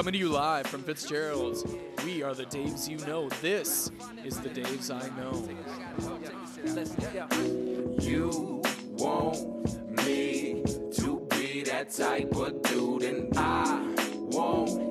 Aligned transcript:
Coming 0.00 0.14
to 0.14 0.18
you 0.18 0.30
live 0.30 0.66
from 0.66 0.82
Fitzgerald's, 0.82 1.62
we 2.06 2.22
are 2.22 2.32
the 2.32 2.46
Daves 2.46 2.88
you 2.88 2.96
know. 3.06 3.28
This 3.42 3.90
is 4.24 4.40
the 4.40 4.48
Daves 4.48 4.90
I 4.90 5.10
know. 5.20 5.46
You 8.00 8.62
want 8.92 10.06
me 10.06 10.62
to 10.94 11.28
be 11.28 11.64
that 11.64 11.90
type 11.90 12.34
of 12.34 12.62
dude, 12.62 13.02
and 13.02 13.36
I 13.36 13.94
want 14.30 14.89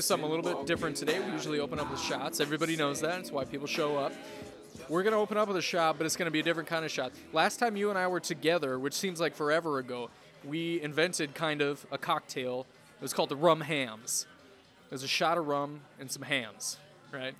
do 0.00 0.06
something 0.06 0.26
a 0.26 0.32
little 0.34 0.54
bit 0.54 0.66
different 0.66 0.96
today. 0.96 1.20
We 1.20 1.30
usually 1.32 1.60
open 1.60 1.78
up 1.78 1.90
with 1.90 2.00
shots. 2.00 2.40
Everybody 2.40 2.74
knows 2.74 3.02
that. 3.02 3.20
It's 3.20 3.30
why 3.30 3.44
people 3.44 3.66
show 3.66 3.98
up. 3.98 4.12
We're 4.88 5.02
gonna 5.02 5.18
open 5.18 5.36
up 5.36 5.46
with 5.48 5.58
a 5.58 5.62
shot, 5.62 5.98
but 5.98 6.06
it's 6.06 6.16
gonna 6.16 6.30
be 6.30 6.40
a 6.40 6.42
different 6.42 6.68
kind 6.68 6.84
of 6.86 6.90
shot. 6.90 7.12
Last 7.34 7.58
time 7.58 7.76
you 7.76 7.90
and 7.90 7.98
I 7.98 8.06
were 8.06 8.18
together, 8.20 8.78
which 8.78 8.94
seems 8.94 9.20
like 9.20 9.34
forever 9.34 9.78
ago, 9.78 10.08
we 10.44 10.80
invented 10.80 11.34
kind 11.34 11.60
of 11.60 11.84
a 11.92 11.98
cocktail. 11.98 12.66
It 12.98 13.02
was 13.02 13.12
called 13.12 13.28
the 13.28 13.36
rum 13.36 13.60
hams. 13.60 14.26
It 14.90 14.94
was 14.94 15.02
a 15.02 15.08
shot 15.08 15.36
of 15.36 15.46
rum 15.46 15.80
and 16.00 16.10
some 16.10 16.22
hams, 16.22 16.78
right? 17.12 17.34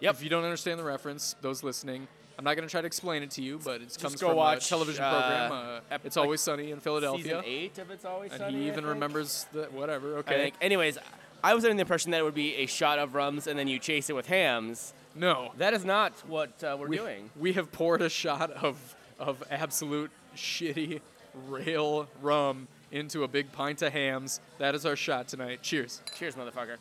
Yep. 0.00 0.14
If 0.16 0.22
you 0.22 0.28
don't 0.28 0.44
understand 0.44 0.78
the 0.78 0.84
reference, 0.84 1.34
those 1.40 1.62
listening, 1.62 2.08
I'm 2.38 2.44
not 2.44 2.56
gonna 2.56 2.68
try 2.68 2.82
to 2.82 2.86
explain 2.86 3.22
it 3.22 3.30
to 3.32 3.42
you, 3.42 3.58
but 3.64 3.80
it 3.80 3.96
comes 4.00 4.16
go 4.16 4.28
from 4.28 4.36
watch, 4.36 4.66
a 4.66 4.68
television 4.68 5.02
uh, 5.02 5.10
program. 5.10 5.52
Uh, 5.52 5.80
ep- 5.90 6.04
it's 6.04 6.18
always 6.18 6.42
sunny 6.42 6.72
in 6.72 6.80
Philadelphia, 6.80 7.24
Season 7.24 7.42
eight 7.46 7.78
of 7.78 7.90
It's 7.90 8.04
Always 8.04 8.32
Sunny. 8.32 8.44
and 8.44 8.56
he 8.56 8.68
even 8.68 8.84
remembers 8.84 9.46
the 9.52 9.64
whatever. 9.72 10.18
Okay. 10.18 10.52
Anyways, 10.60 10.98
I 11.44 11.54
was 11.54 11.64
under 11.64 11.74
the 11.74 11.80
impression 11.80 12.12
that 12.12 12.20
it 12.20 12.24
would 12.24 12.34
be 12.34 12.54
a 12.56 12.66
shot 12.66 12.98
of 12.98 13.14
rums 13.14 13.46
and 13.46 13.58
then 13.58 13.68
you 13.68 13.78
chase 13.78 14.08
it 14.08 14.14
with 14.14 14.26
hams. 14.26 14.94
No. 15.14 15.52
That 15.58 15.74
is 15.74 15.84
not 15.84 16.12
what 16.26 16.62
uh, 16.62 16.76
we're 16.78 16.88
we, 16.88 16.96
doing. 16.96 17.30
We 17.38 17.52
have 17.54 17.72
poured 17.72 18.02
a 18.02 18.08
shot 18.08 18.50
of 18.50 18.96
of 19.18 19.42
absolute 19.50 20.10
shitty 20.36 21.00
rail 21.48 22.08
rum 22.20 22.66
into 22.90 23.22
a 23.22 23.28
big 23.28 23.52
pint 23.52 23.80
of 23.82 23.92
hams. 23.92 24.40
That 24.58 24.74
is 24.74 24.84
our 24.84 24.96
shot 24.96 25.28
tonight. 25.28 25.62
Cheers. 25.62 26.02
Cheers, 26.18 26.34
motherfucker. 26.34 26.76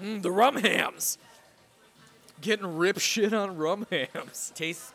Mm, 0.00 0.22
the 0.22 0.30
rum 0.30 0.56
hams. 0.56 1.18
Getting 2.40 2.76
rip 2.76 2.98
shit 2.98 3.32
on 3.32 3.56
rum 3.56 3.86
hams. 3.90 4.52
Tastes 4.54 4.92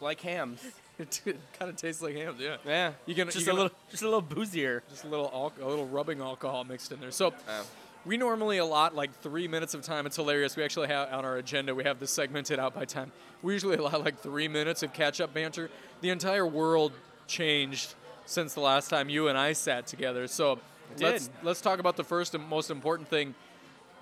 like 0.00 0.20
hams. 0.22 0.60
it 0.98 1.20
kind 1.58 1.70
of 1.70 1.76
tastes 1.76 2.02
like 2.02 2.14
hams, 2.14 2.40
yeah. 2.40 2.56
Yeah. 2.66 2.92
You 3.06 3.14
can- 3.14 3.30
just 3.30 3.46
you 3.46 3.52
a 3.52 3.54
little, 3.54 3.70
just 3.90 4.02
a 4.02 4.06
little 4.06 4.22
boozier. 4.22 4.82
Just 4.88 5.04
a 5.04 5.08
little 5.08 5.30
al- 5.32 5.52
a 5.64 5.68
little 5.68 5.86
rubbing 5.86 6.20
alcohol 6.20 6.64
mixed 6.64 6.92
in 6.92 7.00
there. 7.00 7.10
So 7.10 7.32
Oh. 7.48 7.66
we 8.04 8.16
normally 8.16 8.58
allot 8.58 8.94
like 8.94 9.12
three 9.20 9.48
minutes 9.48 9.74
of 9.74 9.82
time. 9.82 10.06
It's 10.06 10.16
hilarious. 10.16 10.56
We 10.56 10.62
actually 10.64 10.88
have 10.88 11.12
on 11.12 11.24
our 11.24 11.36
agenda. 11.36 11.74
We 11.74 11.84
have 11.84 11.98
this 11.98 12.10
segmented 12.10 12.58
out 12.58 12.74
by 12.74 12.84
time. 12.84 13.10
We 13.42 13.54
usually 13.54 13.76
allot 13.76 14.04
like 14.04 14.18
three 14.20 14.48
minutes 14.48 14.82
of 14.82 14.92
catch-up 14.92 15.32
banter. 15.34 15.70
The 16.02 16.10
entire 16.10 16.46
world 16.46 16.92
changed 17.26 17.94
since 18.26 18.54
the 18.54 18.60
last 18.60 18.88
time 18.88 19.08
you 19.08 19.28
and 19.28 19.36
I 19.38 19.52
sat 19.54 19.86
together. 19.86 20.26
So 20.28 20.58
let's 21.00 21.30
let's 21.42 21.60
talk 21.60 21.78
about 21.78 21.96
the 21.96 22.04
first 22.04 22.34
and 22.34 22.46
most 22.48 22.70
important 22.70 23.08
thing. 23.08 23.34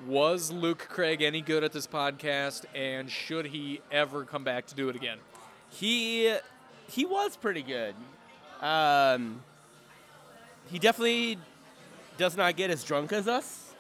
Was 0.07 0.51
Luke 0.51 0.87
Craig 0.89 1.21
any 1.23 1.43
good 1.43 1.63
at 1.63 1.73
this 1.73 1.87
podcast, 1.87 2.65
and 2.75 3.11
should 3.11 3.47
he 3.47 3.81
ever 3.93 4.25
come 4.25 4.45
back 4.45 4.67
to 4.69 4.75
do 4.75 4.89
it 4.89 4.97
again? 4.97 5.19
He 5.69 6.35
he 6.91 7.07
was 7.07 7.37
pretty 7.37 7.63
good. 7.63 7.95
Um, 8.61 9.43
he 10.71 10.79
definitely 10.79 11.39
does 12.19 12.37
not 12.37 12.57
get 12.57 12.71
as 12.71 12.85
drunk 12.85 13.13
as 13.13 13.27
us 13.27 13.73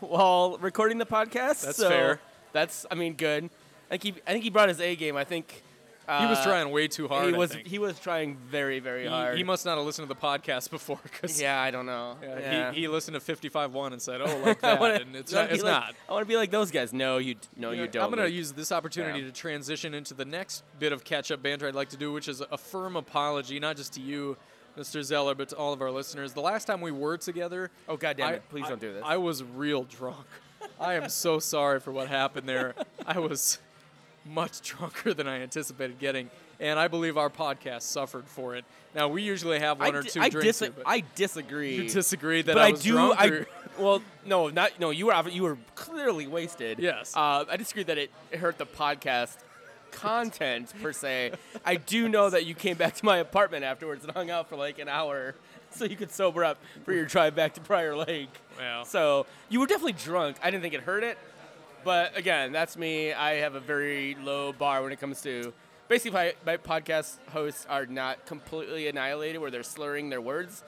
while 0.00 0.58
recording 0.58 0.98
the 0.98 1.06
podcast. 1.06 1.62
That's 1.62 1.78
so 1.78 1.88
fair. 1.88 2.20
That's 2.52 2.84
I 2.90 2.94
mean 2.94 3.14
good. 3.14 3.50
I 3.90 3.96
think 3.96 4.02
he 4.02 4.22
I 4.26 4.32
think 4.32 4.44
he 4.44 4.50
brought 4.50 4.68
his 4.68 4.80
A 4.80 4.96
game. 4.96 5.16
I 5.16 5.24
think 5.24 5.62
uh, 6.08 6.20
He 6.20 6.26
was 6.26 6.42
trying 6.44 6.70
way 6.70 6.88
too 6.88 7.08
hard. 7.08 7.26
He 7.26 7.32
was 7.32 7.52
he 7.64 7.78
was 7.78 7.98
trying 7.98 8.36
very 8.48 8.78
very 8.78 9.02
He- 9.04 9.08
hard. 9.08 9.36
he 9.36 9.44
must 9.44 9.64
not 9.66 9.76
have 9.76 9.86
listened 9.86 10.08
to 10.08 10.14
the 10.14 10.20
podcast 10.20 10.70
before, 10.78 10.98
because 11.02 11.40
yeah, 11.40 11.60
I 11.60 11.70
don't 11.70 11.86
know. 11.86 12.16
Yeah, 12.22 12.38
Yeah. 12.38 12.72
He, 12.72 12.80
he 12.82 12.88
listened 12.88 13.14
to 13.14 13.20
fifty 13.20 13.48
five 13.48 13.72
one 13.72 13.92
and 13.92 14.00
said, 14.00 14.20
"Oh, 14.20 14.38
like 14.44 14.60
that," 14.60 14.78
wanna- 14.80 14.94
and 14.94 15.16
it's 15.16 15.32
not. 15.32 15.50
It's 15.52 15.62
like- 15.62 15.72
not. 15.72 15.94
I 16.08 16.12
want 16.12 16.22
to 16.24 16.28
be 16.28 16.36
like 16.36 16.50
those 16.50 16.70
guys. 16.70 16.92
No, 16.92 17.18
you 17.18 17.34
no, 17.56 17.70
You 17.72 17.82
you, 17.82 17.88
don't. 17.88 18.04
I'm 18.04 18.10
going 18.10 18.22
to 18.28 18.30
use 18.34 18.52
this 18.52 18.70
opportunity 18.72 19.20
Yeah. 19.20 19.26
to 19.26 19.32
transition 19.32 19.94
into 19.94 20.14
the 20.14 20.24
next 20.24 20.62
bit 20.78 20.92
of 20.92 21.02
catch-up 21.04 21.42
banter 21.42 21.66
I'd 21.68 21.74
like 21.74 21.88
to 21.90 21.96
do, 21.96 22.12
which 22.12 22.28
is 22.28 22.40
a 22.40 22.58
firm 22.58 22.96
apology, 22.96 23.58
not 23.58 23.76
just 23.76 23.92
to 23.94 24.00
you, 24.00 24.36
Mr. 24.78 25.02
Zeller, 25.02 25.34
but 25.34 25.48
to 25.50 25.56
all 25.56 25.72
of 25.72 25.80
our 25.82 25.90
listeners. 25.90 26.32
The 26.34 26.40
last 26.40 26.66
time 26.66 26.80
we 26.80 26.92
were 26.92 27.16
together, 27.16 27.70
Oh 27.88 27.96
god 27.96 28.16
damn 28.16 28.28
I- 28.28 28.32
it! 28.34 28.42
Please 28.50 28.66
I- 28.66 28.68
don't 28.68 28.80
do 28.80 28.92
this. 28.92 29.02
I 29.04 29.16
was 29.16 29.42
real 29.42 29.84
drunk. 29.84 30.26
I 30.80 30.94
am 30.94 31.08
so 31.08 31.38
sorry 31.38 31.80
for 31.80 31.92
what 31.92 32.08
happened 32.08 32.48
there. 32.48 32.74
I 33.06 33.18
was 33.18 33.58
much 34.28 34.60
drunker 34.68 35.14
than 35.14 35.26
I 35.28 35.40
anticipated 35.40 35.98
getting, 35.98 36.30
and 36.60 36.78
I 36.78 36.88
believe 36.88 37.16
our 37.16 37.30
podcast 37.30 37.82
suffered 37.82 38.26
for 38.26 38.56
it. 38.56 38.64
Now 38.94 39.08
we 39.08 39.22
usually 39.22 39.58
have 39.58 39.78
one 39.78 39.94
I 39.94 39.98
or 39.98 40.02
di- 40.02 40.08
two 40.08 40.20
I, 40.20 40.28
drinks. 40.28 40.46
dis- 40.46 40.60
here, 40.60 40.70
but 40.76 40.84
I 40.86 41.02
disagree. 41.14 41.76
you 41.76 41.88
disagree 41.88 42.42
that 42.42 42.54
but 42.54 42.62
I 42.62 42.68
I, 42.68 42.70
was 42.72 42.82
do. 42.82 42.98
I 43.12 43.44
well, 43.78 44.02
no, 44.24 44.48
not 44.48 44.78
no. 44.80 44.90
You 44.90 45.06
were 45.06 45.28
you 45.28 45.42
were 45.42 45.58
clearly 45.74 46.26
wasted. 46.26 46.78
Yes. 46.78 47.14
Uh, 47.16 47.44
I 47.48 47.56
disagree 47.56 47.84
that 47.84 47.98
it, 47.98 48.10
it 48.30 48.38
hurt 48.38 48.58
the 48.58 48.66
podcast 48.66 49.36
content 49.92 50.72
per 50.82 50.92
se. 50.92 51.32
I 51.64 51.76
do 51.76 52.08
know 52.08 52.28
that 52.30 52.44
you 52.46 52.54
came 52.54 52.76
back 52.76 52.94
to 52.96 53.04
my 53.04 53.18
apartment 53.18 53.64
afterwards 53.64 54.04
and 54.04 54.12
hung 54.14 54.30
out 54.30 54.48
for 54.48 54.56
like 54.56 54.78
an 54.78 54.88
hour, 54.88 55.34
so 55.70 55.84
you 55.84 55.96
could 55.96 56.10
sober 56.10 56.44
up 56.44 56.58
for 56.84 56.92
your 56.92 57.04
drive 57.06 57.34
back 57.34 57.54
to 57.54 57.60
Prior 57.60 57.96
Lake. 57.96 58.30
Well. 58.58 58.84
So 58.84 59.26
you 59.48 59.60
were 59.60 59.66
definitely 59.66 59.92
drunk. 59.94 60.36
I 60.42 60.50
didn't 60.50 60.62
think 60.62 60.74
it 60.74 60.80
hurt 60.82 61.02
it, 61.02 61.18
but 61.86 62.16
again, 62.18 62.52
that's 62.52 62.76
me. 62.76 63.12
I 63.14 63.34
have 63.36 63.54
a 63.54 63.60
very 63.60 64.14
low 64.22 64.52
bar 64.52 64.82
when 64.82 64.92
it 64.92 65.00
comes 65.00 65.22
to. 65.22 65.54
Basically, 65.88 66.10
my, 66.10 66.34
my 66.44 66.56
podcast 66.56 67.16
hosts 67.30 67.64
are 67.70 67.86
not 67.86 68.26
completely 68.26 68.88
annihilated, 68.88 69.40
where 69.40 69.50
they're 69.52 69.62
slurring 69.62 70.10
their 70.10 70.20
words 70.20 70.64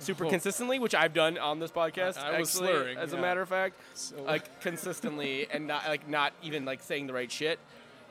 super 0.00 0.24
Oh. 0.26 0.30
consistently, 0.30 0.78
which 0.78 0.94
I've 0.94 1.12
done 1.12 1.38
on 1.38 1.58
this 1.58 1.70
podcast. 1.72 2.16
I- 2.18 2.36
I 2.36 2.40
was 2.40 2.54
actually, 2.54 2.68
slurring, 2.72 2.98
as 2.98 3.12
a 3.12 3.18
matter 3.18 3.42
of 3.42 3.48
fact, 3.48 3.74
So- 3.94 4.22
like 4.22 4.60
consistently 4.60 5.46
and 5.52 5.66
not 5.66 5.86
like 5.88 6.08
not 6.08 6.32
even 6.42 6.64
like 6.64 6.82
saying 6.82 7.08
the 7.08 7.12
right 7.12 7.30
shit. 7.30 7.58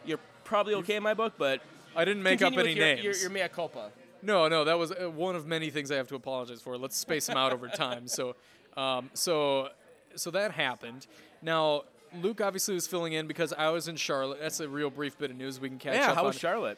You're 0.05 0.19
probably 0.43 0.75
okay 0.75 0.97
in 0.97 1.03
my 1.03 1.13
book, 1.13 1.33
but 1.37 1.61
I 1.95 2.03
didn't 2.05 2.23
make 2.23 2.41
up 2.41 2.53
any 2.57 2.73
your, 2.73 2.85
names. 2.85 3.03
Your, 3.03 3.15
your 3.15 3.29
mea 3.29 3.47
culpa. 3.47 3.91
No, 4.21 4.47
no, 4.47 4.63
that 4.65 4.77
was 4.77 4.91
uh, 4.91 5.09
one 5.09 5.35
of 5.35 5.45
many 5.47 5.69
things 5.69 5.91
I 5.91 5.95
have 5.95 6.07
to 6.09 6.15
apologize 6.15 6.61
for. 6.61 6.77
Let's 6.77 6.97
space 6.97 7.27
them 7.27 7.37
out 7.37 7.51
over 7.53 7.67
time. 7.67 8.07
So, 8.07 8.35
um, 8.77 9.09
so, 9.13 9.69
so 10.15 10.31
that 10.31 10.51
happened. 10.51 11.07
Now, 11.41 11.83
Luke 12.22 12.41
obviously 12.41 12.75
was 12.75 12.88
filling 12.88 13.13
in 13.13 13.28
because 13.28 13.53
I 13.53 13.69
was 13.69 13.88
in 13.88 13.96
Charlotte. 13.96 14.40
That's 14.41 14.59
a 14.59 14.68
real 14.68 14.90
brief 14.90 15.18
bit 15.18 15.31
of 15.31 15.38
news 15.38 15.59
we 15.59 15.69
can 15.69 15.79
catch 15.79 15.96
Yeah, 15.96 16.09
up 16.09 16.16
how 16.16 16.22
on. 16.22 16.28
was 16.28 16.38
Charlotte? 16.38 16.78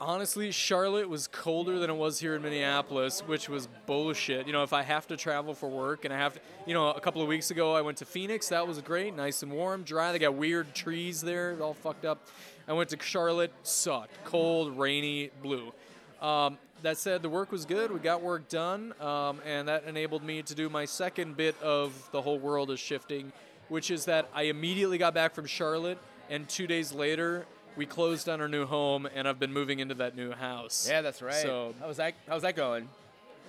Honestly, 0.00 0.50
Charlotte 0.50 1.08
was 1.08 1.28
colder 1.28 1.78
than 1.78 1.88
it 1.88 1.94
was 1.96 2.18
here 2.18 2.34
in 2.34 2.42
Minneapolis, 2.42 3.20
which 3.20 3.48
was 3.48 3.68
bullshit. 3.86 4.48
You 4.48 4.52
know, 4.52 4.64
if 4.64 4.72
I 4.72 4.82
have 4.82 5.06
to 5.06 5.16
travel 5.16 5.54
for 5.54 5.68
work 5.68 6.04
and 6.04 6.12
I 6.12 6.18
have 6.18 6.34
to, 6.34 6.40
you 6.66 6.74
know, 6.74 6.90
a 6.90 7.00
couple 7.00 7.22
of 7.22 7.28
weeks 7.28 7.52
ago 7.52 7.74
I 7.76 7.82
went 7.82 7.98
to 7.98 8.04
Phoenix. 8.04 8.48
That 8.48 8.66
was 8.66 8.80
great, 8.80 9.14
nice 9.14 9.44
and 9.44 9.52
warm, 9.52 9.84
dry. 9.84 10.10
They 10.10 10.18
got 10.18 10.34
weird 10.34 10.74
trees 10.74 11.20
there, 11.20 11.56
all 11.62 11.74
fucked 11.74 12.04
up. 12.04 12.26
I 12.66 12.72
went 12.72 12.90
to 12.90 12.98
Charlotte, 13.00 13.52
sucked, 13.62 14.24
cold, 14.24 14.76
rainy, 14.76 15.30
blue. 15.40 15.72
Um, 16.20 16.58
that 16.82 16.98
said, 16.98 17.22
the 17.22 17.28
work 17.28 17.52
was 17.52 17.64
good. 17.64 17.92
We 17.92 18.00
got 18.00 18.22
work 18.22 18.48
done, 18.48 18.92
um, 19.00 19.40
and 19.46 19.68
that 19.68 19.84
enabled 19.84 20.24
me 20.24 20.42
to 20.42 20.54
do 20.54 20.68
my 20.68 20.84
second 20.84 21.36
bit 21.36 21.60
of 21.62 21.92
the 22.10 22.20
whole 22.20 22.40
world 22.40 22.72
is 22.72 22.80
shifting, 22.80 23.32
which 23.72 23.90
is 23.90 24.04
that 24.04 24.28
I 24.34 24.42
immediately 24.42 24.98
got 24.98 25.14
back 25.14 25.34
from 25.34 25.46
Charlotte, 25.46 25.98
and 26.28 26.46
two 26.46 26.66
days 26.66 26.92
later, 26.92 27.46
we 27.74 27.86
closed 27.86 28.28
on 28.28 28.40
our 28.42 28.48
new 28.48 28.66
home, 28.66 29.08
and 29.14 29.26
I've 29.26 29.38
been 29.40 29.52
moving 29.52 29.78
into 29.78 29.94
that 29.94 30.14
new 30.14 30.30
house. 30.32 30.86
Yeah, 30.88 31.00
that's 31.00 31.22
right. 31.22 31.34
So- 31.42 31.74
how's 31.80 31.96
that? 31.96 32.12
How's 32.28 32.42
that 32.42 32.54
going? 32.54 32.90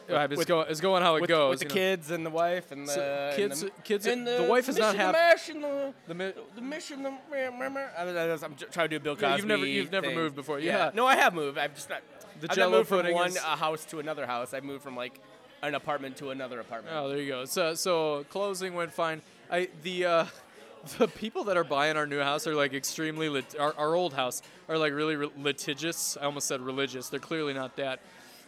Uh, 0.09 0.27
it's, 0.29 0.37
with- 0.37 0.47
go, 0.47 0.61
it's 0.61 0.79
going 0.81 1.01
how 1.03 1.15
it 1.15 1.21
with, 1.21 1.29
goes. 1.29 1.49
with 1.51 1.59
the 1.59 1.65
know. 1.65 1.73
kids 1.73 2.11
and 2.11 2.25
the 2.25 2.29
wife 2.29 2.71
and 2.71 2.87
the 2.87 2.91
So, 2.91 3.01
and 3.01 3.35
kids- 3.37 3.61
the, 3.61 3.71
kids- 3.83 4.05
and 4.05 4.25
the 4.27 4.47
wife 4.49 4.67
is 4.69 4.77
not 4.77 4.95
happy- 4.95 5.17
The 5.17 5.53
and 5.55 5.63
the 5.63 5.93
The 6.07 6.13
mi- 6.13 6.33
the 6.55 6.61
mission. 6.61 7.03
The. 7.03 7.09
I, 7.31 8.03
I, 8.03 8.33
I'm 8.33 8.55
trying 8.71 8.85
to 8.85 8.87
do 8.89 8.95
a 8.97 8.99
Bill 8.99 9.15
Cosby. 9.15 9.25
Yeah, 9.27 9.35
you've 9.37 9.45
never- 9.45 9.65
you've 9.65 9.91
never 9.91 10.07
thing. 10.07 10.15
moved 10.15 10.35
before. 10.35 10.59
Yeah. 10.59 10.91
No, 10.93 11.05
I 11.05 11.15
have 11.15 11.33
moved. 11.33 11.57
I've 11.57 11.75
just 11.75 11.89
not. 11.89 12.01
The 12.41 12.49
I've 12.49 12.55
Jell-O 12.55 12.71
not 12.71 12.77
moved 12.77 12.89
from 12.89 13.13
one 13.13 13.27
is- 13.29 13.37
house 13.37 13.83
to 13.85 13.99
another 13.99 14.25
house. 14.25 14.53
I've 14.53 14.63
moved 14.65 14.83
from 14.83 14.95
like 14.97 15.19
an 15.61 15.75
apartment 15.75 16.17
to 16.17 16.31
another 16.31 16.59
apartment. 16.59 16.93
Oh, 16.97 17.07
there 17.07 17.19
you 17.19 17.27
go. 17.29 17.45
So, 17.45 17.73
so 17.73 18.25
closing 18.29 18.73
went 18.73 18.91
fine. 18.91 19.21
I 19.53 19.69
the 19.83 20.05
uh, 20.05 20.25
the 20.97 21.07
people 21.07 21.43
that 21.45 21.57
are 21.57 21.63
buying 21.63 21.95
our 21.95 22.07
new 22.07 22.19
house 22.19 22.47
are 22.47 22.55
like 22.55 22.73
extremely 22.73 23.29
lit- 23.29 23.55
our, 23.59 23.73
our 23.77 23.95
old 23.95 24.13
house 24.13 24.41
are 24.67 24.77
like 24.79 24.93
really 24.93 25.15
re- 25.15 25.29
litigious. 25.37 26.17
I 26.19 26.25
almost 26.25 26.47
said 26.47 26.59
religious. 26.59 27.09
They're 27.09 27.19
clearly 27.19 27.53
not 27.53 27.75
that. 27.77 27.99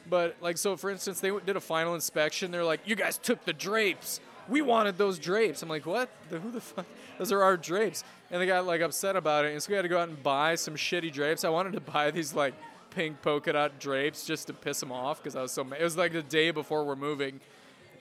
But 0.09 0.35
like 0.41 0.57
so, 0.57 0.75
for 0.75 0.89
instance, 0.89 1.19
they 1.19 1.31
did 1.45 1.55
a 1.55 1.61
final 1.61 1.93
inspection. 1.93 2.49
They're 2.49 2.63
like, 2.63 2.81
"You 2.85 2.95
guys 2.95 3.19
took 3.19 3.45
the 3.45 3.53
drapes 3.53 4.19
"We 4.49 4.63
wanted 4.63 4.97
those 4.97 5.19
drapes." 5.19 5.61
I'm 5.61 5.69
like, 5.69 5.85
"What? 5.85 6.09
The, 6.29 6.39
who 6.39 6.49
the 6.49 6.61
fuck? 6.61 6.87
Those 7.19 7.31
are 7.31 7.43
our 7.43 7.55
drapes." 7.55 8.03
And 8.31 8.41
they 8.41 8.47
got 8.47 8.65
like 8.65 8.81
upset 8.81 9.15
about 9.15 9.45
it, 9.45 9.51
and 9.51 9.61
so 9.61 9.69
we 9.69 9.75
had 9.75 9.83
to 9.83 9.87
go 9.87 9.99
out 9.99 10.09
and 10.09 10.21
buy 10.23 10.55
some 10.55 10.75
shitty 10.75 11.13
drapes. 11.13 11.43
I 11.43 11.49
wanted 11.49 11.73
to 11.73 11.81
buy 11.81 12.09
these 12.09 12.33
like 12.33 12.55
pink 12.89 13.21
polka 13.21 13.53
dot 13.53 13.79
drapes 13.79 14.25
just 14.25 14.47
to 14.47 14.53
piss 14.53 14.79
them 14.79 14.91
off 14.91 15.21
because 15.21 15.35
I 15.35 15.43
was 15.43 15.51
so. 15.51 15.63
Ma- 15.63 15.75
it 15.75 15.83
was 15.83 15.97
like 15.97 16.13
the 16.13 16.23
day 16.23 16.49
before 16.49 16.83
we're 16.83 16.95
moving. 16.95 17.41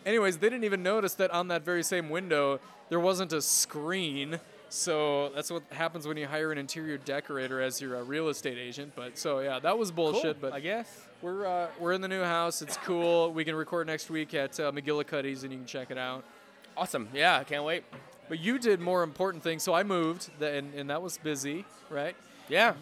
Anyways, 0.04 0.38
they 0.38 0.48
didn't 0.48 0.64
even 0.64 0.82
notice 0.82 1.14
that 1.14 1.30
on 1.30 1.48
that 1.48 1.64
very 1.64 1.82
same 1.82 2.10
window 2.10 2.60
there 2.88 3.00
wasn't 3.00 3.32
a 3.32 3.42
screen. 3.42 4.38
So 4.68 5.30
that's 5.34 5.50
what 5.50 5.62
happens 5.70 6.06
when 6.06 6.16
you 6.16 6.26
hire 6.26 6.50
an 6.50 6.58
interior 6.58 6.98
decorator 6.98 7.60
as 7.60 7.80
your 7.80 7.96
uh, 7.96 8.02
real 8.02 8.28
estate 8.28 8.58
agent. 8.58 8.92
But 8.96 9.18
so 9.18 9.38
yeah, 9.38 9.60
that 9.60 9.78
was 9.78 9.90
bullshit. 9.90 10.40
Cool, 10.40 10.50
but 10.50 10.52
I 10.52 10.60
guess. 10.60 11.06
we're 11.22 11.46
uh, 11.46 11.68
we're 11.78 11.92
in 11.92 12.00
the 12.00 12.08
new 12.08 12.22
house. 12.22 12.60
It's 12.60 12.76
cool. 12.78 13.32
We 13.32 13.44
can 13.44 13.54
record 13.54 13.86
next 13.86 14.10
week 14.10 14.34
at 14.34 14.58
uh, 14.58 14.72
McGillicuddy's, 14.72 15.44
and 15.44 15.52
you 15.52 15.58
can 15.58 15.66
check 15.66 15.90
it 15.90 15.98
out. 15.98 16.24
Awesome. 16.76 17.08
Yeah, 17.14 17.38
I 17.38 17.44
can't 17.44 17.64
wait. 17.64 17.84
But 18.28 18.40
you 18.40 18.58
did 18.58 18.80
more 18.80 19.02
important 19.02 19.42
things. 19.44 19.62
So 19.62 19.74
I 19.74 19.82
moved, 19.82 20.30
and, 20.42 20.74
and 20.74 20.90
that 20.90 21.02
was 21.02 21.18
busy, 21.18 21.64
right? 21.90 22.16
Yeah. 22.48 22.74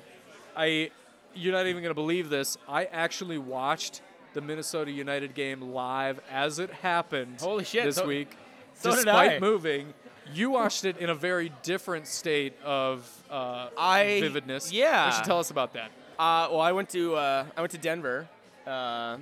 I, 0.57 0.91
you're 1.35 1.53
not 1.53 1.67
even 1.67 1.83
gonna 1.83 1.95
believe 1.95 2.31
this. 2.31 2.57
I 2.69 2.85
actually 2.87 3.39
watched 3.39 4.01
the 4.35 4.41
Minnesota 4.41 4.91
United 4.91 5.35
game 5.35 5.61
live 5.73 6.21
as 6.31 6.59
it 6.59 6.71
happened. 6.71 7.41
Holy 7.41 7.65
shit, 7.65 7.85
This 7.85 7.97
so- 7.97 8.07
week, 8.07 8.37
so 8.75 8.91
did 8.91 8.97
despite 9.05 9.33
I. 9.33 9.39
moving, 9.41 9.93
you 10.33 10.51
watched 10.51 10.85
it 10.85 10.97
in 10.99 11.11
a 11.11 11.15
very 11.15 11.53
different 11.63 12.07
state 12.07 12.55
of 12.65 13.09
uh, 13.31 13.69
I- 13.77 14.21
vividness. 14.21 14.73
yeah. 14.73 15.07
you 15.09 15.13
should 15.15 15.25
tell 15.25 15.39
us 15.39 15.51
about 15.51 15.73
that. 15.75 15.91
Uh, 16.19 16.49
well, 16.51 16.61
I 16.61 16.73
went 16.73 16.89
to 16.91 17.17
uh, 17.17 17.47
I 17.57 17.61
went 17.61 17.73
to 17.73 17.79
Denver, 17.79 18.29
uh, 18.67 19.17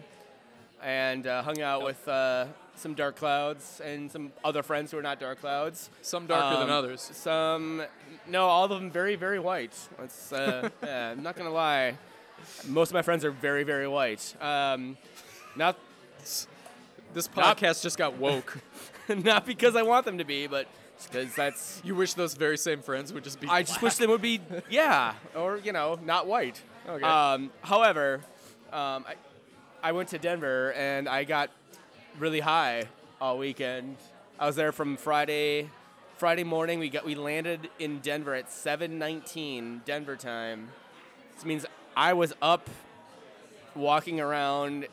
and 0.83 1.27
uh, 1.27 1.43
hung 1.43 1.61
out 1.62 1.83
with 1.85 2.07
uh, 2.09 2.47
some 2.75 2.95
Dark 2.95 3.17
Clouds 3.17 3.81
and 3.85 4.11
some 4.11 4.33
other 4.45 4.62
friends 4.62 4.91
who 4.91 4.99
are 4.99 5.03
not 5.03 5.21
Dark 5.21 5.41
Clouds. 5.41 5.91
Some 6.03 6.27
darker 6.27 6.57
than 6.59 6.69
Um, 6.71 6.75
others. 6.75 7.01
Some, 7.12 7.83
no, 8.27 8.47
all 8.47 8.65
of 8.65 8.71
them 8.71 8.91
very, 8.91 9.17
very 9.17 9.39
white. 9.39 9.77
It's, 10.03 10.33
uh, 10.33 10.69
yeah, 10.83 11.11
I'm 11.11 11.23
not 11.23 11.37
gonna 11.37 11.51
lie. 11.51 11.97
Most 12.67 12.91
of 12.91 12.95
my 12.95 13.03
friends 13.03 13.25
are 13.25 13.31
very, 13.31 13.65
very 13.65 13.89
white. 13.89 14.35
Um, 14.41 14.97
not, 15.57 15.77
This 16.19 16.47
not- 17.37 17.59
podcast 17.59 17.83
just 17.83 17.99
got 17.99 18.17
woke. 18.17 18.59
not 19.09 19.47
because 19.47 19.77
I 19.77 19.83
want 19.83 20.05
them 20.05 20.19
to 20.19 20.25
be, 20.25 20.47
but 20.47 20.67
because 21.05 21.35
that's. 21.35 21.81
you 21.85 21.95
wish 21.95 22.15
those 22.15 22.35
very 22.35 22.59
same 22.59 22.83
friends 22.83 23.13
would 23.13 23.25
just 23.25 23.41
be. 23.41 23.49
I 23.49 23.63
just 23.63 23.83
wish 23.83 23.97
they 23.97 24.07
would 24.07 24.23
be, 24.23 24.41
yeah, 24.69 25.15
or 25.35 25.57
you 25.57 25.73
know, 25.73 25.99
not 26.05 26.27
white. 26.27 26.61
Okay. 26.89 27.05
Um, 27.05 27.51
however, 27.63 28.21
um, 28.73 29.05
I, 29.09 29.15
I 29.83 29.93
went 29.93 30.11
to 30.11 30.19
Denver 30.19 30.73
and 30.75 31.09
I 31.09 31.25
got 31.25 31.51
really 32.19 32.41
high 32.41 32.85
all 33.21 33.39
weekend. 33.39 33.97
I 34.39 34.47
was 34.47 34.57
there 34.57 34.73
from 34.73 34.97
Friday. 34.97 35.71
Friday 36.17 36.45
morning, 36.45 36.79
we 36.79 36.91
got 36.91 37.05
we 37.05 37.15
landed 37.15 37.71
in 37.79 38.01
Denver 38.01 38.35
at 38.35 38.49
7:19 38.51 39.85
Denver 39.85 40.17
time. 40.17 40.69
This 41.35 41.45
means 41.45 41.65
I 41.97 42.13
was 42.13 42.33
up, 42.41 42.69
walking 43.75 44.21
around 44.21 44.87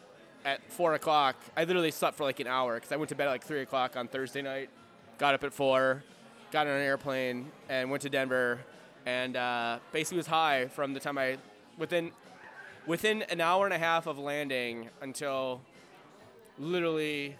at 0.45 0.61
four 0.71 0.93
o'clock. 0.93 1.35
I 1.55 1.63
literally 1.63 1.91
slept 1.91 2.17
for 2.17 2.23
like 2.23 2.39
an 2.39 2.47
hour 2.47 2.75
because 2.75 2.91
I 2.91 2.95
went 2.95 3.09
to 3.09 3.15
bed 3.15 3.27
at 3.27 3.31
like 3.31 3.43
three 3.43 3.61
o'clock 3.61 3.95
on 3.95 4.07
Thursday 4.07 4.41
night. 4.41 4.69
Got 5.17 5.33
up 5.33 5.43
at 5.43 5.53
four, 5.53 6.03
got 6.51 6.67
on 6.67 6.73
an 6.73 6.81
airplane, 6.81 7.51
and 7.69 7.89
went 7.89 8.01
to 8.03 8.09
Denver. 8.09 8.59
And 9.05 9.35
uh, 9.35 9.79
basically 9.91 10.17
was 10.17 10.27
high 10.27 10.67
from 10.67 10.93
the 10.93 10.99
time 10.99 11.17
I 11.17 11.37
within 11.77 12.11
within 12.85 13.21
an 13.23 13.41
hour 13.41 13.65
and 13.65 13.73
a 13.73 13.77
half 13.77 14.07
of 14.07 14.17
landing 14.17 14.89
until 15.01 15.61
literally 16.57 17.35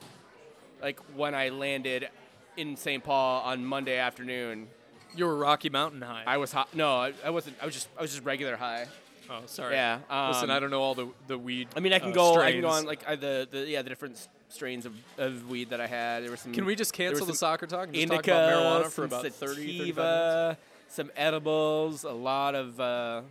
like 0.81 1.00
when 1.15 1.33
I 1.36 1.50
landed 1.50 2.10
in 2.56 2.75
St. 2.75 3.03
Paul 3.03 3.42
on 3.44 3.65
Monday 3.65 3.98
afternoon. 3.98 4.68
you 5.15 5.25
were 5.25 5.36
Rocky 5.36 5.69
Mountain 5.69 6.01
High. 6.01 6.24
I 6.25 6.38
was 6.38 6.51
hot. 6.51 6.74
No, 6.74 6.98
I, 6.98 7.13
I 7.24 7.30
wasn't. 7.31 7.57
I 7.62 7.65
was 7.65 7.75
just 7.75 7.88
I 7.98 8.01
was 8.01 8.12
just 8.12 8.24
regular 8.24 8.56
high. 8.56 8.88
Oh, 9.29 9.41
sorry. 9.45 9.75
Yeah, 9.75 10.00
Listen, 10.29 10.50
um, 10.50 10.56
I 10.56 10.59
don't 10.59 10.71
know 10.71 10.81
all 10.81 10.95
the 10.95 11.07
the 11.27 11.38
weed. 11.38 11.68
I 11.75 11.79
mean, 11.79 11.94
I 11.94 12.00
can 12.00 12.12
uh, 12.12 12.15
go. 12.15 12.39
I 12.39 12.51
can 12.51 12.62
go 12.62 12.69
on 12.69 12.85
like 12.85 13.07
I, 13.07 13.15
the 13.15 13.47
the 13.50 13.68
yeah 13.68 13.81
the 13.81 13.89
different 13.89 14.27
strains 14.50 14.85
of, 14.85 14.94
of 15.18 15.50
weed 15.50 15.69
that 15.69 15.81
I 15.81 15.88
had. 15.88 16.24
There 16.24 16.31
was 16.31 16.41
some. 16.41 16.53
Can 16.53 16.65
we 16.65 16.75
just 16.75 16.94
cancel 16.94 17.25
the 17.25 17.33
soccer 17.33 17.68
talk 17.68 17.85
and 17.85 17.94
just 17.94 18.03
indica, 18.03 18.31
talk 18.31 18.50
about 18.50 18.83
marijuana 18.85 18.91
for 18.91 19.06
about 19.06 19.21
30, 19.21 19.29
35 19.31 19.68
minutes? 19.68 19.79
sativa, 19.79 20.57
some 20.89 21.12
edibles, 21.15 22.03
a 22.03 22.12
lot 22.12 22.56
of 22.56 22.79
uh, 22.79 23.21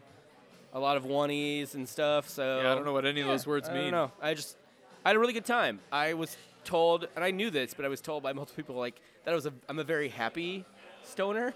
a 0.72 0.80
lot 0.80 0.96
of 0.96 1.04
oneies 1.04 1.74
and 1.74 1.88
stuff. 1.88 2.28
So 2.28 2.60
Yeah, 2.62 2.72
I 2.72 2.74
don't 2.74 2.84
know 2.84 2.92
what 2.92 3.06
any 3.06 3.20
of 3.20 3.26
those 3.26 3.46
words 3.46 3.68
I 3.68 3.74
mean. 3.74 3.82
don't 3.84 3.92
know. 3.92 4.12
I 4.20 4.34
just 4.34 4.56
I 5.04 5.10
had 5.10 5.16
a 5.16 5.18
really 5.18 5.32
good 5.32 5.46
time. 5.46 5.80
I 5.90 6.14
was 6.14 6.36
told, 6.64 7.06
and 7.14 7.24
I 7.24 7.30
knew 7.30 7.48
this, 7.50 7.74
but 7.74 7.84
I 7.84 7.88
was 7.88 8.00
told 8.00 8.22
by 8.22 8.32
multiple 8.32 8.62
people 8.62 8.74
like 8.74 9.00
that 9.24 9.30
I 9.30 9.34
was 9.34 9.46
a 9.46 9.52
I'm 9.68 9.78
a 9.78 9.84
very 9.84 10.08
happy 10.08 10.64
stoner. 11.04 11.54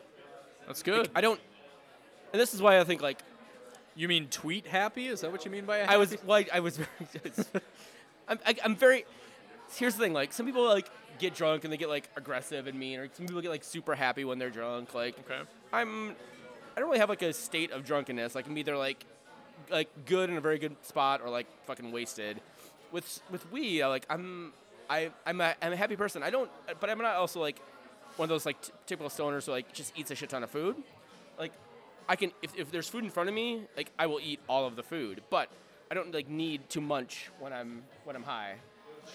That's 0.66 0.82
good. 0.82 1.10
I 1.14 1.20
don't, 1.20 1.40
and 2.32 2.40
this 2.40 2.54
is 2.54 2.62
why 2.62 2.78
I 2.78 2.84
think 2.84 3.02
like 3.02 3.19
you 3.94 4.08
mean 4.08 4.28
tweet 4.28 4.66
happy? 4.66 5.06
Is 5.06 5.20
that 5.20 5.32
what 5.32 5.44
you 5.44 5.50
mean 5.50 5.64
by 5.64 5.81
I 5.81 5.96
was 5.96 6.16
well, 6.25 6.38
I, 6.38 6.46
I 6.54 6.60
was 6.60 6.76
very. 7.12 7.34
I'm, 8.28 8.38
I, 8.46 8.56
I'm 8.64 8.76
very. 8.76 9.04
Here's 9.76 9.94
the 9.94 10.02
thing: 10.02 10.12
like 10.12 10.32
some 10.32 10.46
people 10.46 10.64
like 10.64 10.90
get 11.19 11.34
drunk 11.34 11.64
and 11.64 11.72
they 11.72 11.76
get 11.76 11.88
like 11.88 12.08
aggressive 12.16 12.66
and 12.66 12.78
mean, 12.78 12.98
or 12.98 13.08
some 13.12 13.26
people 13.26 13.40
get 13.42 13.50
like 13.50 13.64
super 13.64 13.94
happy 13.94 14.25
when 14.25 14.38
they're 14.38 14.50
drunk. 14.50 14.94
Like 14.94 15.19
Okay. 15.20 15.40
I'm, 15.72 16.10
I 16.10 16.81
don't 16.81 16.88
really 16.88 16.98
have 16.98 17.08
like 17.08 17.22
a 17.22 17.32
state 17.32 17.70
of 17.70 17.84
drunkenness. 17.84 18.34
Like 18.34 18.46
I'm 18.46 18.56
either 18.58 18.76
like, 18.76 19.04
like 19.70 19.88
good 20.06 20.31
in 20.31 20.37
a 20.37 20.40
very 20.40 20.58
good 20.58 20.75
spot 20.84 21.20
or 21.22 21.28
like 21.28 21.46
fucking 21.66 21.92
wasted. 21.92 22.40
With 22.90 23.20
with 23.31 23.50
we 23.52 23.84
like 23.84 24.06
I'm, 24.10 24.52
I 24.88 25.10
I'm 25.26 25.40
a, 25.40 25.54
I'm 25.62 25.72
a 25.72 25.76
happy 25.76 25.96
person. 25.96 26.22
I 26.22 26.31
don't, 26.31 26.50
but 26.81 26.90
I'm 26.90 26.98
not 26.98 27.16
also 27.16 27.40
like 27.40 27.60
one 28.16 28.25
of 28.25 28.31
those 28.31 28.46
like 28.46 28.60
t- 28.60 28.72
typical 28.87 29.10
stoners 29.10 29.46
who 29.46 29.52
like 29.52 29.72
just 29.72 29.96
eats 29.96 30.10
a 30.10 30.14
shit 30.14 30.31
ton 30.31 30.42
of 30.42 30.50
food. 30.50 30.76
Like 31.38 31.52
I 32.10 32.16
can 32.16 32.32
if, 32.42 32.50
if 32.58 32.70
there's 32.72 32.88
food 32.88 33.04
in 33.04 33.10
front 33.10 33.28
of 33.28 33.34
me, 33.34 33.62
like 33.76 33.90
I 33.98 34.06
will 34.06 34.20
eat 34.20 34.40
all 34.48 34.66
of 34.66 34.74
the 34.76 34.82
food, 34.82 35.22
but 35.30 35.48
I 35.90 35.94
don't 35.94 36.12
like 36.12 36.28
need 36.28 36.68
to 36.70 36.80
munch 36.80 37.30
when 37.38 37.52
I'm 37.52 37.82
when 38.04 38.16
I'm 38.16 38.24
high. 38.24 38.54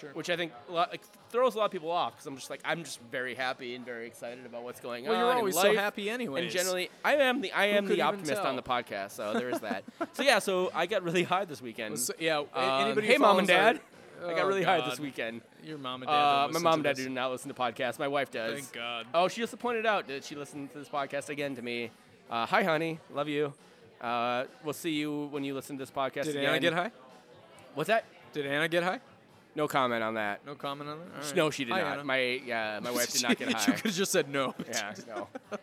Sure. 0.00 0.10
Which 0.10 0.28
I 0.30 0.36
think 0.36 0.52
a 0.68 0.72
lot, 0.72 0.90
like 0.90 1.02
throws 1.30 1.54
a 1.54 1.58
lot 1.58 1.66
of 1.66 1.70
people 1.70 1.90
off 1.90 2.12
because 2.14 2.26
I'm 2.26 2.36
just 2.36 2.50
like 2.50 2.60
I'm 2.64 2.84
just 2.84 3.00
very 3.10 3.34
happy 3.34 3.74
and 3.74 3.84
very 3.84 4.06
excited 4.06 4.44
about 4.44 4.62
what's 4.62 4.80
going 4.80 5.04
Well, 5.04 5.14
on. 5.14 5.20
you're 5.20 5.32
always 5.32 5.54
so 5.54 5.74
happy 5.74 6.10
anyway. 6.10 6.42
And 6.42 6.50
generally, 6.50 6.90
I 7.04 7.16
am 7.16 7.40
the 7.40 7.52
I 7.52 7.66
am 7.66 7.86
the 7.86 8.00
optimist 8.02 8.42
on 8.42 8.56
the 8.56 8.62
podcast, 8.62 9.12
so 9.12 9.32
there 9.34 9.48
is 9.50 9.60
that. 9.60 9.84
so 10.14 10.22
yeah, 10.22 10.38
so 10.38 10.70
I 10.74 10.86
got 10.86 11.02
really 11.02 11.22
high 11.22 11.44
this 11.44 11.62
weekend. 11.62 11.98
So- 11.98 12.14
yeah. 12.18 12.38
Um, 12.38 12.86
anybody 12.86 13.06
hey, 13.06 13.16
mom 13.18 13.38
and 13.38 13.48
follows 13.48 13.64
our- 13.66 13.72
dad. 13.74 13.80
I 14.24 14.30
got 14.32 14.44
Oh, 14.44 14.48
really 14.48 14.62
high 14.62 14.80
this 14.88 14.98
weekend. 14.98 15.42
Your 15.62 15.76
mom 15.76 16.00
and 16.02 16.08
dad. 16.08 16.44
Uh, 16.44 16.48
my 16.50 16.58
mom 16.58 16.74
and 16.74 16.84
dad 16.84 16.96
do 16.96 17.08
not 17.10 17.30
listen 17.30 17.48
to 17.48 17.54
podcasts. 17.54 17.98
My 17.98 18.08
wife 18.08 18.30
does. 18.30 18.54
Thank 18.60 18.72
God. 18.72 19.06
Oh, 19.12 19.28
she 19.28 19.42
just 19.42 19.58
pointed 19.58 19.84
out 19.84 20.08
that 20.08 20.24
she 20.24 20.34
listened 20.34 20.72
to 20.72 20.78
this 20.78 20.88
podcast 20.88 21.28
again 21.28 21.54
to 21.54 21.60
me. 21.62 21.90
Uh, 22.30 22.46
hi, 22.46 22.62
honey. 22.62 22.98
Love 23.12 23.28
you. 23.28 23.52
Uh, 24.00 24.44
we'll 24.64 24.72
see 24.74 24.90
you 24.90 25.26
when 25.30 25.44
you 25.44 25.54
listen 25.54 25.76
to 25.78 25.82
this 25.82 25.90
podcast 25.90 26.24
Did 26.24 26.36
again. 26.36 26.50
Anna 26.50 26.60
get 26.60 26.72
high? 26.72 26.90
What's 27.74 27.88
that? 27.88 28.04
Did 28.32 28.46
Anna 28.46 28.68
get 28.68 28.82
high? 28.82 29.00
No 29.54 29.66
comment 29.66 30.02
on 30.02 30.14
that. 30.14 30.44
No 30.44 30.54
comment 30.54 30.90
on 30.90 30.98
that. 30.98 31.24
Right. 31.24 31.36
No, 31.36 31.50
she 31.50 31.64
did 31.64 31.72
Hi, 31.72 31.80
not. 31.80 31.92
Anna. 31.94 32.04
My 32.04 32.18
yeah, 32.44 32.78
my 32.82 32.90
wife 32.90 33.10
did 33.10 33.22
not 33.22 33.38
get 33.38 33.50
high. 33.52 33.66
you 33.66 33.72
could 33.72 33.86
have 33.86 33.94
just 33.94 34.12
said 34.12 34.28
no. 34.28 34.54
Yeah, 34.68 34.92
no. 35.08 35.28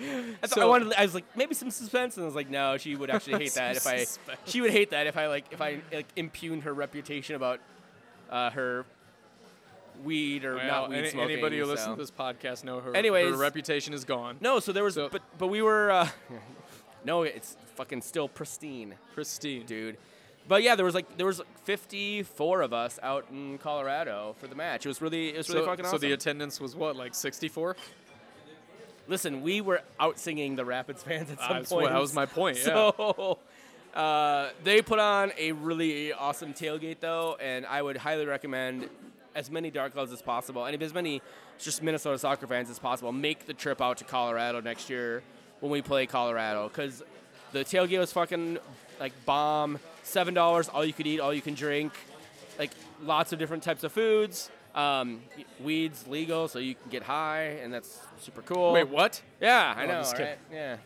I, 0.00 0.46
thought 0.46 0.50
So- 0.50 0.62
I 0.62 0.64
wanted. 0.64 0.92
I 0.94 1.02
was 1.02 1.14
like, 1.14 1.24
maybe 1.36 1.54
some 1.54 1.70
suspense, 1.70 2.16
and 2.16 2.24
I 2.24 2.26
was 2.26 2.34
like, 2.34 2.50
no, 2.50 2.76
she 2.76 2.96
would 2.96 3.08
actually 3.08 3.44
hate 3.44 3.54
that 3.54 3.76
if 3.76 3.86
I. 3.86 3.98
suspense. 4.04 4.38
She 4.46 4.60
would 4.62 4.72
hate 4.72 4.90
that 4.90 5.06
if 5.06 5.16
I 5.16 5.28
like 5.28 5.44
if 5.52 5.60
I 5.60 5.80
like 5.92 6.06
impugned 6.16 6.64
her 6.64 6.74
reputation 6.74 7.36
about 7.36 7.60
uh, 8.30 8.50
her 8.50 8.84
weed 10.04 10.44
or 10.44 10.56
Well, 10.56 10.66
not 10.66 10.90
weed 10.90 10.96
any- 10.98 11.08
smoking. 11.10 11.32
anybody 11.32 11.58
who 11.58 11.64
so. 11.64 11.70
listens 11.70 11.94
to 11.96 12.00
this 12.00 12.10
podcast 12.10 12.64
know 12.64 12.80
her. 12.80 12.94
Anyways- 12.96 13.30
her 13.34 13.36
reputation 13.40 13.92
is 13.94 14.04
gone. 14.04 14.36
No, 14.40 14.60
so 14.60 14.72
there 14.72 14.84
was, 14.84 14.94
So- 14.94 15.08
but 15.08 15.22
but 15.38 15.48
we 15.48 15.62
were. 15.62 15.90
Uh, 15.90 16.08
no, 17.04 17.22
it's 17.22 17.56
fucking 17.76 18.02
still 18.02 18.28
pristine, 18.28 18.94
Pristine. 19.14 19.64
dude. 19.66 19.96
But 20.48 20.62
yeah, 20.62 20.76
there 20.76 20.84
was 20.84 20.94
like 20.94 21.16
there 21.16 21.26
was 21.26 21.40
like 21.40 21.48
54 21.64 22.62
of 22.62 22.72
us 22.72 23.00
out 23.02 23.26
in 23.32 23.58
Colorado 23.58 24.36
for 24.38 24.46
the 24.46 24.54
match. 24.54 24.86
It 24.86 24.88
was 24.88 25.02
really 25.02 25.30
it 25.30 25.36
was 25.38 25.48
really 25.48 25.62
So, 25.62 25.66
fucking 25.66 25.84
so 25.86 25.98
the 25.98 26.12
attendance 26.12 26.60
was 26.60 26.76
what, 26.76 26.94
like 26.94 27.14
64? 27.16 27.76
Listen, 29.08 29.42
we 29.42 29.60
were 29.60 29.82
out 30.00 30.18
singing 30.18 30.56
the 30.56 30.64
Rapids 30.64 31.02
fans 31.02 31.30
at 31.30 31.38
some 31.38 31.48
That's 31.58 31.70
point. 31.72 31.88
that 31.90 32.00
was 32.00 32.12
my 32.14 32.26
point, 32.26 32.56
So 32.58 33.38
uh, 33.94 34.50
they 34.64 34.82
put 34.82 34.98
on 34.98 35.32
a 35.38 35.52
really 35.52 36.12
awesome 36.12 36.52
tailgate 36.54 36.98
though, 37.00 37.36
and 37.40 37.64
I 37.66 37.82
would 37.82 37.96
highly 37.96 38.26
recommend 38.26 38.88
as 39.36 39.50
many 39.50 39.70
Dark 39.70 39.92
Clouds 39.92 40.10
as 40.12 40.22
possible, 40.22 40.64
and 40.64 40.82
as 40.82 40.92
many 40.94 41.22
just 41.58 41.82
Minnesota 41.82 42.18
soccer 42.18 42.46
fans 42.46 42.70
as 42.70 42.78
possible, 42.78 43.12
make 43.12 43.46
the 43.46 43.54
trip 43.54 43.80
out 43.80 43.98
to 43.98 44.04
Colorado 44.04 44.60
next 44.60 44.90
year 44.90 45.22
when 45.60 45.70
we 45.70 45.82
play 45.82 46.06
Colorado, 46.06 46.68
because 46.68 47.02
the 47.52 47.60
tailgate 47.64 47.98
was 47.98 48.12
fucking 48.12 48.58
like 48.98 49.12
bomb. 49.24 49.78
Seven 50.02 50.34
dollars, 50.34 50.68
all 50.68 50.84
you 50.84 50.92
could 50.92 51.06
eat, 51.06 51.20
all 51.20 51.34
you 51.34 51.42
can 51.42 51.54
drink, 51.54 51.92
like 52.58 52.70
lots 53.02 53.32
of 53.32 53.38
different 53.38 53.62
types 53.62 53.84
of 53.84 53.92
foods. 53.92 54.50
Um, 54.74 55.20
weeds 55.62 56.06
legal, 56.06 56.48
so 56.48 56.58
you 56.58 56.74
can 56.74 56.90
get 56.90 57.02
high, 57.02 57.58
and 57.62 57.72
that's 57.72 57.98
super 58.20 58.42
cool. 58.42 58.72
Wait, 58.72 58.88
what? 58.88 59.20
Yeah, 59.40 59.74
I 59.76 59.84
Oh, 59.84 59.86
know, 59.86 60.02
right? 60.18 60.38
Yeah. 60.52 60.76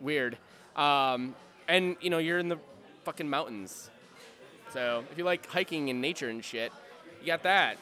Weird. 0.00 0.36
Um, 0.74 1.34
and 1.68 1.96
you 2.00 2.10
know, 2.10 2.18
you're 2.18 2.38
in 2.38 2.48
the 2.48 2.58
fucking 3.04 3.28
mountains. 3.28 3.90
So 4.72 5.04
if 5.12 5.18
you 5.18 5.24
like 5.24 5.46
hiking 5.46 5.90
and 5.90 6.00
nature 6.00 6.28
and 6.28 6.44
shit, 6.44 6.72
you 7.20 7.26
got 7.26 7.42
that. 7.42 7.76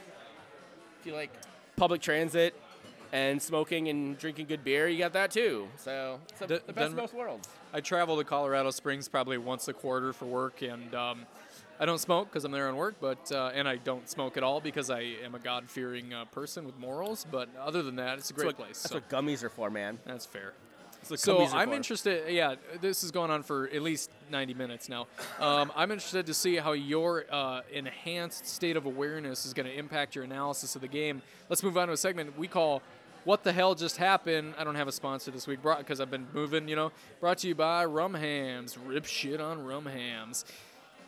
If 1.01 1.07
you 1.07 1.15
like 1.15 1.31
public 1.77 2.01
transit 2.01 2.55
and 3.13 3.41
smoking 3.41 3.89
and 3.89 4.19
drinking 4.19 4.47
good 4.47 4.65
beer, 4.65 4.89
you 4.89 4.99
got 4.99 5.13
that 5.15 5.31
too. 5.31 5.69
So 5.77 6.21
it's 6.29 6.41
the, 6.41 6.63
the 6.67 6.73
best 6.73 6.91
of 6.91 6.97
both 6.97 7.15
worlds. 7.15 7.49
I 7.73 7.81
travel 7.81 8.17
to 8.17 8.25
Colorado 8.25 8.71
Springs 8.71 9.09
probably 9.09 9.39
once 9.39 9.69
a 9.69 9.73
quarter 9.73 10.13
for 10.13 10.25
work, 10.25 10.63
and 10.63 10.95
um, 10.95 11.27
I 11.79 11.87
don't 11.87 11.99
smoke 12.01 12.29
because 12.29 12.45
I'm 12.45 12.53
there 12.53 12.69
on 12.69 12.77
work, 12.77 12.97
but 13.01 13.31
uh, 13.31 13.53
and 13.55 13.69
I 13.69 13.77
don't 13.77 14.09
smoke 14.09 14.37
at 14.37 14.43
all 14.43 14.61
because 14.61 14.91
I 14.91 15.01
am 15.25 15.35
a 15.35 15.39
God-fearing 15.39 16.13
uh, 16.13 16.25
person 16.27 16.65
with 16.65 16.79
morals. 16.79 17.27
But 17.31 17.49
other 17.61 17.83
than 17.83 17.97
that, 17.97 18.19
it's 18.19 18.31
a 18.31 18.33
great 18.33 18.47
that's 18.47 18.59
what, 18.59 18.67
place. 18.67 18.83
That's 18.83 18.93
so 18.93 18.97
what 18.97 19.09
gummies 19.09 19.43
are 19.43 19.51
for, 19.51 19.71
man. 19.71 19.99
that's 20.05 20.27
fair. 20.27 20.55
So 21.03 21.47
I'm 21.47 21.73
interested. 21.73 22.33
Yeah, 22.33 22.57
this 22.81 23.03
is 23.03 23.11
going 23.11 23.31
on 23.31 23.43
for 23.43 23.69
at 23.69 23.83
least 23.83 24.11
90 24.31 24.55
minutes 24.55 24.89
now. 24.89 25.07
Um, 25.41 25.73
I'm 25.75 25.91
interested 25.91 26.27
to 26.27 26.35
see 26.35 26.57
how 26.57 26.73
your 26.73 27.25
uh, 27.31 27.63
enhanced 27.73 28.47
state 28.47 28.77
of 28.77 28.87
awareness 28.87 29.47
is 29.47 29.55
going 29.55 29.67
to 29.67 29.75
impact 29.75 30.15
your 30.15 30.25
analysis 30.25 30.75
of 30.75 30.83
the 30.83 30.89
game. 30.89 31.23
Let's 31.49 31.63
move 31.63 31.79
on 31.79 31.89
to 31.89 31.95
a 31.95 31.97
segment 31.97 32.39
we 32.39 32.49
call 32.49 32.83
"What 33.25 33.45
the 33.45 33.53
Hell 33.53 33.75
Just 33.75 33.97
Happened." 33.97 34.55
I 34.59 34.65
don't 34.65 34.75
have 34.75 34.89
a 34.89 34.93
sponsor 34.93 35.31
this 35.31 35.47
week, 35.47 35.61
because 35.63 36.01
I've 36.01 36.11
been 36.11 36.27
moving. 36.35 36.69
You 36.69 36.77
know, 36.77 36.93
brought 37.21 37.39
to 37.39 37.49
you 37.49 37.55
by 37.55 37.85
Rum 37.85 38.15
Hams. 38.15 38.77
Rip 38.77 39.07
shit 39.07 39.41
on 39.41 39.65
Rum 39.65 39.87
Hams. 39.87 40.45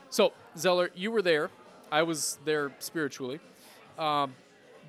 So 0.09 0.33
Zeller, 0.57 0.91
you 0.95 1.11
were 1.11 1.23
there. 1.23 1.51
I 1.93 2.03
was 2.03 2.39
there 2.45 2.73
spiritually. 2.79 3.41
Um, 3.99 4.35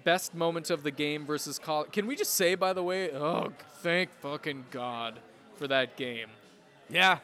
best 0.04 0.34
moment 0.36 0.70
of 0.70 0.84
the 0.84 0.92
game 0.92 1.26
versus 1.26 1.60
Col. 1.60 1.86
Can 1.86 2.08
we 2.08 2.16
just 2.16 2.34
say, 2.34 2.56
by 2.56 2.74
the 2.74 2.84
way, 2.84 3.12
oh, 3.12 3.52
thank 3.82 4.12
fucking 4.20 4.66
God 4.72 5.20
for 5.56 5.68
that 5.68 5.96
game. 5.98 6.28
Yeah. 6.90 7.20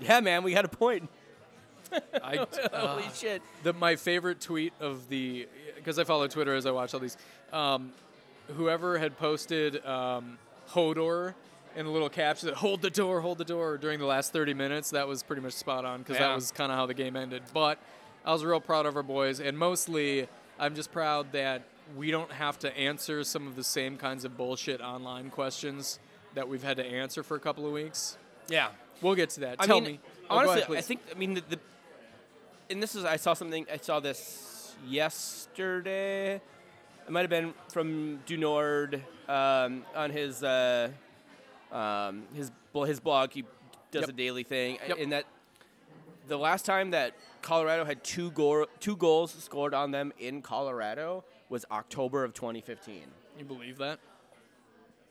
Yeah, 0.00 0.20
man, 0.20 0.42
we 0.42 0.52
had 0.52 0.64
a 0.64 0.68
point. 0.68 1.08
I, 2.22 2.36
Holy 2.72 3.04
uh, 3.04 3.12
shit. 3.12 3.42
the, 3.62 3.72
my 3.72 3.96
favorite 3.96 4.40
tweet 4.40 4.72
of 4.80 5.08
the 5.08 5.46
because 5.76 5.98
I 5.98 6.04
follow 6.04 6.26
Twitter 6.26 6.54
as 6.54 6.66
I 6.66 6.70
watch 6.70 6.94
all 6.94 7.00
these. 7.00 7.16
Um, 7.52 7.92
whoever 8.56 8.98
had 8.98 9.16
posted 9.18 9.84
um, 9.86 10.38
Hodor 10.70 11.34
in 11.76 11.86
a 11.86 11.90
little 11.90 12.08
caption 12.08 12.48
that 12.48 12.56
"Hold 12.56 12.82
the 12.82 12.90
door, 12.90 13.20
hold 13.20 13.38
the 13.38 13.44
door" 13.44 13.78
during 13.78 13.98
the 14.00 14.06
last 14.06 14.32
30 14.32 14.54
minutes. 14.54 14.90
That 14.90 15.06
was 15.06 15.22
pretty 15.22 15.42
much 15.42 15.52
spot 15.52 15.84
on 15.84 16.00
because 16.00 16.16
Yeah. 16.16 16.28
that 16.28 16.34
was 16.34 16.50
kind 16.50 16.72
of 16.72 16.78
how 16.78 16.86
the 16.86 16.94
game 16.94 17.14
ended. 17.16 17.42
But 17.52 17.78
I 18.24 18.32
was 18.32 18.44
real 18.44 18.60
proud 18.60 18.86
of 18.86 18.96
our 18.96 19.02
boys, 19.04 19.38
and 19.38 19.56
mostly 19.56 20.26
I'm 20.58 20.74
just 20.74 20.90
proud 20.90 21.30
that 21.32 21.62
we 21.96 22.10
don't 22.10 22.32
have 22.32 22.58
to 22.60 22.76
answer 22.76 23.24
some 23.24 23.46
of 23.46 23.56
the 23.56 23.64
same 23.64 23.96
kinds 23.96 24.24
of 24.24 24.36
bullshit 24.36 24.80
online 24.80 25.30
questions 25.30 25.98
that 26.34 26.48
we've 26.48 26.62
had 26.62 26.76
to 26.78 26.84
answer 26.84 27.22
for 27.22 27.36
a 27.36 27.40
couple 27.40 27.66
of 27.66 27.72
weeks. 27.72 28.16
Yeah. 28.48 28.68
We'll 29.00 29.14
get 29.14 29.30
to 29.30 29.40
that. 29.40 29.56
I 29.58 29.66
Tell 29.66 29.80
mean, 29.80 29.92
me. 29.92 30.00
Oh, 30.30 30.38
honestly, 30.38 30.62
ahead, 30.62 30.76
I 30.76 30.80
think 30.80 31.00
I 31.14 31.18
mean 31.18 31.34
the, 31.34 31.42
the 31.48 31.58
and 32.70 32.82
this 32.82 32.94
is 32.94 33.04
I 33.04 33.16
saw 33.16 33.34
something 33.34 33.66
I 33.72 33.76
saw 33.76 34.00
this 34.00 34.74
yesterday. 34.86 36.34
It 37.06 37.10
might 37.10 37.20
have 37.20 37.30
been 37.30 37.52
from 37.68 38.20
Dunord 38.26 39.02
um, 39.28 39.84
on 39.94 40.10
his 40.10 40.42
uh, 40.42 40.88
um, 41.72 42.22
his 42.34 42.50
his 42.86 43.00
blog. 43.00 43.32
He 43.32 43.44
does 43.90 44.02
Yep. 44.02 44.08
a 44.08 44.12
daily 44.12 44.42
thing, 44.42 44.78
Yep. 44.88 44.96
in 44.98 45.10
that 45.10 45.24
the 46.26 46.38
last 46.38 46.64
time 46.64 46.92
that 46.92 47.14
Colorado 47.42 47.84
had 47.84 48.02
two 48.02 48.30
goal 48.30 48.66
two 48.80 48.96
goals 48.96 49.32
scored 49.34 49.74
on 49.74 49.90
them 49.90 50.12
in 50.18 50.40
Colorado 50.40 51.24
was 51.48 51.64
October 51.70 52.24
of 52.24 52.34
2015, 52.34 53.02
you 53.38 53.44
believe 53.44 53.78
that? 53.78 53.98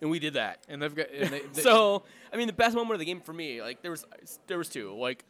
and 0.01 0.11
we 0.11 0.19
did 0.19 0.33
that. 0.33 0.59
And 0.67 0.81
they've 0.81 0.93
got 0.93 1.07
and 1.11 1.29
they, 1.29 1.39
they, 1.53 1.61
so 1.61 2.03
I 2.33 2.37
mean, 2.37 2.47
the 2.47 2.53
best 2.53 2.75
moment 2.75 2.93
of 2.93 2.99
the 2.99 3.05
game 3.05 3.21
for 3.21 3.31
me, 3.33 3.61
like 3.61 3.81
there 3.81 3.91
was 3.91 4.05
there 4.47 4.57
was 4.57 4.67
two, 4.69 4.93
like 4.97 5.23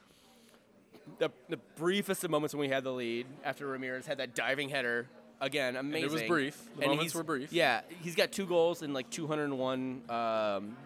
the 1.19 1.29
the 1.49 1.57
briefest 1.75 2.23
of 2.23 2.31
moments 2.31 2.53
when 2.55 2.61
we 2.61 2.69
had 2.69 2.83
the 2.83 2.91
lead 2.91 3.27
after 3.43 3.67
Ramirez 3.67 4.05
had 4.07 4.17
that 4.17 4.33
diving 4.33 4.69
header 4.69 5.05
again, 5.41 5.75
amazing. 5.75 6.09
It 6.09 6.11
was 6.11 6.23
brief. 6.23 6.57
The 6.77 6.83
And 6.83 6.91
moments 6.91 7.03
he's- 7.03 7.15
were 7.15 7.23
brief. 7.23 7.53
Yeah, 7.53 7.81
he's 8.01 8.15
got 8.15 8.31
two 8.31 8.45
goals 8.47 8.81
in 8.81 8.93
like 8.93 9.09
201 9.11 10.01
um, 10.09 10.77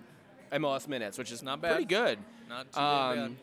MLS 0.52 0.88
minutes, 0.88 1.18
which 1.18 1.32
is 1.32 1.44
Not 1.44 1.62
bad. 1.62 1.74
pretty 1.74 1.86
good. 1.86 2.20
not 2.50 2.64
too 2.72 2.80
bad. 2.80 3.18
Um, 3.20 3.38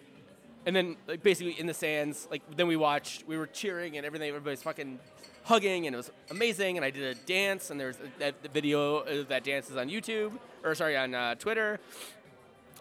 and 0.67 0.75
then 0.77 0.97
like 1.07 1.23
basically 1.23 1.53
in 1.59 1.67
the 1.67 1.75
sands, 1.75 2.27
like 2.31 2.43
then 2.57 2.67
we 2.67 2.77
watched, 2.77 3.27
we 3.27 3.37
were 3.39 3.47
cheering 3.47 3.97
and 3.97 4.05
everything. 4.05 4.29
Everybody's 4.29 4.63
fucking 4.63 4.99
hugging, 5.45 5.87
and 5.87 5.95
it 5.95 5.97
was 5.97 6.11
amazing. 6.31 6.77
And 6.77 6.85
I 6.85 6.91
did 6.91 7.03
a 7.03 7.15
dance, 7.15 7.71
and 7.71 7.79
there's 7.79 7.97
that 8.19 8.43
the 8.43 8.49
video 8.49 8.97
of 8.99 9.29
that 9.29 9.45
dance 9.45 9.71
is 9.71 9.77
on 9.77 9.89
YouTube, 9.89 10.33
or 10.63 10.75
sorry, 10.75 10.97
on 10.97 11.15
uh, 11.15 11.35
Twitter. 11.37 11.79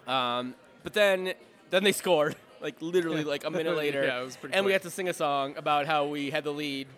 Um, 0.06 0.54
but 0.82 0.92
then 0.92 1.34
then 1.70 1.84
they 1.84 1.92
scored, 1.92 2.36
like 2.60 2.80
literally 2.80 3.24
like 3.24 3.44
a 3.44 3.50
minute 3.50 3.76
later. 3.76 4.04
Yeah, 4.04 4.20
it 4.20 4.24
was 4.24 4.36
pretty 4.36 4.54
And 4.54 4.66
we 4.66 4.72
had 4.72 4.82
to 4.82 4.90
sing 4.90 5.08
a 5.08 5.14
song 5.14 5.56
about 5.56 5.86
how 5.86 6.06
we 6.06 6.30
had 6.30 6.44
the 6.44 6.52
lead 6.52 6.88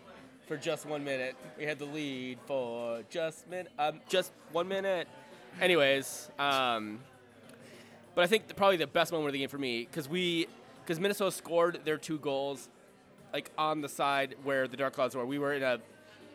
for 0.47 0.57
just 0.57 0.87
one 0.87 1.05
minute. 1.05 1.37
We 1.59 1.65
had 1.65 1.79
the 1.79 1.87
lead 1.87 2.39
for 2.47 3.03
just 3.11 3.49
min 3.49 3.69
um, 3.79 4.01
just 4.09 4.33
one 4.53 4.69
minute. 4.69 5.09
Anyways, 5.61 6.31
um, 6.39 7.01
but 8.15 8.25
I 8.25 8.27
think 8.27 8.49
the, 8.49 8.55
probably 8.55 8.77
the 8.77 8.87
best 8.87 9.11
moment 9.11 9.29
of 9.29 9.33
the 9.33 9.39
game 9.39 9.49
for 9.49 9.59
me 9.59 9.87
because 9.91 10.09
we 10.09 10.49
because 10.85 11.01
Minnesota 11.01 11.33
scored 11.33 11.81
their 11.85 11.97
two 11.97 12.19
goals 12.19 12.69
like 13.37 13.51
on 13.59 13.83
the 13.83 13.89
side 13.89 14.35
where 14.45 14.67
the 14.67 14.79
Dark 14.79 14.95
Clouds 14.95 15.15
were. 15.15 15.27
We 15.27 15.39
were 15.39 15.53
in 15.53 15.63
a 15.63 15.79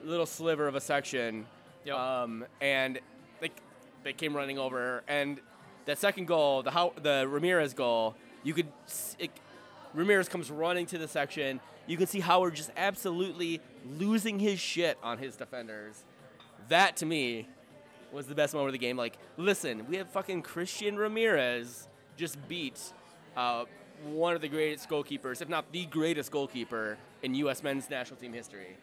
little 0.03 0.27
sliver 0.27 0.67
of 0.67 0.75
a 0.75 0.79
section, 0.81 1.47
Yep. 1.83 1.95
um, 1.95 2.45
and 2.61 2.99
they 3.39 3.49
they 4.03 4.13
came 4.13 4.35
running 4.35 4.59
over. 4.59 5.01
And 5.07 5.39
that 5.85 5.97
second 5.97 6.27
goal, 6.27 6.61
the 6.61 6.69
how 6.69 6.93
the 7.01 7.27
Ramirez 7.27 7.73
goal, 7.73 8.15
you 8.43 8.53
could 8.53 8.67
it, 9.17 9.31
Ramirez 9.95 10.29
comes 10.29 10.51
running 10.51 10.85
to 10.87 10.99
the 10.99 11.07
section. 11.07 11.59
You 11.87 11.97
can 11.97 12.05
see 12.05 12.19
Howard 12.19 12.53
just 12.53 12.69
absolutely 12.77 13.61
losing 13.83 14.37
his 14.37 14.59
shit 14.59 14.99
on 15.01 15.17
his 15.17 15.35
defenders. 15.35 16.03
That 16.69 16.97
to 16.97 17.07
me 17.07 17.47
was 18.13 18.27
the 18.27 18.35
best 18.35 18.53
moment 18.53 18.69
of 18.69 18.73
the 18.73 18.85
game. 18.87 18.95
Like, 18.95 19.17
listen, 19.37 19.87
we 19.89 19.97
have 19.97 20.07
fucking 20.11 20.43
Christian 20.43 20.97
Ramirez 20.97 21.87
just 22.15 22.37
beat 22.47 22.79
uh, 23.35 23.65
one 24.03 24.35
of 24.35 24.41
the 24.41 24.47
greatest 24.47 24.89
goalkeepers, 24.89 25.41
if 25.41 25.49
not 25.49 25.71
the 25.71 25.85
greatest 25.85 26.31
goalkeeper 26.31 26.97
in 27.23 27.35
U.S. 27.35 27.63
men's 27.63 27.89
national 27.89 28.19
team 28.19 28.33
history. 28.33 28.77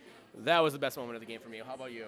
That 0.45 0.61
was 0.61 0.73
the 0.73 0.79
best 0.79 0.97
moment 0.97 1.17
of 1.17 1.21
the 1.21 1.27
game 1.27 1.41
for 1.41 1.49
me. 1.49 1.61
How 1.67 1.75
about 1.75 1.93
you? 1.93 2.07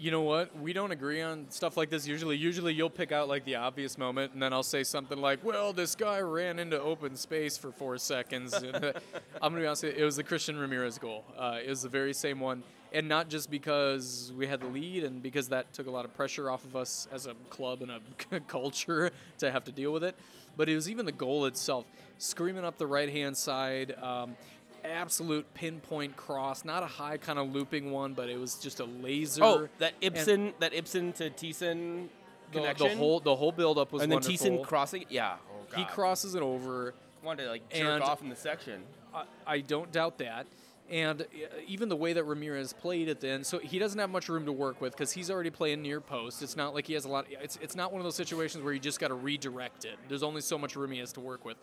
You 0.00 0.10
know 0.10 0.22
what? 0.22 0.58
We 0.58 0.72
don't 0.72 0.92
agree 0.92 1.20
on 1.20 1.46
stuff 1.50 1.76
like 1.76 1.90
this 1.90 2.06
usually. 2.06 2.36
Usually 2.36 2.72
you'll 2.72 2.88
pick 2.88 3.12
out 3.12 3.28
like 3.28 3.44
the 3.44 3.56
obvious 3.56 3.98
moment, 3.98 4.32
and 4.32 4.42
then 4.42 4.52
I'll 4.52 4.62
say 4.62 4.82
something 4.82 5.20
like, 5.20 5.44
"Well, 5.44 5.72
this 5.72 5.94
guy 5.94 6.20
ran 6.20 6.58
into 6.58 6.80
open 6.80 7.16
space 7.16 7.58
for 7.58 7.70
four 7.70 7.98
seconds." 7.98 8.54
Uh, 8.54 8.92
I'm 9.42 9.52
gonna 9.52 9.60
be 9.60 9.66
honest, 9.66 9.84
it 9.84 10.02
was 10.02 10.16
the 10.16 10.24
Christian 10.24 10.58
Ramirez 10.58 10.98
goal. 10.98 11.24
Uh, 11.36 11.58
it 11.62 11.68
was 11.68 11.82
the 11.82 11.88
very 11.90 12.14
same 12.14 12.40
one, 12.40 12.62
and 12.92 13.08
not 13.08 13.28
just 13.28 13.50
because 13.50 14.32
we 14.36 14.46
had 14.46 14.60
the 14.60 14.68
lead 14.68 15.04
and 15.04 15.22
because 15.22 15.48
that 15.48 15.72
took 15.74 15.86
a 15.86 15.90
lot 15.90 16.06
of 16.06 16.14
pressure 16.14 16.50
off 16.50 16.64
of 16.64 16.76
us 16.76 17.06
as 17.12 17.26
a 17.26 17.34
club 17.50 17.82
and 17.82 17.90
a 17.90 18.40
culture 18.48 19.10
to 19.38 19.50
have 19.50 19.64
to 19.64 19.72
deal 19.72 19.92
with 19.92 20.02
it, 20.02 20.16
but 20.56 20.68
it 20.68 20.74
was 20.74 20.88
even 20.88 21.04
the 21.04 21.12
goal 21.12 21.44
itself, 21.44 21.84
screaming 22.16 22.64
up 22.64 22.78
the 22.78 22.86
right 22.86 23.10
hand 23.10 23.36
side. 23.36 23.94
Um, 24.00 24.36
absolute 24.84 25.52
pinpoint 25.54 26.16
cross, 26.16 26.64
not 26.64 26.82
a 26.82 26.86
high 26.86 27.16
kind 27.16 27.38
of 27.38 27.52
looping 27.52 27.90
one, 27.90 28.14
but 28.14 28.28
it 28.28 28.38
was 28.38 28.56
just 28.56 28.80
a 28.80 28.84
laser. 28.84 29.44
Oh, 29.44 29.68
that 29.78 29.94
And 30.02 30.16
Ibson, 30.16 30.52
that 30.60 30.74
Ibson 30.74 31.12
to 31.14 31.30
Thiesson 31.30 32.08
the, 32.52 32.58
connection, 32.58 32.88
the 32.88 32.96
whole 32.96 33.20
the 33.20 33.36
whole 33.36 33.52
build 33.52 33.78
up 33.78 33.92
was 33.92 34.02
and 34.02 34.10
then 34.10 34.16
wonderful. 34.16 34.46
Thiesson 34.46 34.64
crossing. 34.64 35.04
Yeah, 35.08 35.36
oh, 35.50 35.66
God. 35.70 35.78
he 35.78 35.84
crosses 35.86 36.34
it 36.34 36.42
over. 36.42 36.94
wanted 37.22 37.44
to 37.44 37.50
like 37.50 37.68
jerk 37.70 37.86
and- 37.86 38.02
off 38.02 38.22
in 38.22 38.28
the 38.28 38.36
section. 38.36 38.82
I, 39.14 39.24
I 39.46 39.60
don't 39.60 39.90
doubt 39.90 40.18
that. 40.18 40.46
And 40.88 41.22
uh, 41.22 41.24
even 41.68 41.88
the 41.88 41.96
way 41.96 42.12
that 42.12 42.24
Ramirez 42.24 42.72
played 42.72 43.08
it 43.08 43.20
then, 43.20 43.44
so 43.44 43.60
he 43.60 43.78
doesn't 43.78 43.98
have 43.98 44.10
much 44.10 44.28
room 44.28 44.44
to 44.46 44.52
work 44.52 44.80
with 44.80 44.92
because 44.92 45.12
he's 45.12 45.30
already 45.30 45.50
playing 45.50 45.82
near 45.82 46.00
post. 46.00 46.42
It's 46.42 46.56
not 46.56 46.74
like 46.74 46.86
he 46.86 46.94
has 46.94 47.04
a 47.04 47.08
lot. 47.08 47.26
It's 47.30 47.56
it's 47.62 47.76
not 47.76 47.92
one 47.92 48.00
of 48.00 48.04
those 48.04 48.16
situations 48.16 48.64
where 48.64 48.72
you 48.72 48.80
just 48.80 48.98
got 48.98 49.08
to 49.08 49.14
redirect 49.14 49.84
it. 49.84 49.96
There's 50.08 50.24
only 50.24 50.40
so 50.40 50.58
much 50.58 50.74
room 50.74 50.90
he 50.90 50.98
has 50.98 51.12
to 51.12 51.20
work 51.20 51.44
with. 51.44 51.56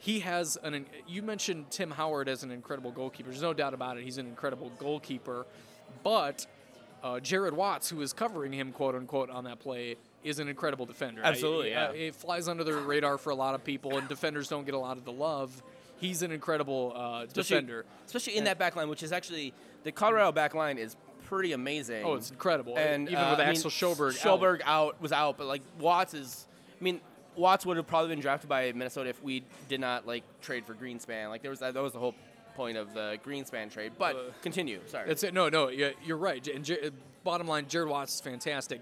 He 0.00 0.20
has 0.20 0.56
an. 0.62 0.86
You 1.06 1.22
mentioned 1.22 1.70
Tim 1.70 1.90
Howard 1.90 2.28
as 2.28 2.42
an 2.42 2.50
incredible 2.50 2.90
goalkeeper. 2.90 3.28
There's 3.28 3.42
no 3.42 3.52
doubt 3.52 3.74
about 3.74 3.98
it. 3.98 4.04
He's 4.04 4.16
an 4.16 4.26
incredible 4.26 4.72
goalkeeper, 4.78 5.46
but 6.02 6.46
uh, 7.02 7.20
Jared 7.20 7.52
Watts, 7.52 7.90
who 7.90 8.00
is 8.00 8.14
covering 8.14 8.50
him, 8.52 8.72
quote 8.72 8.94
unquote, 8.94 9.28
on 9.28 9.44
that 9.44 9.60
play, 9.60 9.96
is 10.24 10.38
an 10.38 10.48
incredible 10.48 10.86
defender. 10.86 11.20
Absolutely, 11.22 11.74
I- 11.74 11.86
uh, 11.88 11.92
yeah. 11.92 12.00
it 12.06 12.14
flies 12.14 12.48
under 12.48 12.64
the 12.64 12.72
radar 12.74 13.18
for 13.18 13.28
a 13.28 13.34
lot 13.34 13.54
of 13.54 13.62
people, 13.62 13.98
and 13.98 14.08
defenders 14.08 14.48
don't 14.48 14.64
get 14.64 14.74
a 14.74 14.78
lot 14.78 14.96
of 14.96 15.04
the 15.04 15.12
love. 15.12 15.62
He's 15.98 16.22
an 16.22 16.32
incredible 16.32 16.94
uh, 16.96 17.24
especially, 17.26 17.56
defender. 17.56 17.84
especially 18.06 18.36
in 18.38 18.44
that 18.44 18.58
back 18.58 18.76
line, 18.76 18.88
which 18.88 19.02
is 19.02 19.12
actually 19.12 19.52
the 19.84 19.92
Colorado 19.92 20.32
back 20.32 20.54
line 20.54 20.78
is 20.78 20.96
pretty 21.26 21.52
amazing. 21.52 22.06
Oh, 22.06 22.14
it's 22.14 22.30
incredible. 22.30 22.78
And 22.78 23.06
even 23.06 23.22
uh, 23.22 23.32
with 23.32 23.40
I 23.40 23.44
mean, 23.44 23.50
Axel 23.50 23.70
Sjöberg, 23.70 24.12
out. 24.12 24.40
Sjöberg 24.40 24.60
out. 24.64 25.00
was 25.02 25.12
out, 25.12 25.36
but 25.36 25.46
like 25.46 25.60
Watts 25.78 26.14
is. 26.14 26.46
I 26.80 26.82
mean, 26.82 27.02
Watts 27.40 27.66
would 27.66 27.76
have 27.76 27.86
probably 27.86 28.10
been 28.10 28.20
drafted 28.20 28.48
by 28.48 28.70
Minnesota 28.72 29.10
if 29.10 29.22
we 29.22 29.42
did 29.68 29.80
not 29.80 30.06
like 30.06 30.22
trade 30.40 30.64
for 30.64 30.74
Greenspan. 30.74 31.28
Like 31.28 31.42
there 31.42 31.50
was 31.50 31.60
that, 31.60 31.74
that 31.74 31.82
was 31.82 31.92
the 31.92 31.98
whole 31.98 32.14
point 32.54 32.76
of 32.76 32.92
the 32.94 33.18
Greenspan 33.24 33.72
trade. 33.72 33.92
But 33.98 34.16
Uh, 34.16 34.18
continue. 34.42 34.80
Sorry. 34.86 35.08
That's 35.08 35.22
it. 35.22 35.32
No, 35.34 35.48
no, 35.48 35.68
yeah, 35.68 35.90
you're 36.04 36.16
right. 36.16 36.46
And 36.48 36.64
J- 36.64 36.88
uh, 36.88 36.90
bottom 37.24 37.46
line, 37.46 37.66
Jared 37.68 37.88
Watts 37.88 38.14
is 38.16 38.20
fantastic. 38.20 38.80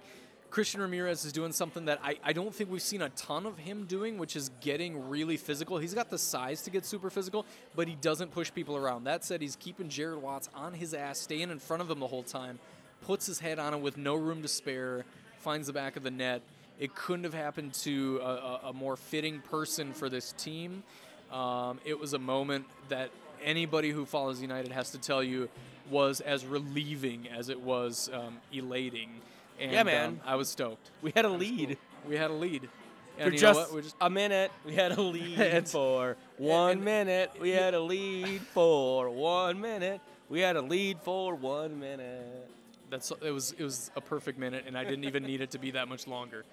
Christian 0.50 0.80
Ramirez 0.80 1.26
is 1.26 1.32
doing 1.34 1.52
something 1.52 1.84
that 1.84 2.00
I, 2.02 2.16
I 2.24 2.32
don't 2.32 2.54
think 2.54 2.70
we've 2.70 2.80
seen 2.80 3.02
a 3.02 3.10
ton 3.10 3.44
of 3.44 3.58
him 3.58 3.84
doing, 3.84 4.16
which 4.16 4.34
is 4.34 4.50
getting 4.62 5.10
really 5.10 5.36
physical. 5.36 5.76
He's 5.76 5.92
got 5.92 6.08
the 6.08 6.16
size 6.16 6.62
to 6.62 6.70
get 6.70 6.86
super 6.86 7.10
physical, 7.10 7.44
but 7.76 7.86
he 7.86 7.96
doesn't 7.96 8.30
push 8.30 8.50
people 8.54 8.74
around. 8.74 9.04
That 9.04 9.26
said, 9.26 9.42
he's 9.42 9.56
keeping 9.56 9.90
Jared 9.90 10.22
Watts 10.22 10.48
on 10.54 10.72
his 10.72 10.94
ass, 10.94 11.18
staying 11.18 11.50
in 11.50 11.58
front 11.58 11.82
of 11.82 11.90
him 11.90 12.00
the 12.00 12.06
whole 12.06 12.22
time, 12.22 12.58
puts 13.02 13.26
his 13.26 13.40
head 13.40 13.58
on 13.58 13.74
it 13.74 13.80
with 13.82 13.98
no 13.98 14.14
room 14.14 14.40
to 14.40 14.48
spare, 14.48 15.04
finds 15.40 15.66
the 15.66 15.72
back 15.74 15.96
of 15.96 16.02
the 16.02 16.10
net. 16.10 16.40
It 16.78 16.94
couldn't 16.94 17.24
have 17.24 17.34
happened 17.34 17.74
to 17.74 18.20
a, 18.22 18.68
a, 18.68 18.72
more 18.72 18.96
fitting 18.96 19.40
person 19.40 19.92
for 19.92 20.08
this 20.08 20.32
team. 20.32 20.84
Um, 21.32 21.80
it 21.84 21.98
was 21.98 22.12
a 22.12 22.18
moment 22.18 22.66
that 22.88 23.10
anybody 23.42 23.90
who 23.90 24.06
follows 24.06 24.40
United 24.40 24.70
has 24.72 24.90
to 24.92 24.98
tell 24.98 25.22
you 25.22 25.48
was 25.90 26.20
as 26.20 26.46
relieving 26.46 27.28
as 27.28 27.48
it 27.48 27.60
was 27.60 28.10
um, 28.12 28.38
elating. 28.52 29.10
And, 29.58 29.72
Yeah, 29.72 29.82
man. 29.82 30.06
um, 30.06 30.20
I 30.24 30.36
was 30.36 30.48
stoked. 30.48 30.90
We 31.02 31.12
had 31.14 31.24
a 31.24 31.30
lead 31.30 31.78
We 32.06 32.16
had 32.16 32.30
a 32.30 32.34
lead. 32.34 32.68
for 33.16 33.22
And 33.24 33.32
know 33.32 33.38
just, 33.38 33.74
just 33.74 33.96
a 34.00 34.08
minute. 34.08 34.52
We 34.64 34.74
had 34.74 34.92
a 34.92 35.02
lead 35.02 35.68
for 35.68 36.16
one 36.36 36.84
minute. 36.84 37.32
We 37.40 37.50
had 37.50 37.74
a 37.74 37.80
lead 37.80 38.40
for 38.54 39.10
one 39.10 39.60
minute. 39.60 40.00
We 40.28 40.40
had 40.40 40.56
a 40.56 40.62
lead 40.62 41.00
for 41.00 41.34
one 41.34 41.80
minute. 41.80 42.48
That's 42.90 43.12
it 43.22 43.30
was 43.30 43.52
it 43.58 43.64
was 43.64 43.90
a 43.96 44.00
perfect 44.00 44.38
minute, 44.38 44.64
and 44.66 44.76
I 44.78 44.84
didn't 44.84 45.04
even 45.04 45.24
need 45.24 45.40
it 45.40 45.50
to 45.50 45.58
be 45.58 45.72
that 45.72 45.88
much 45.88 46.06
longer. 46.06 46.44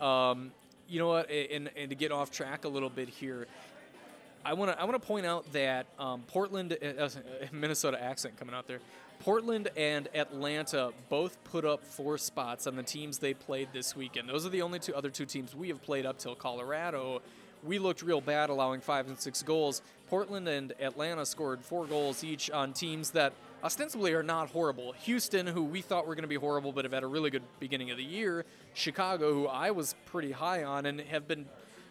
Um, 0.00 0.52
you 0.88 0.98
know 0.98 1.08
what? 1.08 1.30
And, 1.30 1.70
and 1.76 1.90
to 1.90 1.96
get 1.96 2.12
off 2.12 2.30
track 2.30 2.64
a 2.64 2.68
little 2.68 2.90
bit 2.90 3.08
here, 3.08 3.46
I 4.44 4.52
want 4.52 4.70
to 4.70 4.80
I 4.80 4.84
want 4.84 5.00
to 5.00 5.06
point 5.06 5.26
out 5.26 5.50
that 5.52 5.86
um, 5.98 6.22
Portland, 6.28 6.76
uh, 6.80 7.02
uh, 7.02 7.08
Minnesota 7.52 8.00
accent 8.02 8.36
coming 8.38 8.54
out 8.54 8.66
there. 8.66 8.78
Portland 9.20 9.68
and 9.76 10.08
Atlanta 10.14 10.92
both 11.08 11.42
put 11.44 11.64
up 11.64 11.84
four 11.84 12.18
spots 12.18 12.66
on 12.66 12.76
the 12.76 12.82
teams 12.82 13.18
they 13.18 13.34
played 13.34 13.68
this 13.72 13.96
weekend. 13.96 14.28
Those 14.28 14.46
are 14.46 14.50
the 14.50 14.62
only 14.62 14.78
two 14.78 14.94
other 14.94 15.10
two 15.10 15.24
teams 15.24 15.56
we 15.56 15.68
have 15.68 15.82
played 15.82 16.06
up 16.06 16.18
till 16.18 16.34
Colorado. 16.34 17.22
We 17.64 17.78
looked 17.78 18.02
real 18.02 18.20
bad, 18.20 18.50
allowing 18.50 18.80
five 18.80 19.08
and 19.08 19.18
six 19.18 19.42
goals. 19.42 19.82
Portland 20.08 20.46
and 20.46 20.74
Atlanta 20.80 21.26
scored 21.26 21.64
four 21.64 21.86
goals 21.86 22.22
each 22.22 22.50
on 22.50 22.72
teams 22.72 23.10
that 23.10 23.32
ostensibly 23.66 24.14
are 24.14 24.22
not 24.22 24.48
horrible. 24.50 24.92
Houston, 24.92 25.44
who 25.44 25.64
we 25.64 25.82
thought 25.82 26.06
were 26.06 26.14
going 26.14 26.22
to 26.22 26.28
be 26.28 26.36
horrible 26.36 26.70
but 26.72 26.84
have 26.84 26.92
had 26.92 27.02
a 27.02 27.06
really 27.06 27.30
good 27.30 27.42
beginning 27.58 27.90
of 27.90 27.96
the 27.96 28.04
year. 28.04 28.44
Chicago, 28.74 29.34
who 29.34 29.46
I 29.48 29.72
was 29.72 29.96
pretty 30.06 30.30
high 30.30 30.62
on 30.62 30.86
and 30.86 31.00
have 31.00 31.26
been 31.26 31.46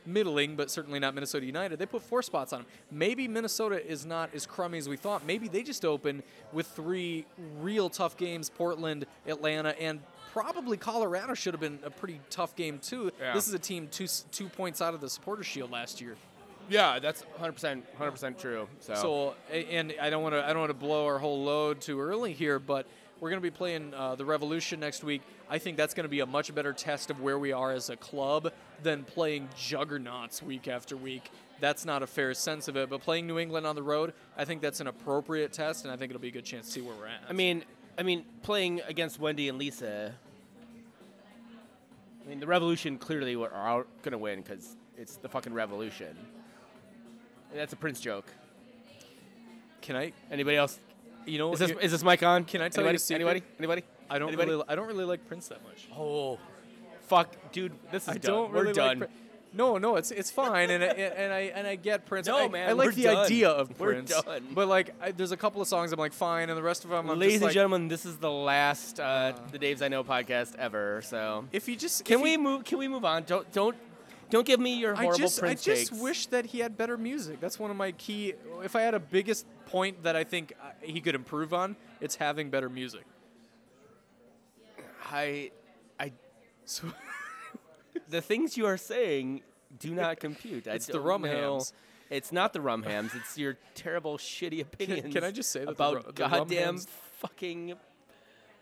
middling, 0.05 0.55
but 0.55 0.71
certainly 0.71 0.99
not 0.99 1.13
Minnesota 1.13 1.45
United. 1.45 1.77
They 1.77 1.85
put 1.85 2.01
four 2.01 2.21
spots 2.21 2.53
on 2.53 2.59
them. 2.59 2.67
Maybe 2.91 3.27
Minnesota 3.27 3.85
is 3.85 4.05
not 4.05 4.29
as 4.33 4.45
crummy 4.45 4.77
as 4.77 4.87
we 4.87 4.95
thought. 4.95 5.25
Maybe 5.25 5.49
they 5.49 5.63
just 5.63 5.83
open 5.83 6.23
with 6.53 6.67
three 6.67 7.25
real 7.59 7.89
tough 7.89 8.15
games 8.15 8.49
Portland, 8.49 9.05
Atlanta, 9.27 9.77
and 9.81 9.99
probably 10.31 10.77
Colorado 10.77 11.33
should 11.33 11.53
have 11.53 11.61
been 11.61 11.79
a 11.83 11.89
pretty 11.89 12.21
tough 12.29 12.55
game, 12.55 12.79
too. 12.79 13.11
Yeah. 13.19 13.33
This 13.33 13.49
is 13.49 13.53
a 13.53 13.59
team 13.59 13.89
two, 13.91 14.07
two 14.31 14.47
points 14.47 14.81
out 14.81 14.93
of 14.93 15.01
the 15.01 15.09
supporter 15.09 15.43
shield 15.43 15.71
last 15.71 15.99
year. 15.99 16.15
Yeah, 16.69 16.99
that's 16.99 17.23
100% 17.39 17.83
100% 17.99 18.39
true. 18.39 18.67
So, 18.79 18.95
So, 18.95 19.35
and 19.53 19.93
I 20.01 20.09
don't 20.09 20.23
want 20.23 20.33
to 20.35 20.43
I 20.43 20.47
don't 20.49 20.59
want 20.59 20.71
to 20.71 20.73
blow 20.77 21.05
our 21.05 21.19
whole 21.19 21.43
load 21.43 21.81
too 21.81 21.99
early 22.01 22.33
here, 22.33 22.59
but 22.59 22.87
we're 23.19 23.29
going 23.29 23.41
to 23.41 23.43
be 23.51 23.55
playing 23.55 23.93
uh, 23.93 24.15
the 24.15 24.25
Revolution 24.25 24.79
next 24.79 25.03
week. 25.03 25.21
I 25.49 25.57
think 25.57 25.77
that's 25.77 25.93
going 25.93 26.03
to 26.05 26.09
be 26.09 26.19
a 26.19 26.25
much 26.25 26.53
better 26.53 26.73
test 26.73 27.09
of 27.09 27.21
where 27.21 27.39
we 27.39 27.51
are 27.51 27.71
as 27.71 27.89
a 27.89 27.95
club 27.95 28.51
than 28.83 29.03
playing 29.03 29.47
juggernauts 29.57 30.43
week 30.43 30.67
after 30.67 30.97
week. 30.97 31.29
That's 31.61 31.85
not 31.85 32.03
a 32.03 32.07
fair 32.07 32.33
sense 32.33 32.67
of 32.67 32.75
it. 32.75 32.89
But 32.89 33.01
playing 33.01 33.27
New 33.27 33.39
England 33.39 33.65
on 33.65 33.75
the 33.75 33.83
road, 33.83 34.13
I 34.37 34.43
think 34.43 34.61
that's 34.61 34.81
an 34.81 34.87
appropriate 34.87 35.53
test, 35.53 35.85
and 35.85 35.93
I 35.93 35.97
think 35.97 36.11
it'll 36.11 36.21
be 36.21 36.27
a 36.27 36.31
good 36.31 36.43
chance 36.45 36.65
to 36.67 36.71
see 36.73 36.81
where 36.81 36.95
we're 36.95 37.07
at. 37.07 37.21
I 37.29 37.33
mean, 37.33 37.63
I 37.97 38.03
mean, 38.03 38.25
playing 38.43 38.81
against 38.87 39.19
Wendy 39.19 39.47
and 39.47 39.57
Lisa. 39.57 40.13
I 42.25 42.29
mean, 42.29 42.39
the 42.39 42.47
Revolution 42.47 42.97
clearly 42.97 43.35
were- 43.35 43.51
are 43.53 43.85
going 44.01 44.11
to 44.11 44.17
win 44.17 44.41
because 44.41 44.75
it's 44.97 45.15
the 45.17 45.29
fucking 45.29 45.53
Revolution. 45.53 46.17
That's 47.53 47.73
a 47.73 47.75
Prince 47.75 47.99
joke. 47.99 48.25
can 49.81 49.95
I? 49.95 50.13
Anybody 50.31 50.57
else? 50.57 50.79
You 51.25 51.39
know, 51.39 51.53
Is 51.53 51.59
this 51.59 51.71
is 51.81 51.91
this 51.91 52.03
mic 52.03 52.21
on? 52.23 52.43
Can 52.45 52.61
I 52.61 52.69
tell 52.69 52.83
you 52.83 52.87
a 52.87 52.89
anybody? 52.91 52.97
secret? 52.99 53.15
Anybody? 53.15 53.43
Anybody? 53.59 53.83
I 54.09 54.19
don't 54.19 54.27
Anybody? 54.29 54.51
really 54.51 54.63
I 54.67 54.75
don't 54.75 54.87
really 54.87 55.05
like 55.05 55.27
Prince 55.27 55.47
that 55.47 55.63
much. 55.63 55.87
Oh, 55.97 56.37
fuck, 57.07 57.35
dude, 57.51 57.71
this 57.91 58.03
is 58.03 58.09
I 58.09 58.13
done. 58.17 58.31
don't 58.33 58.53
We're 58.53 58.73
done. 58.73 58.99
like. 59.01 59.09
No, 59.53 59.77
no, 59.77 59.95
it's 59.95 60.11
it's 60.11 60.29
fine, 60.29 60.69
and 60.69 60.83
I, 60.83 60.87
and 60.87 61.33
I 61.33 61.39
and 61.55 61.65
I 61.65 61.75
get 61.77 62.05
Prince. 62.05 62.27
No, 62.27 62.37
I, 62.37 62.47
man, 62.49 62.69
I 62.69 62.73
like 62.73 62.87
we're 62.87 62.91
the 62.91 63.03
done. 63.03 63.25
idea 63.25 63.49
of 63.49 63.79
We're 63.79 63.93
Prince. 63.93 64.11
done. 64.21 64.43
But 64.51 64.67
like, 64.67 64.93
I, 65.01 65.11
there's 65.11 65.31
a 65.31 65.37
couple 65.37 65.61
of 65.61 65.67
songs 65.69 65.93
I'm 65.93 65.97
like 65.99 66.11
fine, 66.11 66.49
and 66.49 66.57
the 66.57 66.61
rest 66.61 66.83
of 66.83 66.89
them 66.89 67.09
I'm 67.09 67.17
Ladies 67.17 67.35
and 67.35 67.43
like, 67.45 67.53
gentlemen, 67.53 67.87
this 67.87 68.05
is 68.05 68.17
the 68.17 68.29
last 68.29 68.99
uh, 68.99 69.31
the 69.53 69.57
Daves 69.57 69.81
I 69.81 69.87
Know 69.87 70.03
podcast 70.03 70.55
ever. 70.57 71.01
So 71.05 71.45
if 71.53 71.69
you 71.69 71.77
just 71.77 72.03
can 72.03 72.19
we 72.19 72.35
move? 72.35 72.65
Can 72.65 72.79
we 72.79 72.89
move 72.89 73.05
on? 73.05 73.23
Don't 73.23 73.49
don't 73.53 73.77
don't 74.29 74.45
give 74.45 74.59
me 74.59 74.75
your 74.79 74.93
I 74.95 75.03
horrible 75.03 75.17
just 75.19 75.43
I 75.43 75.53
just 75.53 75.65
takes. 75.65 75.91
wish 75.91 76.27
that 76.27 76.45
he 76.47 76.59
had 76.59 76.75
better 76.77 76.97
music. 76.97 77.39
That's 77.39 77.59
one 77.59 77.71
of 77.71 77.77
my 77.77 77.91
key. 77.93 78.33
If 78.63 78.75
I 78.75 78.81
had 78.81 78.93
a 78.93 78.99
biggest 78.99 79.45
point 79.67 80.03
that 80.03 80.15
I 80.15 80.23
think 80.23 80.53
uh, 80.61 80.71
he 80.81 80.99
could 81.01 81.15
improve 81.15 81.53
on, 81.53 81.75
it's 82.01 82.15
having 82.15 82.49
better 82.49 82.69
music. 82.69 83.03
I 85.11 85.51
I 85.99 86.11
So 86.65 86.87
the 88.09 88.21
things 88.21 88.57
you 88.57 88.65
are 88.65 88.77
saying 88.77 89.41
do 89.79 89.93
not 89.93 90.19
compute. 90.19 90.67
I 90.67 90.71
It's 90.73 90.87
the 90.87 90.93
don't 90.93 91.03
rum 91.03 91.21
know. 91.21 91.29
hams. 91.53 91.73
It's 92.09 92.31
not 92.31 92.53
the 92.53 92.61
rum 92.61 92.83
hams. 92.83 93.13
It's 93.15 93.37
your 93.37 93.57
terrible, 93.73 94.17
shitty 94.17 94.61
opinions. 94.61 95.13
can 95.13 95.23
I 95.23 95.31
just 95.31 95.51
say 95.51 95.61
that 95.65 95.69
about 95.71 95.95
ru- 95.95 96.11
the 96.13 96.23
rum 96.23 96.31
goddamn 96.31 96.63
hams- 96.63 96.87
fucking 97.19 97.73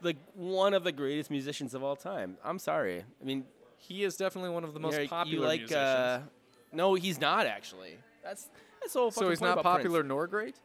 like 0.01 0.17
one 0.33 0.73
of 0.73 0.83
the 0.83 0.91
greatest 0.91 1.29
musicians 1.29 1.73
of 1.73 1.83
all 1.83 1.95
time? 1.95 2.37
I'm 2.43 2.59
sorry. 2.59 3.03
I 3.21 3.23
mean, 3.25 3.45
he 3.87 4.03
is 4.03 4.15
definitely 4.15 4.51
one 4.51 4.63
of 4.63 4.73
the 4.73 4.79
most 4.79 4.93
you're- 4.95 5.07
popular 5.07 5.41
you 5.43 5.47
like. 5.47 5.59
musicians. 5.61 5.77
Uh, 5.77 6.21
no, 6.71 6.95
he's 6.95 7.19
not 7.19 7.45
actually. 7.45 7.97
That's 8.23 8.49
that's 8.81 8.93
the 8.93 8.99
whole 8.99 9.11
so 9.11 9.29
he's 9.29 9.41
not 9.41 9.61
popular 9.61 9.99
Prince. 9.99 10.09
nor 10.09 10.27
great. 10.27 10.55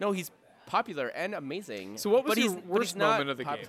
No, 0.00 0.12
he's 0.12 0.30
popular 0.66 1.08
and 1.08 1.34
amazing. 1.34 1.98
So 1.98 2.10
what 2.10 2.24
was 2.24 2.34
but 2.36 2.38
your 2.42 2.54
he's, 2.54 2.64
worst 2.64 2.96
moment 2.96 3.30
of 3.30 3.36
the 3.36 3.44
pop- 3.44 3.56
game? 3.56 3.66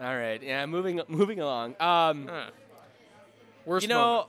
All 0.00 0.16
right, 0.16 0.42
yeah, 0.42 0.64
moving 0.66 1.00
moving 1.08 1.40
along. 1.40 1.76
Um. 1.80 2.30
Worst 3.64 3.82
you 3.84 3.88
know, 3.88 4.00
moment. 4.00 4.28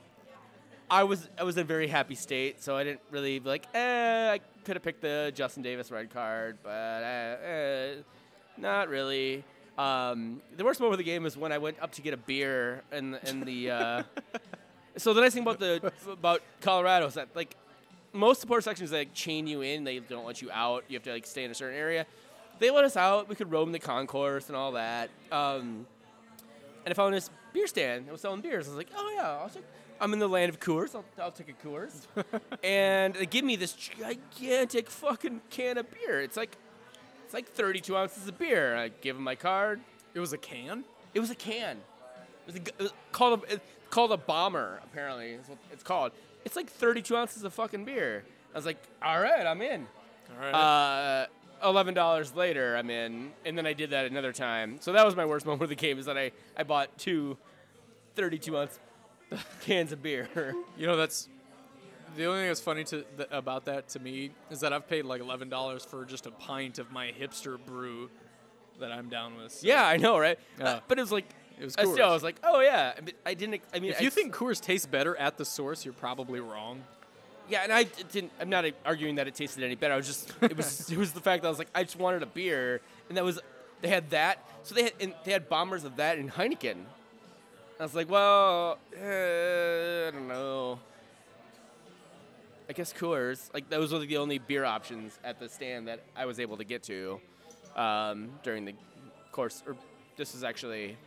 I 0.89 1.03
was 1.03 1.29
I 1.39 1.43
was 1.43 1.57
in 1.57 1.61
a 1.61 1.65
very 1.65 1.87
happy 1.87 2.15
state, 2.15 2.61
so 2.61 2.75
I 2.77 2.83
didn't 2.83 3.01
really 3.11 3.39
be 3.39 3.49
like, 3.49 3.65
eh, 3.73 4.31
I 4.31 4.39
could 4.63 4.75
have 4.75 4.83
picked 4.83 5.01
the 5.01 5.31
Justin 5.33 5.63
Davis 5.63 5.89
red 5.91 6.11
card, 6.13 6.57
but 6.63 6.69
uh, 6.69 7.37
eh, 7.45 7.95
not 8.57 8.89
really. 8.89 9.43
Um, 9.77 10.41
the 10.55 10.63
worst 10.63 10.79
moment 10.79 10.93
of 10.93 10.97
the 10.99 11.03
game 11.03 11.25
is 11.25 11.35
when 11.35 11.51
I 11.51 11.57
went 11.57 11.81
up 11.81 11.91
to 11.93 12.01
get 12.01 12.13
a 12.13 12.17
beer 12.17 12.83
in 12.91 13.11
the, 13.11 13.29
in 13.29 13.39
the. 13.41 13.71
Uh, 13.71 14.03
so 14.97 15.13
the 15.13 15.21
nice 15.21 15.33
thing 15.33 15.43
about 15.43 15.59
the 15.59 15.91
about 16.11 16.41
Colorado 16.61 17.07
is 17.07 17.15
that 17.15 17.29
like 17.35 17.55
most 18.13 18.41
support 18.41 18.63
sections 18.63 18.91
they 18.91 18.99
like 18.99 19.13
chain 19.13 19.47
you 19.47 19.61
in, 19.61 19.83
they 19.83 19.99
don't 19.99 20.25
let 20.25 20.41
you 20.41 20.51
out. 20.51 20.83
You 20.87 20.95
have 20.95 21.03
to 21.03 21.11
like 21.11 21.25
stay 21.25 21.43
in 21.43 21.51
a 21.51 21.55
certain 21.55 21.77
area. 21.77 22.05
They 22.59 22.69
let 22.69 22.85
us 22.85 22.95
out. 22.95 23.27
We 23.27 23.35
could 23.35 23.51
roam 23.51 23.71
the 23.71 23.79
concourse 23.79 24.47
and 24.47 24.55
all 24.55 24.73
that. 24.73 25.09
Um, 25.31 25.87
and 26.85 26.91
I 26.91 26.93
found 26.93 27.13
this 27.13 27.29
beer 27.51 27.67
stand 27.67 28.07
that 28.07 28.11
was 28.11 28.21
selling 28.21 28.41
beers. 28.41 28.67
I 28.67 28.69
was 28.69 28.77
like, 28.77 28.89
oh 28.95 29.13
yeah, 29.15 29.37
I'll 29.41 29.49
take. 29.49 29.63
I'm 29.99 30.11
in 30.11 30.19
the 30.19 30.27
land 30.27 30.49
of 30.49 30.59
Coors. 30.59 30.95
I'll, 30.95 31.05
I'll 31.21 31.31
take 31.31 31.49
a 31.49 31.67
Coors. 31.67 32.07
and 32.63 33.13
they 33.13 33.25
give 33.25 33.45
me 33.45 33.55
this 33.55 33.73
gigantic 33.73 34.89
fucking 34.89 35.41
can 35.49 35.77
of 35.77 35.85
beer. 35.91 36.19
It's 36.19 36.35
like, 36.35 36.57
it's 37.33 37.49
like 37.49 37.55
32 37.55 37.97
ounces 37.97 38.27
of 38.27 38.37
beer. 38.37 38.75
I 38.75 38.89
give 39.01 39.15
him 39.15 39.23
my 39.23 39.33
card. 39.33 39.81
it 40.13 40.19
was 40.19 40.33
a 40.33 40.37
can. 40.37 40.83
It 41.15 41.19
was 41.19 41.31
a 41.31 41.35
can. 41.35 41.77
It 42.45 42.45
was, 42.45 42.55
a, 42.55 42.59
it 42.59 42.79
was 42.79 42.93
called 43.11 43.43
a, 43.49 43.59
called 43.89 44.11
a 44.11 44.17
bomber. 44.17 44.79
Apparently, 44.83 45.31
is 45.31 45.47
what 45.47 45.57
it's 45.71 45.81
called. 45.83 46.11
It's 46.45 46.55
like 46.55 46.69
32 46.69 47.15
ounces 47.17 47.43
of 47.43 47.51
fucking 47.53 47.85
beer. 47.85 48.23
I 48.53 48.57
was 48.57 48.67
like, 48.67 48.77
all 49.01 49.19
right, 49.19 49.47
I'm 49.47 49.61
in. 49.63 49.87
All 50.31 50.45
right. 50.45 50.51
Uh, 50.53 51.25
Eleven 51.67 51.93
dollars 51.93 52.35
later, 52.35 52.75
I'm 52.75 52.89
in, 52.89 53.31
and 53.45 53.57
then 53.57 53.65
I 53.65 53.71
did 53.71 53.91
that 53.91 54.05
another 54.05 54.33
time. 54.33 54.77
So 54.81 54.91
that 54.91 55.05
was 55.05 55.15
my 55.15 55.25
worst 55.25 55.45
moment 55.45 55.63
of 55.63 55.69
the 55.69 55.75
game. 55.75 55.97
Is 55.97 56.05
that 56.05 56.17
I, 56.17 56.31
I 56.57 56.63
bought 56.63 56.97
two 56.97 57.37
32 58.15 58.57
ounce 58.57 58.79
cans 59.61 59.91
of 59.91 60.03
beer. 60.03 60.27
You 60.77 60.85
know, 60.85 60.97
that's 60.97 61.29
the 62.15 62.25
only 62.25 62.39
thing 62.41 62.47
that's 62.47 62.59
funny 62.59 62.83
to 62.85 63.03
th- 63.17 63.29
about 63.31 63.65
that 63.65 63.89
to 63.89 63.99
me 63.99 64.31
is 64.49 64.59
that 64.61 64.73
I've 64.73 64.87
paid 64.87 65.05
like 65.05 65.21
eleven 65.21 65.49
dollars 65.49 65.83
for 65.85 66.05
just 66.05 66.25
a 66.25 66.31
pint 66.31 66.79
of 66.79 66.91
my 66.91 67.11
hipster 67.11 67.57
brew 67.65 68.09
that 68.79 68.91
I'm 68.91 69.09
down 69.09 69.37
with. 69.37 69.51
so- 69.51 69.67
yeah, 69.67 69.85
I 69.85 69.97
know, 69.97 70.17
right? 70.17 70.37
Yeah. 70.59 70.65
Uh, 70.65 70.79
but 70.87 70.97
it 70.97 71.01
was 71.01 71.11
like, 71.11 71.25
It 71.59 71.65
was 71.65 71.75
I 71.77 71.83
still, 71.83 71.95
Coors. 71.97 72.01
I 72.09 72.13
was 72.13 72.23
like, 72.23 72.35
oh 72.43 72.59
yeah. 72.61 72.93
But 73.03 73.13
I 73.25 73.33
didn't. 73.33 73.61
I 73.73 73.79
mean, 73.79 73.91
If 73.91 73.99
I 74.01 74.03
you 74.03 74.09
think 74.09 74.33
Coors 74.33 74.59
tastes 74.61 74.87
better 74.87 75.15
at 75.17 75.37
the 75.37 75.45
source, 75.45 75.85
you're 75.85 75.93
probably 75.93 76.39
wrong. 76.39 76.83
Yeah, 77.49 77.61
and 77.63 77.73
I 77.73 77.83
d- 77.83 78.03
didn't. 78.11 78.31
I'm 78.39 78.49
not 78.49 78.63
uh, 78.65 78.71
arguing 78.85 79.15
that 79.15 79.27
it 79.27 79.35
tasted 79.35 79.63
any 79.63 79.75
better. 79.75 79.93
I 79.93 79.97
was 79.97 80.07
just. 80.07 80.31
It 80.41 80.55
was. 80.55 80.89
it 80.89 80.97
was 80.97 81.11
the 81.11 81.19
fact 81.21 81.41
that 81.43 81.47
I 81.47 81.51
was 81.51 81.59
like, 81.59 81.67
I 81.75 81.83
just 81.83 81.97
wanted 81.99 82.23
a 82.23 82.25
beer, 82.25 82.79
and 83.09 83.17
that 83.17 83.23
was. 83.25 83.39
They 83.81 83.89
had 83.89 84.09
that. 84.11 84.37
So 84.63 84.73
they 84.75 84.83
had. 84.83 84.93
And 85.01 85.13
they 85.25 85.31
had 85.33 85.49
bombers 85.49 85.83
of 85.83 85.97
that 85.97 86.17
in 86.17 86.29
Heineken. 86.29 86.77
I 87.79 87.83
was 87.83 87.93
like, 87.95 88.09
well, 88.09 88.77
uh, 88.95 89.01
I 90.07 90.11
don't 90.11 90.27
know. 90.29 90.79
I 92.69 92.73
guess 92.73 92.93
Coors. 92.93 93.53
Like 93.53 93.69
those 93.69 93.91
were 93.93 93.99
the 93.99 94.17
only 94.17 94.37
beer 94.39 94.63
options 94.65 95.19
at 95.23 95.39
the 95.39 95.49
stand 95.49 95.87
that 95.87 96.01
I 96.15 96.25
was 96.25 96.39
able 96.39 96.57
to 96.57 96.63
get 96.63 96.83
to 96.83 97.19
um, 97.75 98.29
during 98.43 98.65
the 98.65 98.73
course. 99.31 99.63
Or 99.67 99.75
this 100.17 100.33
was 100.33 100.43
actually 100.43 100.97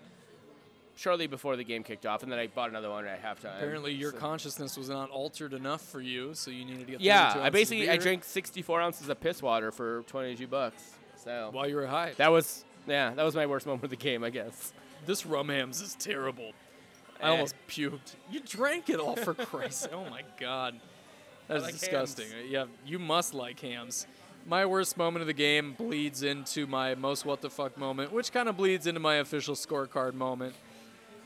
shortly 0.96 1.26
before 1.26 1.56
the 1.56 1.64
game 1.64 1.82
kicked 1.82 2.06
off, 2.06 2.22
and 2.22 2.32
then 2.32 2.38
I 2.38 2.46
bought 2.46 2.70
another 2.70 2.88
one 2.90 3.04
at 3.06 3.22
halftime. 3.22 3.56
Apparently, 3.56 3.92
your 3.92 4.12
So- 4.12 4.18
consciousness 4.18 4.76
was 4.76 4.88
not 4.88 5.10
altered 5.10 5.52
enough 5.52 5.82
for 5.82 6.00
you, 6.00 6.34
so 6.34 6.50
you 6.50 6.64
needed 6.64 6.86
to 6.86 6.92
get. 6.92 7.00
Yeah, 7.00 7.34
I 7.40 7.50
basically 7.50 7.88
I 7.90 7.96
drank 7.98 8.24
64 8.24 8.80
ounces 8.80 9.08
of 9.08 9.20
piss 9.20 9.42
water 9.42 9.70
for 9.70 10.02
22 10.06 10.46
bucks. 10.46 10.92
So 11.16 11.50
while 11.52 11.68
you 11.68 11.76
were 11.76 11.86
high. 11.86 12.12
that 12.16 12.30
was 12.30 12.64
Yeah, 12.86 13.12
that 13.14 13.22
was 13.24 13.34
my 13.34 13.46
worst 13.46 13.66
moment 13.66 13.82
of 13.84 13.90
the 13.90 13.96
game, 13.96 14.22
I 14.22 14.30
guess. 14.30 14.72
This 15.06 15.26
rum 15.26 15.48
hams 15.48 15.80
is 15.80 15.94
terrible. 15.96 16.52
I 17.20 17.26
Eh. 17.28 17.30
almost 17.30 17.54
puked. 17.68 18.14
You 18.30 18.40
drank 18.40 18.88
it 18.88 19.00
all 19.00 19.16
for 19.16 19.34
Christ. 19.50 19.88
Oh 19.92 20.04
my 20.08 20.22
god. 20.38 20.78
That 21.48 21.58
is 21.58 21.62
like 21.64 21.72
disgusting. 21.72 22.30
hams. 22.30 22.50
Yeah, 22.50 22.64
you 22.84 22.98
must 22.98 23.34
like 23.34 23.60
hams. 23.60 24.06
My 24.46 24.64
worst 24.64 24.96
moment 24.96 25.22
of 25.22 25.26
the 25.26 25.32
game 25.32 25.72
bleeds 25.72 26.22
into 26.22 26.66
my 26.66 26.94
most 26.94 27.24
what 27.24 27.40
the 27.40 27.50
fuck 27.50 27.76
moment, 27.76 28.12
which 28.12 28.32
kind 28.32 28.48
of 28.48 28.56
bleeds 28.56 28.86
into 28.86 29.00
my 29.00 29.16
official 29.16 29.54
scorecard 29.54 30.14
moment, 30.14 30.54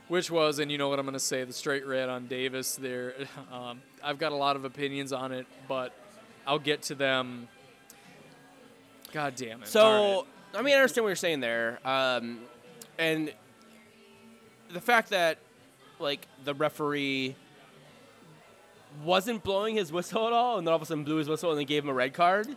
which 0.09 0.31
was, 0.31 0.59
and 0.59 0.73
you 0.73 0.79
know 0.79 0.89
what 0.89 0.99
I'm 0.99 1.05
going 1.05 1.13
to 1.13 1.21
say, 1.21 1.45
the 1.45 1.53
straight 1.53 1.87
red 1.87 2.09
on 2.09 2.27
Davis 2.27 2.77
there. 2.77 3.15
Um, 3.53 3.83
I've 4.03 4.19
got 4.19 4.33
a 4.33 4.37
lot 4.37 4.57
of 4.57 4.65
opinions 4.65 5.13
on 5.13 5.33
it, 5.33 5.47
but 5.69 5.93
I'll 6.47 6.59
get 6.59 6.83
to 6.83 6.95
them. 6.95 7.49
God 9.13 9.35
damn 9.37 9.63
it. 9.63 9.69
So. 9.69 10.27
I 10.55 10.63
mean, 10.63 10.75
I 10.75 10.79
understand 10.79 11.05
what 11.05 11.11
you're 11.11 11.17
saying 11.17 11.41
there, 11.41 11.79
um, 11.85 12.41
and 12.99 13.33
the 14.73 14.81
fact 14.81 15.11
that 15.11 15.39
like 15.99 16.27
the 16.45 16.55
referee 16.55 17.37
wasn't 19.05 19.43
blowing 19.43 19.77
his 19.77 19.93
whistle 19.93 20.27
at 20.27 20.33
all, 20.33 20.59
and 20.59 20.67
then 20.67 20.73
all 20.73 20.77
of 20.77 20.83
a 20.83 20.87
sudden 20.87 21.05
blew 21.05 21.17
his 21.17 21.29
whistle 21.29 21.51
and 21.51 21.59
then 21.59 21.67
gave 21.67 21.85
him 21.85 21.91
a 21.91 21.95
red 21.95 22.15
card, 22.15 22.49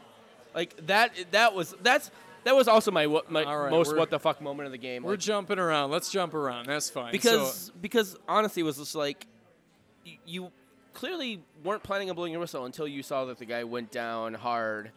like 0.53 0.75
that. 0.87 1.13
That 1.31 1.53
was 1.53 1.75
that's 1.81 2.11
that 2.43 2.55
was 2.55 2.67
also 2.67 2.91
my 2.91 3.07
what 3.07 3.31
my 3.31 3.43
right, 3.43 3.71
most 3.71 3.95
what 3.95 4.09
the 4.09 4.19
fuck 4.19 4.41
moment 4.41 4.65
of 4.65 4.71
the 4.71 4.77
game. 4.77 5.03
We're 5.03 5.11
like, 5.11 5.19
jumping 5.19 5.59
around. 5.59 5.91
Let's 5.91 6.11
jump 6.11 6.33
around. 6.33 6.65
That's 6.65 6.89
fine. 6.89 7.11
because 7.11 7.53
So, 7.53 7.73
because 7.81 8.15
honestly, 8.27 8.61
it 8.61 8.65
was 8.65 8.77
just 8.77 8.95
like 8.95 9.27
y- 10.05 10.17
you 10.25 10.51
clearly 10.93 11.41
weren't 11.63 11.83
planning 11.83 12.09
on 12.09 12.15
blowing 12.15 12.31
your 12.31 12.41
whistle 12.41 12.65
until 12.65 12.87
you 12.87 13.03
saw 13.03 13.25
that 13.25 13.37
the 13.37 13.45
guy 13.45 13.63
went 13.63 13.91
down 13.91 14.33
hard 14.33 14.91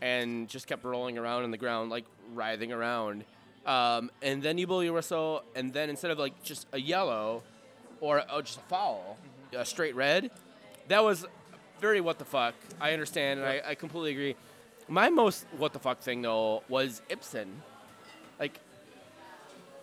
and 0.00 0.48
just 0.48 0.66
kept 0.66 0.84
rolling 0.84 1.18
around 1.18 1.44
on 1.44 1.50
the 1.50 1.56
ground, 1.56 1.90
like 1.90 2.04
writhing 2.34 2.72
around. 2.72 3.24
Um, 3.64 4.10
and 4.20 4.42
then 4.42 4.58
you 4.58 4.66
blow 4.66 4.80
your 4.80 4.92
whistle, 4.92 5.42
and 5.54 5.72
then 5.72 5.88
instead 5.88 6.10
of 6.10 6.18
like 6.18 6.42
just 6.42 6.66
a 6.72 6.80
yellow 6.80 7.42
or, 8.00 8.22
or 8.30 8.42
just 8.42 8.58
a 8.58 8.62
foul, 8.62 9.16
a 9.56 9.64
straight 9.64 9.94
red, 9.94 10.30
that 10.88 11.02
was 11.02 11.26
very 11.80 12.00
what 12.00 12.18
the 12.18 12.24
fuck. 12.24 12.54
I 12.80 12.92
understand, 12.92 13.40
and 13.40 13.48
I, 13.48 13.62
I 13.70 13.74
completely 13.74 14.12
agree. 14.12 14.36
My 14.88 15.10
most 15.10 15.46
what 15.56 15.72
the 15.72 15.78
fuck 15.78 16.00
thing 16.00 16.22
though 16.22 16.62
was 16.68 17.02
Ibson. 17.08 17.62
Like, 18.38 18.58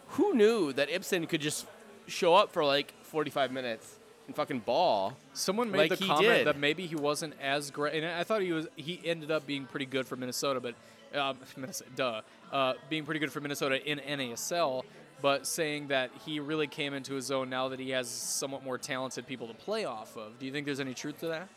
who 0.10 0.34
knew 0.34 0.74
that 0.74 0.90
Ibson 0.90 1.26
could 1.28 1.42
just 1.42 1.66
show 2.08 2.36
up 2.36 2.52
for 2.52 2.66
like 2.66 2.94
45 3.04 3.52
minutes 3.52 3.98
and 4.28 4.36
fucking 4.36 4.60
ball? 4.60 5.18
Someone 5.34 5.72
made 5.72 5.90
like 5.90 6.00
the 6.00 6.06
comment 6.06 6.28
did. 6.28 6.48
that 6.48 6.58
maybe 6.58 6.86
he 6.86 6.96
wasn't 6.96 7.34
as 7.42 7.72
great, 7.72 7.96
and 8.04 8.06
I 8.06 8.24
thought 8.24 8.42
he 8.42 8.52
was. 8.52 8.68
He 8.76 9.02
ended 9.04 9.32
up 9.32 9.48
being 9.48 9.66
pretty 9.66 9.86
good 9.86 10.06
for 10.06 10.16
Minnesota, 10.16 10.60
but 10.60 10.76
um, 11.20 11.38
Minnesota, 11.58 11.90
duh, 11.96 12.22
uh, 12.52 12.74
being 12.90 13.06
pretty 13.06 13.20
good 13.20 13.32
for 13.32 13.42
Minnesota 13.42 13.84
in 13.90 14.00
NASL. 14.00 14.84
But 15.22 15.46
saying 15.46 15.88
that 15.88 16.10
he 16.26 16.40
really 16.40 16.68
came 16.68 16.94
into 16.94 17.14
his 17.14 17.32
own 17.32 17.50
now 17.50 17.70
that 17.70 17.80
he 17.80 17.92
has 17.92 18.08
somewhat 18.08 18.64
more 18.64 18.78
talented 18.78 19.28
people 19.28 19.48
to 19.48 19.54
play 19.54 19.86
off 19.86 20.18
of. 20.18 20.40
Do 20.40 20.46
you 20.46 20.52
think 20.52 20.66
there's 20.66 20.80
any 20.80 20.94
truth 20.94 21.20
to 21.20 21.28
that? 21.28 21.48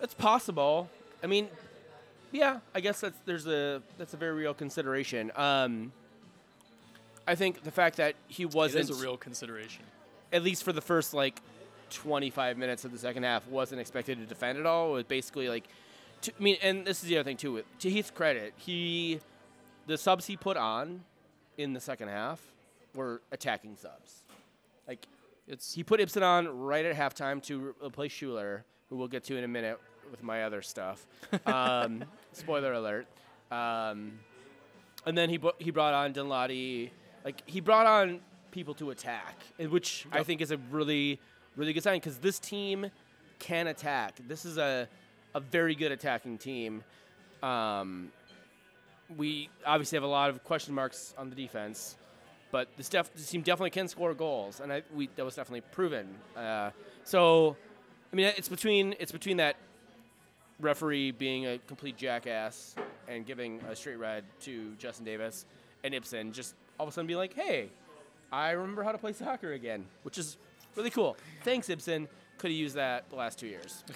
It's 0.00 0.14
possible. 0.14 0.90
I 1.22 1.28
mean, 1.28 1.48
yeah, 2.32 2.58
I 2.74 2.80
guess 2.80 3.00
that's 3.00 3.18
there's 3.24 3.46
a 3.46 3.82
that's 3.98 4.14
a 4.14 4.16
very 4.16 4.32
real 4.32 4.54
consideration. 4.54 5.30
Um, 5.36 5.92
I 7.26 7.34
think 7.36 7.62
the 7.62 7.70
fact 7.70 7.98
that 7.98 8.16
he 8.26 8.46
wasn't 8.46 8.90
is 8.90 8.98
a 8.98 9.02
real 9.02 9.16
consideration. 9.16 9.84
at 10.32 10.42
least 10.42 10.64
for 10.64 10.72
the 10.72 10.80
first 10.80 11.14
like 11.14 11.40
25 11.90 12.58
minutes 12.58 12.84
of 12.84 12.90
the 12.90 12.98
second 12.98 13.22
half 13.22 13.46
wasn't 13.46 13.80
expected 13.80 14.18
to 14.18 14.24
defend 14.24 14.58
at 14.58 14.66
all. 14.66 14.90
It 14.90 14.92
was 14.92 15.04
basically 15.04 15.48
like, 15.48 15.64
to, 16.22 16.32
I 16.38 16.42
mean, 16.42 16.56
and 16.62 16.86
this 16.86 17.02
is 17.02 17.08
the 17.08 17.18
other 17.18 17.24
thing 17.24 17.36
too. 17.36 17.62
To 17.80 17.90
Heath's 17.90 18.10
credit, 18.10 18.54
he 18.56 19.20
the 19.86 19.98
subs 19.98 20.26
he 20.26 20.36
put 20.36 20.56
on 20.56 21.04
in 21.58 21.74
the 21.74 21.80
second 21.80 22.08
half 22.08 22.40
were 22.94 23.22
attacking 23.32 23.76
subs. 23.76 24.22
Like 24.86 25.06
It's 25.46 25.74
he 25.74 25.82
put 25.84 26.00
Ibson 26.00 26.22
on 26.22 26.48
right 26.60 26.84
at 26.84 26.96
halftime 26.96 27.42
to 27.44 27.74
replace 27.84 28.12
Schuler, 28.12 28.64
who 28.88 28.96
we'll 28.96 29.08
get 29.08 29.24
to 29.24 29.36
in 29.36 29.44
a 29.44 29.48
minute 29.48 29.78
with 30.10 30.22
my 30.22 30.44
other 30.44 30.62
stuff. 30.62 31.06
Um, 31.46 32.04
spoiler 32.32 32.72
alert. 32.74 33.06
Um, 33.50 34.18
and 35.06 35.16
then 35.16 35.28
he 35.30 35.36
bu- 35.38 35.52
he 35.58 35.70
brought 35.70 35.94
on 35.94 36.12
Danladi. 36.12 36.90
Like 37.24 37.42
he 37.46 37.60
brought 37.60 37.86
on 37.86 38.20
people 38.50 38.74
to 38.74 38.90
attack, 38.90 39.36
which 39.58 40.06
I 40.12 40.22
think 40.22 40.40
is 40.40 40.50
a 40.50 40.58
really 40.70 41.18
really 41.56 41.72
good 41.72 41.82
sign 41.82 41.96
because 41.98 42.18
this 42.18 42.38
team 42.38 42.90
can 43.38 43.66
attack. 43.66 44.14
This 44.28 44.44
is 44.44 44.58
a 44.58 44.88
a 45.34 45.40
very 45.40 45.74
good 45.74 45.92
attacking 45.92 46.38
team. 46.38 46.84
Um, 47.42 48.12
we 49.16 49.48
obviously 49.66 49.96
have 49.96 50.04
a 50.04 50.06
lot 50.06 50.30
of 50.30 50.44
question 50.44 50.74
marks 50.74 51.14
on 51.18 51.28
the 51.30 51.36
defense, 51.36 51.96
but 52.52 52.68
this, 52.76 52.88
def- 52.88 53.12
this 53.14 53.28
team 53.28 53.42
definitely 53.42 53.70
can 53.70 53.88
score 53.88 54.14
goals, 54.14 54.60
and 54.60 54.72
I, 54.72 54.82
we, 54.94 55.08
that 55.16 55.24
was 55.24 55.34
definitely 55.34 55.62
proven. 55.72 56.06
Uh, 56.36 56.70
so, 57.02 57.56
I 58.12 58.16
mean, 58.16 58.26
it's 58.36 58.48
between 58.48 58.94
it's 59.00 59.10
between 59.10 59.38
that 59.38 59.56
referee 60.60 61.10
being 61.10 61.46
a 61.46 61.58
complete 61.66 61.96
jackass 61.96 62.76
and 63.08 63.26
giving 63.26 63.60
a 63.68 63.74
straight 63.74 63.98
red 63.98 64.22
to 64.42 64.74
Justin 64.78 65.04
Davis 65.04 65.44
and 65.82 65.92
Ibson 65.94 66.32
just 66.32 66.54
all 66.78 66.86
of 66.86 66.92
a 66.92 66.94
sudden 66.94 67.08
be 67.08 67.16
like, 67.16 67.34
"Hey, 67.34 67.70
I 68.30 68.50
remember 68.52 68.84
how 68.84 68.92
to 68.92 68.98
play 68.98 69.12
soccer 69.12 69.54
again," 69.54 69.84
which 70.04 70.18
is 70.18 70.36
really 70.76 70.90
cool. 70.90 71.16
Thanks, 71.42 71.68
Ibson. 71.68 72.06
Could 72.38 72.50
have 72.50 72.58
used 72.58 72.76
that 72.76 73.10
the 73.10 73.16
last 73.16 73.38
two 73.40 73.48
years. 73.48 73.82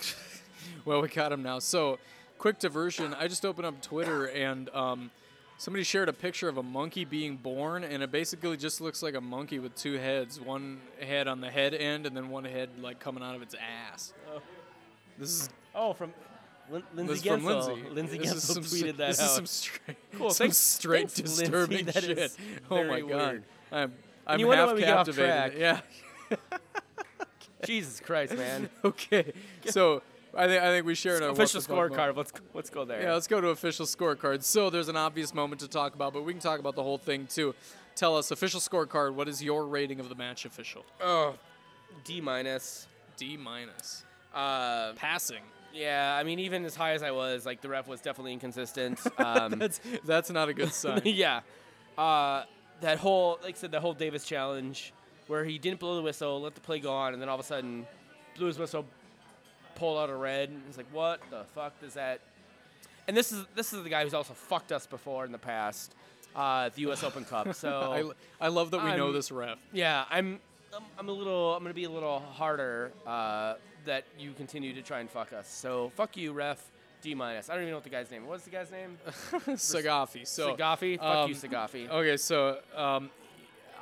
Well, 0.84 1.00
we 1.00 1.08
got 1.08 1.32
him 1.32 1.42
now. 1.42 1.58
So, 1.58 1.98
quick 2.38 2.58
diversion. 2.58 3.14
I 3.14 3.28
just 3.28 3.44
opened 3.44 3.66
up 3.66 3.80
Twitter 3.82 4.26
and 4.26 4.68
um, 4.70 5.10
somebody 5.58 5.84
shared 5.84 6.08
a 6.08 6.12
picture 6.12 6.48
of 6.48 6.56
a 6.58 6.62
monkey 6.62 7.04
being 7.04 7.36
born, 7.36 7.84
and 7.84 8.02
it 8.02 8.10
basically 8.10 8.56
just 8.56 8.80
looks 8.80 9.02
like 9.02 9.14
a 9.14 9.20
monkey 9.20 9.58
with 9.58 9.74
two 9.74 9.94
heads 9.94 10.40
one 10.40 10.80
head 11.00 11.28
on 11.28 11.40
the 11.40 11.50
head 11.50 11.74
end, 11.74 12.06
and 12.06 12.16
then 12.16 12.28
one 12.28 12.44
head 12.44 12.70
like 12.80 12.98
coming 13.00 13.22
out 13.22 13.34
of 13.34 13.42
its 13.42 13.54
ass. 13.90 14.12
Oh. 14.32 14.40
This 15.18 15.30
is 15.30 15.48
Oh, 15.74 15.92
from 15.92 16.12
Lin- 16.70 16.82
Lindsay 16.94 17.12
this 17.14 17.22
is 17.22 17.26
from 17.26 17.40
Gensel. 17.42 17.66
Lindsay. 17.68 17.90
Lindsay 17.94 18.18
This 18.18 18.32
is 18.32 18.44
Gensel 18.44 18.54
some 18.54 18.62
tweeted 18.64 18.88
s- 18.92 18.96
that 18.96 19.08
This 19.08 19.20
out. 19.20 19.24
is 19.26 19.30
some 19.32 19.46
straight, 19.46 19.96
Cool. 20.16 20.30
some 20.30 20.44
Thanks- 20.46 20.56
straight 20.58 21.10
thanks, 21.10 21.14
disturbing 21.36 21.84
That 21.86 22.02
shit. 22.04 22.36
oh 22.70 22.76
my 22.84 22.84
very 22.84 23.02
god. 23.02 23.42
I'm 23.72 23.92
I'm 24.26 24.40
you 24.40 24.50
half 24.50 24.66
when 24.68 24.74
we 24.76 24.80
get 24.82 24.90
off 24.96 25.06
captivated. 25.06 25.60
Yeah. 25.60 25.80
Jesus 27.64 28.00
Christ, 28.00 28.36
man. 28.36 28.68
okay. 28.84 29.32
So 29.66 30.02
I 30.36 30.46
think 30.46 30.62
I 30.62 30.66
think 30.68 30.86
we 30.86 30.94
shared 30.94 31.22
a 31.22 31.26
what 31.26 31.32
Official 31.38 31.60
the 31.60 31.66
fuck 31.68 31.76
moment. 31.76 31.94
scorecard. 31.94 32.16
Let's 32.16 32.32
let's 32.54 32.70
go 32.70 32.84
there. 32.84 33.02
Yeah, 33.02 33.14
let's 33.14 33.26
go 33.26 33.40
to 33.40 33.48
official 33.48 33.86
scorecard. 33.86 34.42
So 34.42 34.70
there's 34.70 34.88
an 34.88 34.96
obvious 34.96 35.32
moment 35.34 35.60
to 35.62 35.68
talk 35.68 35.94
about, 35.94 36.12
but 36.12 36.24
we 36.24 36.32
can 36.32 36.40
talk 36.40 36.60
about 36.60 36.74
the 36.76 36.82
whole 36.82 36.98
thing 36.98 37.26
too. 37.26 37.54
Tell 37.94 38.16
us, 38.16 38.30
official 38.30 38.60
scorecard, 38.60 39.14
what 39.14 39.26
is 39.28 39.42
your 39.42 39.66
rating 39.66 40.00
of 40.00 40.08
the 40.10 40.14
match 40.14 40.44
official? 40.44 40.84
Oh, 41.00 41.34
D 42.04 42.20
minus. 42.20 42.86
D 43.16 43.36
minus. 43.38 44.04
Uh, 44.34 44.92
Passing. 44.92 45.40
yeah, 45.72 46.14
I 46.20 46.22
mean, 46.22 46.38
even 46.40 46.66
as 46.66 46.76
high 46.76 46.92
as 46.92 47.02
I 47.02 47.10
was, 47.12 47.46
like 47.46 47.62
the 47.62 47.70
ref 47.70 47.88
was 47.88 48.00
definitely 48.02 48.34
inconsistent. 48.34 49.00
Um, 49.18 49.52
That's 49.58 49.80
that's 50.04 50.30
not 50.30 50.48
a 50.50 50.54
good 50.54 50.72
sign. 50.74 51.00
yeah. 51.06 51.40
Uh, 51.96 52.44
that 52.82 52.98
whole, 52.98 53.38
like 53.42 53.54
I 53.54 53.58
said, 53.58 53.70
the 53.72 53.80
whole 53.80 53.94
Davis 53.94 54.24
challenge, 54.26 54.92
where 55.28 55.42
he 55.44 55.56
didn't 55.58 55.80
blow 55.80 55.96
the 55.96 56.02
whistle, 56.02 56.42
let 56.42 56.54
the 56.54 56.60
play 56.60 56.78
go 56.78 56.92
on, 56.92 57.14
and 57.14 57.22
then 57.22 57.30
all 57.30 57.36
of 57.36 57.40
a 57.40 57.44
sudden, 57.48 57.86
blew 58.36 58.48
his 58.48 58.58
whistle, 58.58 58.84
pulled 59.76 59.98
out 59.98 60.10
a 60.10 60.16
red. 60.16 60.48
And 60.48 60.62
it's 60.68 60.76
like, 60.76 60.92
what 60.92 61.20
the 61.30 61.44
fuck 61.54 61.80
does 61.80 61.94
that? 61.94 62.20
And 63.06 63.16
this 63.16 63.30
is 63.30 63.44
this 63.54 63.72
is 63.72 63.84
the 63.84 63.88
guy 63.88 64.02
who's 64.02 64.14
also 64.14 64.34
fucked 64.34 64.72
us 64.72 64.86
before 64.86 65.24
in 65.24 65.30
the 65.30 65.38
past, 65.38 65.94
uh, 66.34 66.70
the 66.74 66.82
U.S. 66.82 67.04
Open 67.04 67.24
Cup. 67.24 67.54
So 67.54 68.14
I, 68.40 68.46
I 68.46 68.48
love 68.48 68.72
that 68.72 68.82
we 68.82 68.96
know 68.96 69.06
I'm- 69.06 69.14
this 69.14 69.30
ref. 69.30 69.58
yeah, 69.72 70.04
I'm, 70.10 70.40
I'm 70.74 70.82
I'm 70.98 71.08
a 71.08 71.12
little 71.12 71.54
I'm 71.54 71.62
gonna 71.62 71.74
be 71.74 71.84
a 71.84 71.90
little 71.90 72.18
harder 72.18 72.90
uh, 73.06 73.54
that 73.84 74.04
you 74.18 74.32
continue 74.32 74.74
to 74.74 74.82
try 74.82 74.98
and 75.00 75.08
fuck 75.08 75.32
us. 75.32 75.48
So 75.48 75.92
fuck 75.94 76.16
you, 76.16 76.32
ref. 76.32 76.72
D 77.02 77.14
minus. 77.14 77.48
I 77.48 77.54
don't 77.54 77.62
even 77.62 77.70
know 77.72 77.76
what 77.76 77.84
the 77.84 77.90
guy's 77.90 78.10
name. 78.10 78.26
What's 78.26 78.44
the 78.44 78.50
guy's 78.50 78.70
name? 78.70 78.98
Saghafi. 79.06 80.26
So 80.26 80.56
Saghafi. 80.56 80.98
Fuck 80.98 81.06
um, 81.06 81.28
you, 81.28 81.36
Saghafi. 81.36 81.88
Okay, 81.88 82.16
so 82.16 82.58
um, 82.74 83.10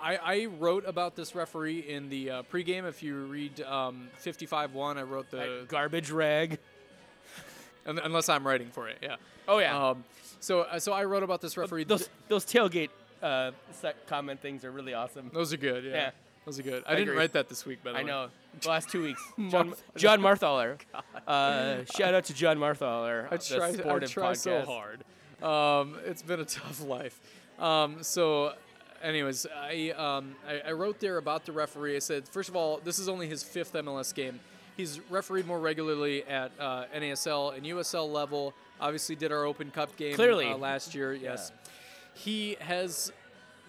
I, 0.05 0.17
I 0.17 0.45
wrote 0.59 0.85
about 0.87 1.17
this 1.17 1.35
referee 1.35 1.81
in 1.81 2.11
the 2.11 2.31
uh, 2.31 2.43
pregame. 2.53 2.87
If 2.87 3.03
you 3.03 3.25
read 3.25 3.61
um, 3.63 4.09
55-1, 4.23 4.99
I 4.99 5.03
wrote 5.03 5.31
the 5.31 5.65
garbage 5.67 6.11
rag. 6.11 6.59
unless 7.87 8.29
I'm 8.29 8.47
writing 8.47 8.69
for 8.69 8.89
it. 8.89 8.99
Yeah. 9.03 9.17
Oh 9.49 9.59
yeah. 9.59 9.89
Um, 9.91 10.05
so 10.41 10.61
uh, 10.63 10.79
so 10.79 10.93
I 10.93 11.05
wrote 11.05 11.23
about 11.23 11.41
this 11.41 11.57
referee. 11.57 11.85
those 11.85 12.09
those 12.29 12.45
tailgate 12.45 12.91
uh, 13.23 13.53
comment 14.07 14.41
things 14.41 14.65
are 14.65 14.71
really 14.71 14.95
awesome. 14.95 15.31
Those 15.33 15.53
are 15.53 15.59
good. 15.59 15.85
Yeah. 15.85 15.91
Yeah. 15.91 16.11
Those 16.45 16.59
are 16.59 16.63
good. 16.63 16.85
I, 16.87 16.93
I 16.93 16.95
didn't 16.97 17.09
agree. 17.09 17.21
wait 17.21 17.33
that 17.33 17.49
this 17.49 17.65
week, 17.65 17.83
by 17.83 17.93
the 17.93 17.99
I 17.99 18.03
way. 18.03 18.07
know. 18.07 18.29
The 18.61 18.69
last 18.69 18.91
two 18.91 19.03
weeks. 19.03 19.23
John, 19.49 19.75
John 19.97 20.21
Marthaler. 20.21 20.79
Uh, 21.27 21.85
shout 21.97 22.13
out 22.13 22.25
to 22.27 22.35
John 22.35 22.59
Marthaler. 22.59 23.29
I 23.31 23.39
try. 23.39 23.69
I 23.69 23.99
try 24.01 24.35
so 24.35 24.63
hard. 24.67 25.03
Um, 25.43 25.97
it's 26.05 26.21
been 26.21 26.39
a 26.39 26.45
tough 26.45 26.85
life. 26.87 27.19
Um, 27.59 28.03
so, 28.03 28.53
anyways, 29.05 29.47
I, 29.55 29.91
um, 29.91 30.35
I 30.49 30.71
I 30.71 30.73
wrote 30.73 30.99
there 30.99 31.19
about 31.19 31.45
the 31.45 31.53
referee. 31.53 31.97
I 31.97 32.01
said, 32.01 32.27
first 32.29 32.49
of 32.49 32.57
all, 32.57 32.81
this 32.83 32.99
is 32.99 33.09
only 33.09 33.29
his 33.29 33.43
fifth 33.43 33.73
MLS 33.75 34.15
game. 34.15 34.41
He's 34.77 35.01
refereed 35.09 35.47
more 35.47 35.61
regularly 35.61 36.25
at 36.25 36.51
uh, 36.59 36.87
NASL 36.95 37.57
and 37.57 37.65
USL 37.65 38.11
level. 38.11 38.55
Obviously, 38.81 39.15
did 39.15 39.31
our 39.31 39.45
Open 39.45 39.71
Cup 39.71 39.97
game 39.97 40.15
Clearly. 40.15 40.49
uh, 40.51 40.57
last 40.57 40.95
year. 40.95 41.15
Yes, 41.15 41.53
he 42.15 42.57
has 42.61 43.13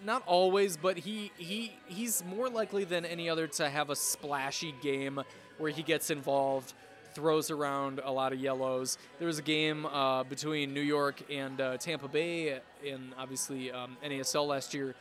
not 0.04 0.24
always, 0.26 0.78
but 0.78 0.98
he 0.98 1.32
he 1.38 1.74
he's 1.88 2.24
more 2.26 2.50
likely 2.50 2.86
than 2.86 3.06
any 3.06 3.30
other 3.30 3.48
to 3.48 3.70
have 3.70 3.90
a 3.90 3.96
splashy 3.96 4.74
game 4.82 5.22
where 5.58 5.72
he 5.72 5.84
gets 5.84 6.10
involved, 6.10 6.74
throws 7.14 7.52
around 7.52 8.02
a 8.04 8.12
lot 8.12 8.34
of 8.34 8.40
yellows. 8.40 8.98
There 9.20 9.28
was 9.28 9.40
a 9.40 9.44
game 9.44 9.86
uh, 9.86 10.24
between 10.24 10.74
New 10.74 10.82
York 10.82 11.22
and 11.32 11.62
uh, 11.62 11.78
Tampa 11.78 12.08
Bay 12.08 12.60
in 12.84 13.14
obviously 13.18 13.72
um, 13.72 13.96
NASL 14.04 14.48
last 14.48 14.74
year 14.74 14.96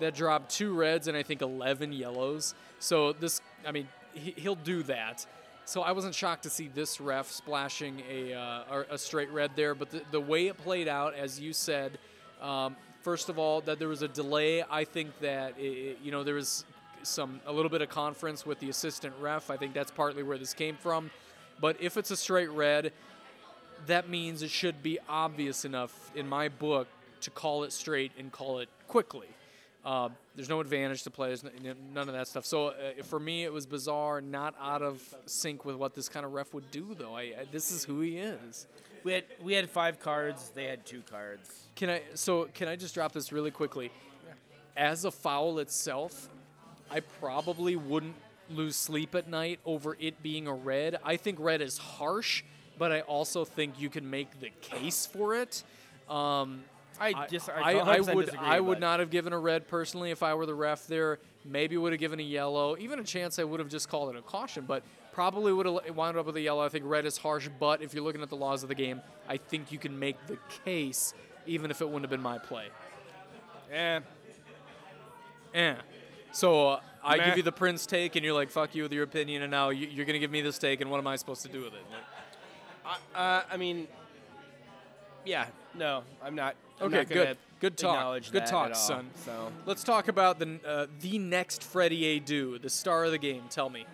that 0.00 0.14
dropped 0.14 0.50
two 0.50 0.74
reds 0.74 1.08
and 1.08 1.16
I 1.16 1.22
think 1.22 1.42
11 1.42 1.92
yellows. 1.92 2.54
So 2.78 3.12
this, 3.12 3.40
I 3.66 3.72
mean, 3.72 3.88
he, 4.12 4.32
he'll 4.36 4.54
do 4.54 4.82
that. 4.84 5.26
So 5.66 5.82
I 5.82 5.92
wasn't 5.92 6.14
shocked 6.14 6.42
to 6.42 6.50
see 6.50 6.68
this 6.68 7.00
ref 7.00 7.30
splashing 7.30 8.02
a, 8.10 8.34
uh, 8.34 8.84
a 8.90 8.98
straight 8.98 9.30
red 9.30 9.52
there, 9.56 9.74
but 9.74 9.90
the, 9.90 10.02
the 10.10 10.20
way 10.20 10.48
it 10.48 10.58
played 10.58 10.88
out, 10.88 11.14
as 11.14 11.40
you 11.40 11.54
said, 11.54 11.98
um, 12.42 12.76
first 13.00 13.28
of 13.28 13.38
all, 13.38 13.62
that 13.62 13.78
there 13.78 13.88
was 13.88 14.02
a 14.02 14.08
delay. 14.08 14.62
I 14.68 14.84
think 14.84 15.18
that 15.20 15.54
it, 15.58 15.98
you 16.02 16.12
know 16.12 16.22
there 16.22 16.34
was 16.34 16.64
some 17.02 17.40
a 17.46 17.52
little 17.52 17.70
bit 17.70 17.82
of 17.82 17.88
conference 17.88 18.44
with 18.44 18.58
the 18.60 18.68
assistant 18.68 19.14
ref. 19.20 19.50
I 19.50 19.56
think 19.56 19.74
that's 19.74 19.90
partly 19.90 20.22
where 20.22 20.38
this 20.38 20.54
came 20.54 20.76
from. 20.76 21.10
But 21.60 21.76
if 21.80 21.96
it's 21.96 22.10
a 22.10 22.16
straight 22.16 22.50
red, 22.50 22.92
that 23.86 24.08
means 24.08 24.42
it 24.42 24.50
should 24.50 24.82
be 24.82 24.98
obvious 25.08 25.64
enough 25.64 26.10
in 26.14 26.28
my 26.28 26.48
book 26.48 26.88
to 27.20 27.30
call 27.30 27.64
it 27.64 27.72
straight 27.72 28.12
and 28.18 28.32
call 28.32 28.58
it 28.58 28.68
quickly. 28.88 29.28
Uh, 29.84 30.08
there's 30.34 30.48
no 30.48 30.60
advantage 30.60 31.02
to 31.02 31.10
players, 31.10 31.44
none 31.92 32.08
of 32.08 32.14
that 32.14 32.26
stuff. 32.26 32.46
So 32.46 32.68
uh, 32.68 33.02
for 33.02 33.20
me, 33.20 33.44
it 33.44 33.52
was 33.52 33.66
bizarre, 33.66 34.22
not 34.22 34.54
out 34.60 34.80
of 34.80 35.02
sync 35.26 35.64
with 35.64 35.76
what 35.76 35.94
this 35.94 36.08
kind 36.08 36.24
of 36.24 36.32
ref 36.32 36.54
would 36.54 36.70
do, 36.70 36.94
though. 36.98 37.14
I, 37.14 37.20
I, 37.20 37.46
this 37.52 37.70
is 37.70 37.84
who 37.84 38.00
he 38.00 38.16
is. 38.16 38.66
We 39.04 39.12
had 39.12 39.24
we 39.42 39.52
had 39.52 39.68
five 39.68 40.00
cards. 40.00 40.50
They 40.54 40.64
had 40.64 40.86
two 40.86 41.02
cards. 41.10 41.68
Can 41.76 41.90
I? 41.90 42.00
So 42.14 42.48
can 42.54 42.68
I 42.68 42.76
just 42.76 42.94
drop 42.94 43.12
this 43.12 43.30
really 43.30 43.50
quickly? 43.50 43.92
As 44.74 45.04
a 45.04 45.10
foul 45.10 45.58
itself, 45.58 46.30
I 46.90 47.00
probably 47.00 47.76
wouldn't 47.76 48.16
lose 48.48 48.76
sleep 48.76 49.14
at 49.14 49.28
night 49.28 49.60
over 49.66 49.96
it 50.00 50.22
being 50.22 50.46
a 50.46 50.54
red. 50.54 50.98
I 51.04 51.16
think 51.16 51.38
red 51.38 51.60
is 51.60 51.76
harsh, 51.76 52.42
but 52.78 52.90
I 52.90 53.00
also 53.02 53.44
think 53.44 53.78
you 53.78 53.90
can 53.90 54.08
make 54.08 54.40
the 54.40 54.50
case 54.62 55.04
for 55.06 55.34
it. 55.34 55.62
Um, 56.08 56.64
I 57.00 57.26
dis- 57.26 57.48
I, 57.48 57.52
I, 57.52 57.72
I 57.72 58.00
would 58.00 58.26
disagree, 58.26 58.46
I 58.46 58.60
would 58.60 58.80
not 58.80 59.00
have 59.00 59.10
given 59.10 59.32
a 59.32 59.38
red 59.38 59.66
personally 59.68 60.10
if 60.10 60.22
I 60.22 60.34
were 60.34 60.46
the 60.46 60.54
ref 60.54 60.86
there. 60.86 61.18
Maybe 61.44 61.76
would 61.76 61.92
have 61.92 62.00
given 62.00 62.20
a 62.20 62.22
yellow. 62.22 62.76
Even 62.78 62.98
a 62.98 63.04
chance 63.04 63.38
I 63.38 63.44
would 63.44 63.60
have 63.60 63.68
just 63.68 63.88
called 63.88 64.14
it 64.14 64.18
a 64.18 64.22
caution, 64.22 64.64
but 64.66 64.82
probably 65.12 65.52
would 65.52 65.66
have 65.66 65.96
wound 65.96 66.16
up 66.16 66.26
with 66.26 66.36
a 66.36 66.40
yellow. 66.40 66.64
I 66.64 66.68
think 66.68 66.84
red 66.86 67.04
is 67.04 67.18
harsh, 67.18 67.48
but 67.60 67.82
if 67.82 67.92
you're 67.94 68.02
looking 68.04 68.22
at 68.22 68.30
the 68.30 68.36
laws 68.36 68.62
of 68.62 68.68
the 68.68 68.74
game, 68.74 69.00
I 69.28 69.36
think 69.36 69.70
you 69.70 69.78
can 69.78 69.98
make 69.98 70.16
the 70.26 70.38
case 70.64 71.12
even 71.46 71.70
if 71.70 71.80
it 71.80 71.84
wouldn't 71.86 72.02
have 72.04 72.10
been 72.10 72.22
my 72.22 72.38
play. 72.38 72.68
Eh. 73.70 74.00
Eh. 75.54 75.74
So 76.32 76.68
uh, 76.68 76.80
I 77.02 77.16
Meh. 77.18 77.24
give 77.26 77.36
you 77.36 77.42
the 77.42 77.52
Prince 77.52 77.86
take, 77.86 78.16
and 78.16 78.24
you're 78.24 78.34
like, 78.34 78.50
"Fuck 78.50 78.74
you 78.74 78.82
with 78.82 78.92
your 78.92 79.04
opinion," 79.04 79.42
and 79.42 79.50
now 79.50 79.68
you, 79.70 79.86
you're 79.86 80.06
gonna 80.06 80.18
give 80.18 80.30
me 80.30 80.40
this 80.40 80.58
take, 80.58 80.80
and 80.80 80.90
what 80.90 80.98
am 80.98 81.06
I 81.06 81.16
supposed 81.16 81.42
to 81.42 81.48
do 81.48 81.58
with 81.62 81.74
it? 81.74 81.82
Like, 82.84 82.98
Uh, 83.14 83.42
I 83.50 83.56
mean, 83.56 83.86
yeah, 85.24 85.46
no, 85.76 86.02
I'm 86.22 86.34
not. 86.34 86.56
I'm 86.80 86.86
Okay, 86.88 86.96
not 86.98 87.08
good. 87.08 87.36
Good 87.60 87.76
talk. 87.78 88.22
Good 88.30 88.46
talk, 88.46 88.68
all, 88.70 88.74
son. 88.74 89.10
So, 89.24 89.50
Let's 89.64 89.82
talk 89.84 90.08
about 90.08 90.38
the 90.38 90.58
uh, 90.66 90.86
the 91.00 91.18
next 91.18 91.62
Freddie 91.62 92.20
Adu, 92.20 92.60
the 92.60 92.68
star 92.68 93.04
of 93.04 93.10
the 93.12 93.18
game. 93.18 93.42
Tell 93.48 93.70
me. 93.70 93.86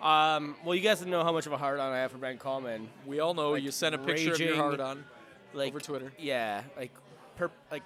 um, 0.00 0.54
well, 0.64 0.74
you 0.74 0.82
guys 0.82 1.04
know 1.04 1.24
how 1.24 1.32
much 1.32 1.46
of 1.46 1.52
a 1.52 1.56
hard 1.56 1.80
on 1.80 1.92
I 1.92 1.98
have 1.98 2.12
for 2.12 2.18
Ben 2.18 2.38
Kallman. 2.38 2.86
We 3.06 3.18
all 3.20 3.34
know 3.34 3.52
Like, 3.52 3.62
you 3.62 3.70
sent 3.72 3.94
a 3.94 3.98
picture 3.98 4.32
of 4.34 4.38
your 4.40 4.56
heart 4.56 4.78
on 4.80 5.04
Like 5.52 5.70
over 5.70 5.80
Twitter. 5.80 6.12
Yeah, 6.18 6.62
like, 6.76 6.92
per, 7.36 7.50
like 7.72 7.82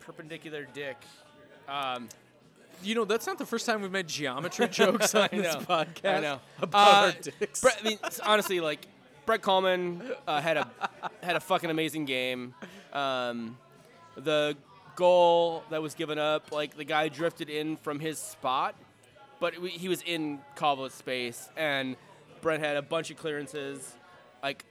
perpendicular 0.00 0.66
dick. 0.72 0.96
Um, 1.68 2.08
You 2.82 2.94
know, 2.96 3.04
that's 3.04 3.26
not 3.26 3.38
the 3.38 3.46
first 3.46 3.64
time 3.66 3.82
we've 3.82 3.90
made 3.92 4.08
geometry 4.08 4.68
jokes 4.70 5.14
on 5.14 5.28
this 5.30 5.54
podcast 5.56 6.16
I 6.16 6.20
know. 6.20 6.40
about 6.60 7.04
Uh, 7.04 7.06
our 7.06 7.12
dicks. 7.38 7.64
I 7.64 7.82
mean, 7.84 7.98
honestly, 8.26 8.60
like 8.60 8.86
Brett 9.24 9.40
Kallman 9.42 10.02
uh, 10.26 10.40
had 10.40 10.56
a 10.56 10.68
had 11.22 11.36
a 11.36 11.40
fucking 11.40 11.70
amazing 11.70 12.04
game. 12.04 12.54
Um, 12.92 13.56
the 14.16 14.56
goal 14.96 15.64
that 15.70 15.82
was 15.82 15.94
given 15.94 16.18
up, 16.18 16.52
like 16.52 16.76
the 16.76 16.84
guy 16.84 17.08
drifted 17.08 17.50
in 17.50 17.76
from 17.76 18.00
his 18.00 18.18
spot, 18.18 18.74
but 19.40 19.54
he 19.54 19.88
was 19.88 20.02
in 20.02 20.40
Coble's 20.56 20.94
space, 20.94 21.48
and 21.56 21.96
Brent 22.40 22.62
had 22.62 22.76
a 22.76 22.82
bunch 22.82 23.10
of 23.10 23.16
clearances, 23.16 23.94
like 24.42 24.64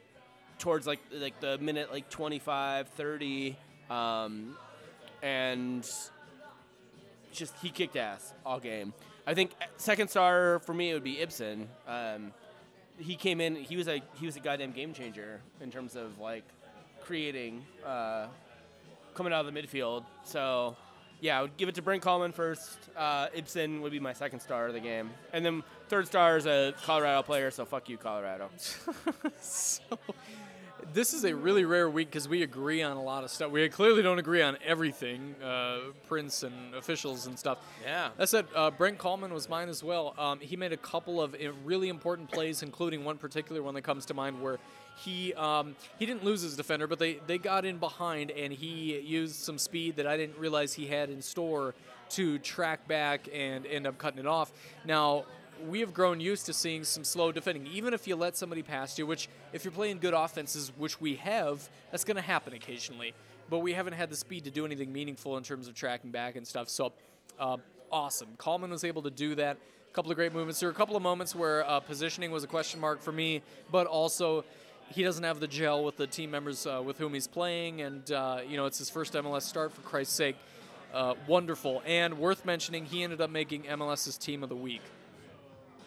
towards 0.58 0.86
like 0.86 1.00
like 1.12 1.38
the 1.40 1.58
minute 1.58 1.92
like 1.92 2.08
25, 2.10 2.88
30, 2.88 3.56
um, 3.90 4.56
and 5.22 5.88
just 7.32 7.54
he 7.60 7.70
kicked 7.70 7.96
ass 7.96 8.32
all 8.46 8.60
game. 8.60 8.92
I 9.26 9.34
think 9.34 9.52
second 9.76 10.08
star 10.08 10.60
for 10.60 10.74
me 10.74 10.90
it 10.90 10.94
would 10.94 11.04
be 11.04 11.20
Ibson. 11.20 11.68
Um, 11.86 12.32
he 12.98 13.16
came 13.16 13.40
in. 13.40 13.56
He 13.56 13.76
was 13.76 13.88
a 13.88 14.02
he 14.14 14.26
was 14.26 14.36
a 14.36 14.40
goddamn 14.40 14.72
game 14.72 14.92
changer 14.92 15.40
in 15.60 15.70
terms 15.70 15.96
of 15.96 16.18
like 16.18 16.44
creating, 17.02 17.64
uh, 17.84 18.26
coming 19.14 19.32
out 19.32 19.46
of 19.46 19.52
the 19.52 19.60
midfield. 19.60 20.04
So 20.24 20.76
yeah, 21.20 21.38
I 21.38 21.42
would 21.42 21.56
give 21.56 21.68
it 21.68 21.74
to 21.76 21.82
Brent 21.82 22.02
Kallman 22.02 22.32
first. 22.32 22.78
Uh, 22.96 23.28
Ibson 23.34 23.80
would 23.82 23.92
be 23.92 24.00
my 24.00 24.12
second 24.12 24.40
star 24.40 24.66
of 24.66 24.74
the 24.74 24.80
game, 24.80 25.10
and 25.32 25.44
then 25.44 25.62
third 25.88 26.06
star 26.06 26.36
is 26.36 26.46
a 26.46 26.74
Colorado 26.84 27.22
player. 27.22 27.50
So 27.50 27.64
fuck 27.64 27.88
you, 27.88 27.96
Colorado. 27.96 28.50
so, 29.40 29.82
this 30.94 31.12
is 31.12 31.24
a 31.24 31.34
really 31.34 31.64
rare 31.64 31.90
week 31.90 32.08
because 32.08 32.28
we 32.28 32.42
agree 32.42 32.80
on 32.80 32.96
a 32.96 33.02
lot 33.02 33.24
of 33.24 33.30
stuff. 33.30 33.50
We 33.50 33.68
clearly 33.68 34.00
don't 34.00 34.20
agree 34.20 34.42
on 34.42 34.56
everything, 34.64 35.34
uh, 35.42 35.78
Prince 36.06 36.44
and 36.44 36.72
officials 36.74 37.26
and 37.26 37.36
stuff. 37.36 37.58
Yeah. 37.82 38.10
That 38.16 38.28
said, 38.28 38.46
uh, 38.54 38.70
Brent 38.70 38.98
Kallman 38.98 39.32
was 39.32 39.48
mine 39.48 39.68
as 39.68 39.82
well. 39.82 40.14
Um, 40.16 40.38
he 40.38 40.56
made 40.56 40.72
a 40.72 40.76
couple 40.76 41.20
of 41.20 41.34
really 41.64 41.88
important 41.88 42.30
plays, 42.30 42.62
including 42.62 43.04
one 43.04 43.18
particular 43.18 43.60
one 43.60 43.74
that 43.74 43.82
comes 43.82 44.06
to 44.06 44.14
mind 44.14 44.40
where 44.40 44.58
he 44.96 45.34
um, 45.34 45.74
he 45.98 46.06
didn't 46.06 46.22
lose 46.22 46.42
his 46.42 46.56
defender, 46.56 46.86
but 46.86 47.00
they, 47.00 47.14
they 47.26 47.38
got 47.38 47.64
in 47.64 47.78
behind 47.78 48.30
and 48.30 48.52
he 48.52 49.00
used 49.00 49.34
some 49.34 49.58
speed 49.58 49.96
that 49.96 50.06
I 50.06 50.16
didn't 50.16 50.38
realize 50.38 50.74
he 50.74 50.86
had 50.86 51.10
in 51.10 51.20
store 51.20 51.74
to 52.10 52.38
track 52.38 52.86
back 52.86 53.28
and 53.34 53.66
end 53.66 53.88
up 53.88 53.98
cutting 53.98 54.20
it 54.20 54.26
off. 54.26 54.52
Now, 54.84 55.24
we 55.68 55.80
have 55.80 55.94
grown 55.94 56.20
used 56.20 56.46
to 56.46 56.52
seeing 56.52 56.84
some 56.84 57.04
slow 57.04 57.32
defending. 57.32 57.66
Even 57.66 57.94
if 57.94 58.06
you 58.06 58.16
let 58.16 58.36
somebody 58.36 58.62
past 58.62 58.98
you, 58.98 59.06
which 59.06 59.28
if 59.52 59.64
you're 59.64 59.72
playing 59.72 59.98
good 59.98 60.14
offenses, 60.14 60.72
which 60.76 61.00
we 61.00 61.16
have, 61.16 61.68
that's 61.90 62.04
going 62.04 62.16
to 62.16 62.22
happen 62.22 62.52
occasionally. 62.52 63.14
But 63.50 63.58
we 63.58 63.72
haven't 63.72 63.94
had 63.94 64.10
the 64.10 64.16
speed 64.16 64.44
to 64.44 64.50
do 64.50 64.64
anything 64.64 64.92
meaningful 64.92 65.36
in 65.36 65.42
terms 65.42 65.68
of 65.68 65.74
tracking 65.74 66.10
back 66.10 66.36
and 66.36 66.46
stuff. 66.46 66.68
So, 66.68 66.92
uh, 67.38 67.58
awesome. 67.92 68.28
Kallman 68.38 68.70
was 68.70 68.84
able 68.84 69.02
to 69.02 69.10
do 69.10 69.34
that. 69.36 69.56
A 69.90 69.94
couple 69.94 70.10
of 70.10 70.16
great 70.16 70.32
movements. 70.32 70.60
There 70.60 70.68
were 70.68 70.72
a 70.72 70.76
couple 70.76 70.96
of 70.96 71.02
moments 71.02 71.34
where 71.34 71.68
uh, 71.68 71.80
positioning 71.80 72.30
was 72.30 72.42
a 72.42 72.48
question 72.48 72.80
mark 72.80 73.02
for 73.02 73.12
me, 73.12 73.42
but 73.70 73.86
also 73.86 74.44
he 74.90 75.02
doesn't 75.02 75.24
have 75.24 75.40
the 75.40 75.46
gel 75.46 75.84
with 75.84 75.96
the 75.96 76.06
team 76.06 76.30
members 76.30 76.66
uh, 76.66 76.82
with 76.84 76.98
whom 76.98 77.14
he's 77.14 77.26
playing, 77.26 77.80
and 77.80 78.10
uh, 78.10 78.40
you 78.46 78.56
know 78.56 78.66
it's 78.66 78.78
his 78.78 78.90
first 78.90 79.12
MLS 79.14 79.42
start. 79.42 79.72
For 79.72 79.82
Christ's 79.82 80.14
sake, 80.14 80.36
uh, 80.92 81.14
wonderful 81.26 81.82
and 81.86 82.18
worth 82.18 82.44
mentioning. 82.44 82.84
He 82.84 83.02
ended 83.02 83.20
up 83.20 83.30
making 83.30 83.62
MLS's 83.64 84.18
team 84.18 84.42
of 84.42 84.48
the 84.48 84.56
week. 84.56 84.82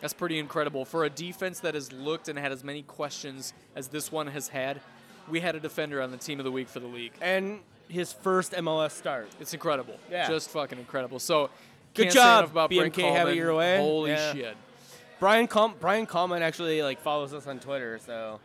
That's 0.01 0.13
pretty 0.13 0.37
incredible 0.39 0.85
for 0.85 1.05
a 1.05 1.09
defense 1.09 1.59
that 1.61 1.73
has 1.73 1.91
looked 1.91 2.29
and 2.29 2.37
had 2.37 2.51
as 2.51 2.63
many 2.63 2.83
questions 2.83 3.53
as 3.75 3.87
this 3.87 4.11
one 4.11 4.27
has 4.27 4.49
had. 4.49 4.79
We 5.27 5.39
had 5.39 5.55
a 5.55 5.59
defender 5.59 6.01
on 6.01 6.11
the 6.11 6.17
team 6.17 6.39
of 6.39 6.45
the 6.45 6.51
week 6.51 6.69
for 6.69 6.79
the 6.79 6.87
league. 6.87 7.13
And 7.21 7.61
his 7.89 8.13
first 8.13 8.53
MLS 8.53 8.91
start. 8.91 9.29
It's 9.39 9.53
incredible. 9.53 9.97
Yeah. 10.11 10.27
Just 10.27 10.49
fucking 10.49 10.77
incredible. 10.79 11.19
So, 11.19 11.49
Good 11.93 12.11
job, 12.11 12.13
say 12.13 12.37
enough 12.39 12.51
about 12.51 12.69
BMK, 12.71 13.27
it 13.31 13.35
your 13.35 13.55
way. 13.55 13.77
Holy 13.77 14.11
Yeah. 14.11 14.33
shit. 14.33 14.57
Brian 15.19 15.47
Com- 15.47 15.73
Brian 15.79 16.05
Kallman 16.05 16.41
actually 16.41 16.83
like 16.83 17.01
follows 17.01 17.33
us 17.33 17.47
on 17.47 17.59
Twitter, 17.59 17.99
so 18.05 18.39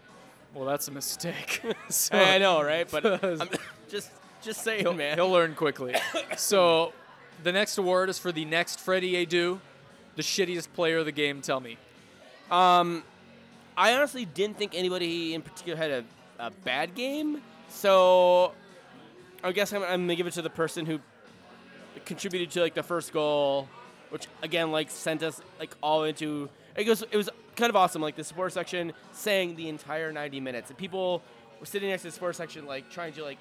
Well, 0.54 0.64
that's 0.64 0.88
a 0.88 0.90
mistake. 0.90 1.60
so, 1.90 2.16
I 2.16 2.38
know, 2.38 2.62
right? 2.62 2.90
But 2.90 3.22
I'm 3.24 3.48
just 3.90 4.10
just 4.42 4.62
saying, 4.62 4.80
he'll, 4.80 4.94
man. 4.94 5.16
he'll 5.16 5.30
learn 5.30 5.54
quickly. 5.54 5.94
so, 6.36 6.92
the 7.42 7.52
next 7.52 7.78
award 7.78 8.08
is 8.08 8.18
for 8.18 8.32
the 8.32 8.44
next 8.44 8.80
Freddie 8.80 9.24
Adu, 9.26 9.60
the 10.16 10.22
shittiest 10.22 10.72
player 10.72 10.98
of 10.98 11.04
the 11.04 11.12
game. 11.12 11.40
Tell 11.42 11.60
me. 11.60 11.78
Um, 12.50 13.02
I 13.76 13.94
honestly 13.94 14.24
didn't 14.24 14.58
think 14.58 14.72
anybody 14.74 15.34
in 15.34 15.42
particular 15.42 15.76
had 15.76 15.90
a, 15.90 16.04
a 16.38 16.50
bad 16.50 16.94
game, 16.94 17.40
so 17.68 18.52
I 19.42 19.52
guess 19.52 19.72
I'm, 19.72 19.82
I'm 19.82 20.02
gonna 20.02 20.14
give 20.14 20.26
it 20.26 20.34
to 20.34 20.42
the 20.42 20.50
person 20.50 20.84
who 20.84 21.00
contributed 22.04 22.50
to 22.52 22.60
like 22.60 22.74
the 22.74 22.82
first 22.82 23.12
goal, 23.12 23.68
which 24.10 24.26
again 24.42 24.70
like 24.70 24.90
sent 24.90 25.22
us 25.22 25.40
like 25.58 25.74
all 25.82 26.04
into. 26.04 26.48
It 26.76 26.88
was 26.88 27.02
it 27.10 27.16
was 27.16 27.30
kind 27.56 27.70
of 27.70 27.76
awesome. 27.76 28.02
Like 28.02 28.16
the 28.16 28.24
support 28.24 28.52
section 28.52 28.92
sang 29.12 29.56
the 29.56 29.68
entire 29.68 30.12
90 30.12 30.40
minutes, 30.40 30.70
and 30.70 30.78
people 30.78 31.22
were 31.58 31.66
sitting 31.66 31.88
next 31.88 32.02
to 32.02 32.08
the 32.08 32.12
support 32.12 32.36
section 32.36 32.66
like 32.66 32.90
trying 32.90 33.14
to 33.14 33.22
like 33.22 33.38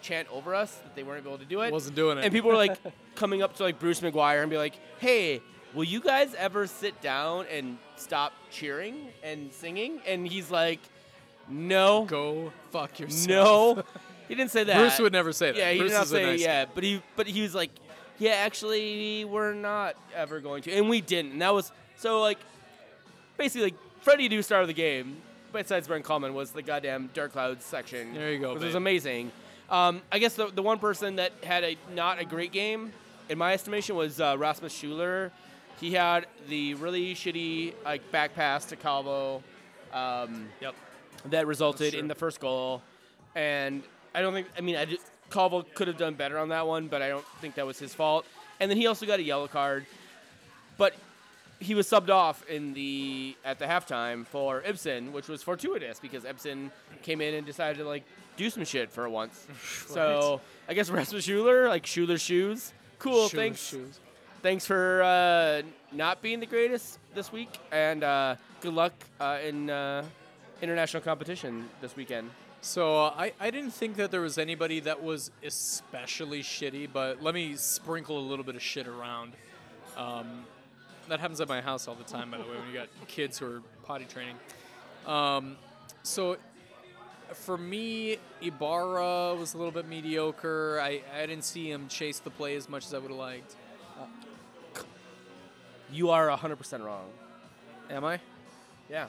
chant 0.00 0.28
over 0.30 0.54
us 0.54 0.74
that 0.76 0.94
they 0.94 1.02
weren't 1.02 1.26
able 1.26 1.38
to 1.38 1.44
do 1.44 1.62
it. 1.62 1.72
Wasn't 1.72 1.96
doing 1.96 2.18
it. 2.18 2.24
And 2.24 2.32
people 2.32 2.50
were 2.50 2.56
like 2.56 2.78
coming 3.14 3.42
up 3.42 3.56
to 3.56 3.62
like 3.62 3.78
Bruce 3.78 4.00
McGuire 4.00 4.40
and 4.42 4.50
be 4.50 4.58
like, 4.58 4.74
"Hey, 4.98 5.42
will 5.74 5.84
you 5.84 6.00
guys 6.00 6.34
ever 6.34 6.66
sit 6.66 7.00
down 7.00 7.46
and 7.50 7.78
stop 7.96 8.32
cheering 8.50 9.08
and 9.22 9.52
singing?" 9.52 10.00
And 10.06 10.26
he's 10.26 10.50
like, 10.50 10.80
"No, 11.48 12.04
Go 12.04 12.52
fuck 12.70 12.98
yourself. 13.00 13.78
no." 13.78 13.84
He 14.28 14.34
didn't 14.34 14.52
say 14.52 14.64
that. 14.64 14.78
Bruce 14.78 14.98
would 14.98 15.12
never 15.12 15.32
say 15.32 15.52
that. 15.52 15.58
Yeah, 15.58 15.70
he 15.72 15.78
Bruce 15.78 15.92
did 15.92 15.98
not 15.98 16.06
say 16.06 16.24
nice 16.24 16.40
yeah, 16.40 16.64
but 16.74 16.82
he 16.82 17.02
but 17.16 17.26
he 17.26 17.42
was 17.42 17.54
like 17.54 17.70
Yeah, 18.18 18.30
actually, 18.32 19.24
we're 19.24 19.52
not 19.52 19.96
ever 20.14 20.40
going 20.40 20.62
to, 20.62 20.72
and 20.72 20.88
we 20.88 21.00
didn't. 21.00 21.32
And 21.32 21.42
that 21.42 21.52
was 21.52 21.70
so 21.96 22.20
like 22.20 22.38
basically 23.36 23.64
like 23.64 23.74
Freddie 24.00 24.28
do 24.28 24.40
start 24.42 24.62
of 24.62 24.68
the 24.68 24.74
game. 24.74 25.16
Besides 25.52 25.86
Brent 25.86 26.04
Kallman 26.04 26.32
was 26.32 26.50
the 26.50 26.62
goddamn 26.62 27.10
Dark 27.14 27.32
Clouds 27.32 27.64
section. 27.64 28.12
There 28.12 28.32
you 28.32 28.40
go, 28.40 28.54
which 28.54 28.62
was 28.64 28.74
amazing. 28.74 29.30
Um, 29.70 30.02
I 30.10 30.18
guess 30.18 30.34
the, 30.34 30.48
the 30.48 30.62
one 30.62 30.78
person 30.78 31.16
that 31.16 31.32
had 31.44 31.62
a 31.62 31.76
not 31.94 32.18
a 32.18 32.24
great 32.24 32.50
game, 32.50 32.92
in 33.28 33.38
my 33.38 33.52
estimation, 33.52 33.94
was 33.94 34.20
uh, 34.20 34.36
Rasmus 34.38 34.74
Schüller. 34.74 35.30
He 35.80 35.92
had 35.92 36.26
the 36.48 36.74
really 36.74 37.14
shitty 37.14 37.74
like 37.84 38.10
back 38.12 38.34
pass 38.34 38.64
to 38.66 38.76
Calvo. 38.76 39.42
Um, 39.92 40.48
Yep. 40.60 40.74
that 41.26 41.46
resulted 41.46 41.94
in 41.94 42.08
the 42.08 42.14
first 42.14 42.40
goal. 42.40 42.82
And 43.34 43.82
I 44.14 44.20
don't 44.22 44.32
think, 44.34 44.48
I 44.56 44.60
mean, 44.60 44.76
I 44.76 44.84
just, 44.84 45.02
Calvo 45.30 45.62
could 45.74 45.88
have 45.88 45.96
done 45.96 46.14
better 46.14 46.38
on 46.38 46.48
that 46.50 46.66
one, 46.66 46.88
but 46.88 47.00
I 47.02 47.08
don't 47.08 47.24
think 47.40 47.54
that 47.56 47.66
was 47.66 47.78
his 47.78 47.94
fault. 47.94 48.26
And 48.60 48.70
then 48.70 48.76
he 48.78 48.86
also 48.86 49.06
got 49.06 49.18
a 49.20 49.22
yellow 49.22 49.48
card. 49.48 49.86
But 50.76 50.94
he 51.60 51.74
was 51.74 51.86
subbed 51.88 52.10
off 52.10 52.44
in 52.48 52.74
the 52.74 53.36
at 53.44 53.58
the 53.58 53.64
halftime 53.64 54.26
for 54.26 54.62
Ibson, 54.62 55.12
which 55.12 55.28
was 55.28 55.42
fortuitous 55.42 55.98
because 56.00 56.24
Ibson 56.24 56.70
came 57.02 57.20
in 57.20 57.34
and 57.34 57.46
decided 57.46 57.78
to 57.78 57.84
like 57.84 58.04
do 58.36 58.50
some 58.50 58.64
shit 58.64 58.90
for 58.90 59.08
once. 59.08 59.46
So 59.88 60.40
I 60.68 60.74
guess 60.74 60.90
rest 60.90 61.12
Rasmus 61.14 61.26
Schüller, 61.26 61.68
like 61.68 61.86
Schuler 61.86 62.18
shoes. 62.18 62.72
Cool, 62.98 63.28
thanks 63.28 63.62
shoes. 63.68 64.00
Thanks 64.44 64.66
for 64.66 65.02
uh, 65.02 65.62
not 65.90 66.20
being 66.20 66.38
the 66.38 66.44
greatest 66.44 66.98
this 67.14 67.32
week, 67.32 67.48
and 67.72 68.04
uh, 68.04 68.36
good 68.60 68.74
luck 68.74 68.92
uh, 69.18 69.38
in 69.42 69.70
uh, 69.70 70.04
international 70.60 71.02
competition 71.02 71.66
this 71.80 71.96
weekend. 71.96 72.28
So 72.60 73.04
uh, 73.04 73.14
I, 73.16 73.32
I 73.40 73.50
didn't 73.50 73.70
think 73.70 73.96
that 73.96 74.10
there 74.10 74.20
was 74.20 74.36
anybody 74.36 74.80
that 74.80 75.02
was 75.02 75.30
especially 75.42 76.42
shitty, 76.42 76.90
but 76.92 77.22
let 77.22 77.32
me 77.32 77.56
sprinkle 77.56 78.18
a 78.18 78.20
little 78.20 78.44
bit 78.44 78.54
of 78.54 78.60
shit 78.60 78.86
around. 78.86 79.32
Um, 79.96 80.44
that 81.08 81.20
happens 81.20 81.40
at 81.40 81.48
my 81.48 81.62
house 81.62 81.88
all 81.88 81.94
the 81.94 82.04
time, 82.04 82.30
by 82.30 82.36
the 82.36 82.44
way, 82.44 82.58
when 82.58 82.68
you 82.68 82.74
got 82.74 82.88
kids 83.08 83.38
who 83.38 83.46
are 83.46 83.62
potty 83.84 84.04
training. 84.04 84.36
Um, 85.06 85.56
so 86.02 86.36
for 87.32 87.56
me, 87.56 88.18
Ibarra 88.42 89.36
was 89.36 89.54
a 89.54 89.56
little 89.56 89.72
bit 89.72 89.88
mediocre. 89.88 90.80
I, 90.82 91.00
I 91.16 91.24
didn't 91.24 91.44
see 91.44 91.70
him 91.70 91.88
chase 91.88 92.18
the 92.18 92.28
play 92.28 92.56
as 92.56 92.68
much 92.68 92.84
as 92.84 92.92
I 92.92 92.98
would 92.98 93.10
have 93.10 93.18
liked. 93.18 93.56
You 95.92 96.10
are 96.10 96.28
100% 96.28 96.84
wrong. 96.84 97.08
Am 97.90 98.04
I? 98.04 98.20
Yeah. 98.90 99.06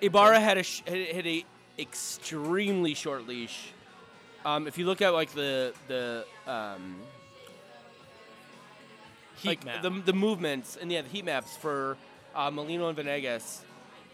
Ibarra 0.00 0.40
had 0.40 0.58
a 0.58 0.62
sh- 0.62 0.82
had, 0.86 1.26
a 1.26 1.44
extremely 1.78 2.94
short 2.94 3.26
leash. 3.26 3.70
Um, 4.44 4.66
if 4.66 4.76
you 4.76 4.84
look 4.86 5.00
at 5.00 5.14
like 5.14 5.30
the 5.32 5.72
the 5.88 6.26
um, 6.46 6.96
Heat 9.36 9.48
like 9.48 9.64
map. 9.64 9.82
the 9.82 9.90
the 9.90 10.12
movements 10.12 10.76
and 10.80 10.92
yeah 10.92 11.02
the 11.02 11.08
heat 11.08 11.24
maps 11.24 11.56
for 11.56 11.96
uh, 12.34 12.50
Molino 12.50 12.88
and 12.88 12.96
Venegas 12.96 13.62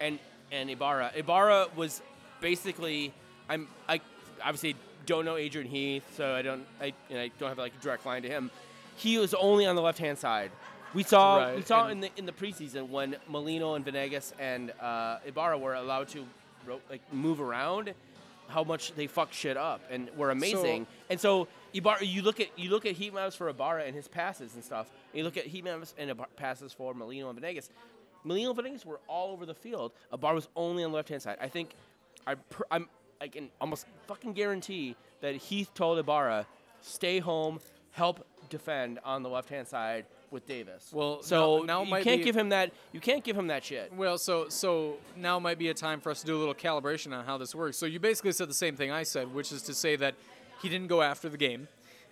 and 0.01 0.19
and 0.53 0.71
Ibarra. 0.71 1.13
Ibarra 1.17 1.69
was 1.77 2.01
basically 2.41 3.13
I'm 3.49 3.69
I 3.89 4.01
obviously 4.43 4.77
don't 5.07 5.25
know 5.25 5.37
Adrian 5.37 5.69
Heath, 5.69 6.05
so 6.17 6.35
I 6.35 6.43
don't 6.43 6.65
I 6.81 6.93
I 7.11 7.31
don't 7.39 7.49
have 7.49 7.59
like 7.59 7.75
a 7.79 7.83
direct 7.83 8.07
line 8.07 8.23
to 8.23 8.29
him. 8.29 8.51
He 8.97 9.19
was 9.19 9.35
only 9.35 9.67
on 9.67 9.77
the 9.77 9.83
left 9.83 9.99
hand 9.99 10.19
side. 10.19 10.51
We 10.93 11.03
saw 11.05 11.55
we 11.55 11.63
saw 11.63 11.85
and- 11.87 11.93
in 11.93 12.01
the 12.01 12.11
in 12.17 12.27
the 12.27 12.33
preseason 12.33 12.89
when 12.89 13.17
Molino 13.29 13.75
and 13.75 13.85
Venegas 13.85 14.33
and 14.39 14.73
uh, 14.81 15.19
Ibarra 15.25 15.57
were 15.59 15.75
allowed 15.75 16.09
to 16.09 16.27
ro- 16.67 16.81
like 16.91 17.01
move 17.13 17.41
around, 17.41 17.95
how 18.49 18.65
much 18.65 18.93
they 18.97 19.07
fucked 19.07 19.33
shit 19.35 19.57
up 19.57 19.81
and 19.91 20.11
were 20.17 20.31
amazing. 20.31 20.87
and 21.09 21.21
so 21.21 21.47
Ibarra, 21.73 22.05
you 22.05 22.23
look 22.23 22.41
at 22.41 22.49
you 22.59 22.71
look 22.71 22.87
at 22.87 22.93
heat 22.93 23.15
maps 23.15 23.37
for 23.37 23.49
Ibarra 23.49 23.85
and 23.85 23.95
his 23.95 24.09
passes 24.09 24.55
and 24.55 24.65
stuff. 24.65 24.91
And 25.13 25.19
you 25.19 25.25
look 25.25 25.37
at 25.37 25.47
heat 25.47 25.63
maps 25.63 25.95
and 25.97 26.11
Ibar- 26.11 26.27
passes 26.37 26.73
for 26.73 26.93
Molino 26.93 27.29
and 27.31 27.39
Venegas. 27.41 27.71
Molino 28.25 28.51
and 28.51 28.57
Venegas 28.57 28.85
were 28.85 28.99
all 29.07 29.31
over 29.33 29.47
the 29.47 29.55
field. 29.55 29.93
Ibarra 30.13 30.35
was 30.35 30.49
only 30.57 30.83
on 30.83 30.91
the 30.91 30.97
left 30.97 31.09
hand 31.09 31.23
side. 31.23 31.39
I 31.41 31.47
think 31.49 31.71
I 32.27 32.35
pr- 32.35 32.65
I'm 32.73 32.89
I 33.21 33.29
can 33.29 33.51
almost 33.61 33.87
fucking 34.09 34.33
guarantee 34.33 34.97
that 35.21 35.37
Heath 35.37 35.73
told 35.75 35.99
Ibarra, 36.01 36.47
stay 36.81 37.19
home, 37.21 37.61
help 37.93 38.27
defend 38.51 38.99
on 39.05 39.23
the 39.23 39.29
left 39.31 39.49
hand 39.49 39.67
side 39.67 40.05
with 40.31 40.47
Davis. 40.47 40.91
Well, 40.93 41.23
so 41.23 41.59
now- 41.61 41.83
now 41.85 41.97
you 41.99 42.05
can't 42.05 42.21
be- 42.21 42.25
give 42.25 42.37
him 42.37 42.51
that. 42.51 42.73
You 42.93 43.01
can't 43.01 43.25
give 43.25 43.37
him 43.37 43.47
that 43.49 43.65
shit. 43.65 43.93
Well, 43.95 44.19
so 44.19 44.49
so 44.49 44.99
now 45.17 45.39
might 45.39 45.59
be 45.59 45.69
a 45.71 45.75
time 45.75 46.01
for 46.01 46.11
us 46.11 46.21
to 46.21 46.27
do 46.27 46.37
a 46.37 46.39
little 46.41 46.55
calibration 46.55 47.17
on 47.17 47.25
how 47.25 47.39
this 47.39 47.55
works. 47.55 47.77
So 47.79 47.87
you 47.87 47.99
basically 47.99 48.33
said 48.33 48.49
the 48.51 48.55
same 48.55 48.77
thing 48.77 48.91
I 48.91 49.03
said, 49.05 49.33
which 49.35 49.51
is 49.53 49.63
to 49.63 49.75
say 49.75 49.97
that 49.97 50.15
he 50.63 50.69
didn't 50.69 50.89
go 50.89 51.01
after 51.03 51.29
the 51.29 51.39
game. 51.39 51.69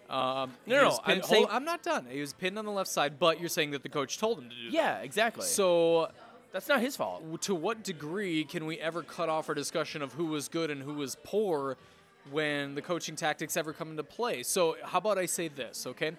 Um, 0.08 0.54
No, 0.66 0.76
no, 0.80 0.84
was 0.88 1.00
I'm 1.04 1.22
saying- 1.22 1.42
hold- 1.44 1.54
I'm 1.54 1.64
not 1.66 1.82
done. 1.82 2.06
He 2.10 2.20
was 2.20 2.32
pinned 2.32 2.58
on 2.58 2.64
the 2.64 2.70
left 2.72 2.88
side, 2.90 3.18
but 3.18 3.40
you're 3.40 3.50
saying 3.50 3.72
that 3.72 3.82
the 3.82 3.90
coach 3.90 4.16
told 4.18 4.38
him 4.38 4.48
to 4.48 4.56
do 4.56 4.64
that. 4.70 4.72
Yeah, 4.72 4.98
exactly. 5.00 5.44
So 5.44 6.10
that's 6.50 6.66
not 6.66 6.80
his 6.80 6.96
fault. 6.96 7.22
to 7.42 7.54
what 7.54 7.84
degree 7.84 8.44
can 8.44 8.64
we 8.64 8.78
ever 8.80 9.02
cut 9.02 9.28
off 9.28 9.50
our 9.50 9.54
discussion 9.54 10.00
of 10.00 10.14
who 10.14 10.24
was 10.26 10.48
good 10.48 10.70
and 10.70 10.82
who 10.82 10.94
was 10.94 11.14
poor 11.24 11.76
when 12.30 12.74
the 12.74 12.82
coaching 12.82 13.16
tactics 13.16 13.56
ever 13.56 13.72
come 13.72 13.90
into 13.90 14.02
play? 14.02 14.42
So 14.42 14.76
how 14.84 14.98
about 14.98 15.18
I 15.18 15.26
say 15.26 15.48
this, 15.48 15.86
okay? 15.86 16.12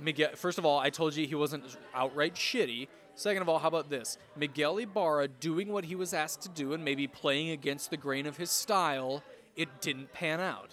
Miguel, 0.00 0.30
first 0.34 0.58
of 0.58 0.64
all, 0.64 0.78
I 0.78 0.90
told 0.90 1.14
you 1.14 1.26
he 1.26 1.34
wasn't 1.34 1.64
outright 1.94 2.34
shitty. 2.34 2.88
Second 3.14 3.42
of 3.42 3.48
all, 3.48 3.58
how 3.58 3.68
about 3.68 3.90
this? 3.90 4.16
Miguel 4.36 4.78
Ibarra 4.78 5.28
doing 5.28 5.68
what 5.68 5.84
he 5.84 5.94
was 5.94 6.14
asked 6.14 6.42
to 6.42 6.48
do 6.48 6.72
and 6.72 6.82
maybe 6.84 7.06
playing 7.06 7.50
against 7.50 7.90
the 7.90 7.96
grain 7.98 8.26
of 8.26 8.38
his 8.38 8.50
style, 8.50 9.22
it 9.54 9.68
didn't 9.80 10.12
pan 10.12 10.40
out. 10.40 10.70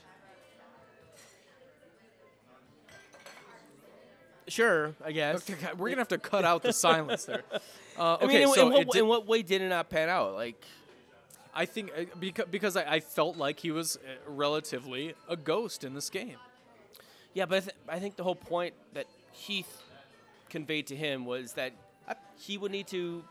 Sure, 4.48 4.96
I 5.06 5.12
guess. 5.12 5.48
Okay, 5.50 5.68
We're 5.78 5.90
gonna 5.90 6.02
have 6.02 6.08
to 6.08 6.18
cut 6.18 6.44
out 6.44 6.64
the 6.64 6.74
silence 6.74 7.26
there. 7.26 7.44
Uh, 7.98 8.18
okay, 8.22 8.24
I 8.24 8.28
mean, 8.28 8.42
in, 8.48 8.54
so 8.54 8.68
in, 8.68 8.72
what, 8.72 8.92
did- 8.92 9.00
in 9.02 9.08
what 9.10 9.28
way 9.28 9.42
did 9.42 9.62
it 9.62 9.68
not 9.68 9.90
pan 9.90 10.08
out? 10.08 10.34
Like, 10.34 10.64
I 11.54 11.66
think 11.66 11.92
because 12.20 12.46
because 12.50 12.76
I, 12.78 12.84
I 12.96 13.00
felt 13.00 13.38
like 13.38 13.60
he 13.60 13.72
was 13.72 13.98
uh, 13.98 14.00
relatively 14.32 15.16
a 15.28 15.36
ghost 15.36 15.84
in 15.84 15.94
this 15.94 16.10
game. 16.10 16.38
yeah, 17.34 17.46
but 17.46 17.56
I, 17.58 17.60
th- 17.62 17.76
I 17.88 18.00
think 18.00 18.16
the 18.16 18.24
whole 18.24 18.36
point 18.36 18.74
that 18.94 19.06
Heath 19.32 19.82
conveyed 20.50 20.88
to 20.88 20.96
him 20.96 21.26
was 21.26 21.54
that 21.54 21.74
he 22.38 22.58
would 22.58 22.72
need 22.72 22.88
to 22.88 23.24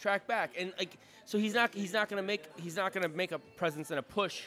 track 0.00 0.26
back, 0.26 0.50
and 0.58 0.72
like, 0.78 0.96
so 1.26 1.38
he's 1.38 1.54
not 1.54 1.74
he's 1.74 1.92
not 1.92 2.08
gonna 2.08 2.22
make 2.22 2.44
he's 2.56 2.76
not 2.76 2.92
gonna 2.92 3.08
make 3.08 3.32
a 3.32 3.38
presence 3.38 3.90
and 3.90 3.98
a 3.98 4.02
push 4.02 4.42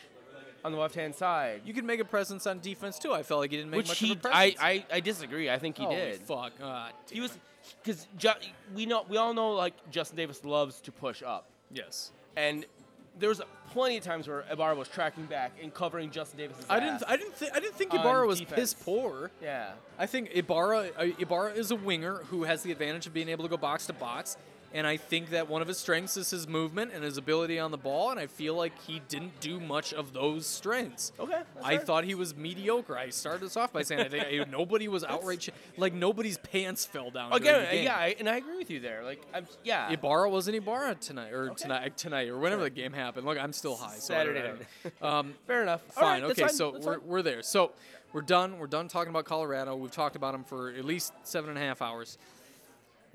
on 0.63 0.72
the 0.72 0.78
left 0.80 0.96
hand 0.96 1.13
side. 1.13 1.62
You 1.63 1.74
can 1.76 1.86
make 1.86 2.00
a 2.00 2.06
presence 2.06 2.48
on 2.48 2.60
defense 2.60 2.98
too. 2.98 3.13
I 3.13 3.22
felt 3.24 3.39
like 3.41 3.52
he 3.52 3.58
didn't 3.58 3.70
make 3.72 3.78
which 3.80 3.88
much 3.89 4.00
he, 4.00 4.12
of 4.13 4.18
a 4.18 4.22
presence. 4.22 4.56
I, 4.60 4.68
I, 4.68 4.86
I 4.94 5.00
disagree. 5.00 5.48
I 5.50 5.60
think 5.60 5.78
he 5.78 5.84
Holy 5.84 5.96
did. 5.96 6.22
Fuck. 6.22 6.54
Ah, 6.62 6.89
He 7.12 7.22
was 7.22 7.38
because 7.84 8.08
ju- 8.18 8.30
we 8.76 8.86
know 8.88 9.06
we 9.08 9.18
all 9.18 9.34
know 9.34 9.52
like 9.52 9.74
Justin 9.91 10.18
Davis 10.18 10.44
loves 10.44 10.82
to 10.82 10.91
push 10.91 11.22
up, 11.24 11.46
Yes. 11.72 12.12
and 12.36 12.65
there 13.19 13.30
was 13.30 13.41
plenty 13.71 13.97
of 13.97 14.04
times 14.04 14.28
where 14.28 14.43
Ibarra 14.51 14.75
was 14.75 14.88
tracking 14.88 15.25
back 15.25 15.51
and 15.62 15.73
covering 15.73 16.12
Justin 16.12 16.38
Davis. 16.39 16.58
I 16.69 16.80
didn't. 16.80 17.04
I 17.08 17.17
didn't. 17.17 17.38
Th- 17.39 17.51
I 17.54 17.60
didn't 17.60 17.75
think 17.75 17.93
Ibarra 17.93 18.28
was 18.28 18.39
defense. 18.39 18.60
piss 18.60 18.73
poor. 18.73 19.32
yeah. 19.41 19.71
I 19.97 20.06
think 20.06 20.32
Ibarra. 20.34 20.89
Uh, 20.97 21.08
Ibarra 21.19 21.51
is 21.54 21.71
a 21.71 21.75
winger 21.75 22.23
who 22.30 22.43
has 22.43 22.63
the 22.63 22.71
advantage 22.71 23.08
of 23.08 23.13
being 23.13 23.30
able 23.30 23.43
to 23.43 23.49
go 23.49 23.58
box 23.58 23.86
to 23.88 23.93
box, 23.93 24.38
and 24.73 24.86
I 24.86 24.97
think 24.97 25.30
that 25.30 25.47
one 25.49 25.62
of 25.62 25.67
his 25.67 25.78
strengths 25.78 26.17
is 26.17 26.30
his 26.30 26.47
movement 26.47 26.91
and 26.93 27.04
his 27.04 27.17
ability 27.17 27.60
on 27.60 27.71
the 27.71 27.78
ball. 27.78 28.12
And 28.12 28.19
I 28.19 28.28
feel 28.28 28.56
like 28.56 28.73
he 28.82 29.01
didn't 29.08 29.39
do 29.39 29.60
much 29.60 29.93
of 29.93 30.13
those 30.13 30.45
strengths. 30.45 31.12
Okay, 31.19 31.41
I 31.63 31.78
fair. 31.78 31.86
thought 31.86 32.04
he 32.04 32.15
was 32.15 32.36
mediocre. 32.36 32.97
I 32.97 33.10
started 33.10 33.41
this 33.45 33.56
off 33.58 33.71
by 33.71 33.84
saying 33.84 34.01
I 34.01 34.10
think 34.10 34.49
nobody 34.49 34.88
was 34.88 35.03
outright 35.03 35.43
sh- 35.43 35.49
like 35.78 35.93
nobody's 35.93 36.38
pants 36.38 36.86
fell 36.86 37.09
down. 37.11 37.32
Again, 37.34 37.84
yeah, 37.84 37.95
I, 37.95 38.16
and 38.20 38.28
I 38.30 38.38
agree 38.38 38.57
with 38.57 38.70
you 38.70 38.80
there. 38.80 39.03
Like, 39.03 39.22
I'm, 39.34 39.47
yeah, 39.63 39.91
Ibarra 39.91 40.30
wasn't 40.30 40.57
Ibarra 40.57 40.95
tonight 40.95 41.32
or 41.32 41.45
Okay. 41.51 41.55
tonight 41.63 41.97
tonight 41.97 42.28
or 42.30 42.38
whenever 42.38 42.63
the 42.63 42.70
game 42.70 42.93
happened. 42.93 43.26
Look, 43.26 43.38
I'm 43.38 43.53
still 43.53 43.76
high. 43.76 43.95
So 43.95 44.13
Saturday. 44.13 44.51
Um, 45.01 45.34
fair 45.47 45.61
enough. 45.61 45.82
Fine. 45.91 46.22
right, 46.22 46.32
okay, 46.32 46.41
fine, 46.43 46.49
so 46.53 46.72
that's 46.72 46.86
we're, 46.86 46.99
fine. 46.99 47.07
we're 47.07 47.22
there. 47.22 47.41
So 47.43 47.72
we're 48.13 48.22
done. 48.22 48.57
We're 48.59 48.68
done 48.68 48.88
talking 48.88 49.09
about 49.09 49.26
Colorado. 49.26 49.76
We've 49.76 49.91
talked 49.91 50.16
about 50.16 50.32
them 50.34 50.43
for 50.43 50.70
at 50.72 50.86
least 50.86 51.13
seven 51.24 51.49
and 51.49 51.59
a 51.59 51.61
half 51.61 51.82
hours. 51.82 52.18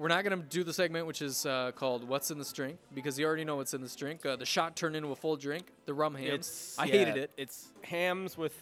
We're 0.01 0.09
not 0.09 0.25
going 0.25 0.41
to 0.41 0.49
do 0.49 0.65
the 0.65 0.73
segment 0.73 1.07
which 1.07 1.21
is 1.21 1.45
uh, 1.45 1.73
called 1.77 2.09
"What's 2.09 2.31
in 2.31 2.39
this 2.39 2.51
drink" 2.55 2.79
because 2.95 3.19
you 3.19 3.27
already 3.27 3.45
know 3.45 3.57
what's 3.57 3.75
in 3.75 3.83
this 3.83 3.95
drink. 3.95 4.25
Uh, 4.25 4.35
the 4.35 4.47
shot 4.47 4.75
turned 4.75 4.97
into 4.97 5.13
a 5.13 5.15
full 5.15 5.37
drink. 5.37 5.67
The 5.85 5.93
rum 5.93 6.15
hams. 6.15 6.33
It's, 6.33 6.79
I 6.79 6.87
yeah, 6.87 6.93
hated 6.93 7.17
it 7.19 7.31
It's 7.37 7.69
hams 7.83 8.39
with 8.39 8.55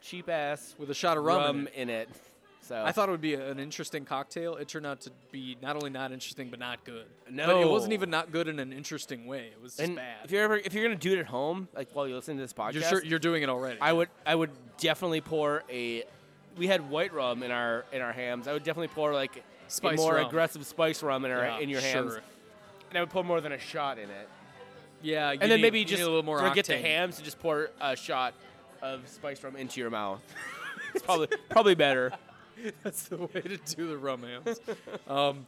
cheap 0.00 0.28
ass 0.28 0.74
with 0.78 0.90
a 0.90 0.94
shot 0.94 1.16
of 1.16 1.22
rum. 1.22 1.56
in 1.56 1.66
it. 1.68 1.72
in 1.76 1.88
it. 1.88 2.08
So 2.62 2.82
I 2.84 2.90
thought 2.90 3.08
it 3.08 3.12
would 3.12 3.20
be 3.20 3.34
an 3.34 3.60
interesting 3.60 4.04
cocktail. 4.04 4.56
It 4.56 4.66
turned 4.66 4.86
out 4.86 5.02
to 5.02 5.12
be 5.30 5.56
not 5.62 5.76
only 5.76 5.90
not 5.90 6.10
interesting 6.10 6.50
but 6.50 6.58
not 6.58 6.84
good. 6.84 7.06
but 7.32 7.60
it 7.60 7.68
wasn't 7.68 7.92
even 7.92 8.10
not 8.10 8.32
good 8.32 8.48
in 8.48 8.58
an 8.58 8.72
interesting 8.72 9.26
way. 9.26 9.50
It 9.52 9.62
was 9.62 9.76
just 9.76 9.88
and 9.88 9.94
bad. 9.94 10.24
if 10.24 10.32
you're 10.32 10.42
ever 10.42 10.56
if 10.56 10.74
you're 10.74 10.82
gonna 10.82 10.96
do 10.96 11.12
it 11.12 11.20
at 11.20 11.26
home, 11.26 11.68
like 11.76 11.90
while 11.92 12.08
you 12.08 12.16
listen 12.16 12.34
to 12.36 12.42
this 12.42 12.52
podcast, 12.52 12.74
You're 12.74 12.82
sure 12.82 13.04
you're 13.04 13.18
doing 13.20 13.44
it 13.44 13.48
already. 13.48 13.80
I 13.80 13.92
would 13.92 14.08
I 14.26 14.34
would 14.34 14.50
definitely 14.78 15.20
pour 15.20 15.62
a. 15.70 16.02
We 16.56 16.66
had 16.66 16.90
white 16.90 17.14
rum 17.14 17.44
in 17.44 17.52
our 17.52 17.84
in 17.92 18.02
our 18.02 18.12
hams. 18.12 18.48
I 18.48 18.52
would 18.52 18.64
definitely 18.64 18.88
pour 18.88 19.14
like 19.14 19.42
Spice 19.72 19.98
a 19.98 20.02
more 20.02 20.14
rum. 20.16 20.26
aggressive 20.26 20.64
spice 20.66 21.02
rum 21.02 21.24
in 21.24 21.30
our 21.30 21.44
Yeah, 21.44 21.58
in 21.58 21.68
your 21.68 21.80
hams, 21.80 22.12
sure. 22.12 22.22
and 22.90 22.98
I 22.98 23.00
would 23.00 23.10
put 23.10 23.24
more 23.24 23.40
than 23.40 23.52
a 23.52 23.58
shot 23.58 23.98
in 23.98 24.10
it. 24.10 24.28
Yeah, 25.02 25.32
you 25.32 25.38
and 25.40 25.50
then 25.50 25.58
need- 25.58 25.62
maybe 25.62 25.78
you 25.80 25.84
just 25.84 26.02
a 26.02 26.06
little 26.06 26.22
more 26.22 26.38
forget 26.38 26.66
the 26.66 26.76
hams 26.78 27.16
and 27.16 27.24
just 27.24 27.38
pour 27.40 27.70
a 27.80 27.96
shot 27.96 28.34
of 28.80 29.06
spice 29.08 29.42
rum 29.42 29.56
into 29.56 29.80
your 29.80 29.90
mouth. 29.90 30.20
It's 30.94 31.02
probably 31.02 31.28
probably 31.48 31.74
better. 31.74 32.12
That's 32.82 33.08
the 33.08 33.16
way 33.16 33.40
to 33.40 33.56
do 33.56 33.88
the 33.88 33.96
rum 33.96 34.22
hams. 34.24 34.60
um, 35.08 35.46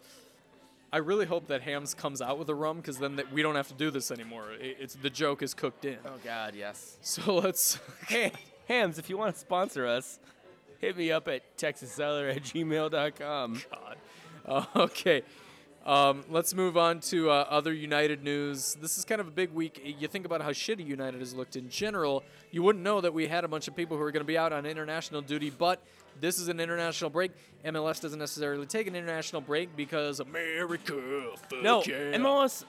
I 0.91 0.97
really 0.99 1.27
hope 1.27 1.49
that 1.49 1.61
Hams 1.61 1.93
comes 1.93 2.22
out 2.22 2.39
with 2.39 2.49
a 2.49 2.55
rum 2.55 2.79
because 2.79 2.97
then 2.97 3.16
that 3.16 3.31
we 3.31 3.43
don't 3.43 3.57
have 3.57 3.68
to 3.68 3.75
do 3.75 3.91
this 3.91 4.11
anymore. 4.11 4.53
It, 4.59 4.79
it's 4.81 4.95
the 4.95 5.11
joke 5.11 5.43
is 5.43 5.53
cooked 5.53 5.85
in. 5.85 5.99
Oh 6.07 6.12
God, 6.25 6.55
yes. 6.55 6.97
So 7.03 7.35
let's. 7.45 7.79
Hey, 8.09 8.33
Hams, 8.68 8.99
if 8.99 9.11
you 9.11 9.18
want 9.18 9.35
to 9.35 9.39
sponsor 9.39 9.87
us, 9.87 10.18
hit 10.79 10.97
me 10.97 11.12
up 11.12 11.29
at 11.29 11.59
texasseller 11.59 12.35
at 12.35 12.43
gmail.com. 12.45 13.62
God. 13.70 13.97
Uh, 14.45 14.64
okay. 14.76 15.22
Um, 15.84 16.24
let's 16.30 16.55
move 16.55 16.78
on 16.78 17.01
to 17.01 17.30
uh, 17.30 17.47
other 17.51 17.72
United 17.72 18.22
news. 18.22 18.74
This 18.80 18.97
is 18.97 19.05
kind 19.05 19.20
of 19.20 19.28
a 19.28 19.30
big 19.30 19.53
week. 19.53 19.82
You 19.84 20.09
think 20.09 20.24
about 20.24 20.40
how 20.40 20.51
shitty 20.51 20.86
United 20.86 21.20
has 21.20 21.34
looked 21.34 21.57
in 21.57 21.68
general. 21.68 22.24
You 22.51 22.62
wouldn't 22.62 22.82
know 22.82 23.03
that 23.03 23.12
we 23.12 23.26
had 23.26 23.45
a 23.45 23.49
bunch 23.49 23.68
of 23.68 23.76
people 23.76 23.99
who 23.99 24.03
are 24.03 24.11
going 24.11 24.22
to 24.22 24.26
be 24.26 24.38
out 24.38 24.51
on 24.51 24.64
international 24.64 25.20
duty, 25.20 25.51
but 25.51 25.82
this 26.20 26.38
is 26.38 26.49
an 26.49 26.59
international 26.59 27.11
break. 27.11 27.32
MLS 27.66 28.01
doesn't 28.01 28.18
necessarily 28.18 28.64
take 28.64 28.86
an 28.86 28.97
international 28.97 29.42
break 29.42 29.76
because 29.76 30.20
America. 30.20 30.95
No, 31.62 31.82
yeah. 31.86 32.16
MLS 32.16 32.64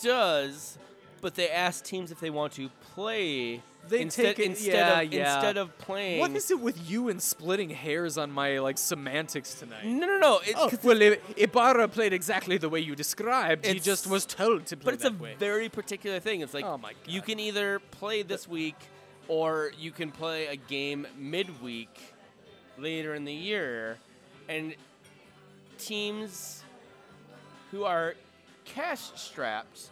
does, 0.00 0.76
but 1.20 1.34
they 1.34 1.48
ask 1.50 1.84
teams 1.84 2.10
if 2.12 2.20
they 2.20 2.30
want 2.30 2.52
to 2.54 2.68
play 2.94 3.62
They 3.88 4.00
instead 4.02 4.36
take 4.36 4.38
it- 4.40 4.44
instead 4.46 4.74
yeah, 4.74 5.00
of 5.00 5.12
yeah. 5.12 5.34
instead 5.34 5.56
of 5.56 5.76
playing. 5.78 6.20
What 6.20 6.30
is 6.32 6.50
it 6.50 6.60
with 6.60 6.90
you 6.90 7.08
and 7.08 7.20
splitting 7.22 7.70
hairs 7.70 8.18
on 8.18 8.30
my 8.30 8.58
like 8.58 8.78
semantics 8.78 9.54
tonight? 9.54 9.84
No, 9.84 10.06
no, 10.06 10.18
no. 10.18 10.40
It, 10.46 10.54
Oh, 10.56 10.70
well, 10.82 11.14
Ibarra 11.36 11.88
played 11.88 12.12
exactly 12.12 12.58
the 12.58 12.68
way 12.68 12.80
you 12.80 12.94
described. 12.94 13.66
He 13.66 13.80
just 13.80 14.06
was 14.06 14.26
told 14.26 14.66
to 14.66 14.76
play 14.76 14.84
but 14.84 14.94
it's 14.94 15.04
a 15.04 15.12
way. 15.12 15.34
very 15.38 15.68
particular 15.68 16.20
thing. 16.20 16.40
It's 16.42 16.54
like 16.54 16.64
Oh 16.64 16.78
my 16.78 16.92
God. 16.92 16.98
you 17.06 17.22
can 17.22 17.38
either 17.40 17.78
play 17.78 18.22
this 18.22 18.46
week 18.48 18.76
or 19.28 19.72
you 19.78 19.90
can 19.90 20.10
play 20.10 20.46
a 20.46 20.56
game 20.56 21.06
midweek 21.16 22.14
later 22.78 23.14
in 23.14 23.24
the 23.24 23.32
year, 23.32 23.98
and 24.48 24.74
teams 25.78 26.62
who 27.70 27.84
are 27.84 28.14
cash 28.64 29.10
strapped 29.16 29.90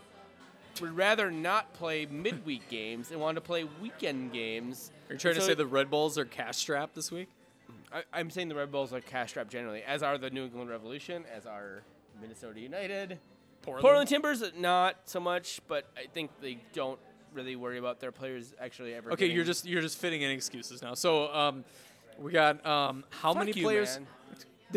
would 0.80 0.96
rather 0.96 1.30
not 1.30 1.72
play 1.74 2.06
midweek 2.06 2.68
games 2.68 3.10
and 3.10 3.20
want 3.20 3.36
to 3.36 3.40
play 3.40 3.64
weekend 3.80 4.32
games. 4.32 4.90
Are 5.08 5.14
you 5.14 5.18
trying 5.18 5.34
to 5.34 5.40
say 5.40 5.54
the 5.54 5.66
Red 5.66 5.90
Bulls 5.90 6.18
are 6.18 6.24
cash 6.24 6.56
strapped 6.56 6.94
this 6.94 7.10
week? 7.10 7.28
I, 7.92 8.02
I'm 8.12 8.30
saying 8.30 8.48
the 8.48 8.54
Red 8.54 8.72
Bulls 8.72 8.92
are 8.92 9.00
cash 9.00 9.30
strapped 9.30 9.50
generally, 9.50 9.82
as 9.82 10.02
are 10.02 10.18
the 10.18 10.30
New 10.30 10.44
England 10.44 10.70
Revolution, 10.70 11.24
as 11.34 11.46
are 11.46 11.82
Minnesota 12.20 12.60
United. 12.60 13.18
Portland 13.62 14.08
Timbers, 14.08 14.42
not 14.56 14.96
so 15.06 15.18
much, 15.18 15.60
but 15.66 15.88
I 15.96 16.06
think 16.12 16.30
they 16.40 16.58
don't 16.72 17.00
really 17.32 17.56
worry 17.56 17.78
about 17.78 18.00
their 18.00 18.12
players 18.12 18.54
actually 18.60 18.94
ever. 18.94 19.12
Okay, 19.12 19.26
you're 19.26 19.44
just 19.44 19.66
you're 19.66 19.82
just 19.82 19.98
fitting 19.98 20.22
in 20.22 20.30
excuses 20.30 20.82
now. 20.82 20.94
So 20.94 21.32
um, 21.34 21.64
we 22.18 22.32
got 22.32 22.64
um, 22.64 23.04
how 23.10 23.32
Fuck 23.32 23.40
many 23.40 23.52
you, 23.52 23.64
players? 23.64 23.98
man. 23.98 24.06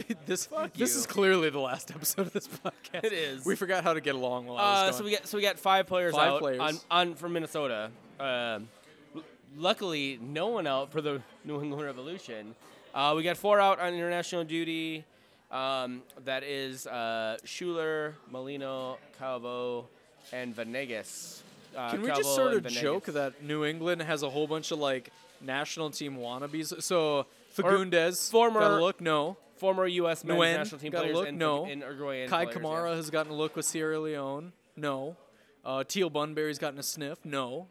this 0.26 0.46
Fuck 0.46 0.74
this 0.74 0.94
you. 0.94 1.00
is 1.00 1.06
clearly 1.08 1.50
the 1.50 1.60
last 1.60 1.92
episode 1.92 2.28
of 2.28 2.34
this 2.34 2.48
podcast. 2.48 3.04
It 3.04 3.14
is. 3.14 3.46
We 3.46 3.56
forgot 3.56 3.84
how 3.84 3.94
to 3.94 4.02
get 4.02 4.16
along 4.16 4.48
while 4.48 4.58
I 4.58 4.84
Uh, 4.84 4.88
was 4.88 4.98
so 4.98 5.04
we 5.04 5.12
got 5.12 5.28
so 5.28 5.38
we 5.38 5.44
got 5.44 5.60
five 5.60 5.88
players 5.88 6.14
Five 6.16 6.34
out 6.34 6.40
players. 6.42 6.60
on 6.62 6.80
on 6.92 7.16
from 7.16 7.34
Minnesota. 7.34 7.92
Um, 8.20 8.68
l- 9.16 9.24
luckily, 9.58 10.20
no 10.22 10.48
one 10.48 10.68
out 10.68 10.92
for 10.92 11.02
the 11.02 11.22
New 11.46 11.62
England 11.62 11.84
Revolution. 11.84 12.56
Uh, 12.94 13.14
we 13.16 13.24
got 13.24 13.38
four 13.38 13.60
out 13.60 13.80
on 13.80 13.94
international 13.94 14.44
duty. 14.44 15.06
Um, 15.52 16.04
that 16.26 16.44
is 16.44 16.86
uh, 16.86 17.38
Schüller, 17.46 18.14
Molino, 18.32 18.98
Calvo, 19.18 19.88
and 20.32 20.54
Venegas. 20.56 21.42
Uh, 21.76 21.90
Can 21.92 22.02
we 22.02 22.08
Calvo 22.08 22.22
just 22.22 22.36
sort 22.36 22.48
and 22.50 22.58
of 22.58 22.64
Venegas. 22.64 22.82
joke 22.82 23.06
that 23.06 23.44
New 23.44 23.64
England 23.66 24.02
has 24.04 24.22
a 24.24 24.30
whole 24.30 24.46
bunch 24.48 24.72
of 24.72 24.80
like 24.80 25.10
national 25.42 25.90
team 25.92 26.18
wannabes? 26.18 26.82
So 26.84 27.26
Fagundez, 27.58 28.30
former- 28.30 28.80
look, 28.80 29.02
no. 29.02 29.38
Former 29.60 29.86
U.S. 29.86 30.24
men's 30.24 30.40
Nguyen 30.40 30.58
national 30.58 30.80
team 30.80 30.92
got 30.92 31.06
a 31.06 31.14
look? 31.14 31.28
and, 31.28 31.38
No. 31.38 31.66
and 31.66 31.82
Uruguayan 31.82 32.30
Kai 32.30 32.46
players, 32.46 32.58
Kamara 32.58 32.90
yeah. 32.92 32.96
has 32.96 33.10
gotten 33.10 33.32
a 33.32 33.36
look 33.36 33.56
with 33.56 33.66
Sierra 33.66 34.00
Leone, 34.00 34.54
no. 34.76 35.18
Uh, 35.66 35.84
Teal 35.84 36.10
Bunbury's 36.10 36.58
gotten 36.58 36.80
a 36.80 36.84
sniff, 36.84 37.20
no. 37.26 37.68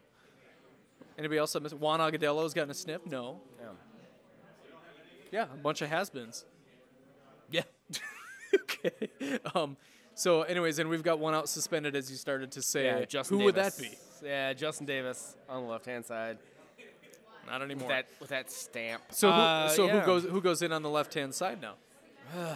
Anybody 1.17 1.39
else? 1.39 1.53
that 1.53 1.63
miss- 1.63 1.73
Juan 1.73 1.99
Agudelo's 1.99 2.53
gotten 2.53 2.69
a 2.71 2.75
sniff, 2.75 3.05
no. 3.05 3.41
Yeah. 3.59 3.67
Yeah, 5.31 5.43
a 5.53 5.57
bunch 5.57 5.81
of 5.81 5.89
has-beens. 5.89 6.45
Yeah. 7.51 7.63
okay. 8.55 9.09
Um, 9.53 9.75
so, 10.13 10.43
anyways, 10.43 10.79
and 10.79 10.89
we've 10.89 11.03
got 11.03 11.19
one 11.19 11.33
out 11.33 11.49
suspended, 11.49 11.95
as 11.95 12.09
you 12.11 12.17
started 12.17 12.51
to 12.53 12.61
say. 12.61 12.85
Yeah, 12.85 13.05
Justin 13.05 13.39
Who 13.39 13.45
would 13.45 13.55
that 13.55 13.77
be? 13.77 13.91
Yeah, 14.23 14.53
Justin 14.53 14.85
Davis 14.85 15.35
on 15.47 15.63
the 15.63 15.69
left 15.69 15.85
hand 15.85 16.05
side. 16.05 16.37
Not 17.49 17.61
anymore. 17.61 17.87
With 17.87 17.95
that 17.97 18.05
with 18.19 18.29
that 18.29 18.51
stamp. 18.51 19.03
so, 19.11 19.29
who, 19.31 19.33
Uh, 19.37 19.67
so 19.69 19.85
yeah. 19.87 19.99
who 19.99 20.05
goes 20.05 20.23
who 20.23 20.41
goes 20.41 20.61
in 20.61 20.71
on 20.71 20.81
the 20.83 20.89
left-hand 20.89 21.33
side 21.33 21.59
now? 21.61 21.73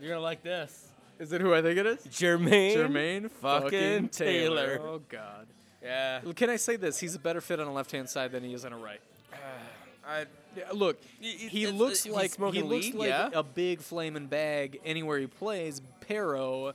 You're 0.00 0.10
gonna 0.10 0.20
like 0.20 0.42
this. 0.42 0.88
Is 1.18 1.32
it 1.32 1.40
who 1.40 1.52
I 1.54 1.60
think 1.60 1.78
it 1.78 1.86
is? 1.86 1.98
Jermaine. 2.06 2.76
Jermaine 2.76 3.30
fucking 3.30 4.08
Taylor. 4.08 4.76
Taylor. 4.76 4.80
Oh 4.82 5.00
God. 5.08 5.46
Yeah. 5.82 6.20
Well, 6.24 6.32
Can 6.34 6.48
I 6.50 6.56
say 6.56 6.76
this? 6.76 6.98
He's 6.98 7.14
a 7.14 7.18
better 7.18 7.40
fit 7.40 7.60
on 7.60 7.66
the 7.66 7.72
left-hand 7.72 8.08
side 8.08 8.32
than 8.32 8.42
he 8.44 8.54
is 8.54 8.64
on 8.64 8.72
a 8.72 8.78
right. 8.78 9.00
I, 10.06 10.24
Yeah, 10.56 10.64
look, 10.72 10.96
Y- 11.22 11.28
y- 11.42 11.48
he 11.48 11.62
it's- 11.64 11.78
looks 11.78 12.04
he's 12.04 12.12
like 12.12 12.36
he 12.54 12.62
looks 12.62 12.86
weed, 12.86 12.94
like 12.94 13.08
yeah. 13.08 13.28
a 13.34 13.42
big 13.42 13.80
flaming 13.80 14.26
bag 14.26 14.80
anywhere 14.84 15.18
he 15.18 15.26
plays. 15.26 15.82
Pero 16.00 16.72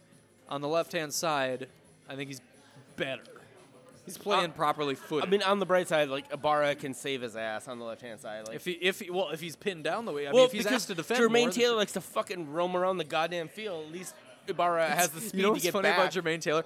on 0.48 0.62
the 0.62 0.68
left 0.68 0.92
hand 0.92 1.12
side, 1.14 1.68
I 2.08 2.16
think 2.16 2.30
he's 2.30 2.42
better. 2.96 3.24
He's 4.06 4.18
playing 4.18 4.52
uh, 4.52 4.54
properly 4.54 4.96
footed. 4.96 5.28
I 5.28 5.32
mean, 5.32 5.42
on 5.42 5.60
the 5.60 5.66
bright 5.66 5.88
side, 5.88 6.10
like 6.10 6.32
Ibarra 6.32 6.76
can 6.76 6.94
save 6.94 7.22
his 7.22 7.36
ass 7.36 7.68
on 7.68 7.80
the 7.80 7.86
left 7.86 8.02
hand 8.02 8.20
side. 8.20 8.48
Like, 8.48 8.56
if 8.56 8.66
he 8.66 8.74
if 8.74 9.00
he, 9.00 9.10
well 9.10 9.30
if 9.30 9.42
he's 9.42 9.56
pinned 9.56 9.84
down 9.84 10.06
the 10.06 10.12
way, 10.12 10.28
I 10.28 10.32
well, 10.32 10.44
mean 10.44 10.46
if 10.46 10.52
he's 10.52 10.64
because 10.64 10.76
asked 10.76 10.88
to 10.90 10.96
defend 10.96 11.22
Jermaine 11.22 11.42
more, 11.46 11.50
Taylor 11.52 11.76
likes 11.76 11.94
to 11.94 12.02
fucking 12.02 12.52
roam 12.52 12.78
around 12.78 12.98
the 12.98 13.04
goddamn 13.04 13.48
field. 13.48 13.88
At 13.88 13.92
least 13.92 14.14
Ibarra 14.48 14.88
has 14.88 15.10
the 15.10 15.22
speed 15.22 15.38
you 15.38 15.42
know 15.42 15.50
to 15.50 15.54
what's 15.54 15.64
get 15.64 15.74
funny 15.74 15.90
back. 15.90 15.98
about 15.98 16.12
Jermaine 16.12 16.42
Taylor? 16.42 16.64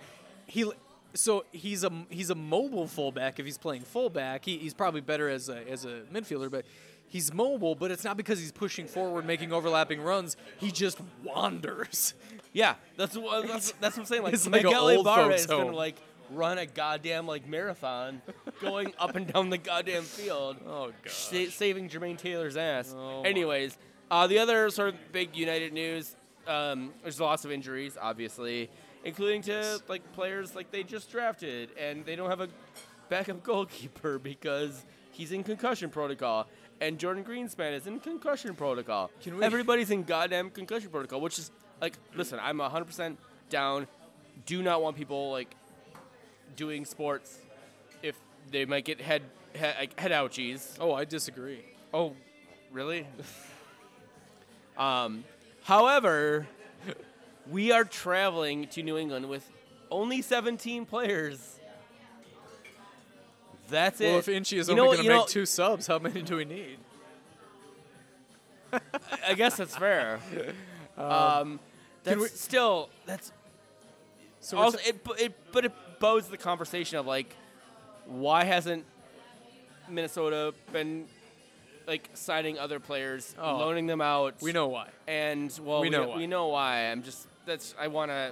He 0.47 0.69
so 1.13 1.45
he's 1.51 1.83
a 1.83 1.91
he's 2.09 2.29
a 2.29 2.35
mobile 2.35 2.87
fullback 2.87 3.39
if 3.39 3.45
he's 3.45 3.57
playing 3.57 3.81
fullback. 3.81 4.45
He, 4.45 4.57
he's 4.57 4.73
probably 4.73 5.01
better 5.01 5.29
as 5.29 5.49
a 5.49 5.67
as 5.69 5.85
a 5.85 6.01
midfielder, 6.13 6.51
but 6.51 6.65
he's 7.07 7.33
mobile. 7.33 7.75
But 7.75 7.91
it's 7.91 8.03
not 8.03 8.17
because 8.17 8.39
he's 8.39 8.51
pushing 8.51 8.85
forward, 8.85 9.25
making 9.25 9.53
overlapping 9.53 10.01
runs. 10.01 10.37
He 10.57 10.71
just 10.71 10.99
wanders. 11.23 12.13
Yeah, 12.51 12.75
that's 12.97 13.15
what 13.15 13.47
that's, 13.47 13.71
that's 13.73 13.95
what 13.95 14.03
I'm 14.03 14.05
saying. 14.05 14.23
Like 14.23 14.33
It's 14.35 14.47
Miguel 14.47 14.89
old 14.89 15.01
Ibarra 15.01 15.29
folks 15.29 15.41
is 15.41 15.47
gonna 15.47 15.71
like 15.71 15.97
run 16.31 16.57
a 16.57 16.65
goddamn 16.65 17.25
like 17.27 17.47
marathon, 17.47 18.21
going 18.61 18.93
up 18.99 19.15
and 19.15 19.31
down 19.31 19.49
the 19.49 19.57
goddamn 19.57 20.03
field. 20.03 20.57
Oh 20.67 20.91
god. 21.03 21.11
sa- 21.11 21.49
saving 21.49 21.89
Jermaine 21.89 22.17
Taylor's 22.17 22.57
ass. 22.57 22.93
Oh. 22.97 23.21
Anyways, 23.23 23.77
uh, 24.11 24.27
the 24.27 24.39
other 24.39 24.69
sort 24.69 24.89
of 24.89 24.95
big 25.11 25.35
United 25.35 25.73
news, 25.73 26.15
um, 26.47 26.93
there's 27.03 27.19
lots 27.19 27.45
of 27.45 27.51
injuries, 27.51 27.97
obviously, 27.99 28.69
including 29.03 29.41
to 29.43 29.79
like 29.87 30.11
players 30.13 30.55
like 30.55 30.71
they 30.71 30.83
just 30.83 31.11
drafted, 31.11 31.69
and 31.79 32.05
they 32.05 32.15
don't 32.15 32.29
have 32.29 32.41
a 32.41 32.49
backup 33.09 33.43
goalkeeper 33.43 34.19
because 34.19 34.85
he's 35.11 35.31
in 35.31 35.43
concussion 35.43 35.89
protocol. 35.89 36.47
And 36.81 36.97
Jordan 36.97 37.25
Greenspan 37.25 37.73
is 37.73 37.87
in 37.87 37.99
concussion 37.99 38.55
protocol. 38.55 39.11
Can 39.21 39.37
we- 39.37 39.43
Everybody's 39.43 39.91
in 39.91 40.03
goddamn 40.03 40.49
concussion 40.49 40.89
protocol, 40.89 41.19
which 41.19 41.37
is 41.37 41.51
like, 41.81 41.95
listen, 42.15 42.39
I'm 42.41 42.57
100% 42.59 43.17
down. 43.49 43.85
Do 44.45 44.63
not 44.63 44.81
want 44.81 44.95
people 44.95 45.29
like 45.31 45.53
doing 46.55 46.85
sports 46.85 47.39
if 48.03 48.15
they 48.51 48.65
might 48.65 48.85
get 48.85 49.01
head 49.01 49.21
head, 49.55 49.89
head 49.97 50.11
ouchies. 50.11 50.77
Oh, 50.79 50.93
I 50.93 51.05
disagree. 51.05 51.59
Oh, 51.93 52.13
really? 52.71 53.07
um, 54.77 55.23
however, 55.63 56.47
we 57.49 57.71
are 57.71 57.83
traveling 57.83 58.67
to 58.67 58.83
New 58.83 58.97
England 58.97 59.27
with 59.29 59.49
only 59.89 60.21
17 60.21 60.85
players. 60.85 61.59
That's 63.69 63.99
Well, 63.99 64.15
it. 64.15 64.19
if 64.19 64.27
Inchy 64.29 64.57
is 64.57 64.67
You 64.67 64.73
only 64.79 64.97
going 64.97 64.97
to 64.97 65.03
know- 65.13 65.19
make 65.19 65.27
two 65.27 65.45
subs, 65.45 65.87
how 65.87 65.99
many 65.99 66.21
do 66.21 66.37
we 66.37 66.45
need? 66.45 66.77
I 69.27 69.33
guess 69.35 69.57
that's 69.57 69.75
fair. 69.75 70.19
um, 70.97 71.59
that's 72.03 72.19
we- 72.19 72.27
still 72.27 72.89
that's 73.05 73.31
So 74.41 74.57
also 74.57 74.77
ta- 74.77 74.83
it, 74.87 75.01
it 75.19 75.33
but 75.51 75.65
it 75.65 75.71
bodes 75.99 76.27
the 76.27 76.37
conversation 76.37 76.97
of 76.97 77.05
like 77.05 77.35
why 78.05 78.43
hasn't 78.43 78.85
Minnesota 79.89 80.53
been 80.71 81.05
like 81.87 82.09
signing 82.13 82.59
other 82.59 82.79
players, 82.79 83.35
Oh. 83.39 83.57
loaning 83.57 83.87
them 83.87 84.01
out? 84.01 84.35
we 84.41 84.51
know 84.51 84.67
why. 84.67 84.89
and 85.07 85.57
well, 85.63 85.81
We 85.81 85.87
we, 85.89 85.95
know 85.95 86.07
why. 86.09 86.17
we 86.17 86.27
know 86.27 86.47
why. 86.47 86.91
I'm 86.91 87.03
just 87.03 87.27
that's 87.45 87.73
I 87.79 87.87
want 87.87 88.11
to. 88.11 88.31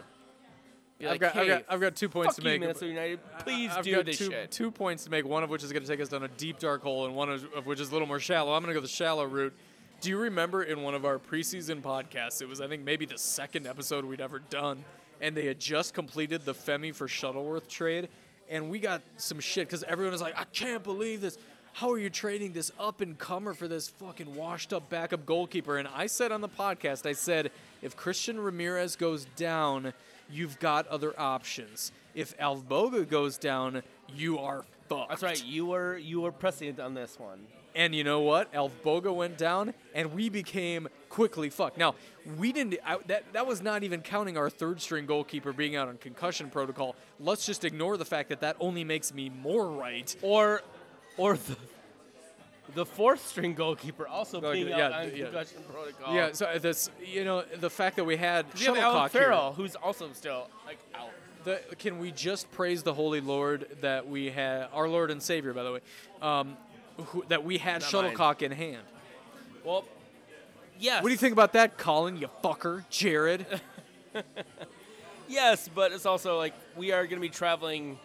I've 1.07 1.19
got, 1.19 1.35
I've 1.35 1.47
got 1.47 1.63
I've 1.69 1.79
got 1.79 1.95
two 1.95 2.09
points 2.09 2.35
to 2.37 2.43
make. 2.43 2.59
Minnesota 2.59 2.87
United. 2.87 3.19
Please 3.39 3.71
I've 3.71 3.83
do 3.83 4.01
this 4.03 4.17
two, 4.17 4.31
shit. 4.31 4.51
two 4.51 4.71
points 4.71 5.03
to 5.03 5.11
make. 5.11 5.25
One 5.25 5.43
of 5.43 5.49
which 5.51 5.63
is 5.63 5.71
going 5.71 5.83
to 5.83 5.87
take 5.87 6.01
us 6.01 6.09
down 6.09 6.23
a 6.23 6.27
deep 6.27 6.57
dark 6.59 6.81
hole, 6.81 7.05
and 7.05 7.15
one 7.15 7.29
of 7.29 7.65
which 7.67 7.79
is 7.79 7.89
a 7.89 7.91
little 7.93 8.07
more 8.07 8.19
shallow. 8.19 8.53
I'm 8.53 8.63
going 8.63 8.73
to 8.73 8.79
go 8.79 8.81
the 8.81 8.87
shallow 8.87 9.25
route. 9.25 9.53
Do 10.01 10.09
you 10.09 10.17
remember 10.17 10.63
in 10.63 10.81
one 10.81 10.95
of 10.95 11.05
our 11.05 11.19
preseason 11.19 11.81
podcasts? 11.81 12.41
It 12.41 12.47
was 12.47 12.61
I 12.61 12.67
think 12.67 12.83
maybe 12.83 13.05
the 13.05 13.17
second 13.17 13.67
episode 13.67 14.05
we'd 14.05 14.21
ever 14.21 14.39
done, 14.39 14.83
and 15.21 15.35
they 15.35 15.45
had 15.45 15.59
just 15.59 15.93
completed 15.93 16.45
the 16.45 16.53
Femi 16.53 16.93
for 16.93 17.07
Shuttleworth 17.07 17.67
trade, 17.67 18.09
and 18.49 18.69
we 18.69 18.79
got 18.79 19.01
some 19.17 19.39
shit 19.39 19.67
because 19.67 19.83
everyone 19.83 20.11
was 20.11 20.21
like, 20.21 20.37
"I 20.39 20.45
can't 20.45 20.83
believe 20.83 21.21
this. 21.21 21.37
how 21.73 21.91
are 21.91 21.99
you 21.99 22.09
trading 22.09 22.53
this 22.53 22.71
up 22.79 23.01
and 23.01 23.19
comer 23.19 23.53
for 23.53 23.67
this 23.67 23.87
fucking 23.87 24.33
washed 24.33 24.73
up 24.73 24.89
backup 24.89 25.27
goalkeeper? 25.27 25.77
And 25.77 25.87
I 25.95 26.07
said 26.07 26.31
on 26.31 26.41
the 26.41 26.49
podcast, 26.49 27.05
I 27.05 27.13
said, 27.13 27.51
if 27.83 27.95
Christian 27.95 28.39
Ramirez 28.39 28.95
goes 28.95 29.25
down, 29.35 29.93
you've 30.27 30.57
got 30.59 30.87
other 30.87 31.13
options. 31.19 31.91
If 32.15 32.35
Alvbåge 32.39 33.07
goes 33.07 33.37
down, 33.37 33.83
you 34.15 34.39
are 34.39 34.65
fucked. 34.89 35.09
That's 35.09 35.21
right. 35.21 35.45
You 35.45 35.67
were 35.67 35.97
you 35.97 36.21
were 36.21 36.31
prescient 36.31 36.79
on 36.79 36.95
this 36.95 37.19
one. 37.19 37.45
And 37.77 37.93
you 37.93 38.03
know 38.03 38.21
what? 38.21 38.51
Alvbåge 38.53 39.13
went 39.15 39.37
down, 39.37 39.75
and 39.93 40.11
we 40.11 40.29
became 40.29 40.89
quickly 41.09 41.51
fucked. 41.51 41.77
Now, 41.77 41.93
we 42.39 42.51
didn't. 42.51 42.79
I, 42.83 42.97
that 43.05 43.31
that 43.33 43.45
was 43.45 43.61
not 43.61 43.83
even 43.83 44.01
counting 44.01 44.35
our 44.35 44.49
third 44.49 44.81
string 44.81 45.05
goalkeeper 45.05 45.53
being 45.53 45.75
out 45.75 45.87
on 45.87 45.97
concussion 45.97 46.49
protocol. 46.49 46.95
Let's 47.19 47.45
just 47.45 47.63
ignore 47.63 47.95
the 47.95 48.03
fact 48.03 48.29
that 48.29 48.41
that 48.41 48.57
only 48.59 48.83
makes 48.83 49.13
me 49.13 49.29
more 49.29 49.69
right. 49.69 50.13
Or, 50.23 50.63
or 51.17 51.37
the, 51.37 51.55
the 52.73 52.85
fourth 52.85 53.25
string 53.27 53.53
goalkeeper 53.53 54.07
also 54.07 54.41
being 54.41 54.69
yeah, 54.69 54.85
out 54.87 54.93
on 54.93 55.15
yeah. 55.15 55.25
concussion 55.25 55.61
protocol. 55.71 56.15
Yeah. 56.15 56.31
So 56.31 56.57
this, 56.59 56.89
you 57.05 57.25
know, 57.25 57.43
the 57.59 57.69
fact 57.69 57.97
that 57.97 58.05
we 58.05 58.17
had 58.17 58.47
We 58.55 58.61
Shuttlecock 58.61 59.11
here. 59.11 59.21
Farrell, 59.21 59.53
who's 59.53 59.75
also 59.75 60.11
still 60.13 60.49
like 60.65 60.79
out. 60.95 61.11
The, 61.43 61.61
can 61.79 61.99
we 61.99 62.11
just 62.11 62.51
praise 62.51 62.83
the 62.83 62.93
Holy 62.93 63.21
Lord 63.21 63.67
that 63.79 64.09
we 64.09 64.31
had, 64.31 64.67
our 64.73 64.89
Lord 64.89 65.11
and 65.11 65.23
Savior, 65.23 65.53
by 65.53 65.63
the 65.63 65.71
way, 65.71 65.79
um, 66.21 66.57
who, 67.05 67.23
that 67.29 67.43
we 67.43 67.57
had 67.57 67.81
Not 67.81 67.93
mine. 67.93 68.03
Shuttlecock 68.11 68.41
in 68.41 68.51
hand? 68.51 68.83
Well, 69.63 69.85
yes. 70.79 71.01
What 71.03 71.09
do 71.09 71.13
you 71.13 71.17
think 71.17 71.33
about 71.33 71.53
that, 71.53 71.77
Colin? 71.77 72.17
You 72.17 72.29
fucker, 72.43 72.83
Jared. 72.89 73.45
Yes, 75.27 75.69
but 75.73 75.91
it's 75.91 76.05
also 76.05 76.37
like 76.37 76.53
we 76.75 76.91
are 76.91 77.03
going 77.03 77.17
to 77.17 77.21
be 77.21 77.29
traveling 77.29 77.99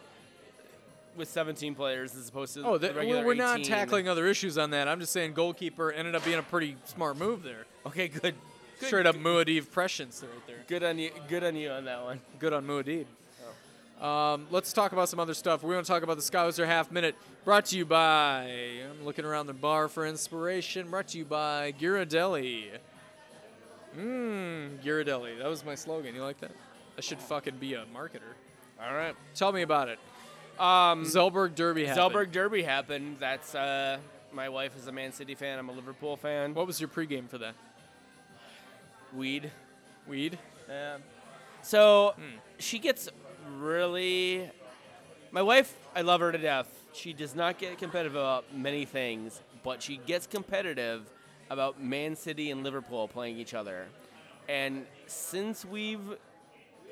with 1.17 1.29
17 1.29 1.75
players 1.75 2.15
as 2.17 2.29
opposed 2.29 2.55
to 2.55 2.65
Oh, 2.65 2.79
the 2.79 2.89
that, 2.89 2.97
regular 2.97 3.21
we're, 3.21 3.27
we're 3.29 3.35
not 3.35 3.63
tackling 3.65 4.09
other 4.09 4.27
issues 4.27 4.59
on 4.59 4.71
that. 4.71 4.89
I'm 4.89 4.99
just 4.99 5.13
saying 5.13 5.35
goalkeeper 5.35 5.93
ended 5.93 6.15
up 6.15 6.25
being 6.25 6.39
a 6.39 6.43
pretty 6.43 6.77
smart 6.85 7.17
move 7.17 7.43
there. 7.43 7.67
Okay, 7.87 8.09
good. 8.09 8.35
Good, 8.81 8.87
Straight 8.89 9.07
up 9.07 9.15
Muad'Dib 9.15 9.71
prescience 9.71 10.23
right 10.23 10.47
there. 10.49 10.57
Good 10.67 10.83
on 10.83 10.99
you. 10.99 11.11
Good 11.29 11.45
on 11.45 11.55
you 11.55 11.71
on 11.71 11.85
that 11.85 12.03
one. 12.03 12.21
Good 12.41 12.53
on 12.53 12.67
Muad'Dib. 12.67 13.07
Um, 14.03 14.49
let's 14.51 14.73
talk 14.73 14.91
about 14.93 15.09
some 15.09 15.21
other 15.21 15.35
stuff. 15.35 15.63
We 15.63 15.75
want 15.75 15.87
to 15.87 15.93
talk 15.93 16.03
about 16.03 16.17
the 16.17 16.23
Scouser 16.23 16.67
Half 16.67 16.91
Minute, 16.91 17.15
brought 17.45 17.67
to 17.67 17.77
you 17.79 17.85
by. 17.85 18.51
I'm 18.91 19.05
looking 19.05 19.25
around 19.25 19.47
the 19.47 19.53
bar 19.53 19.87
for 19.89 20.05
inspiration. 20.05 20.91
Brought 20.91 21.09
to 21.09 21.19
you 21.19 21.25
by 21.25 21.73
Ghirardelli. 21.81 22.65
Mmm, 23.97 24.79
Ghirardelli. 24.83 25.39
That 25.39 25.47
was 25.49 25.65
my 25.65 25.77
slogan. 25.77 26.15
You 26.17 26.23
like 26.23 26.41
that? 26.41 26.51
I 26.99 27.01
should 27.01 27.21
fucking 27.21 27.57
be 27.59 27.75
a 27.75 27.85
marketer. 27.95 28.35
All 28.85 28.93
right. 28.93 29.15
Tell 29.37 29.53
me 29.53 29.63
about 29.63 29.89
it. 29.89 29.99
Um, 30.59 31.05
Zellberg 31.05 31.55
Derby 31.55 31.85
happened. 31.87 32.13
Zellberg 32.15 32.33
Derby 32.33 32.63
happened. 32.63 33.19
That's 33.21 33.55
uh, 33.55 33.99
my 34.33 34.49
wife 34.49 34.77
is 34.77 34.89
a 34.89 34.93
Man 34.93 35.13
City 35.13 35.35
fan. 35.37 35.59
I'm 35.61 35.69
a 35.69 35.73
Liverpool 35.73 36.17
fan. 36.17 36.55
What 36.55 36.67
was 36.67 36.81
your 36.81 36.89
pregame 36.89 37.29
for 37.29 37.39
that? 37.39 37.55
Weed. 39.15 39.51
Weed? 40.09 40.39
Yeah. 40.69 40.97
So 41.63 42.15
Hmm. 42.17 42.39
she 42.59 42.79
gets 42.81 43.09
really. 43.59 44.51
My 45.31 45.43
wife, 45.43 45.75
I 45.95 46.03
love 46.03 46.21
her 46.21 46.33
to 46.33 46.39
death. 46.39 46.69
She 46.93 47.13
does 47.13 47.35
not 47.35 47.59
get 47.59 47.79
competitive 47.79 48.15
about 48.15 48.55
many 48.55 48.85
things, 48.85 49.41
but 49.63 49.83
she 49.83 49.97
gets 49.97 50.27
competitive 50.27 51.09
about 51.49 51.83
Man 51.83 52.17
City 52.17 52.51
and 52.51 52.63
Liverpool 52.63 53.09
playing 53.09 53.39
each 53.39 53.55
other. 53.55 53.87
And 54.49 54.87
since 55.07 55.65
we've 55.65 56.01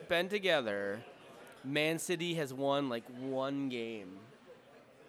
been 0.09 0.28
together, 0.28 1.01
Man 1.64 1.98
City 1.98 2.34
has 2.34 2.55
won 2.55 2.88
like 2.88 3.05
one 3.18 3.68
game 3.68 4.16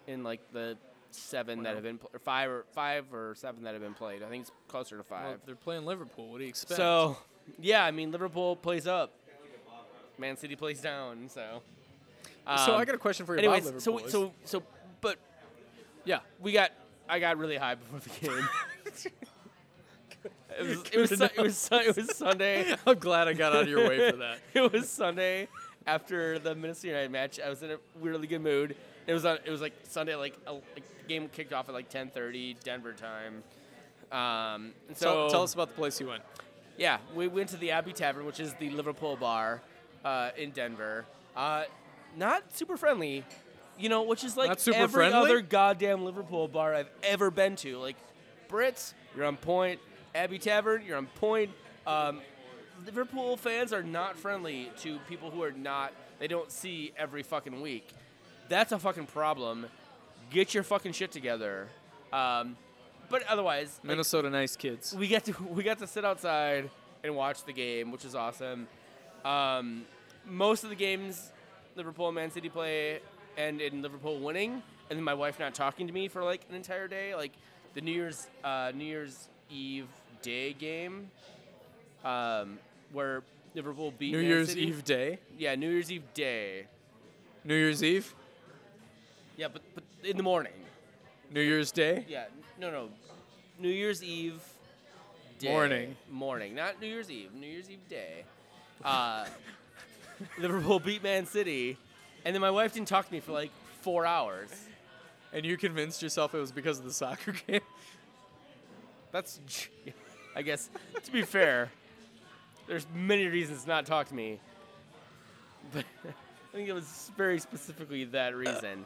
in 0.08 0.24
like 0.24 0.42
the 0.52 0.78
seven 1.12 1.64
that 1.64 1.76
have 1.76 1.84
been 1.84 1.98
pl- 1.98 2.10
or 2.14 2.20
five 2.20 2.50
or 2.50 2.66
five 2.74 3.14
or 3.14 3.36
seven 3.36 3.64
that 3.64 3.74
have 3.74 3.82
been 3.82 3.94
played. 3.94 4.24
I 4.24 4.30
think 4.30 4.44
it's 4.44 4.52
closer 4.68 4.98
to 4.98 5.04
five. 5.04 5.26
Well, 5.26 5.38
they're 5.46 5.56
playing 5.56 5.86
Liverpool. 5.86 6.30
What 6.30 6.40
do 6.40 6.44
you 6.44 6.50
expect? 6.50 6.78
So, 6.78 7.18
yeah, 7.60 7.84
I 7.86 7.92
mean, 7.92 8.12
Liverpool 8.12 8.56
plays 8.56 8.88
up, 8.88 9.14
Man 10.18 10.38
City 10.38 10.56
plays 10.56 10.82
down. 10.82 11.30
So, 11.30 11.62
So 12.46 12.74
um, 12.74 12.82
I 12.82 12.86
got 12.86 12.96
a 12.96 13.00
question 13.00 13.26
for 13.26 13.34
you 13.34 13.40
anyways, 13.40 13.68
about 13.68 13.82
so 13.82 13.94
Liverpool. 13.94 14.34
so 14.44 14.60
so, 14.60 14.64
but 15.02 15.18
yeah, 16.06 16.20
we 16.40 16.52
got 16.52 16.72
I 17.08 17.20
got 17.20 17.38
really 17.38 17.58
high 17.58 17.76
before 17.76 18.00
the 18.00 18.28
game. 18.28 18.50
it 20.60 20.64
was 20.64 20.84
it 20.92 20.98
was, 20.98 21.10
su- 21.10 21.24
it 21.24 21.42
was 21.42 21.58
su- 21.58 21.76
it 21.76 21.96
was 21.96 22.16
Sunday. 22.16 22.76
I'm 22.88 23.00
glad 23.00 23.28
I 23.28 23.34
got 23.34 23.54
out 23.56 23.64
of 23.64 23.70
your 23.70 23.88
way 23.88 24.12
for 24.12 24.18
that. 24.18 24.40
it 24.54 24.72
was 24.72 24.90
Sunday 24.90 25.48
after 25.86 26.40
the 26.40 26.56
Minnesota 26.56 26.88
United 26.88 27.12
match. 27.12 27.40
I 27.40 27.50
was 27.50 27.64
in 27.64 27.72
a 27.72 27.78
really 28.00 28.28
good 28.28 28.42
mood. 28.42 28.76
It 29.08 29.14
was 29.14 29.26
on. 29.26 29.40
It 29.46 29.52
was 29.52 29.62
like 29.62 29.74
Sunday, 29.84 30.16
like 30.16 30.38
a 30.48 30.54
like, 30.54 31.08
game 31.08 31.30
kicked 31.30 31.54
off 31.54 31.68
at 31.70 31.74
like 31.74 31.90
10:30 31.90 32.62
Denver 32.64 32.94
time. 32.94 33.44
Um, 34.12 34.74
so 34.94 35.06
tell, 35.06 35.30
tell 35.30 35.44
us 35.44 35.54
about 35.54 35.70
the 35.70 35.76
place 35.76 36.00
you 36.00 36.08
went. 36.08 36.24
Yeah, 36.78 36.98
we 37.16 37.28
went 37.28 37.50
to 37.50 37.58
the 37.58 37.72
Abbey 37.72 37.94
Tavern, 37.94 38.26
which 38.26 38.40
is 38.40 38.54
the 38.56 38.70
Liverpool 38.72 39.16
bar 39.16 39.62
uh, 40.04 40.32
in 40.38 40.52
Denver. 40.52 41.06
Uh, 41.36 41.64
not 42.18 42.56
super 42.56 42.78
friendly, 42.78 43.24
you 43.80 43.90
know, 43.90 44.04
which 44.04 44.24
is 44.24 44.36
like 44.36 44.50
Not 44.50 44.60
super 44.62 44.78
every 44.78 45.10
friendly? 45.10 45.20
other 45.32 45.42
goddamn 45.42 46.04
Liverpool 46.04 46.48
bar 46.48 46.74
I've 46.74 46.90
ever 47.04 47.32
been 47.32 47.56
to. 47.58 47.78
Like 47.78 47.96
Brits, 48.50 48.94
you're 49.16 49.26
on 49.26 49.38
point. 49.38 49.80
Abbey 50.14 50.40
Tavern, 50.40 50.84
you're 50.86 50.98
on 50.98 51.08
point. 51.08 51.52
Um, 51.88 52.20
Liverpool 52.86 53.38
fans 53.38 53.72
are 53.72 53.84
not 53.84 54.18
friendly 54.18 54.72
to 54.80 55.00
people 55.08 55.30
who 55.32 55.44
are 55.44 55.52
not 55.52 55.94
they 56.20 56.28
don't 56.28 56.52
see 56.52 56.92
every 56.98 57.24
fucking 57.24 57.62
week. 57.62 57.88
That's 58.48 58.72
a 58.72 58.78
fucking 58.78 59.08
problem. 59.08 59.66
Get 60.30 60.54
your 60.54 60.62
fucking 60.62 60.92
shit 60.92 61.12
together. 61.12 61.68
Um, 62.14 62.58
but 63.10 63.24
otherwise, 63.28 63.80
like, 63.82 63.88
Minnesota 63.90 64.30
nice 64.30 64.56
kids. 64.56 64.94
we 64.94 65.08
got 65.08 65.26
to 65.26 65.34
we 65.50 65.64
got 65.64 65.80
to 65.80 65.88
sit 65.88 66.06
outside 66.06 66.70
and 67.04 67.16
watch 67.16 67.44
the 67.46 67.54
game, 67.54 67.92
which 67.92 68.06
is 68.06 68.14
awesome. 68.14 68.68
Um, 69.26 69.86
most 70.26 70.64
of 70.64 70.70
the 70.70 70.76
games 70.76 71.32
Liverpool 71.76 72.08
and 72.08 72.16
Man 72.16 72.32
City 72.32 72.50
play 72.50 73.00
end 73.38 73.62
in 73.62 73.82
Liverpool 73.82 74.20
winning, 74.20 74.62
and 74.90 74.98
then 74.98 75.04
my 75.04 75.14
wife 75.14 75.40
not 75.40 75.54
talking 75.54 75.88
to 75.88 75.94
me 75.94 76.08
for 76.08 76.24
like 76.24 76.46
an 76.50 76.56
entire 76.56 76.88
day. 76.88 77.16
Like 77.16 77.34
the 77.74 77.82
New 77.82 77.92
Year's 77.92 78.28
uh, 78.44 78.72
New 78.76 78.86
Year's 78.86 79.30
Eve 79.50 79.88
day 80.22 80.54
game, 80.54 81.10
um, 82.04 82.60
where 82.92 83.24
Liverpool 83.56 83.94
beat 83.98 84.12
New 84.12 84.20
Man 84.20 84.28
Year's 84.28 84.50
City. 84.50 84.62
Eve 84.62 84.84
day. 84.84 85.20
Yeah, 85.38 85.56
New 85.56 85.70
Year's 85.70 85.92
Eve 85.92 86.04
day. 86.14 86.68
New 87.44 87.56
Year's 87.56 87.84
Eve. 87.84 88.14
Yeah, 89.38 89.48
but 89.52 89.62
but 89.74 89.84
in 90.04 90.18
the 90.18 90.24
morning. 90.24 90.54
New 91.34 91.42
Year's 91.42 91.72
Day. 91.72 92.06
Yeah, 92.10 92.26
no, 92.60 92.70
no. 92.72 92.90
New 93.58 93.70
Year's 93.70 94.04
Eve 94.04 94.42
day. 95.40 95.50
Morning. 95.50 95.96
Morning, 96.12 96.54
not 96.54 96.82
New 96.82 96.88
Year's 96.88 97.10
Eve. 97.10 97.34
New 97.34 97.48
Year's 97.48 97.70
Eve 97.70 97.88
day. 97.90 98.26
Uh, 98.84 99.26
Liverpool 100.38 100.80
beat 100.80 101.04
Man 101.04 101.26
City, 101.26 101.78
and 102.26 102.36
then 102.36 102.42
my 102.42 102.52
wife 102.52 102.74
didn't 102.74 102.88
talk 102.88 103.08
to 103.08 103.14
me 103.14 103.20
for 103.20 103.32
like 103.32 103.52
four 103.82 104.06
hours. 104.06 104.50
And 105.34 105.46
you 105.46 105.58
convinced 105.58 106.02
yourself 106.02 106.36
it 106.36 106.40
was 106.40 106.52
because 106.52 106.80
of 106.80 106.86
the 106.86 106.94
soccer 106.94 107.34
game. 107.48 107.62
That's, 109.12 109.40
I 110.36 110.42
guess, 110.42 110.70
to 111.04 111.12
be 111.12 111.24
fair, 111.24 111.72
there's 112.68 112.86
many 112.94 113.28
reasons 113.28 113.64
to 113.64 113.70
not 113.70 113.86
talk 113.86 114.08
to 114.10 114.16
me, 114.16 114.40
but 115.74 115.86
I 116.06 116.56
think 116.56 116.68
it 116.70 116.74
was 116.74 117.12
very 117.18 117.40
specifically 117.40 118.06
that 118.06 118.36
reason. 118.36 118.86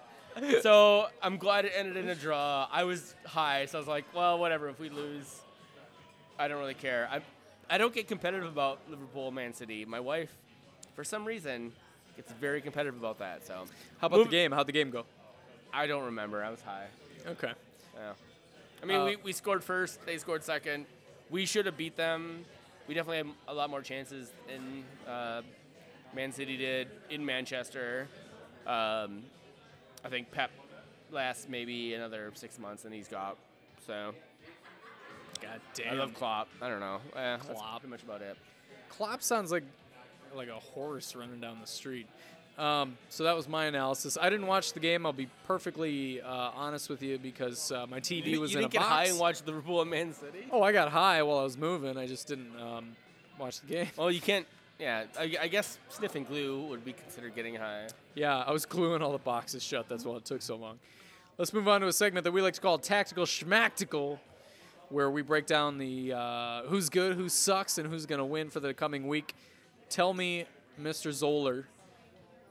So 0.61 1.07
I'm 1.21 1.37
glad 1.37 1.63
it 1.63 1.71
ended 1.75 1.95
in 1.95 2.09
a 2.09 2.15
draw. 2.15 2.67
I 2.69 2.83
was 2.83 3.15
high, 3.25 3.65
so 3.67 3.77
I 3.77 3.79
was 3.79 3.87
like, 3.87 4.03
well, 4.13 4.37
whatever. 4.37 4.67
If 4.67 4.79
we 4.79 4.89
lose, 4.89 5.39
I 6.37 6.49
don't 6.49 6.59
really 6.59 6.73
care. 6.73 7.07
I, 7.09 7.21
I 7.69 7.77
don't 7.77 7.93
get 7.93 8.07
competitive 8.07 8.47
about 8.47 8.79
Liverpool, 8.89 9.31
Man 9.31 9.53
City. 9.53 9.85
My 9.85 9.99
wife, 9.99 10.31
for 10.95 11.03
some 11.03 11.25
reason, 11.25 11.71
gets 12.15 12.31
very 12.33 12.61
competitive 12.61 12.97
about 12.99 13.19
that. 13.19 13.45
So 13.45 13.65
How 13.99 14.07
about 14.07 14.17
Move- 14.17 14.27
the 14.27 14.31
game? 14.31 14.51
How'd 14.51 14.67
the 14.67 14.71
game 14.71 14.91
go? 14.91 15.05
I 15.73 15.87
don't 15.87 16.03
remember. 16.05 16.43
I 16.43 16.49
was 16.51 16.61
high. 16.61 16.85
Okay. 17.27 17.51
Yeah. 17.95 18.13
I 18.81 18.85
mean, 18.85 18.97
Uh, 19.01 19.05
we, 19.05 19.15
we 19.17 19.31
scored 19.33 19.63
first. 19.63 20.05
They 20.05 20.17
scored 20.17 20.43
second. 20.43 20.85
We 21.29 21.45
should 21.45 21.65
have 21.65 21.75
beat 21.75 21.95
them. 21.97 22.45
We 22.87 22.93
definitely 22.93 23.17
had 23.17 23.27
a 23.47 23.53
lot 23.53 23.69
more 23.71 23.81
chances 23.81 24.31
than 24.47 24.83
uh, 25.11 25.41
Man 26.15 26.31
City 26.31 26.55
did 26.55 26.87
in 27.09 27.25
Manchester. 27.25 28.07
Um, 28.67 29.23
I 30.03 30.09
think 30.09 30.31
Pep 30.31 30.51
lasts 31.11 31.47
maybe 31.49 31.95
another 31.95 32.31
six 32.35 32.59
months 32.59 32.85
and 32.85 32.93
he's 32.93 33.07
got. 33.07 33.37
So 33.87 34.13
God 35.41 35.59
damn. 35.73 35.93
I 35.93 35.95
love 35.95 36.13
Klopp. 36.13 36.47
I 36.61 36.69
don't 36.69 36.79
know. 36.79 36.99
Eh, 37.15 37.19
That's 37.37 37.47
Klopp. 37.47 37.79
pretty 37.81 37.91
much 37.91 38.03
about 38.03 38.21
it. 38.21 38.37
Klopp 38.89 39.21
sounds 39.21 39.51
like 39.51 39.63
like 40.35 40.49
a 40.49 40.53
horse 40.55 41.15
running 41.15 41.39
down 41.39 41.57
the 41.61 41.67
street. 41.67 42.07
Um, 42.57 42.97
so 43.09 43.23
that 43.25 43.35
was 43.35 43.47
my 43.49 43.65
analysis. 43.65 44.17
I 44.19 44.29
didn't 44.29 44.47
watch 44.47 44.73
the 44.73 44.79
game. 44.79 45.05
I'll 45.05 45.11
be 45.13 45.27
perfectly 45.45 46.21
uh, 46.21 46.27
honest 46.55 46.89
with 46.89 47.01
you 47.03 47.17
because 47.17 47.71
uh, 47.71 47.85
my 47.87 47.99
TV 47.99 48.27
You, 48.27 48.39
was 48.41 48.51
you 48.53 48.59
in 48.59 48.63
didn't 48.63 48.73
a 48.73 48.77
get 48.77 48.81
box. 48.81 48.91
high 48.91 49.05
and 49.05 49.19
watch 49.19 49.41
the 49.41 49.47
Liverpool 49.51 49.81
and 49.81 49.89
Man 49.91 50.13
City? 50.13 50.45
oh, 50.51 50.61
I 50.61 50.71
got 50.71 50.89
high 50.89 51.21
while 51.23 51.39
I 51.39 51.43
was 51.43 51.57
moving. 51.57 51.97
I 51.97 52.07
just 52.07 52.27
didn't 52.27 52.51
um, 52.59 52.95
watch 53.37 53.59
the 53.59 53.67
game. 53.67 53.87
Well, 53.97 54.09
you 54.11 54.21
can't. 54.21 54.45
Yeah, 54.79 55.03
I, 55.19 55.35
I 55.41 55.47
guess 55.47 55.77
sniffing 55.89 56.23
glue 56.25 56.65
would 56.67 56.83
be 56.83 56.91
considered 56.93 57.33
getting 57.35 57.55
high. 57.55 57.87
Yeah, 58.13 58.37
I 58.37 58.51
was 58.51 58.65
gluing 58.65 59.01
all 59.01 59.11
the 59.13 59.17
boxes 59.17 59.63
shut. 59.63 59.87
That's 59.89 60.03
why 60.05 60.15
it 60.15 60.25
took 60.25 60.41
so 60.41 60.55
long. 60.57 60.79
let's 61.37 61.53
move 61.53 61.67
on 61.69 61.79
to 61.81 61.87
a 61.87 61.93
segment 61.93 62.23
that 62.25 62.31
we 62.33 62.41
like 62.41 62.53
to 62.55 62.61
call 62.61 62.77
Tactical 62.77 63.25
Schmactical, 63.25 64.19
where 64.95 65.11
we 65.11 65.21
break 65.21 65.45
down 65.45 65.77
the 65.77 66.13
uh, 66.13 66.61
who's 66.67 66.87
good, 66.89 67.17
who 67.17 67.27
sucks, 67.27 67.77
and 67.77 67.89
who's 67.89 68.05
going 68.05 68.19
to 68.19 68.23
win 68.23 68.49
for 68.49 68.61
the 68.61 68.73
coming 68.73 69.09
week. 69.09 69.35
Tell 69.89 70.13
me, 70.13 70.45
Mr. 70.81 71.11
Zoller, 71.11 71.67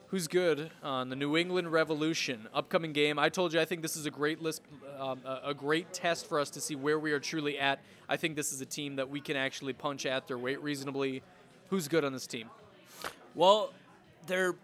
who's 0.09 0.29
good 0.29 0.71
on 0.83 1.09
the 1.09 1.17
New 1.17 1.39
England 1.39 1.73
Revolution 1.73 2.47
upcoming 2.53 2.93
game. 2.93 3.19
I 3.19 3.31
told 3.31 3.55
you 3.55 3.61
I 3.61 3.65
think 3.65 3.81
this 3.81 3.97
is 3.97 4.05
a 4.05 4.11
great 4.11 4.43
list, 4.43 4.61
um, 5.01 5.21
a, 5.25 5.41
a 5.47 5.55
great 5.55 5.95
test 5.95 6.27
for 6.27 6.39
us 6.39 6.51
to 6.51 6.61
see 6.61 6.77
where 6.77 6.99
we 6.99 7.13
are 7.13 7.19
truly 7.19 7.59
at. 7.59 7.81
I 8.11 8.19
think 8.19 8.37
this 8.37 8.53
is 8.53 8.61
a 8.61 8.67
team 8.67 8.97
that 8.97 9.09
we 9.09 9.23
can 9.23 9.39
actually 9.39 9.73
punch 9.73 10.05
at 10.05 10.29
their 10.29 10.37
weight 10.37 10.63
reasonably. 10.63 11.23
Who's 11.71 11.89
good 11.89 12.05
on 12.05 12.13
this 12.13 12.27
team? 12.27 12.51
Well, 13.35 13.73
they're 14.27 14.55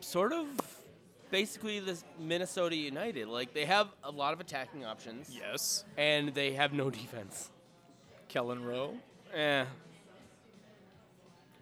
sort 0.00 0.34
of 0.34 0.46
basically 1.30 1.80
this 1.80 2.04
Minnesota 2.18 2.76
United. 2.76 3.28
Like 3.28 3.54
they 3.54 3.64
have 3.64 3.88
a 4.04 4.10
lot 4.10 4.32
of 4.32 4.40
attacking 4.40 4.84
options. 4.84 5.30
Yes, 5.30 5.84
And 5.96 6.34
they 6.34 6.52
have 6.52 6.72
no 6.72 6.90
defense. 6.90 7.50
Kelyn 8.28 8.64
Rowe. 8.64 8.94
Eh. 9.34 9.64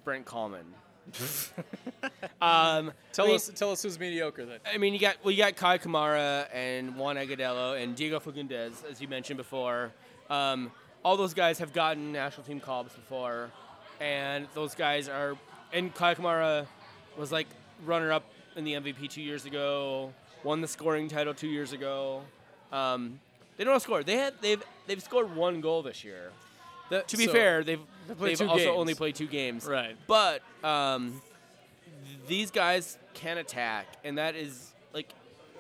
Brent 0.05 0.25
Kallman. 0.25 0.65
um, 2.41 2.93
Tell 3.13 3.27
I 3.27 3.29
mean, 3.29 3.37
us, 3.37 3.51
tell 3.55 3.71
us 3.71 3.83
who's 3.83 3.99
mediocre 3.99 4.45
then. 4.45 4.59
I 4.73 4.77
mean, 4.79 4.93
you 4.93 4.99
got 4.99 5.17
well, 5.23 5.31
you 5.31 5.39
got 5.39 5.57
Kai 5.57 5.79
Kamara 5.79 6.47
and 6.53 6.97
Juan 6.97 7.17
Agudelo 7.17 7.81
and 7.81 7.95
Diego 7.95 8.19
Fagundez, 8.19 8.85
as 8.91 9.01
you 9.01 9.09
mentioned 9.09 9.37
before. 9.37 9.93
Um, 10.29 10.73
all 11.05 11.17
those 11.17 11.35
guys 11.35 11.59
have 11.61 11.73
gotten 11.73 12.13
national 12.13 12.45
team 12.45 12.59
calls 12.59 12.93
before, 12.93 13.51
and 14.01 14.49
those 14.55 14.75
guys 14.75 15.09
are. 15.09 15.37
And 15.73 15.95
Kai 15.95 16.15
Kamara 16.15 16.67
was 17.17 17.31
like 17.33 17.47
runner-up 17.85 18.25
in 18.57 18.65
the 18.65 18.73
MVP 18.73 19.09
two 19.11 19.23
years 19.23 19.45
ago, 19.45 20.13
won 20.43 20.61
the 20.61 20.69
scoring 20.69 21.09
title 21.09 21.35
two 21.35 21.49
years 21.49 21.73
ago. 21.73 22.23
Um, 22.73 23.21
they 23.57 23.65
don't 23.65 23.81
score. 23.81 24.03
They 24.03 24.17
had 24.17 24.35
they've 24.41 24.63
they've 24.87 25.03
scored 25.03 25.35
one 25.37 25.61
goal 25.61 25.83
this 25.83 26.03
year. 26.05 26.31
That- 26.91 27.09
To 27.09 27.17
be 27.17 27.27
so- 27.27 27.33
fair, 27.33 27.63
they've 27.65 27.81
they've 28.09 28.41
also 28.43 28.57
games. 28.57 28.67
only 28.77 28.95
played 28.95 29.15
two 29.15 29.27
games. 29.27 29.65
Right. 29.67 29.97
But 30.07 30.43
um, 30.65 31.21
th- 32.05 32.19
these 32.29 32.51
guys 32.51 32.99
can 33.15 33.39
attack, 33.39 33.87
and 34.05 34.19
that 34.19 34.35
is 34.37 34.73
like 34.95 35.13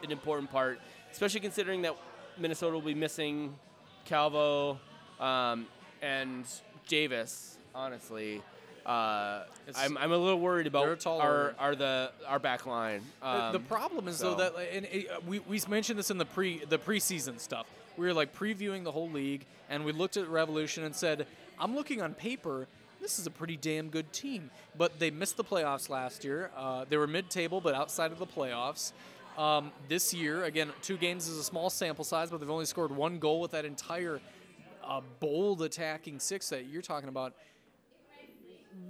an 0.03 0.13
important 0.13 0.51
part, 0.51 0.79
especially 1.13 1.41
considering 1.41 1.83
that 1.83 1.97
Minnesota 2.39 2.75
will 2.75 2.81
be 2.83 2.95
missing 2.95 3.57
Calvo 4.05 4.79
um, 5.21 5.67
and 6.03 6.45
Davis. 6.89 7.59
Honestly, 7.75 8.43
uh, 8.87 9.43
I'm, 9.75 9.99
I'm 9.99 10.13
a 10.13 10.17
little 10.17 10.39
worried 10.41 10.67
about 10.69 10.87
our, 11.21 11.55
our 11.59 11.75
the 11.77 12.13
our 12.29 12.39
back 12.39 12.67
line. 12.67 13.03
The- 13.21 13.27
Um, 13.29 13.53
the 13.53 13.59
problem 13.61 14.07
is 14.09 14.17
so- 14.19 14.31
though 14.35 14.51
that 14.51 14.55
and 14.73 14.87
it, 14.87 15.11
uh, 15.11 15.21
we 15.27 15.41
we 15.41 15.61
mentioned 15.69 15.99
this 15.99 16.11
in 16.11 16.19
the 16.19 16.25
pre 16.25 16.59
the 16.65 16.79
preseason 16.79 17.41
stuff. 17.41 17.67
We 17.97 18.07
were 18.07 18.15
like 18.15 18.35
previewing 18.35 18.85
the 18.85 18.93
whole 18.93 19.11
league, 19.11 19.45
and 19.69 19.85
we 19.85 19.93
looked 19.93 20.17
at 20.17 20.29
Revolution 20.29 20.85
and 20.85 20.95
said, 20.95 21.27
"I'm 21.59 21.75
looking 21.75 22.01
on 22.01 22.15
paper." 22.15 22.67
This 23.01 23.19
is 23.19 23.27
a 23.27 23.31
pretty 23.31 23.57
damn 23.57 23.89
good 23.91 24.13
team, 24.13 24.51
but 24.77 24.99
they 24.99 25.11
missed 25.11 25.37
the 25.37 25.45
playoffs 25.45 25.89
last 25.91 26.25
year. 26.25 26.51
Uh, 26.57 26.87
they 26.89 26.97
were 26.97 27.07
mid-table, 27.07 27.61
but 27.61 27.75
outside 27.75 28.11
of 28.11 28.19
the 28.19 28.27
playoffs. 28.27 28.93
Um, 29.37 29.71
this 29.87 30.15
year, 30.15 30.45
again, 30.45 30.73
two 30.81 30.97
games 30.97 31.29
is 31.29 31.37
a 31.39 31.45
small 31.45 31.69
sample 31.69 32.05
size, 32.05 32.31
but 32.31 32.41
they've 32.41 32.49
only 32.51 32.65
scored 32.65 32.91
one 32.91 33.19
goal 33.19 33.41
with 33.41 33.51
that 33.51 33.67
entire 33.67 34.19
uh, 34.83 35.03
bold 35.21 35.61
attacking 35.63 36.19
six 36.21 36.49
that 36.49 36.67
you're 36.67 36.81
talking 36.83 37.11
about. 37.11 37.35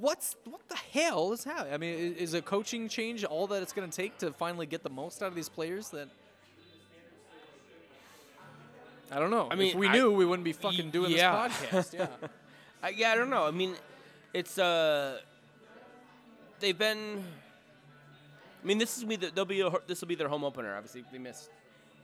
What's 0.00 0.36
what 0.44 0.60
the 0.68 0.76
hell 0.76 1.32
is 1.32 1.44
happening? 1.44 1.72
I 1.74 1.76
mean, 1.76 1.94
i- 1.94 2.18
is 2.20 2.34
a 2.34 2.42
coaching 2.42 2.88
change 2.88 3.24
all 3.24 3.46
that 3.48 3.62
it's 3.62 3.72
going 3.72 3.88
to 3.88 3.96
take 3.96 4.18
to 4.18 4.32
finally 4.32 4.66
get 4.66 4.82
the 4.82 4.90
most 4.90 5.22
out 5.22 5.28
of 5.28 5.34
these 5.34 5.48
players? 5.48 5.90
That 5.90 6.08
I 9.10 9.18
don't 9.20 9.30
know. 9.30 9.48
I 9.50 9.54
mean, 9.54 9.68
if 9.70 9.74
we 9.76 9.86
I- 9.88 9.92
knew, 9.92 10.10
we 10.12 10.24
wouldn't 10.24 10.44
be 10.44 10.52
fucking 10.52 10.90
doing 10.90 11.12
yeah. 11.12 11.48
this 11.48 11.56
podcast. 11.58 11.94
Yeah, 11.94 12.06
I, 12.82 12.88
yeah, 12.90 13.12
I 13.12 13.14
don't 13.14 13.30
know. 13.30 13.44
I 13.46 13.52
mean, 13.52 13.74
it's 14.34 14.58
uh, 14.58 15.18
they've 16.58 16.76
been. 16.76 17.24
I 18.62 18.66
mean, 18.66 18.78
this 18.78 18.98
is 18.98 19.04
me. 19.04 19.16
They'll 19.16 19.44
be. 19.44 19.60
A, 19.60 19.70
this 19.86 20.00
will 20.00 20.08
be 20.08 20.16
their 20.16 20.28
home 20.28 20.42
opener. 20.42 20.74
Obviously, 20.74 21.04
they 21.12 21.18
missed 21.18 21.50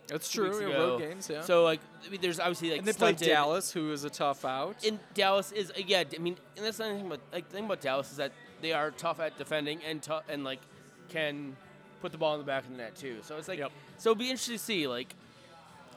that's 0.08 0.30
true. 0.30 0.50
Road 0.72 0.98
games, 1.00 1.28
yeah. 1.30 1.40
So 1.42 1.64
like, 1.64 1.80
I 2.06 2.10
mean, 2.10 2.20
there's 2.20 2.40
obviously 2.40 2.70
like 2.70 2.78
and 2.80 2.86
they 2.88 2.92
played 2.92 3.18
stunted- 3.18 3.28
Dallas, 3.28 3.72
who 3.72 3.92
is 3.92 4.04
a 4.04 4.10
tough 4.10 4.44
out. 4.44 4.76
And 4.86 4.98
Dallas 5.14 5.52
is 5.52 5.72
yeah. 5.76 6.02
I 6.14 6.18
mean, 6.18 6.36
and 6.56 6.64
that's 6.66 6.78
the 6.78 6.84
thing 6.84 7.06
about 7.06 7.20
like 7.32 7.48
the 7.48 7.54
thing 7.54 7.64
about 7.64 7.80
Dallas 7.80 8.10
is 8.10 8.16
that 8.18 8.32
they 8.60 8.72
are 8.72 8.90
tough 8.90 9.20
at 9.20 9.38
defending 9.38 9.80
and 9.88 10.02
tough 10.02 10.24
and 10.28 10.44
like 10.44 10.60
can 11.08 11.56
put 12.00 12.12
the 12.12 12.18
ball 12.18 12.34
in 12.34 12.40
the 12.40 12.46
back 12.46 12.64
of 12.64 12.70
the 12.70 12.76
net 12.76 12.94
too. 12.96 13.18
So 13.22 13.36
it's 13.36 13.48
like 13.48 13.58
Yep. 13.58 13.72
so 13.98 14.10
it'll 14.10 14.18
be 14.18 14.26
interesting 14.30 14.56
to 14.56 14.62
see 14.62 14.86
like. 14.86 15.14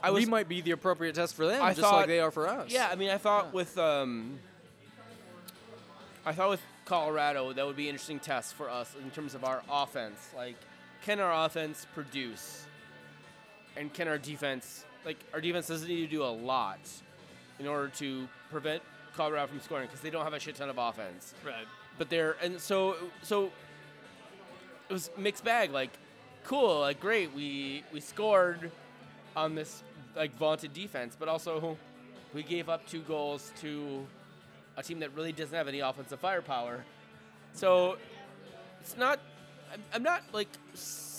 I 0.03 0.11
was 0.11 0.23
we 0.25 0.29
might 0.29 0.47
be 0.47 0.61
the 0.61 0.71
appropriate 0.71 1.15
test 1.15 1.33
for 1.35 1.47
them, 1.47 1.63
I 1.63 1.69
just 1.69 1.81
thought- 1.81 1.95
like 1.95 2.07
they 2.07 2.19
are 2.19 2.29
for 2.31 2.47
us. 2.47 2.69
Yeah, 2.71 2.87
I 2.91 2.95
mean, 2.95 3.09
I 3.09 3.17
thought 3.17 3.53
with 3.53 3.75
um, 3.77 4.37
I 6.25 6.33
thought 6.33 6.49
with 6.49 6.61
Colorado 6.85 7.53
that 7.53 7.65
would 7.65 7.75
be 7.75 7.83
an 7.87 7.95
interesting 7.95 8.19
test 8.19 8.53
for 8.53 8.69
us 8.69 8.93
in 9.03 9.09
terms 9.11 9.35
of 9.35 9.43
our 9.43 9.63
offense. 9.69 10.29
Like, 10.35 10.55
can 11.03 11.19
our 11.19 11.45
offense 11.45 11.85
produce, 11.93 12.65
and 13.77 13.93
can 13.93 14.07
our 14.07 14.17
defense 14.17 14.85
like 15.05 15.17
our 15.33 15.41
defense 15.41 15.67
doesn't 15.67 15.87
need 15.87 16.01
to 16.01 16.07
do 16.07 16.23
a 16.23 16.33
lot 16.33 16.79
in 17.59 17.67
order 17.67 17.89
to 17.89 18.27
prevent 18.49 18.81
Colorado 19.15 19.47
from 19.47 19.61
scoring 19.61 19.87
because 19.87 20.01
they 20.01 20.09
don't 20.09 20.23
have 20.23 20.33
a 20.33 20.39
shit 20.39 20.55
ton 20.55 20.69
of 20.69 20.77
offense. 20.77 21.33
right. 21.45 21.65
But 21.97 22.09
they're 22.09 22.35
and 22.41 22.59
so 22.59 22.95
so 23.21 23.51
it 24.89 24.93
was 24.93 25.09
mixed 25.17 25.43
bag. 25.43 25.71
Like, 25.71 25.91
cool, 26.43 26.81
like 26.81 26.99
great, 26.99 27.33
we 27.33 27.83
we 27.93 28.01
scored 28.01 28.71
on 29.35 29.55
this 29.55 29.83
like 30.15 30.35
vaunted 30.35 30.73
defense, 30.73 31.15
but 31.17 31.29
also 31.29 31.77
we 32.33 32.43
gave 32.43 32.67
up 32.67 32.85
two 32.87 33.01
goals 33.01 33.53
to 33.61 34.05
a 34.77 34.83
team 34.83 34.99
that 34.99 35.15
really 35.15 35.31
doesn't 35.31 35.55
have 35.55 35.67
any 35.67 35.79
offensive 35.79 36.19
firepower. 36.19 36.83
So 37.53 37.97
it's 38.81 38.97
not. 38.97 39.19
I'm, 39.71 39.83
I'm 39.93 40.03
not 40.03 40.23
like 40.33 40.49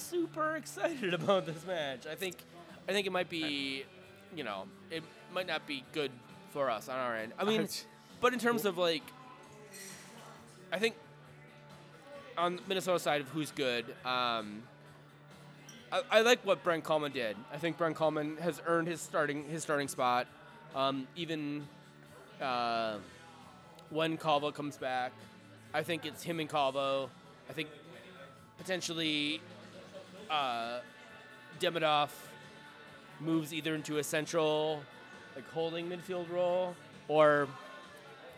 super 0.09 0.57
excited 0.57 1.15
about 1.15 1.47
this 1.47 1.67
match. 1.67 2.07
I 2.07 2.15
think 2.15 2.37
I 2.89 2.93
think 2.93 3.07
it 3.07 3.13
might 3.13 3.29
be, 3.29 3.85
you 4.35 4.45
know, 4.45 4.65
it 4.91 5.03
might 5.33 5.47
not 5.47 5.67
be 5.67 5.85
good 5.93 6.11
for 6.51 6.71
us 6.71 6.89
on 6.89 6.97
our 6.97 7.17
end. 7.17 7.33
I 7.39 7.45
mean, 7.45 7.69
but 8.21 8.33
in 8.33 8.39
terms 8.39 8.65
of 8.65 8.79
like, 8.79 9.03
I 10.73 10.79
think 10.79 10.95
on 12.39 12.57
the 12.57 12.63
Minnesota 12.69 12.99
side 12.99 13.21
of 13.21 13.29
who's 13.29 13.51
good, 13.51 13.85
um, 14.05 14.63
I, 15.91 16.03
I 16.11 16.21
like 16.21 16.45
what 16.45 16.63
Brent 16.63 16.85
Kallman 16.85 17.13
did. 17.13 17.37
I 17.53 17.57
think 17.57 17.77
Brent 17.77 17.97
Kallman 17.97 18.39
has 18.39 18.61
earned 18.67 18.89
his 18.89 19.01
starting 19.01 19.45
his 19.45 19.63
starting 19.63 19.89
spot. 19.89 20.27
Um, 20.75 21.09
even 21.17 21.67
uh, 22.41 22.99
when 23.91 24.17
Calvo 24.17 24.51
comes 24.53 24.77
back, 24.77 25.13
I 25.75 25.83
think 25.83 26.05
it's 26.05 26.23
him 26.23 26.39
and 26.39 26.49
Calvo. 26.49 27.11
I 27.49 27.53
think 27.53 27.69
potentially 28.59 29.41
uh, 30.31 30.81
Demidov 31.61 32.11
moves 33.21 33.53
either 33.55 33.75
into 33.75 33.99
a 33.99 34.05
central, 34.05 34.83
like 35.35 35.49
holding 35.51 35.89
midfield 35.89 36.31
role, 36.31 36.75
or 37.09 37.49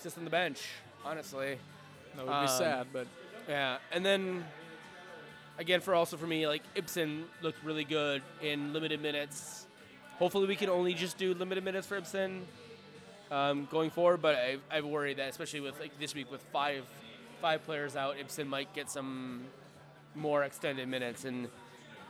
just 0.03 0.17
on 0.19 0.25
the 0.25 0.31
bench. 0.31 0.69
Honestly, 1.05 1.59
That 2.17 2.25
would 2.25 2.31
be 2.31 2.37
Um, 2.37 2.49
sad, 2.49 2.87
but 2.93 3.07
yeah. 3.49 3.79
And 3.93 4.05
then 4.05 4.45
again, 5.59 5.81
for 5.81 5.95
also 5.95 6.17
for 6.17 6.27
me, 6.27 6.47
like 6.47 6.63
Ibson 6.75 7.25
looked 7.43 7.63
really 7.65 7.85
good 7.85 8.23
in 8.43 8.73
limited 8.73 9.01
minutes. 9.03 9.67
Hopefully, 10.19 10.47
we 10.47 10.57
can 10.57 10.69
only 10.69 10.95
just 10.95 11.17
do 11.19 11.35
limited 11.35 11.65
minutes 11.65 11.87
for 11.87 11.97
Ibson 11.97 12.45
um, 13.31 13.69
going 13.71 13.91
forward. 13.91 14.21
But 14.21 14.35
I, 14.35 14.57
I 14.71 14.81
worry 14.81 15.15
that, 15.15 15.29
especially 15.29 15.61
with 15.61 15.79
like 15.81 15.99
this 15.99 16.15
week 16.15 16.31
with 16.31 16.43
five 16.53 16.85
five 17.41 17.65
players 17.65 17.95
out, 17.97 18.17
Ibson 18.19 18.49
might 18.49 18.73
get 18.75 18.91
some 18.91 19.45
more 20.15 20.43
extended 20.43 20.89
minutes. 20.89 21.25
And 21.25 21.49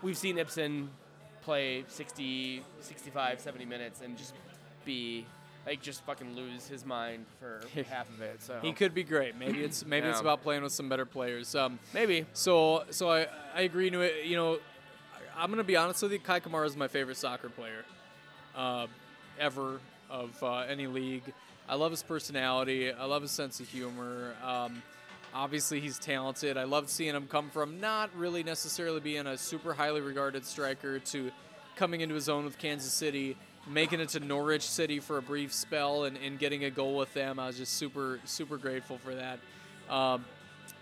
we've 0.03 0.17
seen 0.17 0.39
Ibson 0.39 0.91
play 1.43 1.85
60, 1.89 2.63
65, 2.81 3.41
70 3.41 3.65
minutes 3.65 4.01
and 4.03 4.17
just 4.17 4.35
be 4.85 5.27
like 5.67 5.83
just 5.83 6.03
fucking 6.05 6.35
lose 6.35 6.67
his 6.67 6.85
mind 6.87 7.27
for 7.39 7.61
half 7.91 8.09
of 8.09 8.21
it. 8.23 8.43
So 8.43 8.59
he 8.63 8.73
could 8.73 8.95
be 8.95 9.05
great. 9.05 9.37
Maybe 9.37 9.63
it's 9.63 9.85
maybe 9.85 10.07
it's 10.09 10.21
about 10.21 10.43
playing 10.43 10.63
with 10.63 10.73
some 10.73 10.89
better 10.89 11.05
players. 11.07 11.55
Um, 11.55 11.79
maybe. 11.93 12.27
So, 12.33 12.85
so 12.91 13.11
I, 13.11 13.27
I 13.55 13.63
agree 13.63 13.91
to 13.91 14.01
it. 14.01 14.25
You 14.27 14.37
know, 14.37 14.55
I- 14.55 15.43
I'm 15.43 15.51
gonna 15.51 15.65
be 15.65 15.77
honest 15.77 16.03
with 16.03 16.13
you. 16.13 16.19
Kai 16.19 16.41
Kamara 16.41 16.67
is 16.67 16.77
my 16.77 16.89
favorite 16.89 17.17
soccer 17.17 17.49
player, 17.49 17.85
uh, 18.57 18.87
ever 19.39 19.81
of 20.11 20.43
uh, 20.43 20.59
any 20.61 20.87
league. 20.87 21.23
I 21.69 21.75
love 21.75 21.91
his 21.91 22.03
personality. 22.03 22.91
I 22.91 23.05
love 23.05 23.21
his 23.23 23.31
sense 23.31 23.61
of 23.61 23.69
humor. 23.69 24.35
Um, 24.43 24.83
obviously, 25.35 25.81
he's 25.81 25.99
talented. 25.99 26.57
I 26.57 26.64
love 26.64 26.89
seeing 26.89 27.14
him 27.14 27.26
come 27.26 27.51
from 27.51 27.81
not 27.81 28.14
really 28.16 28.43
necessarily 28.43 29.01
being 29.01 29.26
a 29.26 29.37
super 29.37 29.74
highly 29.74 30.01
regarded 30.01 30.45
striker 30.45 30.99
to 30.99 31.31
coming 31.76 32.01
into 32.01 32.14
his 32.14 32.29
own 32.29 32.45
with 32.45 32.59
Kansas 32.59 32.93
City, 32.93 33.37
making 33.66 34.01
it 34.01 34.09
to 34.11 34.20
Norwich 34.20 34.68
City 34.68 35.01
for 35.01 35.18
a 35.18 35.22
brief 35.22 35.53
spell, 35.53 36.05
and, 36.05 36.16
and 36.16 36.39
getting 36.39 36.64
a 36.64 36.70
goal 36.70 36.97
with 36.97 37.12
them. 37.14 37.39
I 37.39 37.47
was 37.47 37.57
just 37.57 37.74
super, 37.74 38.20
super 38.24 38.57
grateful 38.57 38.99
for 38.99 39.14
that. 39.14 39.39
Um, 39.89 40.24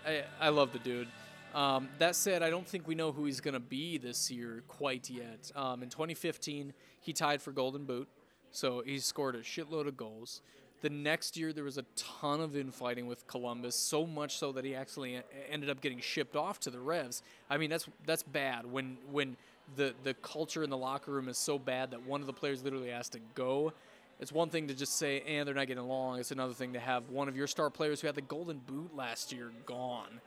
I, 0.05 0.23
I 0.39 0.49
love 0.49 0.73
the 0.73 0.79
dude. 0.79 1.07
Um, 1.53 1.89
that 1.97 2.15
said, 2.15 2.43
I 2.43 2.49
don't 2.49 2.67
think 2.67 2.87
we 2.87 2.95
know 2.95 3.11
who 3.11 3.25
he's 3.25 3.41
going 3.41 3.53
to 3.53 3.59
be 3.59 3.97
this 3.97 4.29
year 4.29 4.63
quite 4.67 5.09
yet. 5.09 5.51
Um, 5.55 5.81
in 5.81 5.89
2015, 5.89 6.73
he 7.01 7.13
tied 7.13 7.41
for 7.41 7.51
Golden 7.51 7.85
Boot, 7.85 8.07
so 8.51 8.83
he 8.85 8.99
scored 8.99 9.35
a 9.35 9.41
shitload 9.41 9.87
of 9.87 9.97
goals. 9.97 10.41
The 10.81 10.89
next 10.89 11.37
year, 11.37 11.53
there 11.53 11.63
was 11.63 11.77
a 11.79 11.85
ton 11.95 12.39
of 12.39 12.55
infighting 12.55 13.07
with 13.07 13.25
Columbus, 13.25 13.75
so 13.75 14.05
much 14.05 14.37
so 14.37 14.51
that 14.51 14.63
he 14.63 14.75
actually 14.75 15.19
ended 15.49 15.69
up 15.69 15.81
getting 15.81 15.99
shipped 15.99 16.35
off 16.35 16.59
to 16.61 16.69
the 16.69 16.79
Revs. 16.79 17.23
I 17.49 17.57
mean, 17.57 17.69
that's 17.69 17.87
that's 18.05 18.23
bad 18.23 18.71
when 18.71 18.97
when 19.11 19.37
the 19.75 19.93
the 20.03 20.13
culture 20.15 20.63
in 20.63 20.69
the 20.69 20.77
locker 20.77 21.11
room 21.11 21.29
is 21.29 21.37
so 21.37 21.57
bad 21.57 21.91
that 21.91 22.05
one 22.05 22.21
of 22.21 22.27
the 22.27 22.33
players 22.33 22.63
literally 22.63 22.89
has 22.89 23.09
to 23.09 23.19
go. 23.33 23.73
It's 24.19 24.31
one 24.31 24.49
thing 24.49 24.67
to 24.67 24.73
just 24.73 24.97
say, 24.97 25.21
and 25.21 25.47
they're 25.47 25.55
not 25.55 25.67
getting 25.67 25.83
along. 25.83 26.19
It's 26.19 26.31
another 26.31 26.53
thing 26.53 26.73
to 26.73 26.79
have 26.79 27.09
one 27.09 27.27
of 27.27 27.35
your 27.35 27.47
star 27.47 27.69
players 27.69 28.01
who 28.01 28.07
had 28.07 28.15
the 28.15 28.21
Golden 28.21 28.57
Boot 28.59 28.95
last 28.95 29.31
year 29.31 29.51
gone. 29.65 30.21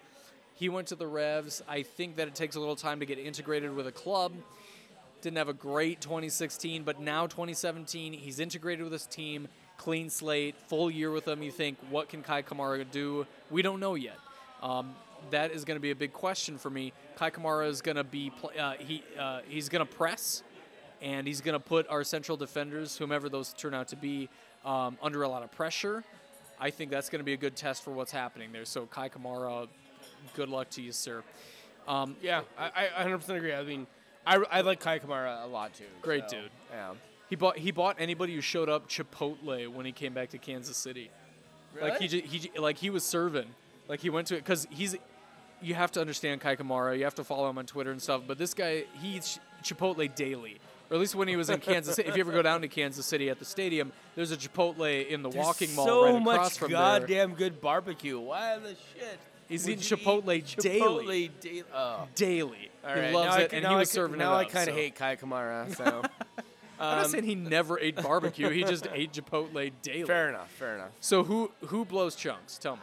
He 0.55 0.68
went 0.68 0.88
to 0.88 0.94
the 0.94 1.07
Revs. 1.07 1.62
I 1.68 1.82
think 1.82 2.16
that 2.16 2.28
it 2.28 2.34
takes 2.34 2.55
a 2.55 2.61
little 2.61 2.76
time 2.76 3.01
to 3.01 3.07
get 3.07 3.18
integrated 3.18 3.74
with 3.74 3.86
a 3.86 3.92
club. 3.92 4.32
Didn't 5.22 5.38
have 5.38 5.48
a 5.48 5.55
great 5.55 6.01
2016, 6.01 6.82
but 6.82 7.01
now 7.01 7.26
2017, 7.26 8.12
he's 8.12 8.38
integrated 8.38 8.84
with 8.84 8.92
his 8.92 9.07
team, 9.07 9.48
clean 9.80 10.10
slate, 10.10 10.54
full 10.68 10.90
year 10.90 11.10
with 11.10 11.24
them. 11.24 11.42
You 11.42 11.50
think, 11.50 11.78
what 11.88 12.10
can 12.10 12.22
Kai 12.22 12.42
Kamara 12.42 12.84
do? 12.90 13.26
We 13.50 13.62
don't 13.62 13.80
know 13.80 13.94
yet. 13.94 14.18
Um, 14.62 14.94
that 15.30 15.52
is 15.52 15.64
going 15.64 15.76
to 15.76 15.80
be 15.80 15.90
a 15.90 15.96
big 15.96 16.12
question 16.12 16.58
for 16.58 16.68
me. 16.68 16.92
Kai 17.16 17.30
Kamara 17.30 17.66
is 17.66 17.80
going 17.80 17.96
to 17.96 18.04
be 18.04 18.30
uh, 18.58 18.74
he 18.78 19.02
uh, 19.18 19.40
he's 19.48 19.70
going 19.70 19.84
to 19.84 19.90
press, 19.90 20.42
and 21.00 21.26
he's 21.26 21.40
going 21.40 21.54
to 21.54 21.64
put 21.64 21.88
our 21.88 22.04
central 22.04 22.36
defenders, 22.36 22.98
whomever 22.98 23.30
those 23.30 23.54
turn 23.54 23.72
out 23.72 23.88
to 23.88 23.96
be, 23.96 24.28
um, 24.66 24.98
under 25.02 25.22
a 25.22 25.28
lot 25.28 25.42
of 25.42 25.50
pressure. 25.50 26.04
I 26.60 26.68
think 26.68 26.90
that's 26.90 27.08
going 27.08 27.20
to 27.20 27.24
be 27.24 27.32
a 27.32 27.38
good 27.38 27.56
test 27.56 27.82
for 27.82 27.90
what's 27.90 28.12
happening 28.12 28.52
there. 28.52 28.66
So 28.66 28.84
Kai 28.84 29.08
Kamara, 29.08 29.66
good 30.34 30.50
luck 30.50 30.68
to 30.70 30.82
you, 30.82 30.92
sir. 30.92 31.22
Um, 31.88 32.16
Yeah, 32.20 32.42
I, 32.58 32.90
I 32.98 33.04
100% 33.04 33.30
agree. 33.30 33.54
I 33.54 33.62
mean, 33.62 33.86
I, 34.26 34.36
I 34.50 34.60
like 34.60 34.80
Kai 34.80 34.98
Kamara 34.98 35.42
a 35.42 35.46
lot 35.46 35.72
too. 35.72 35.84
Great 36.02 36.28
so, 36.28 36.36
dude. 36.36 36.50
Yeah. 36.70 36.92
He 37.30 37.36
bought 37.36 37.56
he 37.58 37.70
bought 37.70 37.96
anybody 37.98 38.34
who 38.34 38.40
showed 38.40 38.68
up 38.68 38.88
Chipotle 38.88 39.68
when 39.68 39.86
he 39.86 39.92
came 39.92 40.12
back 40.12 40.30
to 40.30 40.38
Kansas 40.38 40.76
City. 40.76 41.10
Like 41.80 42.00
he, 42.00 42.08
he 42.20 42.50
like 42.58 42.76
he 42.76 42.90
was 42.90 43.04
serving. 43.04 43.46
Like 43.88 44.00
he 44.00 44.10
went 44.10 44.26
to 44.28 44.34
it 44.36 44.44
because 44.44 44.66
he's. 44.70 44.96
You 45.62 45.74
have 45.74 45.92
to 45.92 46.00
understand 46.00 46.40
Kai 46.40 46.56
Kamara. 46.56 46.96
You 46.96 47.04
have 47.04 47.14
to 47.16 47.24
follow 47.24 47.48
him 47.50 47.58
on 47.58 47.66
Twitter 47.66 47.90
and 47.90 48.00
stuff. 48.00 48.22
But 48.26 48.38
this 48.38 48.54
guy, 48.54 48.84
he 49.00 49.16
eats 49.16 49.38
Chipotle 49.62 50.12
daily, 50.14 50.58
or 50.90 50.94
at 50.94 51.00
least 51.00 51.14
when 51.14 51.28
he 51.28 51.36
was 51.36 51.50
in 51.50 51.60
Kansas 51.60 51.96
City. 51.96 52.08
If 52.08 52.16
you 52.16 52.22
ever 52.22 52.32
go 52.32 52.40
down 52.40 52.62
to 52.62 52.68
Kansas 52.68 53.04
City 53.04 53.28
at 53.28 53.38
the 53.38 53.44
stadium, 53.44 53.92
there's 54.16 54.32
a 54.32 54.38
Chipotle 54.38 55.06
in 55.06 55.22
the 55.22 55.28
walking 55.28 55.74
mall 55.74 55.84
so 55.86 56.04
right 56.06 56.14
across 56.22 56.24
much 56.24 56.58
from 56.58 56.72
there. 56.72 56.80
goddamn 56.80 57.34
good 57.34 57.60
barbecue. 57.60 58.18
Why 58.18 58.56
the 58.58 58.70
shit? 58.70 59.18
He's 59.50 59.66
would 59.66 59.72
eating 59.82 59.84
you 59.90 59.96
Chipotle 59.98 60.34
eat 60.34 60.56
daily. 60.58 61.28
Chipotle 61.28 61.40
daily. 61.40 61.62
Oh. 61.74 62.08
Daily, 62.14 62.70
All 62.88 62.94
he 62.94 63.12
loves 63.12 63.14
now 63.14 63.32
I 63.34 63.40
it, 63.42 63.50
ca- 63.50 63.56
and 63.56 63.62
now 63.64 63.68
he 63.70 63.74
I 63.74 63.78
was 63.80 63.88
ca- 63.90 63.94
serving 63.94 64.18
Now 64.18 64.32
it 64.32 64.36
I 64.36 64.42
up, 64.44 64.48
kind 64.50 64.68
of 64.68 64.74
so. 64.74 64.80
hate 64.80 64.94
Kai 64.94 65.16
Kamara. 65.16 65.76
So 65.76 66.02
I'm 66.80 66.96
not 67.02 67.10
saying 67.10 67.24
he 67.24 67.34
never 67.34 67.78
ate 67.78 67.96
barbecue. 67.96 68.48
He 68.48 68.64
just 68.64 68.86
ate 68.92 69.12
Chipotle 69.12 69.70
daily. 69.82 70.04
fair 70.04 70.28
enough. 70.28 70.50
Fair 70.52 70.74
enough. 70.76 70.90
So 71.00 71.22
who 71.24 71.50
who 71.66 71.84
blows 71.84 72.14
chunks? 72.16 72.58
Tell 72.58 72.76
me. 72.76 72.82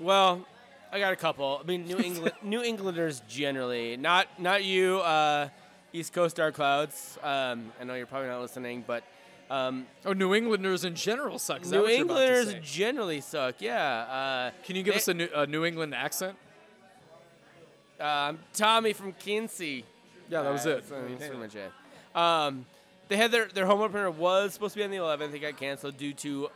Well, 0.00 0.46
I 0.92 0.98
got 0.98 1.12
a 1.12 1.16
couple. 1.16 1.60
I 1.62 1.66
mean, 1.66 1.86
New 1.86 1.98
England, 1.98 2.32
New 2.42 2.62
Englanders 2.62 3.22
generally, 3.28 3.96
not 3.96 4.28
not 4.40 4.64
you, 4.64 4.98
uh, 5.00 5.48
East 5.92 6.12
Coast 6.12 6.36
Dark 6.36 6.54
Clouds. 6.54 7.18
Um, 7.22 7.72
I 7.80 7.84
know 7.84 7.94
you're 7.94 8.06
probably 8.06 8.28
not 8.28 8.40
listening, 8.40 8.82
but 8.86 9.04
um, 9.50 9.86
Oh, 10.06 10.12
New 10.14 10.34
Englanders 10.34 10.84
in 10.84 10.94
general 10.94 11.38
suck. 11.38 11.62
Is 11.62 11.70
that 11.70 11.76
New 11.76 11.82
what 11.82 11.92
you're 11.92 12.02
about 12.04 12.14
to 12.16 12.22
Englanders 12.24 12.54
say? 12.54 12.60
generally 12.62 13.20
suck. 13.20 13.56
Yeah. 13.60 13.98
Uh, 14.02 14.50
Can 14.64 14.74
you 14.76 14.82
give 14.82 14.94
they- 14.94 14.98
us 14.98 15.08
a 15.08 15.14
New, 15.14 15.28
a 15.34 15.46
New 15.46 15.64
England 15.64 15.94
accent? 15.94 16.36
Uh, 18.00 18.04
I'm 18.04 18.38
Tommy 18.52 18.92
from 18.92 19.12
Quincy. 19.12 19.84
Yeah, 20.28 20.42
that 20.42 20.50
was 20.52 20.66
Uh, 20.66 20.70
it. 20.70 20.74
That's, 20.74 20.90
that's 20.90 21.26
pretty 21.26 21.36
much 21.36 21.54
it. 21.54 21.72
Um, 22.16 22.66
they 23.08 23.16
had 23.16 23.30
their 23.30 23.46
their 23.46 23.66
home 23.66 23.80
opener 23.80 24.10
was 24.10 24.54
supposed 24.54 24.74
to 24.74 24.78
be 24.80 24.84
on 24.84 24.90
the 24.90 24.96
11th. 24.96 25.34
It 25.34 25.38
got 25.40 25.56
canceled 25.56 25.96
due 25.98 26.12
to, 26.14 26.48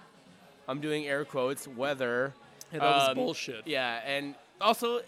I'm 0.67 0.81
doing 0.81 1.07
air 1.07 1.25
quotes, 1.25 1.67
weather. 1.69 2.33
Yeah, 2.73 2.79
that 2.81 2.95
was 2.97 3.09
Um, 3.11 3.15
bullshit. 3.17 3.67
Yeah, 3.67 4.01
and 4.05 4.35
also, 4.61 5.01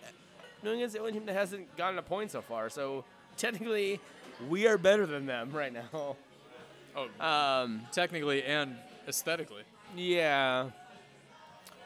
New 0.63 0.71
England's 0.73 0.95
the 0.95 1.01
only 1.01 1.13
team 1.13 1.27
that 1.27 1.35
hasn't 1.35 1.77
gotten 1.77 1.99
a 1.99 2.03
point 2.03 2.31
so 2.31 2.41
far. 2.43 2.69
So 2.71 3.05
technically, 3.37 4.01
we 4.49 4.67
are 4.67 4.79
better 4.79 5.07
than 5.07 5.27
them 5.27 5.51
right 5.53 5.73
now. 5.73 6.17
Oh, 6.97 7.09
Um, 7.25 7.83
technically 7.93 8.43
and 8.43 8.77
aesthetically. 9.09 9.63
yeah. 9.97 10.71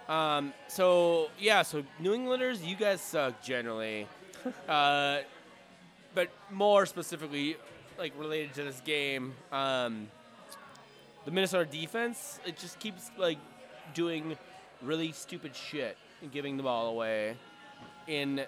Um, 0.08 0.52
so 0.68 1.30
yeah, 1.38 1.62
so 1.62 1.82
New 1.98 2.12
Englanders, 2.12 2.62
you 2.62 2.76
guys 2.76 3.00
suck 3.00 3.42
generally, 3.42 4.06
uh, 4.68 5.20
but 6.14 6.28
more 6.50 6.84
specifically, 6.84 7.56
like 7.98 8.12
related 8.18 8.54
to 8.54 8.64
this 8.64 8.80
game, 8.84 9.34
um, 9.52 10.08
the 11.24 11.30
Minnesota 11.30 11.64
defense 11.64 12.38
it 12.46 12.56
just 12.58 12.78
keeps 12.78 13.10
like 13.18 13.38
doing 13.94 14.36
really 14.82 15.12
stupid 15.12 15.54
shit 15.56 15.96
and 16.20 16.30
giving 16.30 16.56
the 16.56 16.62
ball 16.62 16.88
away 16.88 17.36
in 18.06 18.42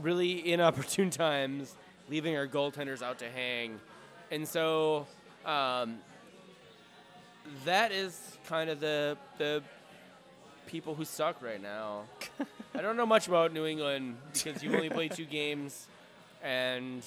really 0.00 0.52
inopportune 0.52 1.10
times, 1.26 1.74
leaving 2.08 2.36
our 2.36 2.46
goaltenders 2.46 3.02
out 3.02 3.18
to 3.18 3.30
hang, 3.30 3.80
and 4.30 4.46
so. 4.46 5.06
Um, 5.46 6.00
that 7.64 7.92
is 7.92 8.38
kind 8.46 8.70
of 8.70 8.80
the 8.80 9.16
the 9.38 9.62
people 10.66 10.94
who 10.94 11.04
suck 11.04 11.42
right 11.42 11.60
now. 11.60 12.04
I 12.74 12.82
don't 12.82 12.96
know 12.96 13.06
much 13.06 13.26
about 13.26 13.52
New 13.52 13.66
England 13.66 14.16
because 14.32 14.62
you've 14.62 14.74
only 14.74 14.90
played 14.90 15.12
two 15.12 15.24
games, 15.24 15.88
and 16.42 17.04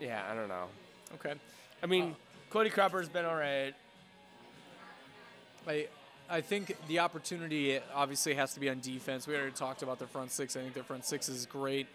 yeah, 0.00 0.22
I 0.30 0.34
don't 0.34 0.48
know. 0.48 0.66
Okay. 1.14 1.34
I 1.82 1.86
mean, 1.86 2.14
Cody 2.50 2.70
Cropper's 2.70 3.08
been 3.08 3.24
all 3.24 3.36
right. 3.36 3.74
I 5.66 5.88
I 6.30 6.42
think 6.42 6.76
the 6.88 6.98
opportunity 6.98 7.78
obviously 7.94 8.34
has 8.34 8.52
to 8.54 8.60
be 8.60 8.68
on 8.68 8.80
defense. 8.80 9.26
We 9.26 9.34
already 9.34 9.52
talked 9.52 9.82
about 9.82 9.98
their 9.98 10.08
front 10.08 10.30
six. 10.30 10.56
I 10.56 10.60
think 10.60 10.74
their 10.74 10.82
front 10.82 11.06
six 11.06 11.28
is 11.28 11.46
great. 11.46 11.86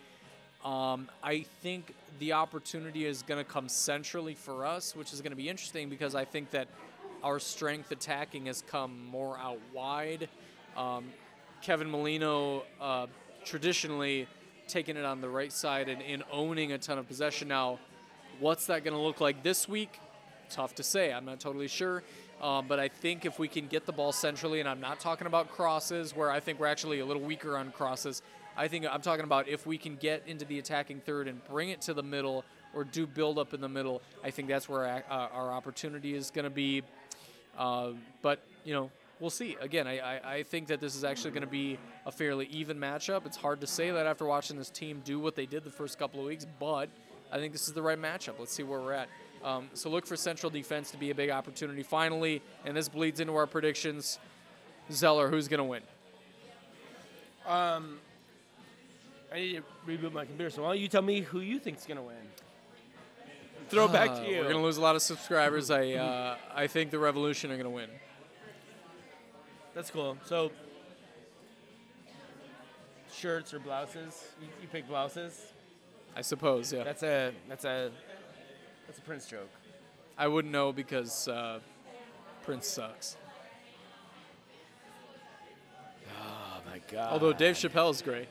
Um, 0.65 1.09
I 1.21 1.45
think 1.61 1.93
the 2.19 2.33
opportunity 2.33 3.05
is 3.05 3.21
going 3.21 3.43
to 3.43 3.49
come 3.49 3.69
centrally 3.69 4.33
for 4.33 4.65
us, 4.65 4.95
which 4.95 5.13
is 5.13 5.21
going 5.21 5.31
to 5.31 5.37
be 5.37 5.49
interesting 5.49 5.89
because 5.89 6.15
I 6.15 6.25
think 6.25 6.49
that 6.51 6.67
our 7.21 7.37
strength 7.39 7.91
attacking 7.91 8.47
has 8.47 8.63
come 8.63 9.05
more 9.05 9.37
out 9.37 9.59
wide. 9.73 10.29
Um, 10.75 11.05
Kevin 11.61 11.91
Molino 11.91 12.63
uh, 12.81 13.07
traditionally 13.45 14.27
taking 14.67 14.97
it 14.97 15.05
on 15.05 15.21
the 15.21 15.29
right 15.29 15.51
side 15.51 15.89
and, 15.89 16.01
and 16.01 16.23
owning 16.31 16.71
a 16.71 16.77
ton 16.77 16.97
of 16.97 17.07
possession. 17.07 17.49
Now, 17.49 17.77
what's 18.43 18.65
that 18.65 18.83
going 18.83 18.93
to 18.93 18.99
look 18.99 19.21
like 19.21 19.41
this 19.41 19.69
week? 19.69 19.99
Tough 20.49 20.75
to 20.75 20.83
say. 20.83 21.13
I'm 21.13 21.23
not 21.23 21.39
totally 21.39 21.69
sure. 21.69 22.03
Um, 22.41 22.65
but 22.67 22.77
I 22.77 22.89
think 22.89 23.25
if 23.25 23.39
we 23.39 23.47
can 23.47 23.67
get 23.67 23.85
the 23.85 23.93
ball 23.93 24.11
centrally, 24.11 24.59
and 24.59 24.67
I'm 24.67 24.81
not 24.81 24.99
talking 24.99 25.27
about 25.27 25.49
crosses, 25.49 26.13
where 26.13 26.29
I 26.29 26.41
think 26.41 26.59
we're 26.59 26.67
actually 26.67 26.99
a 26.99 27.05
little 27.05 27.23
weaker 27.23 27.57
on 27.57 27.71
crosses. 27.71 28.21
I 28.57 28.67
think 28.67 28.85
I'm 28.85 29.01
talking 29.01 29.23
about 29.23 29.47
if 29.47 29.65
we 29.65 29.77
can 29.77 29.95
get 29.95 30.23
into 30.27 30.43
the 30.43 30.59
attacking 30.59 30.99
third 30.99 31.29
and 31.29 31.41
bring 31.45 31.69
it 31.69 31.79
to 31.83 31.93
the 31.93 32.03
middle 32.03 32.43
or 32.75 32.83
do 32.83 33.07
build 33.07 33.39
up 33.39 33.53
in 33.53 33.61
the 33.61 33.69
middle. 33.69 34.01
I 34.25 34.29
think 34.29 34.49
that's 34.49 34.67
where 34.67 34.85
our, 34.85 35.03
uh, 35.09 35.27
our 35.33 35.51
opportunity 35.53 36.13
is 36.13 36.29
going 36.29 36.43
to 36.43 36.51
be. 36.51 36.83
Uh, 37.57 37.91
but 38.21 38.39
you 38.65 38.73
know, 38.73 38.91
we'll 39.21 39.29
see. 39.29 39.55
Again, 39.61 39.87
I, 39.87 39.99
I, 39.99 40.33
I 40.33 40.43
think 40.43 40.67
that 40.67 40.81
this 40.81 40.97
is 40.97 41.05
actually 41.05 41.31
going 41.31 41.43
to 41.45 41.47
be 41.49 41.79
a 42.05 42.11
fairly 42.11 42.47
even 42.47 42.77
matchup. 42.77 43.25
It's 43.25 43.37
hard 43.37 43.61
to 43.61 43.67
say 43.67 43.89
that 43.91 44.05
after 44.05 44.25
watching 44.25 44.57
this 44.57 44.69
team 44.69 45.01
do 45.05 45.17
what 45.17 45.35
they 45.37 45.45
did 45.45 45.63
the 45.63 45.71
first 45.71 45.97
couple 45.97 46.19
of 46.19 46.25
weeks, 46.25 46.45
but 46.59 46.89
I 47.33 47.37
think 47.37 47.51
this 47.51 47.67
is 47.67 47.73
the 47.73 47.81
right 47.81 47.99
matchup. 47.99 48.35
Let's 48.37 48.53
see 48.53 48.61
where 48.61 48.79
we're 48.79 48.93
at. 48.93 49.09
Um, 49.43 49.69
so 49.73 49.89
look 49.89 50.05
for 50.05 50.15
Central 50.15 50.51
defense 50.51 50.91
to 50.91 50.97
be 50.97 51.09
a 51.09 51.15
big 51.15 51.31
opportunity 51.31 51.81
finally, 51.81 52.43
and 52.63 52.77
this 52.77 52.87
bleeds 52.87 53.19
into 53.19 53.35
our 53.35 53.47
predictions. 53.47 54.19
Zeller, 54.91 55.29
who's 55.29 55.47
going 55.47 55.57
to 55.57 55.63
win? 55.63 55.81
Um, 57.47 57.97
I 59.33 59.39
need 59.39 59.53
to 59.55 59.63
reboot 59.91 60.13
my 60.13 60.25
computer. 60.25 60.51
So 60.51 60.61
why 60.61 60.69
don't 60.69 60.79
you 60.79 60.87
tell 60.87 61.01
me 61.01 61.21
who 61.21 61.39
you 61.39 61.57
think's 61.57 61.87
gonna 61.87 62.03
win? 62.03 62.15
Throw 63.69 63.85
it 63.85 63.91
back 63.91 64.15
to 64.17 64.29
you. 64.29 64.37
We're 64.37 64.43
going 64.43 64.57
to 64.57 64.61
lose 64.61 64.77
a 64.77 64.81
lot 64.81 64.95
of 64.95 65.01
subscribers. 65.01 65.71
I 65.71 65.93
uh, 65.93 66.37
I 66.53 66.67
think 66.67 66.91
the 66.91 66.99
Revolution 66.99 67.49
are 67.49 67.55
going 67.55 67.63
to 67.63 67.71
win. 67.71 67.89
That's 69.73 69.89
cool. 69.89 70.17
So, 70.25 70.51
shirts 73.11 73.53
or 73.53 73.59
blouses? 73.59 74.23
You, 74.39 74.47
you 74.61 74.67
pick 74.67 74.87
blouses. 74.87 75.53
I 76.15 76.21
suppose, 76.21 76.71
yeah. 76.71 76.83
That's 76.83 77.03
a 77.03 77.33
that's 77.49 77.65
a 77.65 77.91
that's 78.87 78.99
a 78.99 79.01
Prince 79.01 79.25
joke. 79.27 79.49
I 80.17 80.27
wouldn't 80.27 80.51
know 80.51 80.71
because 80.71 81.27
uh, 81.27 81.59
Prince 82.43 82.67
sucks. 82.67 83.17
Oh 86.09 86.61
my 86.69 86.79
god. 86.91 87.11
Although 87.13 87.33
Dave 87.33 87.55
Chappelle 87.55 87.91
is 87.91 88.01
great. 88.01 88.27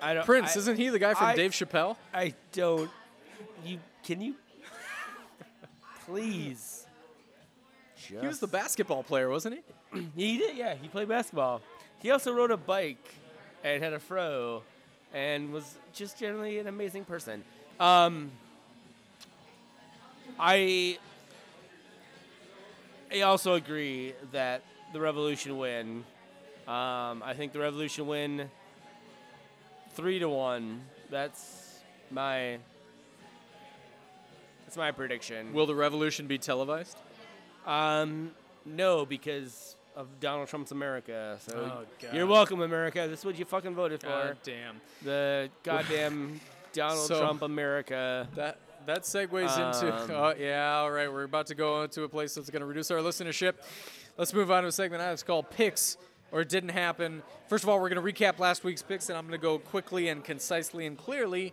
I 0.00 0.14
don't. 0.14 0.24
Prince, 0.24 0.56
I, 0.56 0.60
isn't 0.60 0.76
he 0.76 0.88
the 0.88 0.98
guy 0.98 1.14
from 1.14 1.26
I- 1.28 1.34
Dave 1.36 1.50
Chappelle? 1.50 1.96
I 2.14 2.34
don't. 2.52 2.90
You 3.64 3.78
can 4.04 4.20
you 4.20 4.34
please. 6.06 6.86
He 7.94 8.26
was 8.26 8.40
the 8.40 8.46
basketball 8.48 9.02
player, 9.02 9.28
wasn't 9.28 9.56
he? 9.56 10.00
He 10.16 10.38
did, 10.38 10.56
yeah. 10.56 10.74
He 10.80 10.88
played 10.88 11.08
basketball. 11.08 11.60
He 12.00 12.10
also 12.10 12.32
rode 12.32 12.50
a 12.50 12.56
bike. 12.56 13.14
and 13.62 13.82
had 13.82 13.92
a 13.92 13.98
fro 14.00 14.62
and 15.12 15.52
was 15.52 15.76
just 15.92 16.18
generally 16.18 16.58
an 16.58 16.66
amazing 16.66 17.04
person. 17.04 17.42
Um, 17.78 18.30
I 20.38 20.98
I 23.12 23.22
also 23.22 23.54
agree 23.54 24.14
that 24.32 24.62
the 24.92 25.00
Revolution 25.00 25.58
win. 25.58 26.04
Um, 26.68 27.22
I 27.24 27.34
think 27.36 27.52
the 27.52 27.58
Revolution 27.58 28.06
win 28.06 28.50
three 29.94 30.18
to 30.18 30.28
one. 30.28 30.82
That's 31.10 31.80
my 32.10 32.58
that's 34.64 34.76
my 34.76 34.92
prediction. 34.92 35.52
Will 35.52 35.66
the 35.66 35.74
revolution 35.74 36.28
be 36.28 36.38
televised? 36.38 36.96
Um, 37.66 38.30
no, 38.64 39.04
because 39.04 39.74
of 39.96 40.20
Donald 40.20 40.48
Trump's 40.48 40.72
America. 40.72 41.36
So 41.46 41.84
Oh, 41.86 42.06
you're 42.14 42.26
welcome, 42.26 42.60
America. 42.62 43.06
This 43.08 43.20
is 43.20 43.24
what 43.24 43.38
you 43.38 43.44
fucking 43.44 43.74
voted 43.74 44.00
for. 44.00 44.08
God 44.08 44.36
damn. 44.44 44.80
the 45.02 45.50
goddamn 45.62 46.40
Donald 46.72 47.06
So- 47.06 47.20
Trump 47.20 47.42
America. 47.42 48.28
That 48.36 48.58
that 48.86 49.02
segues 49.02 49.54
into 49.56 49.94
Um, 49.94 50.10
oh 50.10 50.34
yeah 50.38 50.76
all 50.78 50.90
right 50.90 51.12
we're 51.12 51.24
about 51.24 51.46
to 51.48 51.54
go 51.54 51.82
into 51.82 52.02
a 52.04 52.08
place 52.08 52.34
that's 52.34 52.48
going 52.48 52.60
to 52.60 52.66
reduce 52.66 52.90
our 52.90 52.98
listenership 53.00 53.54
let's 54.16 54.32
move 54.32 54.50
on 54.50 54.62
to 54.62 54.68
a 54.70 54.72
segment 54.72 55.02
I 55.02 55.10
was 55.10 55.22
called 55.22 55.50
picks 55.50 55.98
or 56.32 56.40
it 56.40 56.48
didn't 56.48 56.70
happen 56.70 57.22
first 57.46 57.62
of 57.62 57.68
all 57.68 57.78
we're 57.78 57.90
going 57.90 58.02
to 58.02 58.12
recap 58.24 58.38
last 58.38 58.64
week's 58.64 58.80
picks 58.80 59.10
and 59.10 59.18
i'm 59.18 59.26
going 59.26 59.38
to 59.38 59.42
go 59.42 59.58
quickly 59.58 60.08
and 60.08 60.24
concisely 60.24 60.86
and 60.86 60.96
clearly 60.96 61.52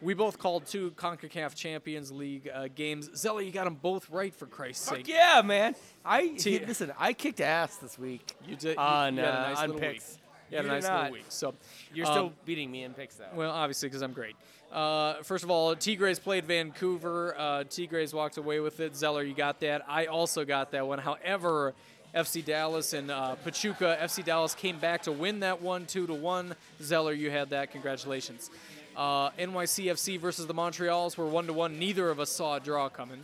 we 0.00 0.14
both 0.14 0.38
called 0.38 0.66
two 0.66 0.90
CONCACAF 0.92 1.54
Champions 1.54 2.10
League 2.12 2.48
uh, 2.52 2.68
games. 2.74 3.10
Zella, 3.16 3.42
you 3.42 3.50
got 3.50 3.64
them 3.64 3.74
both 3.74 4.08
right 4.10 4.34
for 4.34 4.46
Christ's 4.46 4.88
Fuck 4.88 4.98
sake. 4.98 5.08
yeah, 5.08 5.42
man! 5.44 5.74
I 6.04 6.28
T- 6.28 6.64
listen. 6.64 6.92
I 6.98 7.12
kicked 7.12 7.40
ass 7.40 7.76
this 7.76 7.98
week. 7.98 8.32
You 8.46 8.56
did 8.56 8.74
you, 8.74 8.78
On, 8.78 9.16
you 9.16 9.22
had 9.22 9.28
a 9.28 9.38
uh, 9.38 9.48
nice 9.48 9.58
on 9.58 9.78
picks. 9.78 10.10
week. 10.12 10.18
You 10.50 10.56
had 10.56 10.66
a 10.66 10.68
nice 10.68 10.84
little 10.84 11.10
week. 11.12 11.24
So 11.28 11.54
You're 11.92 12.06
um, 12.06 12.12
still 12.12 12.32
beating 12.44 12.70
me 12.70 12.84
in 12.84 12.94
picks 12.94 13.16
though. 13.16 13.26
Well, 13.34 13.50
obviously, 13.50 13.88
because 13.88 14.02
I'm 14.02 14.12
great. 14.12 14.34
Uh, 14.72 15.14
first 15.22 15.44
of 15.44 15.50
all, 15.50 15.74
Tigres 15.74 16.18
played 16.18 16.44
Vancouver. 16.44 17.34
Uh, 17.38 17.64
Tigres 17.64 18.12
walked 18.12 18.36
away 18.36 18.60
with 18.60 18.80
it. 18.80 18.96
Zeller, 18.96 19.22
you 19.22 19.34
got 19.34 19.60
that. 19.60 19.82
I 19.88 20.06
also 20.06 20.44
got 20.44 20.72
that 20.72 20.86
one. 20.86 20.98
However, 20.98 21.74
FC 22.14 22.44
Dallas 22.44 22.92
and 22.92 23.10
uh, 23.10 23.34
Pachuca, 23.36 23.98
FC 24.00 24.24
Dallas 24.24 24.54
came 24.54 24.78
back 24.78 25.02
to 25.02 25.12
win 25.12 25.40
that 25.40 25.60
one, 25.62 25.86
two 25.86 26.06
to 26.06 26.14
one. 26.14 26.54
Zeller, 26.82 27.12
you 27.12 27.30
had 27.30 27.50
that. 27.50 27.70
Congratulations. 27.72 28.50
Uh, 28.98 29.30
NYCFC 29.38 30.18
versus 30.18 30.46
the 30.48 30.54
Montreals 30.54 31.16
were 31.16 31.26
one 31.26 31.46
to 31.46 31.52
one. 31.52 31.78
Neither 31.78 32.10
of 32.10 32.18
us 32.18 32.30
saw 32.30 32.56
a 32.56 32.60
draw 32.60 32.88
coming. 32.88 33.22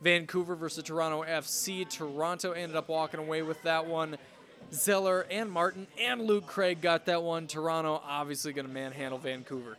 Vancouver 0.00 0.54
versus 0.56 0.82
Toronto 0.82 1.22
FC. 1.22 1.86
Toronto 1.88 2.52
ended 2.52 2.74
up 2.74 2.88
walking 2.88 3.20
away 3.20 3.42
with 3.42 3.62
that 3.64 3.86
one. 3.86 4.16
Zeller 4.72 5.26
and 5.30 5.50
Martin 5.50 5.86
and 6.00 6.22
Luke 6.22 6.46
Craig 6.46 6.80
got 6.80 7.04
that 7.04 7.22
one. 7.22 7.46
Toronto 7.46 8.00
obviously 8.02 8.54
going 8.54 8.66
to 8.66 8.72
manhandle 8.72 9.18
Vancouver. 9.18 9.76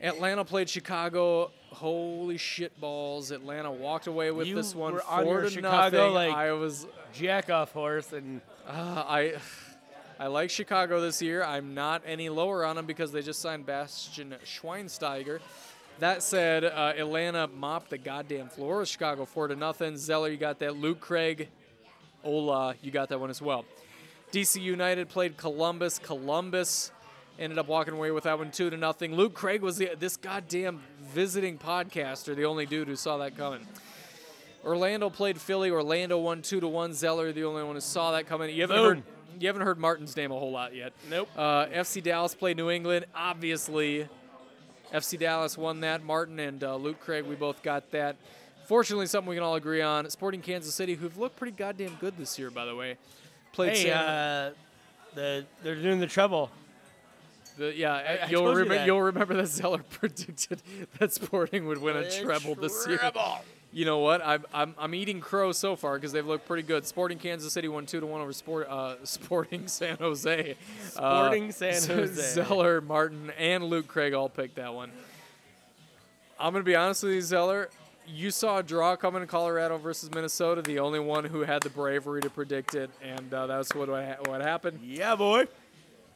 Atlanta 0.00 0.44
played 0.44 0.68
Chicago. 0.70 1.50
Holy 1.70 2.36
shit 2.38 2.78
balls! 2.80 3.32
Atlanta 3.32 3.70
walked 3.72 4.06
away 4.06 4.30
with 4.30 4.46
You 4.46 4.54
this 4.54 4.74
one 4.74 4.92
were 4.94 5.00
four 5.00 5.12
on 5.18 5.26
your 5.26 5.42
to 5.42 5.50
Chicago, 5.50 5.98
nothing. 5.98 6.14
like- 6.14 6.34
I 6.34 6.52
was, 6.52 6.86
Jack 7.12 7.50
off 7.50 7.72
horse 7.72 8.12
and 8.12 8.40
uh, 8.68 8.70
I, 9.06 9.34
I 10.18 10.28
like 10.28 10.48
Chicago 10.48 10.98
this 11.02 11.20
year. 11.20 11.44
I'm 11.44 11.74
not 11.74 12.02
any 12.06 12.30
lower 12.30 12.64
on 12.64 12.76
them 12.76 12.86
because 12.86 13.12
they 13.12 13.20
just 13.20 13.40
signed 13.40 13.66
Bastian 13.66 14.34
Schweinsteiger. 14.46 15.40
That 15.98 16.22
said, 16.22 16.64
uh, 16.64 16.94
Atlanta 16.96 17.48
mopped 17.48 17.90
the 17.90 17.98
goddamn 17.98 18.48
floor 18.48 18.80
of 18.80 18.88
Chicago 18.88 19.26
four 19.26 19.48
to 19.48 19.56
nothing. 19.56 19.98
Zeller, 19.98 20.30
you 20.30 20.38
got 20.38 20.58
that. 20.60 20.74
Luke 20.74 21.00
Craig, 21.00 21.48
Ola, 22.24 22.76
you 22.82 22.90
got 22.90 23.10
that 23.10 23.20
one 23.20 23.28
as 23.28 23.42
well. 23.42 23.66
DC 24.32 24.60
United 24.60 25.10
played 25.10 25.36
Columbus. 25.36 25.98
Columbus 25.98 26.92
ended 27.38 27.58
up 27.58 27.68
walking 27.68 27.92
away 27.92 28.10
with 28.10 28.24
that 28.24 28.38
one 28.38 28.50
two 28.50 28.70
to 28.70 28.76
nothing. 28.78 29.14
Luke 29.14 29.34
Craig 29.34 29.60
was 29.60 29.76
the, 29.76 29.90
this 29.98 30.16
goddamn 30.16 30.80
visiting 31.12 31.58
podcaster, 31.58 32.34
the 32.34 32.44
only 32.44 32.64
dude 32.64 32.88
who 32.88 32.96
saw 32.96 33.18
that 33.18 33.36
coming. 33.36 33.66
Orlando 34.64 35.10
played 35.10 35.38
Philly. 35.38 35.70
Orlando 35.70 36.18
won 36.18 36.40
two 36.40 36.58
to 36.60 36.68
one. 36.68 36.94
Zeller, 36.94 37.32
the 37.32 37.44
only 37.44 37.62
one 37.62 37.74
who 37.74 37.80
saw 37.82 38.12
that 38.12 38.26
coming. 38.26 38.54
You 38.54 38.62
haven't 38.62 38.76
Boom. 38.76 38.86
heard 38.86 39.02
you 39.38 39.46
haven't 39.46 39.62
heard 39.62 39.78
Martin's 39.78 40.16
name 40.16 40.30
a 40.32 40.38
whole 40.38 40.50
lot 40.50 40.74
yet. 40.74 40.92
Nope. 41.10 41.28
Uh, 41.36 41.66
FC 41.66 42.02
Dallas 42.02 42.34
played 42.34 42.56
New 42.56 42.70
England. 42.70 43.06
Obviously, 43.14 44.08
FC 44.92 45.18
Dallas 45.18 45.56
won 45.58 45.80
that. 45.80 46.02
Martin 46.04 46.38
and 46.38 46.62
uh, 46.62 46.76
Luke 46.76 47.00
Craig, 47.00 47.24
we 47.24 47.34
both 47.34 47.62
got 47.62 47.90
that. 47.92 48.16
Fortunately, 48.66 49.06
something 49.06 49.28
we 49.28 49.36
can 49.36 49.44
all 49.44 49.54
agree 49.54 49.82
on. 49.82 50.08
Sporting 50.10 50.40
Kansas 50.40 50.74
City, 50.74 50.94
who've 50.94 51.16
looked 51.16 51.36
pretty 51.36 51.56
goddamn 51.56 51.96
good 52.00 52.16
this 52.18 52.38
year, 52.38 52.50
by 52.50 52.64
the 52.64 52.74
way, 52.74 52.96
played 53.52 53.76
hey, 53.76 53.92
uh, 53.92 54.50
the 55.14 55.44
they're 55.62 55.76
doing 55.76 56.00
the 56.00 56.06
trouble. 56.06 56.50
the, 57.58 57.74
yeah, 57.74 58.18
I 58.24 58.28
you'll 58.28 58.52
remember. 58.52 58.84
You'll 58.84 59.02
remember 59.02 59.34
that 59.34 59.46
Zeller 59.46 59.84
predicted 59.90 60.62
that 60.98 61.12
Sporting 61.12 61.66
would 61.66 61.78
win 61.78 61.96
a 61.96 62.02
The 62.02 62.20
treble 62.22 62.54
this 62.56 62.86
year. 62.88 63.00
You 63.76 63.84
know 63.84 63.98
what? 63.98 64.24
I'm, 64.24 64.42
I'm, 64.54 64.74
I'm 64.78 64.94
eating 64.94 65.20
crow 65.20 65.52
so 65.52 65.76
far 65.76 65.96
because 65.96 66.10
they've 66.10 66.24
looked 66.26 66.46
pretty 66.46 66.62
good. 66.62 66.86
Sporting 66.86 67.18
Kansas 67.18 67.52
City 67.52 67.68
won 67.68 67.84
two 67.84 68.00
to 68.00 68.06
one 68.06 68.22
over 68.22 68.32
Sport 68.32 68.68
uh, 68.70 68.94
Sporting 69.04 69.68
San 69.68 69.98
Jose. 69.98 70.56
Sporting 70.88 71.48
Uh, 71.50 71.52
San 71.52 71.82
Jose. 71.96 72.42
Zeller, 72.42 72.80
Martin, 72.80 73.30
and 73.38 73.64
Luke 73.64 73.86
Craig 73.86 74.14
all 74.14 74.30
picked 74.30 74.54
that 74.56 74.72
one. 74.72 74.90
I'm 76.40 76.54
gonna 76.54 76.64
be 76.64 76.74
honest 76.74 77.02
with 77.02 77.12
you, 77.12 77.20
Zeller. 77.20 77.68
You 78.08 78.30
saw 78.30 78.60
a 78.60 78.62
draw 78.62 78.96
coming 78.96 79.20
in 79.20 79.28
Colorado 79.28 79.76
versus 79.76 80.10
Minnesota. 80.10 80.62
The 80.62 80.78
only 80.78 81.00
one 81.00 81.24
who 81.26 81.40
had 81.40 81.60
the 81.62 81.68
bravery 81.68 82.22
to 82.22 82.30
predict 82.30 82.74
it, 82.74 82.88
and 83.02 83.34
uh, 83.34 83.46
that's 83.46 83.74
what 83.74 83.90
what 83.90 84.40
happened. 84.40 84.80
Yeah, 84.82 85.16
boy. 85.16 85.48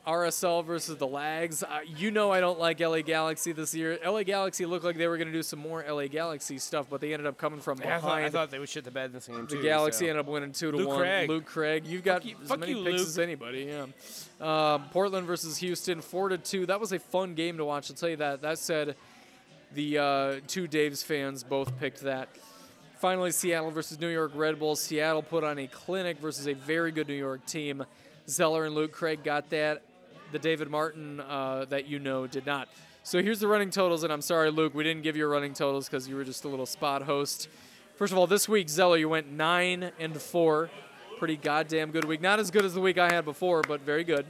RSL 0.06 0.64
versus 0.64 0.96
the 0.96 1.06
Lags. 1.06 1.62
Uh, 1.62 1.80
you 1.84 2.10
know 2.10 2.32
I 2.32 2.40
don't 2.40 2.58
like 2.58 2.80
LA 2.80 3.02
Galaxy 3.02 3.52
this 3.52 3.74
year. 3.74 3.98
LA 4.04 4.22
Galaxy 4.22 4.64
looked 4.66 4.84
like 4.84 4.96
they 4.96 5.06
were 5.06 5.16
going 5.16 5.28
to 5.28 5.32
do 5.32 5.42
some 5.42 5.58
more 5.58 5.84
LA 5.88 6.06
Galaxy 6.06 6.58
stuff, 6.58 6.86
but 6.88 7.00
they 7.00 7.12
ended 7.12 7.26
up 7.26 7.36
coming 7.36 7.60
from 7.60 7.78
I 7.80 7.84
thought, 7.84 8.00
behind. 8.02 8.26
I 8.26 8.30
thought 8.30 8.50
they 8.50 8.58
would 8.58 8.68
shit 8.68 8.84
the 8.84 8.90
bed 8.90 9.06
in 9.06 9.12
this 9.12 9.26
game 9.26 9.46
the. 9.46 9.62
Galaxy 9.62 10.06
so. 10.06 10.10
ended 10.10 10.20
up 10.20 10.26
winning 10.26 10.52
two 10.52 10.70
to 10.70 10.76
Luke 10.76 10.88
one. 10.88 10.98
Craig. 10.98 11.28
Luke 11.28 11.44
Craig, 11.44 11.86
you've 11.86 12.04
got 12.04 12.24
you- 12.24 12.36
as 12.42 12.48
many 12.56 12.72
you, 12.72 12.84
picks 12.84 12.98
Luke. 12.98 13.08
as 13.08 13.18
anybody. 13.18 13.70
Yeah. 14.40 14.74
Um, 14.74 14.88
Portland 14.90 15.26
versus 15.26 15.58
Houston, 15.58 16.00
four 16.00 16.30
to 16.30 16.38
two. 16.38 16.66
That 16.66 16.80
was 16.80 16.92
a 16.92 16.98
fun 16.98 17.34
game 17.34 17.58
to 17.58 17.64
watch. 17.64 17.90
I'll 17.90 17.96
tell 17.96 18.08
you 18.08 18.16
that. 18.16 18.40
That 18.40 18.58
said, 18.58 18.96
the 19.74 19.98
uh, 19.98 20.40
two 20.46 20.66
Daves 20.66 21.04
fans 21.04 21.44
both 21.44 21.78
picked 21.78 22.00
that. 22.00 22.28
Finally, 23.00 23.32
Seattle 23.32 23.70
versus 23.70 23.98
New 24.00 24.08
York 24.08 24.32
Red 24.34 24.58
Bulls. 24.58 24.80
Seattle 24.80 25.22
put 25.22 25.44
on 25.44 25.58
a 25.58 25.66
clinic 25.66 26.18
versus 26.18 26.46
a 26.46 26.52
very 26.54 26.90
good 26.90 27.08
New 27.08 27.14
York 27.14 27.44
team. 27.46 27.84
Zeller 28.28 28.66
and 28.66 28.74
Luke 28.74 28.92
Craig 28.92 29.24
got 29.24 29.48
that. 29.50 29.82
The 30.32 30.38
David 30.38 30.70
Martin 30.70 31.20
uh, 31.20 31.64
that 31.70 31.86
you 31.86 31.98
know 31.98 32.26
did 32.26 32.46
not. 32.46 32.68
So 33.02 33.22
here's 33.22 33.40
the 33.40 33.48
running 33.48 33.70
totals, 33.70 34.04
and 34.04 34.12
I'm 34.12 34.20
sorry, 34.20 34.50
Luke, 34.50 34.74
we 34.74 34.84
didn't 34.84 35.02
give 35.02 35.16
you 35.16 35.26
running 35.26 35.54
totals 35.54 35.88
because 35.88 36.06
you 36.08 36.14
were 36.16 36.24
just 36.24 36.44
a 36.44 36.48
little 36.48 36.66
spot 36.66 37.02
host. 37.02 37.48
First 37.96 38.12
of 38.12 38.18
all, 38.18 38.26
this 38.26 38.48
week 38.48 38.68
Zeller, 38.68 38.96
you 38.96 39.08
went 39.08 39.30
nine 39.30 39.90
and 39.98 40.20
four, 40.20 40.70
pretty 41.18 41.36
goddamn 41.36 41.90
good 41.90 42.04
week. 42.04 42.20
Not 42.20 42.38
as 42.38 42.50
good 42.50 42.64
as 42.64 42.74
the 42.74 42.80
week 42.80 42.98
I 42.98 43.12
had 43.12 43.24
before, 43.24 43.62
but 43.62 43.80
very 43.80 44.04
good. 44.04 44.26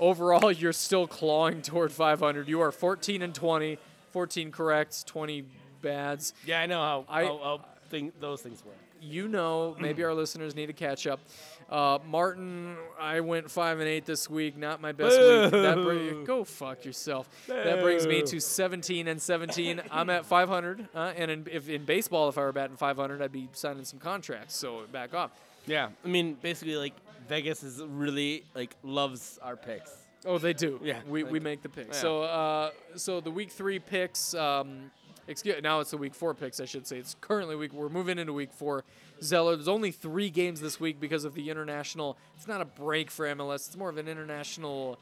Overall, 0.00 0.50
you're 0.52 0.72
still 0.72 1.06
clawing 1.06 1.62
toward 1.62 1.92
500. 1.92 2.48
You 2.48 2.60
are 2.60 2.72
14 2.72 3.22
and 3.22 3.34
20, 3.34 3.78
14 4.10 4.50
corrects, 4.50 5.04
20 5.04 5.44
bads. 5.82 6.34
Yeah, 6.44 6.60
I 6.60 6.66
know 6.66 6.80
how, 6.80 7.04
I- 7.08 7.24
how, 7.24 7.38
how 7.38 7.60
thing, 7.88 8.12
those 8.18 8.42
things 8.42 8.64
work. 8.64 8.74
You 9.00 9.28
know, 9.28 9.76
maybe 9.78 10.02
our 10.04 10.14
listeners 10.14 10.54
need 10.54 10.66
to 10.66 10.72
catch 10.72 11.06
up. 11.06 11.20
Uh, 11.68 11.98
Martin, 12.08 12.76
I 13.00 13.20
went 13.20 13.50
five 13.50 13.80
and 13.80 13.88
eight 13.88 14.06
this 14.06 14.30
week. 14.30 14.56
Not 14.56 14.80
my 14.80 14.92
best 14.92 15.18
week. 15.18 15.50
That 15.62 15.82
bring, 15.82 16.24
go 16.24 16.44
fuck 16.44 16.84
yourself. 16.84 17.28
That 17.48 17.82
brings 17.82 18.06
me 18.06 18.22
to 18.22 18.40
17 18.40 19.08
and 19.08 19.20
17. 19.20 19.82
I'm 19.90 20.10
at 20.10 20.24
500. 20.26 20.88
Uh, 20.94 21.12
and 21.16 21.30
in, 21.30 21.46
if 21.50 21.68
in 21.68 21.84
baseball, 21.84 22.28
if 22.28 22.38
I 22.38 22.42
were 22.42 22.52
batting 22.52 22.76
500, 22.76 23.20
I'd 23.20 23.32
be 23.32 23.48
signing 23.52 23.84
some 23.84 23.98
contracts. 23.98 24.54
So 24.54 24.82
back 24.92 25.14
off. 25.14 25.32
Yeah, 25.66 25.88
I 26.04 26.08
mean, 26.08 26.34
basically, 26.40 26.76
like 26.76 26.94
Vegas 27.28 27.64
is 27.64 27.82
really 27.82 28.44
like 28.54 28.76
loves 28.84 29.38
our 29.42 29.56
picks. 29.56 29.92
Oh, 30.24 30.38
they 30.38 30.52
do. 30.52 30.80
Yeah, 30.82 31.00
we, 31.08 31.24
we 31.24 31.40
make 31.40 31.62
the 31.62 31.68
picks. 31.68 31.96
yeah. 31.96 32.02
So 32.02 32.22
uh, 32.22 32.70
so 32.94 33.20
the 33.20 33.30
week 33.32 33.50
three 33.50 33.78
picks. 33.80 34.34
Um, 34.34 34.90
excuse 35.28 35.56
now 35.62 35.80
it's 35.80 35.90
the 35.90 35.96
week 35.96 36.14
four 36.14 36.34
picks. 36.34 36.60
I 36.60 36.64
should 36.64 36.86
say 36.86 36.98
it's 36.98 37.16
currently 37.20 37.56
week. 37.56 37.72
We're 37.72 37.88
moving 37.88 38.18
into 38.18 38.32
week 38.32 38.52
four. 38.52 38.84
Zeller. 39.22 39.56
There's 39.56 39.68
only 39.68 39.90
three 39.90 40.30
games 40.30 40.60
this 40.60 40.78
week 40.78 41.00
because 41.00 41.24
of 41.24 41.34
the 41.34 41.50
international. 41.50 42.16
It's 42.36 42.48
not 42.48 42.60
a 42.60 42.64
break 42.64 43.10
for 43.10 43.26
MLS. 43.26 43.66
It's 43.68 43.76
more 43.76 43.88
of 43.88 43.96
an 43.96 44.08
international. 44.08 44.98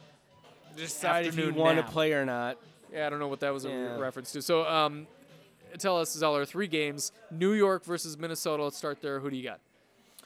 Decide 0.77 1.27
if 1.27 1.37
you 1.37 1.53
want 1.53 1.79
to 1.79 1.85
play 1.85 2.13
or 2.13 2.25
not. 2.25 2.59
Yeah, 2.93 3.07
I 3.07 3.11
don't 3.11 3.19
know 3.19 3.29
what 3.29 3.41
that 3.41 3.53
was 3.53 3.65
a 3.65 3.97
reference 3.99 4.33
to. 4.33 4.43
So 4.43 4.67
um, 4.67 5.07
tell 5.79 5.99
us, 5.99 6.13
Zeller. 6.13 6.45
Three 6.45 6.69
games. 6.69 7.13
New 7.31 7.53
York 7.53 7.85
versus 7.85 8.17
Minnesota. 8.19 8.65
Let's 8.65 8.77
start 8.77 9.01
there. 9.03 9.21
Who 9.21 9.31
do 9.31 9.37
you 9.37 9.45
got? 9.45 9.61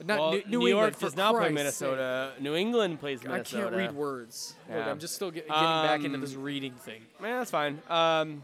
Not 0.04 0.18
well, 0.18 0.30
New, 0.32 0.60
New, 0.60 0.68
York 0.68 0.98
does 0.98 1.16
not 1.16 1.34
play 1.34 1.50
Christ's 1.50 1.76
sake. 1.78 1.88
Minnesota. 1.90 2.32
New 2.40 2.54
England 2.54 3.00
plays 3.00 3.22
Minnesota. 3.24 3.58
I 3.58 3.62
can't 3.62 3.74
read 3.74 3.92
words. 3.92 4.54
Look, 4.70 4.86
I'm 4.86 4.98
just 5.00 5.14
still 5.14 5.32
get, 5.32 5.48
getting 5.48 5.62
back 5.62 6.04
into 6.04 6.14
Um, 6.14 6.20
this 6.20 6.34
reading 6.34 6.74
thing. 6.74 7.02
Man, 7.20 7.38
that's 7.38 7.50
fine. 7.50 7.82
Um, 7.88 8.42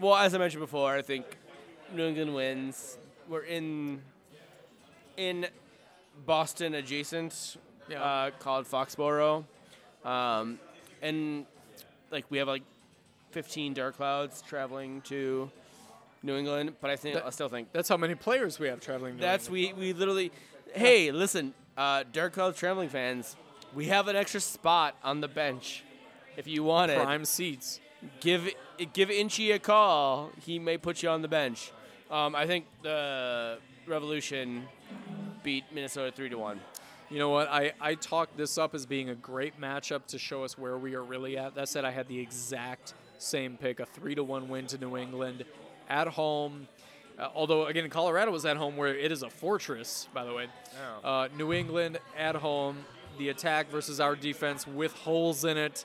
well, 0.00 0.16
as 0.16 0.34
I 0.34 0.38
mentioned 0.38 0.60
before, 0.60 0.94
I 0.94 1.02
think 1.02 1.24
New 1.94 2.04
England 2.06 2.34
wins. 2.34 2.98
We're 3.28 3.42
in 3.42 4.02
in 5.16 5.46
Boston 6.26 6.74
adjacent, 6.74 7.56
Yeah. 7.88 8.02
uh, 8.02 8.30
called 8.38 8.66
Foxborough. 8.66 9.44
Um, 10.04 10.58
and 11.02 11.46
like 12.10 12.24
we 12.30 12.38
have 12.38 12.48
like 12.48 12.62
15 13.32 13.74
dark 13.74 13.96
clouds 13.96 14.42
traveling 14.42 15.02
to 15.02 15.50
New 16.22 16.36
England, 16.36 16.74
but 16.80 16.90
I 16.90 16.96
think 16.96 17.14
That- 17.16 17.26
I 17.26 17.30
still 17.30 17.48
think 17.48 17.68
That's 17.72 17.88
how 17.88 17.96
many 17.96 18.14
players 18.14 18.58
we 18.58 18.68
have 18.68 18.80
traveling. 18.80 19.16
that's 19.18 19.48
England. 19.48 19.76
we 19.78 19.86
we 19.88 19.92
literally. 19.92 20.32
Hey, 20.74 21.10
listen, 21.10 21.52
uh, 21.76 22.04
dark 22.12 22.32
cloud 22.34 22.54
traveling 22.56 22.88
fans, 22.88 23.36
we 23.74 23.86
have 23.86 24.06
an 24.08 24.16
extra 24.16 24.40
spot 24.40 24.96
on 25.02 25.20
the 25.20 25.28
bench. 25.28 25.82
If 26.36 26.46
you 26.46 26.62
want 26.62 26.90
it, 26.92 27.02
prime 27.02 27.24
seats. 27.24 27.80
Give 28.20 28.48
give 28.92 29.10
Inchy 29.10 29.52
a 29.52 29.58
call. 29.58 30.30
He 30.40 30.58
may 30.58 30.78
put 30.78 31.02
you 31.02 31.08
on 31.08 31.22
the 31.22 31.28
bench. 31.28 31.72
Um, 32.10 32.34
I 32.34 32.46
think 32.46 32.66
the 32.82 33.58
Revolution 33.86 34.64
beat 35.42 35.64
Minnesota 35.72 36.12
three 36.12 36.28
to 36.28 36.38
one. 36.38 36.60
You 37.10 37.18
know 37.18 37.30
what? 37.30 37.48
I, 37.48 37.72
I 37.80 37.96
talked 37.96 38.36
this 38.36 38.56
up 38.56 38.72
as 38.72 38.86
being 38.86 39.08
a 39.10 39.16
great 39.16 39.60
matchup 39.60 40.06
to 40.08 40.18
show 40.18 40.44
us 40.44 40.56
where 40.56 40.78
we 40.78 40.94
are 40.94 41.02
really 41.02 41.36
at. 41.36 41.56
That 41.56 41.68
said, 41.68 41.84
I 41.84 41.90
had 41.90 42.06
the 42.06 42.18
exact 42.18 42.94
same 43.18 43.56
pick 43.56 43.80
a 43.80 43.86
3 43.86 44.14
to 44.14 44.22
1 44.22 44.48
win 44.48 44.68
to 44.68 44.78
New 44.78 44.96
England 44.96 45.44
at 45.88 46.06
home. 46.06 46.68
Uh, 47.18 47.28
although, 47.34 47.66
again, 47.66 47.90
Colorado 47.90 48.30
was 48.30 48.46
at 48.46 48.56
home 48.56 48.76
where 48.76 48.96
it 48.96 49.10
is 49.10 49.24
a 49.24 49.28
fortress, 49.28 50.08
by 50.14 50.24
the 50.24 50.32
way. 50.32 50.46
Oh. 51.04 51.08
Uh, 51.08 51.28
New 51.36 51.52
England 51.52 51.98
at 52.16 52.36
home, 52.36 52.78
the 53.18 53.28
attack 53.30 53.70
versus 53.70 53.98
our 53.98 54.14
defense 54.14 54.64
with 54.64 54.92
holes 54.92 55.44
in 55.44 55.58
it. 55.58 55.84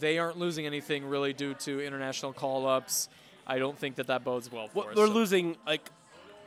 They 0.00 0.18
aren't 0.18 0.38
losing 0.38 0.66
anything 0.66 1.04
really 1.06 1.32
due 1.32 1.54
to 1.54 1.80
international 1.84 2.32
call 2.32 2.66
ups. 2.66 3.08
I 3.46 3.58
don't 3.58 3.78
think 3.78 3.96
that 3.96 4.08
that 4.08 4.24
bodes 4.24 4.50
well 4.50 4.68
for 4.68 4.80
Well, 4.80 4.88
us. 4.90 4.96
we're 4.96 5.06
So- 5.06 5.12
losing 5.12 5.56
like 5.66 5.90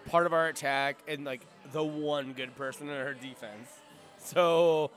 part 0.10 0.26
of 0.26 0.34
our 0.34 0.48
attack 0.48 0.98
and 1.08 1.26
like 1.26 1.42
the 1.72 1.84
one 1.84 2.34
good 2.34 2.56
person 2.56 2.90
in 2.90 2.96
our 2.98 3.14
defense. 3.14 3.70
So 4.18 4.92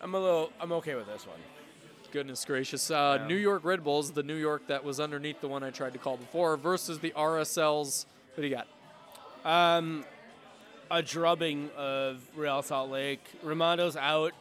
I'm 0.00 0.14
a 0.14 0.20
little 0.20 0.52
I'm 0.60 0.72
okay 0.72 0.94
with 0.94 1.06
this 1.06 1.26
one. 1.26 1.38
Goodness 2.12 2.44
gracious. 2.44 2.90
Uh, 2.90 3.18
Yeah. 3.20 3.26
New 3.28 3.36
York 3.36 3.64
Red 3.64 3.84
Bulls, 3.84 4.10
the 4.12 4.22
New 4.24 4.34
York 4.34 4.66
that 4.66 4.82
was 4.84 4.98
underneath 5.00 5.40
the 5.40 5.48
one 5.48 5.62
I 5.62 5.70
tried 5.70 5.92
to 5.92 5.98
call 5.98 6.16
before, 6.16 6.56
versus 6.56 6.98
the 6.98 7.12
RSLs. 7.14 8.04
What 8.34 8.42
do 8.42 8.48
you 8.48 8.56
got? 8.56 8.66
Um, 9.44 10.04
a 10.90 11.02
drubbing 11.02 11.70
of 11.76 12.20
Real 12.36 12.62
Salt 12.62 12.90
Lake. 12.90 13.22
Rimando's 13.44 13.96
out. 13.96 14.32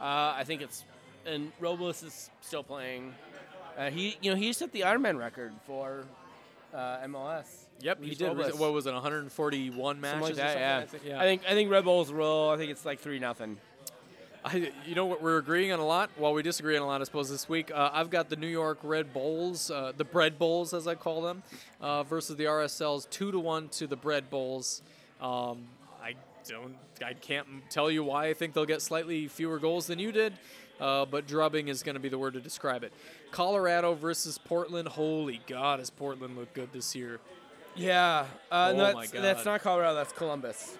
Uh, 0.00 0.34
I 0.36 0.42
think 0.44 0.62
it's 0.62 0.84
and 1.26 1.52
Robles 1.60 2.02
is 2.02 2.30
still 2.40 2.62
playing. 2.62 3.14
Uh, 3.76 3.90
he 3.90 4.16
you 4.22 4.30
know 4.30 4.36
he 4.36 4.52
set 4.52 4.72
the 4.72 4.80
Ironman 4.82 5.18
record 5.18 5.52
for 5.66 6.04
uh, 6.74 6.98
MLS. 7.06 7.66
Yep, 7.80 8.02
he 8.02 8.14
did. 8.14 8.28
Robles. 8.28 8.54
What 8.54 8.72
was 8.72 8.86
it, 8.86 8.92
141 8.92 10.00
matches? 10.00 10.22
Like 10.22 10.34
that, 10.36 10.58
yeah. 10.58 10.78
I 10.78 10.86
think, 10.86 11.02
yeah. 11.04 11.20
I 11.20 11.24
think 11.24 11.42
I 11.48 11.52
think 11.52 11.70
Red 11.70 11.84
Bulls 11.84 12.12
roll. 12.12 12.50
I 12.50 12.56
think 12.56 12.70
it's 12.70 12.84
like 12.84 13.00
three 13.00 13.18
nothing. 13.18 13.58
I, 14.46 14.70
you 14.86 14.94
know 14.94 15.06
what? 15.06 15.20
We're 15.20 15.38
agreeing 15.38 15.72
on 15.72 15.80
a 15.80 15.84
lot. 15.84 16.08
While 16.16 16.32
we 16.32 16.42
disagree 16.42 16.76
on 16.76 16.82
a 16.82 16.86
lot, 16.86 17.00
I 17.00 17.04
suppose 17.04 17.28
this 17.28 17.48
week 17.48 17.72
uh, 17.74 17.90
I've 17.92 18.10
got 18.10 18.28
the 18.28 18.36
New 18.36 18.46
York 18.46 18.78
Red 18.84 19.12
Bulls, 19.12 19.72
uh, 19.72 19.92
the 19.96 20.04
Bread 20.04 20.38
Bulls 20.38 20.72
as 20.72 20.86
I 20.86 20.94
call 20.94 21.20
them, 21.20 21.42
uh, 21.80 22.04
versus 22.04 22.36
the 22.36 22.44
RSLs, 22.44 23.10
two 23.10 23.32
to 23.32 23.40
one 23.40 23.68
to 23.70 23.88
the 23.88 23.96
Bread 23.96 24.30
Bulls. 24.30 24.82
Um, 25.20 25.64
I 26.00 26.14
don't, 26.48 26.76
I 27.04 27.14
can't 27.14 27.46
tell 27.70 27.90
you 27.90 28.04
why 28.04 28.26
I 28.26 28.34
think 28.34 28.54
they'll 28.54 28.66
get 28.66 28.82
slightly 28.82 29.26
fewer 29.26 29.58
goals 29.58 29.88
than 29.88 29.98
you 29.98 30.12
did, 30.12 30.32
uh, 30.80 31.04
but 31.06 31.26
drubbing 31.26 31.68
is 31.68 31.82
going 31.82 31.94
to 31.94 32.00
be 32.00 32.08
the 32.08 32.18
word 32.18 32.34
to 32.34 32.40
describe 32.40 32.84
it. 32.84 32.92
Colorado 33.30 33.94
versus 33.94 34.38
Portland. 34.38 34.88
Holy 34.88 35.40
God, 35.46 35.78
has 35.78 35.90
Portland 35.90 36.36
looked 36.36 36.54
good 36.54 36.72
this 36.72 36.94
year? 36.94 37.18
Yeah. 37.74 38.26
Uh, 38.50 38.72
Oh 38.72 38.76
no, 38.76 38.92
my 38.92 39.00
that's, 39.00 39.12
God. 39.12 39.22
that's 39.22 39.44
not 39.44 39.62
Colorado. 39.62 39.94
That's 39.94 40.12
Columbus. 40.12 40.76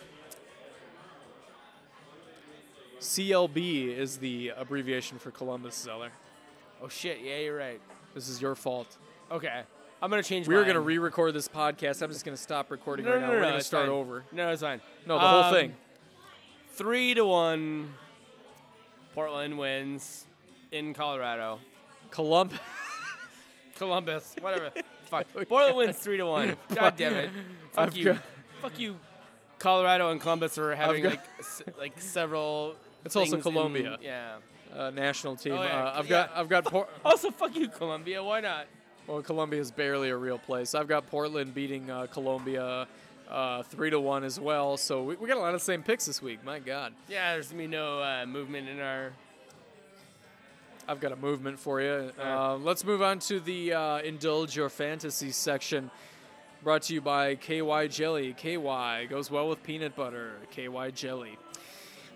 CLB 3.01 3.97
is 3.97 4.17
the 4.19 4.53
abbreviation 4.57 5.19
for 5.19 5.31
Columbus 5.31 5.75
Zeller. 5.75 6.11
Oh 6.83 6.89
shit! 6.89 7.19
Yeah, 7.23 7.39
you're 7.39 7.57
right. 7.57 7.81
This 8.15 8.29
is 8.29 8.41
your 8.41 8.55
fault. 8.55 8.97
Okay, 9.31 9.61
I'm 10.01 10.11
gonna 10.11 10.23
change. 10.23 10.49
We're 10.49 10.65
mine. 10.65 10.73
to 10.75 10.81
re-record 10.81 11.35
this 11.35 11.49
podcast. 11.49 12.01
I'm 12.03 12.11
just 12.11 12.25
going 12.25 12.37
to 12.37 12.43
stop 12.43 12.71
recording 12.71 13.05
No, 13.05 13.13
right 13.13 13.21
no, 13.21 13.27
now. 13.27 13.33
no, 13.33 13.35
We're 13.35 13.43
no, 13.43 13.49
going 13.49 13.59
to 13.61 13.65
start 13.65 13.87
fine. 13.87 13.95
over. 13.95 14.25
No, 14.33 14.49
it's 14.51 14.63
fine. 14.63 14.81
No, 15.07 15.15
the 15.19 15.21
whole 15.29 15.43
Um, 15.45 15.55
thing. 15.55 15.75
Three 16.73 17.15
to 17.15 17.25
one. 17.25 17.93
Portland 19.17 19.57
wins 19.59 20.27
in 20.71 20.93
Colorado. 20.93 21.59
Columb. 22.11 22.51
Columbus, 23.77 24.37
whatever. 24.43 24.71
Fuck. 25.07 25.27
Portland 25.49 25.77
wins 25.79 25.97
three 25.97 26.19
to 26.19 26.27
one. 26.27 26.55
God 26.75 26.97
damn 26.99 27.15
it. 27.15 27.31
Fuck 27.73 27.87
I've 27.89 27.97
you. 27.97 28.05
got- 28.05 28.23
Fuck 28.61 28.79
you. 28.79 28.97
Colorado 29.59 30.11
and 30.11 30.21
Columbus 30.21 30.59
are 30.59 30.75
having 30.75 31.03
got- 31.03 31.13
like 31.13 31.23
s- 31.39 31.63
like 31.79 31.99
several. 32.01 32.77
It's 33.07 33.17
also 33.17 33.33
things 33.37 33.47
in- 33.47 33.53
Colombia. 33.53 33.99
yeah. 34.03 34.37
uh, 34.77 34.91
national 34.91 35.37
team. 35.37 35.55
Oh, 35.55 35.63
yeah, 35.63 35.85
uh, 35.85 35.99
I've 35.99 36.05
yeah. 36.11 36.27
got 36.27 36.31
I've 36.37 36.49
got 36.51 36.65
Por- 36.67 36.89
Also, 37.03 37.31
fuck 37.31 37.57
you, 37.57 37.69
Columbia. 37.69 38.23
Why 38.23 38.41
not? 38.41 38.67
well, 39.07 39.23
Colombia 39.23 39.61
is 39.61 39.71
barely 39.71 40.11
a 40.11 40.17
real 40.17 40.37
place. 40.39 40.75
I've 40.75 40.89
got 40.89 41.07
Portland 41.07 41.55
beating 41.55 41.91
uh, 41.91 42.07
Colombia 42.13 42.87
uh, 43.31 43.63
three 43.63 43.91
to 43.91 44.01
one 44.01 44.25
as 44.25 44.39
well. 44.39 44.77
So 44.77 45.03
we, 45.03 45.17
we 45.17 45.29
got 45.29 45.37
a 45.37 45.41
lot 45.41 45.55
of 45.55 45.61
the 45.61 45.65
same 45.65 45.83
picks 45.83 46.07
this 46.07 46.23
week. 46.23 46.45
My 46.45 46.59
God, 46.59 46.93
Yeah, 47.09 47.33
there's 47.33 47.49
gonna 47.49 47.63
be 47.63 47.67
no 47.69 48.01
uh, 48.03 48.25
movement 48.27 48.69
in 48.69 48.81
our. 48.81 49.13
I've 50.89 51.01
got 51.01 51.11
a 51.11 51.17
movement 51.17 51.59
for 51.59 51.81
you. 51.81 52.13
Uh, 52.23 52.57
let's 52.57 52.85
move 52.85 53.03
on 53.03 53.19
to 53.21 53.41
the 53.41 53.73
uh, 53.73 53.99
indulge 53.99 54.55
your 54.55 54.69
fantasy 54.69 55.31
section. 55.33 55.91
Brought 56.63 56.83
to 56.83 56.95
you 56.95 57.01
by 57.01 57.35
KY 57.37 57.89
Jelly. 57.89 58.33
KY 58.35 59.07
goes 59.09 59.31
well 59.31 59.49
with 59.49 59.63
peanut 59.63 59.95
butter. 59.97 60.33
KY 60.53 60.93
Jelly. 60.95 61.39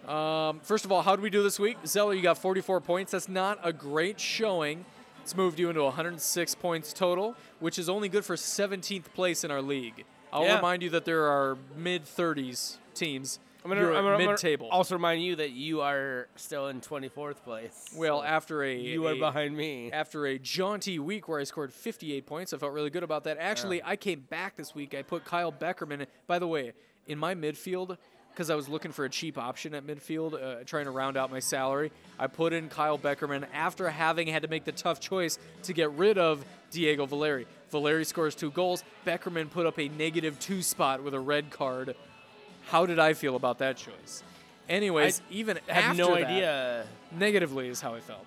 Um, 0.09 0.61
first 0.61 0.85
of 0.85 0.93
all, 0.93 1.03
how 1.03 1.15
did 1.15 1.23
we 1.23 1.31
do 1.31 1.43
this 1.43 1.59
week? 1.61 1.77
Zeller, 1.87 2.15
you 2.15 2.23
got 2.23 2.39
44 2.39 2.81
points. 2.81 3.13
That's 3.13 3.29
not 3.29 3.59
a 3.63 3.73
great 3.73 4.19
showing. 4.19 4.85
It's 5.23 5.37
moved 5.37 5.59
you 5.59 5.69
into 5.69 5.83
106 5.83 6.55
points 6.57 6.93
total, 6.93 7.37
which 7.61 7.79
is 7.79 7.89
only 7.89 8.09
good 8.09 8.25
for 8.25 8.35
17th 8.35 9.05
place 9.15 9.45
in 9.45 9.51
our 9.51 9.61
league. 9.63 10.05
I'll 10.33 10.45
Yeah. 10.45 10.57
remind 10.57 10.83
you 10.83 10.91
that 10.91 11.05
there 11.05 11.27
are 11.27 11.57
mid 11.77 12.05
30s 12.05 12.79
teams. 12.95 13.39
I'm 13.63 13.69
gonna, 13.69 13.81
I'm 13.83 13.87
gonna- 13.89 13.99
I'm 13.99 14.05
gonna 14.19 14.31
mid 14.31 14.37
table. 14.39 14.69
Also 14.71 14.95
remind 14.95 15.23
you 15.23 15.37
that 15.37 15.51
you 15.51 15.83
are 15.83 16.29
still 16.37 16.69
in 16.69 16.81
24th 16.81 17.45
place. 17.45 17.91
Well, 17.95 18.21
So 18.21 18.25
after 18.25 18.63
a 18.63 18.75
you 18.75 19.07
are 19.07 19.13
a- 19.13 19.19
behind 19.19 19.55
me. 19.57 19.93
after 19.93 20.25
a 20.27 20.39
jaunty 20.39 20.99
week 20.99 21.29
where 21.29 21.39
I 21.41 21.45
scored 21.45 21.73
58 21.73 22.25
points. 22.25 22.55
I 22.55 22.59
felt 22.59 22.73
really 22.73 22.89
good 22.91 23.03
about 23.03 23.25
that. 23.25 23.37
Actually, 23.39 23.83
I 23.85 23.97
came 23.97 24.21
back 24.21 24.57
this 24.57 24.75
week. 24.75 24.95
I 24.95 25.03
put 25.03 25.25
Kyle 25.27 25.53
Beckerman. 25.53 26.07
By 26.27 26.39
the 26.39 26.47
way, 26.47 26.73
in 27.07 27.19
my 27.19 27.35
midfield, 27.35 27.99
because 28.33 28.51
I 28.51 28.55
was 28.55 28.69
looking 28.69 28.93
for 28.93 29.05
a 29.05 29.09
cheap 29.11 29.37
option 29.39 29.75
at 29.75 29.87
midfield, 29.87 30.35
uh, 30.35 30.65
trying 30.65 30.85
to 30.87 30.91
round 30.91 31.17
out 31.17 31.31
my 31.31 31.41
salary, 31.41 31.93
I 32.19 32.27
put 32.27 32.53
in 32.53 32.69
Kyle 32.69 32.99
Beckerman 32.99 33.45
after 33.53 33.89
having 33.91 34.29
had 34.29 34.43
to 34.43 34.49
make 34.49 34.65
the 34.65 34.73
tough 34.73 35.01
choice 35.01 35.39
to 35.65 35.73
get 35.73 35.91
rid 35.93 36.17
of 36.19 36.45
Diego 36.71 37.07
Valeri. 37.07 37.47
Valeri 37.71 38.05
scores 38.05 38.35
two 38.35 38.51
goals. 38.51 38.85
Beckerman 39.07 39.51
put 39.51 39.67
up 39.67 39.79
a 39.79 39.89
negative 39.89 40.39
two 40.39 40.63
spot 40.63 41.03
with 41.03 41.15
a 41.15 41.21
red 41.21 41.51
card. 41.51 41.95
How 42.69 42.87
did 42.87 42.99
I 42.99 43.13
feel 43.15 43.37
about 43.37 43.59
that 43.59 43.77
choice? 43.77 44.23
Anyways, 44.69 45.21
even 45.31 45.59
I 45.69 45.73
have 45.73 45.85
after 45.91 46.03
no 46.03 46.15
that, 46.15 46.25
idea. 46.27 46.87
negatively 47.11 47.69
is 47.69 47.81
how 47.81 47.95
I 47.95 48.01
felt. 48.01 48.25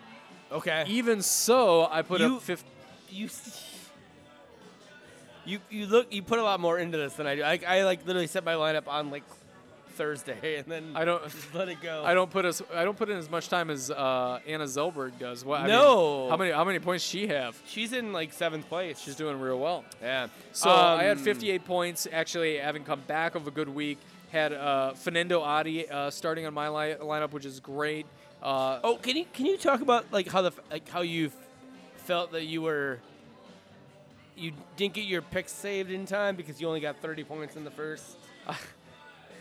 Okay. 0.51 0.83
Even 0.89 1.21
so, 1.21 1.87
I 1.89 2.01
put 2.01 2.19
You- 2.21 2.35
up 2.35 2.41
50. 2.41 2.67
you 3.09 3.29
you 5.45 5.59
you 5.69 5.85
look 5.87 6.11
you 6.13 6.21
put 6.21 6.39
a 6.39 6.43
lot 6.43 6.59
more 6.59 6.77
into 6.79 6.97
this 6.97 7.13
than 7.15 7.27
I 7.27 7.35
do. 7.35 7.43
I, 7.43 7.59
I 7.67 7.83
like 7.83 8.05
literally 8.05 8.27
set 8.27 8.43
my 8.43 8.53
lineup 8.53 8.87
on 8.87 9.09
like 9.09 9.23
Thursday 9.93 10.57
and 10.59 10.65
then 10.67 10.91
I 10.95 11.05
don't. 11.05 11.23
just 11.23 11.53
let 11.55 11.69
it 11.69 11.81
go. 11.81 12.03
I 12.05 12.13
don't 12.13 12.29
put 12.29 12.45
as 12.45 12.61
I 12.73 12.83
don't 12.83 12.97
put 12.97 13.09
in 13.09 13.17
as 13.17 13.29
much 13.29 13.49
time 13.49 13.69
as 13.69 13.89
uh, 13.91 14.39
Anna 14.47 14.65
Zellberg 14.65 15.17
does. 15.19 15.45
What? 15.45 15.59
I 15.61 15.63
mean, 15.63 15.71
No. 15.71 16.29
how 16.29 16.37
many 16.37 16.51
how 16.51 16.63
many 16.63 16.79
points 16.79 17.03
she 17.03 17.27
have? 17.27 17.59
She's 17.65 17.93
in 17.93 18.11
like 18.13 18.33
seventh 18.33 18.67
place. 18.69 18.99
She's 18.99 19.15
doing 19.15 19.39
real 19.39 19.59
well. 19.59 19.83
yeah. 20.01 20.27
So 20.51 20.69
I 20.69 21.03
had 21.03 21.17
Um, 21.17 21.23
58 21.23 21.65
points. 21.65 22.07
Actually, 22.11 22.57
having 22.57 22.83
come 22.83 23.01
back 23.07 23.35
of 23.35 23.47
a 23.47 23.51
good 23.51 23.69
week, 23.69 23.97
had 24.31 24.51
uh, 24.53 24.93
Fernando 24.93 25.41
Adi 25.41 25.89
uh, 25.89 26.09
starting 26.09 26.45
on 26.45 26.53
my 26.53 26.69
li- 26.69 26.95
lineup, 26.99 27.31
which 27.31 27.45
is 27.45 27.59
great. 27.59 28.05
Uh, 28.41 28.79
Oh, 28.83 28.97
can 28.97 29.15
you 29.15 29.25
can 29.33 29.45
you 29.45 29.57
talk 29.57 29.81
about 29.81 30.05
like 30.11 30.27
how 30.27 30.41
the 30.41 30.51
like 30.71 30.87
how 30.89 31.01
you 31.01 31.31
felt 31.97 32.31
that 32.33 32.43
you 32.45 32.61
were 32.61 32.99
you 34.35 34.51
didn't 34.77 34.93
get 34.95 35.05
your 35.05 35.21
picks 35.21 35.51
saved 35.51 35.91
in 35.91 36.05
time 36.07 36.35
because 36.35 36.59
you 36.59 36.67
only 36.67 36.79
got 36.79 36.97
30 37.01 37.23
points 37.23 37.55
in 37.55 37.63
the 37.63 37.71
first. 37.71 38.17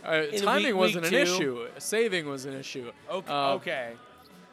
uh, 0.05 0.27
timing 0.39 0.67
week- 0.67 0.75
wasn't 0.75 1.05
week 1.05 1.13
an 1.13 1.27
two- 1.27 1.35
issue. 1.35 1.69
Saving 1.79 2.29
was 2.29 2.45
an 2.45 2.55
issue. 2.55 2.91
Okay. 3.11 3.33
Uh, 3.33 3.55
okay. 3.55 3.93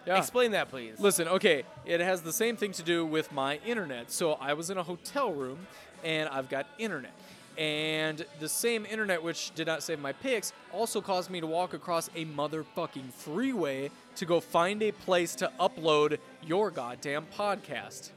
Yeah. 0.05 0.17
Explain 0.17 0.51
that, 0.51 0.69
please. 0.69 0.99
Listen, 0.99 1.27
okay, 1.27 1.63
it 1.85 1.99
has 1.99 2.21
the 2.21 2.33
same 2.33 2.55
thing 2.55 2.71
to 2.73 2.83
do 2.83 3.05
with 3.05 3.31
my 3.31 3.59
internet. 3.65 4.11
So 4.11 4.33
I 4.33 4.53
was 4.53 4.69
in 4.69 4.77
a 4.77 4.83
hotel 4.83 5.31
room 5.33 5.67
and 6.03 6.29
I've 6.29 6.49
got 6.49 6.65
internet. 6.79 7.11
And 7.57 8.25
the 8.39 8.47
same 8.47 8.85
internet 8.85 9.21
which 9.21 9.53
did 9.53 9.67
not 9.67 9.83
save 9.83 9.99
my 9.99 10.13
pics, 10.13 10.53
also 10.71 11.01
caused 11.01 11.29
me 11.29 11.41
to 11.41 11.47
walk 11.47 11.73
across 11.73 12.07
a 12.15 12.23
motherfucking 12.25 13.11
freeway 13.13 13.91
to 14.15 14.25
go 14.25 14.39
find 14.39 14.81
a 14.81 14.93
place 14.93 15.35
to 15.35 15.51
upload 15.59 16.17
your 16.41 16.71
goddamn 16.71 17.25
podcast. 17.37 18.11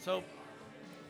So, 0.00 0.24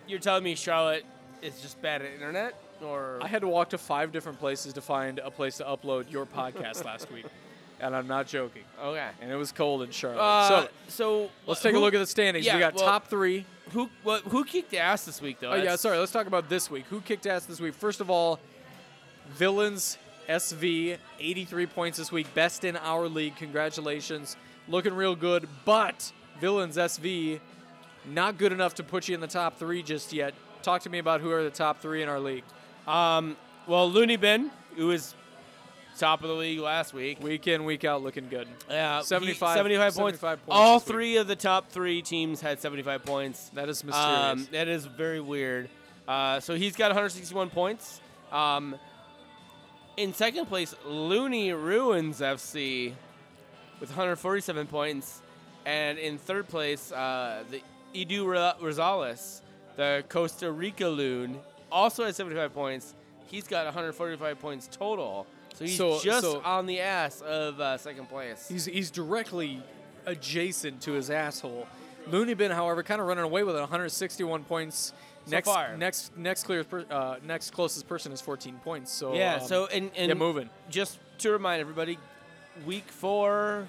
you're 0.06 0.18
telling 0.18 0.44
me 0.44 0.54
Charlotte 0.54 1.04
is 1.42 1.60
just 1.60 1.80
bad 1.80 2.02
at 2.02 2.12
internet, 2.12 2.60
or 2.82 3.18
I 3.22 3.26
had 3.26 3.42
to 3.42 3.48
walk 3.48 3.70
to 3.70 3.78
five 3.78 4.12
different 4.12 4.38
places 4.38 4.72
to 4.74 4.80
find 4.80 5.18
a 5.18 5.30
place 5.30 5.58
to 5.58 5.64
upload 5.64 6.10
your 6.10 6.26
podcast 6.26 6.84
last 6.84 7.10
week. 7.12 7.26
and 7.80 7.94
I'm 7.94 8.06
not 8.06 8.26
joking. 8.26 8.62
Okay. 8.82 9.08
And 9.20 9.30
it 9.30 9.36
was 9.36 9.52
cold 9.52 9.82
in 9.82 9.90
Charlotte. 9.90 10.20
Uh, 10.20 10.48
so 10.48 10.68
so 10.88 11.30
let's 11.46 11.60
take 11.60 11.72
who- 11.72 11.78
a 11.78 11.80
look 11.80 11.94
at 11.94 11.98
the 11.98 12.06
standings. 12.06 12.46
yeah, 12.46 12.54
we 12.54 12.60
got 12.60 12.74
well, 12.74 12.84
top 12.84 13.08
three. 13.08 13.44
Who 13.72 13.90
what, 14.02 14.22
who 14.22 14.44
kicked 14.44 14.74
ass 14.74 15.04
this 15.04 15.20
week 15.20 15.40
though? 15.40 15.50
Oh 15.50 15.56
yeah, 15.56 15.76
sorry. 15.76 15.98
Let's 15.98 16.12
talk 16.12 16.26
about 16.26 16.48
this 16.48 16.70
week. 16.70 16.86
Who 16.86 17.00
kicked 17.00 17.26
ass 17.26 17.44
this 17.46 17.60
week? 17.60 17.74
First 17.74 18.00
of 18.00 18.10
all, 18.10 18.40
Villains 19.30 19.98
SV, 20.28 20.98
83 21.18 21.66
points 21.66 21.98
this 21.98 22.10
week, 22.10 22.32
best 22.34 22.64
in 22.64 22.76
our 22.76 23.08
league. 23.08 23.36
Congratulations, 23.36 24.36
looking 24.68 24.94
real 24.94 25.14
good. 25.14 25.48
But 25.64 26.12
Villains 26.40 26.76
SV, 26.76 27.40
not 28.06 28.38
good 28.38 28.52
enough 28.52 28.74
to 28.76 28.82
put 28.82 29.08
you 29.08 29.14
in 29.14 29.20
the 29.20 29.26
top 29.26 29.58
three 29.58 29.82
just 29.82 30.12
yet. 30.12 30.34
Talk 30.62 30.82
to 30.82 30.90
me 30.90 30.98
about 30.98 31.20
who 31.20 31.30
are 31.30 31.42
the 31.42 31.50
top 31.50 31.80
three 31.80 32.02
in 32.02 32.08
our 32.08 32.20
league. 32.20 32.44
Um, 32.88 33.36
well, 33.66 33.90
Looney 33.90 34.16
Bin, 34.16 34.50
who 34.76 34.86
was 34.88 35.14
top 35.98 36.22
of 36.22 36.28
the 36.28 36.34
league 36.34 36.60
last 36.60 36.94
week. 36.94 37.20
Week 37.22 37.46
in, 37.48 37.64
week 37.64 37.84
out, 37.84 38.02
looking 38.02 38.28
good. 38.28 38.48
Yeah, 38.70 38.98
he- 39.00 39.04
75 39.04 39.56
75 39.56 39.80
points. 39.80 39.96
75 39.96 40.46
points 40.46 40.48
All 40.48 40.78
this 40.78 40.86
week. 40.88 40.94
three 40.94 41.16
of 41.16 41.26
the 41.26 41.36
top 41.36 41.68
three 41.70 42.02
teams 42.02 42.40
had 42.40 42.60
75 42.60 43.04
points. 43.04 43.50
That 43.54 43.68
is 43.68 43.82
mysterious. 43.84 44.18
Um, 44.18 44.48
that 44.52 44.68
is 44.68 44.86
very 44.86 45.20
weird. 45.20 45.68
Uh, 46.06 46.40
so 46.40 46.54
he's 46.54 46.76
got 46.76 46.88
161 46.88 47.50
points. 47.50 48.00
Um, 48.32 48.76
in 49.96 50.14
second 50.14 50.46
place, 50.46 50.74
Looney 50.86 51.52
Ruins 51.52 52.20
FC 52.20 52.94
with 53.80 53.90
147 53.90 54.66
points. 54.68 55.20
And 55.66 55.98
in 55.98 56.16
third 56.16 56.48
place, 56.48 56.90
uh, 56.92 57.42
the 57.50 57.60
Edu 57.94 58.24
Rosales, 58.60 59.42
the 59.76 60.04
Costa 60.08 60.50
Rica 60.50 60.86
Loon, 60.86 61.38
also 61.70 62.04
has 62.04 62.16
75 62.16 62.52
points. 62.54 62.94
He's 63.26 63.46
got 63.46 63.64
145 63.66 64.38
points 64.40 64.68
total. 64.70 65.26
So 65.54 65.64
he's 65.64 65.76
So- 65.76 66.00
just 66.00 66.22
so- 66.22 66.40
on 66.44 66.66
the 66.66 66.80
ass 66.80 67.20
of 67.20 67.60
uh, 67.60 67.76
second 67.78 68.08
place. 68.08 68.46
He's 68.48 68.64
he's 68.64 68.90
directly 68.90 69.62
adjacent 70.06 70.80
to 70.82 70.92
his 70.92 71.10
asshole. 71.10 71.66
Looney 72.06 72.34
Bin, 72.34 72.50
however, 72.50 72.82
kind 72.82 73.00
of 73.00 73.06
running 73.06 73.24
away 73.24 73.42
with 73.42 73.54
it. 73.56 73.60
161 73.60 74.44
points. 74.44 74.92
So 75.26 75.30
next 75.32 75.48
far. 75.48 75.76
next 75.76 76.16
next 76.16 76.44
per, 76.44 76.84
uh, 76.90 77.16
next 77.22 77.50
closest 77.50 77.86
person 77.86 78.12
is 78.12 78.20
14 78.20 78.58
points. 78.64 78.90
So 78.90 79.14
yeah, 79.14 79.34
um, 79.36 79.46
so 79.46 79.66
and, 79.66 79.90
and 79.94 80.08
get 80.08 80.16
moving. 80.16 80.48
just 80.70 80.98
to 81.18 81.30
remind 81.32 81.60
everybody, 81.60 81.98
week 82.64 82.88
four 82.88 83.68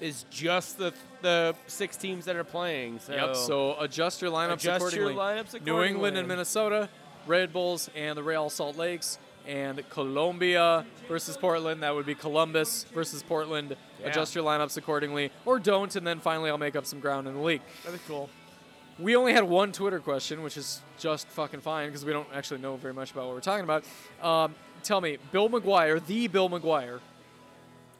is 0.00 0.24
just 0.30 0.78
the 0.78 0.92
the 1.22 1.54
six 1.66 1.96
teams 1.96 2.26
that 2.26 2.36
are 2.36 2.44
playing. 2.44 3.00
So, 3.00 3.12
Yep. 3.12 3.36
So 3.36 3.76
adjust 3.80 4.22
your 4.22 4.30
lineups 4.30 4.54
Adjust 4.54 4.94
your 4.94 5.10
accordingly. 5.10 5.60
New 5.64 5.82
England 5.82 6.16
and 6.16 6.28
Minnesota, 6.28 6.88
Red 7.26 7.52
Bulls 7.52 7.90
and 7.96 8.16
the 8.16 8.22
Real 8.22 8.50
Salt 8.50 8.76
Lakes, 8.76 9.18
and 9.46 9.82
Colombia 9.90 10.84
versus 11.08 11.36
Portland. 11.36 11.82
That 11.82 11.94
would 11.94 12.06
be 12.06 12.14
Columbus 12.14 12.84
versus 12.94 13.22
Portland. 13.22 13.76
Yeah. 14.00 14.08
Adjust 14.08 14.34
your 14.34 14.44
lineups 14.44 14.76
accordingly, 14.76 15.30
or 15.44 15.58
don't, 15.58 15.94
and 15.96 16.06
then 16.06 16.20
finally 16.20 16.50
I'll 16.50 16.58
make 16.58 16.76
up 16.76 16.86
some 16.86 17.00
ground 17.00 17.26
in 17.28 17.34
the 17.34 17.40
league. 17.40 17.62
that'd 17.84 17.98
be 17.98 18.04
cool. 18.06 18.28
We 18.98 19.16
only 19.16 19.32
had 19.32 19.44
one 19.44 19.72
Twitter 19.72 19.98
question, 19.98 20.42
which 20.42 20.56
is 20.58 20.82
just 20.98 21.26
fucking 21.28 21.60
fine 21.60 21.88
because 21.88 22.04
we 22.04 22.12
don't 22.12 22.28
actually 22.34 22.60
know 22.60 22.76
very 22.76 22.92
much 22.92 23.12
about 23.12 23.26
what 23.26 23.34
we're 23.34 23.40
talking 23.40 23.64
about. 23.64 23.84
Um, 24.22 24.54
tell 24.82 25.00
me, 25.00 25.16
Bill 25.32 25.48
McGuire, 25.48 26.04
the 26.06 26.28
Bill 26.28 26.50
McGuire, 26.50 27.00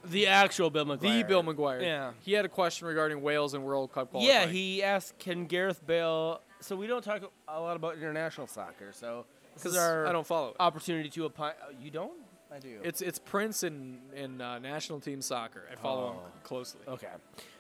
The 0.05 0.27
actual 0.27 0.69
Bill 0.69 0.85
McGuire. 0.85 1.01
the 1.01 1.23
Bill 1.23 1.43
McGuire. 1.43 1.81
Yeah. 1.83 2.11
He 2.21 2.33
had 2.35 2.45
a 2.45 2.49
question 2.51 2.87
regarding 2.87 3.23
Wales 3.23 3.55
and 3.55 3.65
World 3.65 3.93
Cup 3.93 4.11
qualifying. 4.11 4.35
Yeah, 4.41 4.47
he 4.47 4.83
asked, 4.83 5.19
"Can 5.19 5.47
Gareth 5.47 5.87
Bale?" 5.87 6.43
So 6.61 6.77
we 6.77 6.87
don't 6.87 7.03
talk 7.03 7.23
a 7.49 7.61
lot 7.61 7.77
about 7.77 7.97
international 7.97 8.47
soccer. 8.47 8.93
So 8.93 9.25
this 9.55 9.65
is 9.67 9.73
'Cause 9.73 9.79
our 9.79 10.07
I 10.07 10.13
don't 10.13 10.27
follow 10.27 10.51
it. 10.51 10.57
opportunity 10.61 11.09
to 11.11 11.25
apply. 11.27 11.55
oh, 11.67 11.71
You 11.81 11.91
don't? 11.91 12.19
I 12.53 12.59
do. 12.59 12.81
It's 12.83 13.01
it's 13.01 13.19
Prince 13.19 13.63
in 13.63 14.01
in 14.15 14.41
uh, 14.41 14.59
national 14.59 15.01
team 15.01 15.23
soccer. 15.23 15.63
I 15.71 15.77
follow 15.77 16.13
him 16.13 16.17
Oh. 16.19 16.31
closely. 16.43 16.81
Okay. 16.89 17.09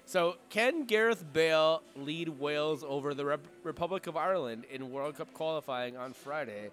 So, 0.04 0.36
can 0.48 0.86
Gareth 0.86 1.24
Bale 1.32 1.82
lead 1.94 2.28
Wales 2.40 2.82
over 2.82 3.14
the 3.14 3.24
Rep- 3.24 3.46
Republic 3.62 4.08
of 4.08 4.16
Ireland 4.16 4.64
in 4.68 4.90
World 4.90 5.14
Cup 5.16 5.32
qualifying 5.32 5.96
on 5.96 6.12
Friday? 6.14 6.70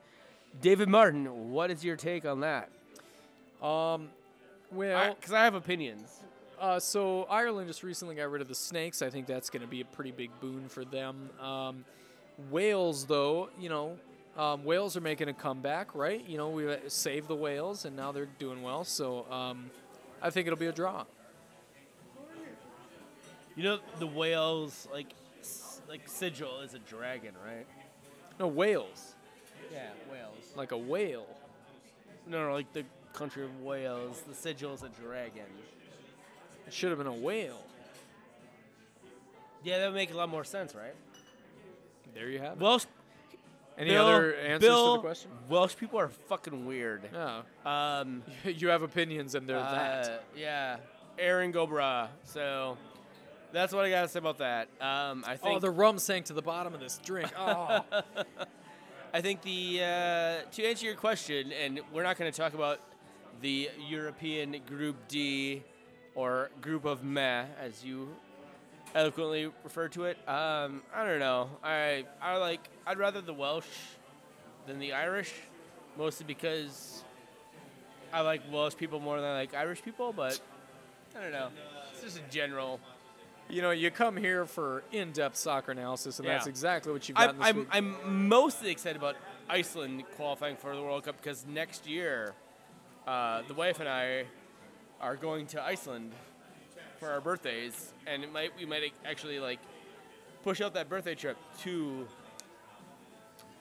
David 0.60 0.90
Martin, 0.90 1.52
what 1.52 1.70
is 1.70 1.86
your 1.86 1.96
take 1.96 2.26
on 2.26 2.40
that? 2.40 2.70
Um, 3.62 4.10
well, 4.72 5.14
Because 5.14 5.34
I, 5.34 5.44
have 5.44 5.54
opinions. 5.54 6.20
uh, 6.60 6.80
so 6.80 7.26
Ireland 7.26 7.68
just 7.68 7.84
recently 7.84 8.16
got 8.16 8.32
rid 8.32 8.42
of 8.42 8.48
the 8.48 8.56
snakes. 8.56 9.04
I 9.04 9.12
think 9.12 9.28
that's 9.28 9.52
going 9.52 9.62
to 9.62 9.68
be 9.68 9.82
a 9.82 9.86
pretty 9.86 10.12
big 10.12 10.32
boon 10.40 10.68
for 10.68 10.84
them. 10.84 11.30
Um, 11.40 11.86
Wales, 12.52 13.06
though, 13.06 13.50
you 13.60 13.70
know, 13.70 13.98
um, 14.38 14.64
Wales 14.64 14.96
are 14.96 15.02
making 15.02 15.30
a 15.30 15.34
comeback, 15.34 15.96
right? 15.96 16.24
You 16.28 16.38
know, 16.38 16.50
we 16.50 16.68
saved 16.88 17.28
the 17.28 17.36
whales, 17.36 17.86
and 17.86 17.96
now 17.96 18.12
they're 18.12 18.28
doing 18.38 18.62
well. 18.62 18.84
So 18.84 19.26
um, 19.32 19.72
I 20.22 20.30
think 20.30 20.46
it'll 20.48 20.60
be 20.60 20.68
a 20.68 20.72
draw. 20.72 21.06
You 23.56 23.64
know, 23.64 23.80
the 23.98 24.06
Wales, 24.06 24.88
like, 24.94 25.08
like 25.90 26.08
sigil 26.08 26.60
is 26.60 26.76
a 26.76 26.80
dragon, 26.80 27.34
right? 27.44 27.66
No, 28.40 28.48
Wales, 28.48 29.16
Yeah, 29.74 29.90
Wales. 30.12 30.54
like 30.56 30.72
a 30.72 30.78
whale. 30.78 31.26
No, 32.28 32.46
no, 32.48 32.54
like 32.54 32.72
the 32.74 32.84
country 33.14 33.44
of 33.44 33.62
Wales, 33.64 34.22
the 34.28 34.36
sigil 34.36 34.74
is 34.74 34.84
a 34.84 34.90
dragon. 34.90 35.46
It 36.68 36.74
should 36.74 36.90
have 36.90 37.00
been 37.00 37.08
a 37.08 37.14
whale. 37.14 37.64
Yeah, 39.64 39.80
that 39.80 39.88
would 39.88 39.96
make 39.96 40.12
a 40.14 40.18
lot 40.18 40.30
more 40.30 40.44
sense, 40.44 40.76
right? 40.76 40.94
There 42.14 42.30
you 42.30 42.40
have 42.40 42.54
it. 42.54 42.60
Welsh. 42.60 42.86
Any 43.78 43.92
Bill- 43.92 44.08
other 44.08 44.36
answers 44.36 44.68
Bill, 44.68 44.96
to 44.96 44.98
the 44.98 45.02
question? 45.08 45.32
Welsh 45.50 45.76
people 45.76 46.00
are 46.00 46.08
fucking 46.10 46.66
weird. 46.66 47.10
No. 47.14 47.42
Um, 47.64 48.24
you 48.44 48.70
have 48.70 48.82
opinions, 48.82 49.36
and 49.36 49.48
they're 49.48 49.60
Uh, 49.60 49.72
that. 49.72 50.24
Yeah, 50.36 50.78
Erin 51.20 51.52
go 51.52 51.68
bragh. 51.68 52.10
So 52.24 52.76
that's 53.52 53.74
what 53.74 53.86
I 53.86 53.90
gotta 53.92 54.08
say 54.08 54.18
about 54.20 54.40
that. 54.40 54.70
Um, 54.82 55.24
I 55.28 55.38
think 55.38 55.58
Oh, 55.58 55.60
the 55.60 55.70
rum 55.70 56.00
sank 56.00 56.26
to 56.26 56.34
the 56.34 56.42
bottom 56.42 56.74
of 56.74 56.80
this 56.80 57.00
drink. 57.06 57.32
Oh. 57.38 57.84
I 59.14 59.22
think 59.22 59.42
the 59.44 59.80
uh, 59.82 60.50
to 60.52 60.64
answer 60.66 60.86
your 60.86 60.96
question, 60.96 61.52
and 61.54 61.80
we're 61.94 62.04
not 62.04 62.18
going 62.18 62.32
to 62.32 62.38
talk 62.38 62.54
about 62.54 62.80
the 63.42 63.70
European 63.88 64.58
Group 64.68 64.96
D 65.08 65.64
or 66.16 66.50
Group 66.62 66.84
of 66.86 67.04
Meh, 67.04 67.46
as 67.60 67.86
you 67.86 68.10
eloquently 68.98 69.50
refer 69.64 69.88
to 69.90 70.06
it. 70.06 70.18
Um, 70.28 70.82
I 70.94 71.06
don't 71.06 71.20
know. 71.20 71.50
I 71.64 72.06
I 72.22 72.38
like. 72.38 72.62
I'd 72.86 72.98
rather 72.98 73.22
the 73.22 73.34
Welsh 73.34 73.68
than 74.66 74.80
the 74.80 74.94
Irish, 74.94 75.34
mostly 75.98 76.26
because 76.26 77.04
I 78.12 78.22
like 78.22 78.42
Welsh 78.52 78.76
people 78.76 79.00
more 79.00 79.22
than 79.22 79.30
I 79.30 79.36
like 79.36 79.54
Irish 79.54 79.84
people. 79.84 80.12
But 80.14 80.40
I 81.18 81.22
don't 81.22 81.32
know. 81.32 81.50
It's 81.94 82.02
just 82.02 82.18
a 82.18 82.32
general. 82.32 82.80
you 83.50 83.62
know, 83.62 83.72
you 83.72 83.90
come 83.92 84.18
here 84.18 84.46
for 84.46 84.84
in-depth 84.92 85.38
soccer 85.38 85.72
analysis, 85.72 86.20
and 86.20 86.28
that's 86.28 86.48
exactly 86.48 86.92
what 86.92 87.08
you've 87.08 87.18
gotten 87.18 87.42
I'm, 87.42 87.68
I'm. 87.72 87.96
I'm 88.06 88.28
mostly 88.28 88.72
excited 88.72 88.98
about 88.98 89.16
Iceland 89.48 90.04
qualifying 90.16 90.58
for 90.58 90.76
the 90.76 90.82
World 90.82 91.06
Cup 91.06 91.18
because 91.22 91.46
next 91.46 91.88
year, 91.88 92.34
uh, 93.08 93.44
the 93.48 93.54
wife 93.54 93.80
and 93.80 93.88
I 93.88 94.26
are 95.00 95.16
going 95.16 95.46
to 95.48 95.62
Iceland 95.62 96.12
for 97.00 97.10
our 97.10 97.22
birthdays, 97.22 97.94
and 98.06 98.24
it 98.24 98.32
might 98.32 98.52
we 98.58 98.66
might 98.66 98.94
actually 99.06 99.40
like 99.40 99.60
push 100.44 100.62
out 100.62 100.74
that 100.74 100.90
birthday 100.90 101.16
trip 101.16 101.38
to 101.62 102.08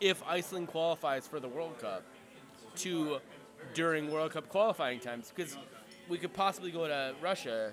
if 0.00 0.22
Iceland 0.26 0.68
qualifies 0.68 1.26
for 1.26 1.40
the 1.40 1.48
World 1.48 1.78
Cup 1.78 2.02
to 2.76 3.18
during 3.74 4.10
World 4.10 4.32
Cup 4.32 4.48
qualifying 4.48 5.00
times 5.00 5.32
because 5.34 5.56
we 6.08 6.18
could 6.18 6.32
possibly 6.32 6.70
go 6.70 6.86
to 6.86 7.14
Russia 7.20 7.72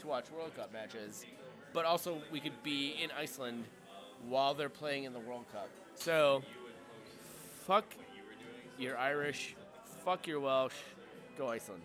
to 0.00 0.06
watch 0.06 0.30
World 0.30 0.54
Cup 0.56 0.72
matches, 0.72 1.24
but 1.72 1.84
also 1.84 2.18
we 2.30 2.40
could 2.40 2.62
be 2.62 2.96
in 3.02 3.10
Iceland 3.10 3.64
while 4.28 4.54
they're 4.54 4.68
playing 4.68 5.04
in 5.04 5.12
the 5.12 5.18
World 5.18 5.44
Cup. 5.52 5.68
So, 5.94 6.42
fuck 7.66 7.84
your 8.78 8.96
Irish, 8.98 9.54
fuck 10.04 10.26
your 10.26 10.40
Welsh, 10.40 10.74
go 11.36 11.48
Iceland. 11.48 11.82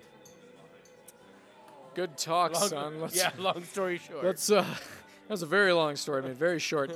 Good 1.98 2.16
talk, 2.16 2.54
Long- 2.54 2.70
son. 2.70 3.02
Let's, 3.02 3.18
yeah, 3.18 3.32
long 3.40 3.64
story 3.64 3.98
short. 3.98 4.24
Let's. 4.24 4.52
Uh, 4.52 4.62
that 4.62 5.32
was 5.34 5.42
a 5.42 5.48
very 5.48 5.74
long 5.74 5.96
story, 5.96 6.22
I 6.22 6.28
mean, 6.28 6.36
Very 6.36 6.60
short. 6.60 6.92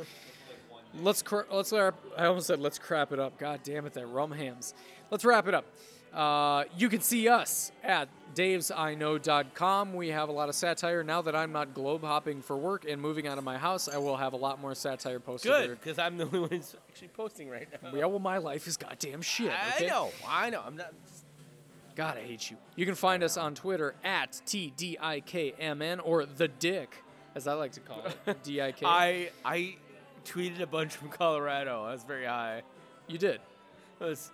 let's 1.01 1.23
cr- 1.23 1.41
let's. 1.51 1.73
Wrap, 1.73 1.95
I 2.15 2.27
almost 2.27 2.45
said 2.45 2.59
let's 2.59 2.77
crap 2.77 3.11
it 3.11 3.17
up. 3.17 3.39
God 3.39 3.61
damn 3.63 3.87
it, 3.87 3.93
that 3.93 4.05
rum 4.05 4.31
hams. 4.31 4.75
Let's 5.09 5.25
wrap 5.25 5.47
it 5.47 5.55
up. 5.55 5.65
Uh, 6.13 6.65
you 6.77 6.87
can 6.87 7.01
see 7.01 7.27
us 7.27 7.71
at 7.83 8.09
davesiknow.com. 8.35 9.93
We 9.95 10.09
have 10.09 10.29
a 10.29 10.31
lot 10.31 10.49
of 10.49 10.55
satire. 10.55 11.03
Now 11.03 11.23
that 11.23 11.35
I'm 11.35 11.51
not 11.51 11.73
globe 11.73 12.03
hopping 12.03 12.43
for 12.43 12.55
work 12.55 12.85
and 12.87 13.01
moving 13.01 13.25
out 13.27 13.39
of 13.39 13.43
my 13.43 13.57
house, 13.57 13.89
I 13.89 13.97
will 13.97 14.17
have 14.17 14.33
a 14.33 14.37
lot 14.37 14.61
more 14.61 14.75
satire 14.75 15.19
posted 15.19 15.51
Good, 15.51 15.69
because 15.79 15.97
I'm 15.97 16.17
the 16.17 16.25
only 16.25 16.39
one 16.41 16.49
who's 16.49 16.75
actually 16.89 17.07
posting 17.07 17.49
right 17.49 17.67
now. 17.81 17.89
Yeah, 17.95 18.05
well, 18.05 18.19
my 18.19 18.37
life 18.37 18.67
is 18.67 18.77
goddamn 18.77 19.23
shit. 19.23 19.51
I 19.51 19.87
know, 19.87 20.11
I 20.27 20.51
know. 20.51 20.61
I'm 20.63 20.75
not. 20.77 20.93
God, 21.95 22.17
I 22.17 22.21
hate 22.21 22.49
you. 22.49 22.57
You 22.75 22.85
can 22.85 22.95
find 22.95 23.23
us 23.23 23.37
on 23.37 23.55
Twitter 23.55 23.95
at 24.03 24.31
TDIKMN 24.45 25.99
or 26.03 26.25
The 26.25 26.47
Dick, 26.47 27.03
as 27.35 27.47
I 27.47 27.53
like 27.53 27.73
to 27.73 27.79
call 27.79 28.03
it. 28.25 28.43
D-I-K. 28.43 28.85
I 28.85 29.29
I 29.45 29.75
tweeted 30.25 30.61
a 30.61 30.67
bunch 30.67 30.93
from 30.93 31.09
Colorado. 31.09 31.83
I 31.83 31.91
was 31.93 32.03
very 32.03 32.25
high. 32.25 32.61
You 33.07 33.17
did. 33.17 33.41
It 33.99 34.03
was 34.03 34.31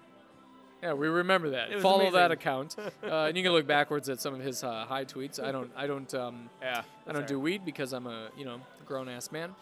Yeah, 0.83 0.93
we 0.93 1.07
remember 1.07 1.51
that. 1.51 1.81
Follow 1.81 2.11
that 2.11 2.31
account, 2.31 2.75
uh, 3.03 3.07
and 3.25 3.35
you 3.37 3.43
can 3.43 3.51
look 3.51 3.65
backwards 3.67 4.09
at 4.09 4.21
some 4.21 4.33
of 4.35 4.41
his 4.41 4.63
uh, 4.63 4.85
high 4.85 5.05
tweets. 5.05 5.41
I 5.41 5.51
don't, 5.51 5.71
I 5.75 5.87
don't, 5.87 6.13
um, 6.13 6.49
Yeah. 6.61 6.83
I 7.07 7.13
don't 7.13 7.27
do 7.27 7.39
weed 7.39 7.65
because 7.65 7.93
I'm 7.93 8.05
a, 8.07 8.29
you 8.37 8.45
know, 8.45 8.61
grown 8.85 9.09
ass 9.09 9.31
man. 9.31 9.55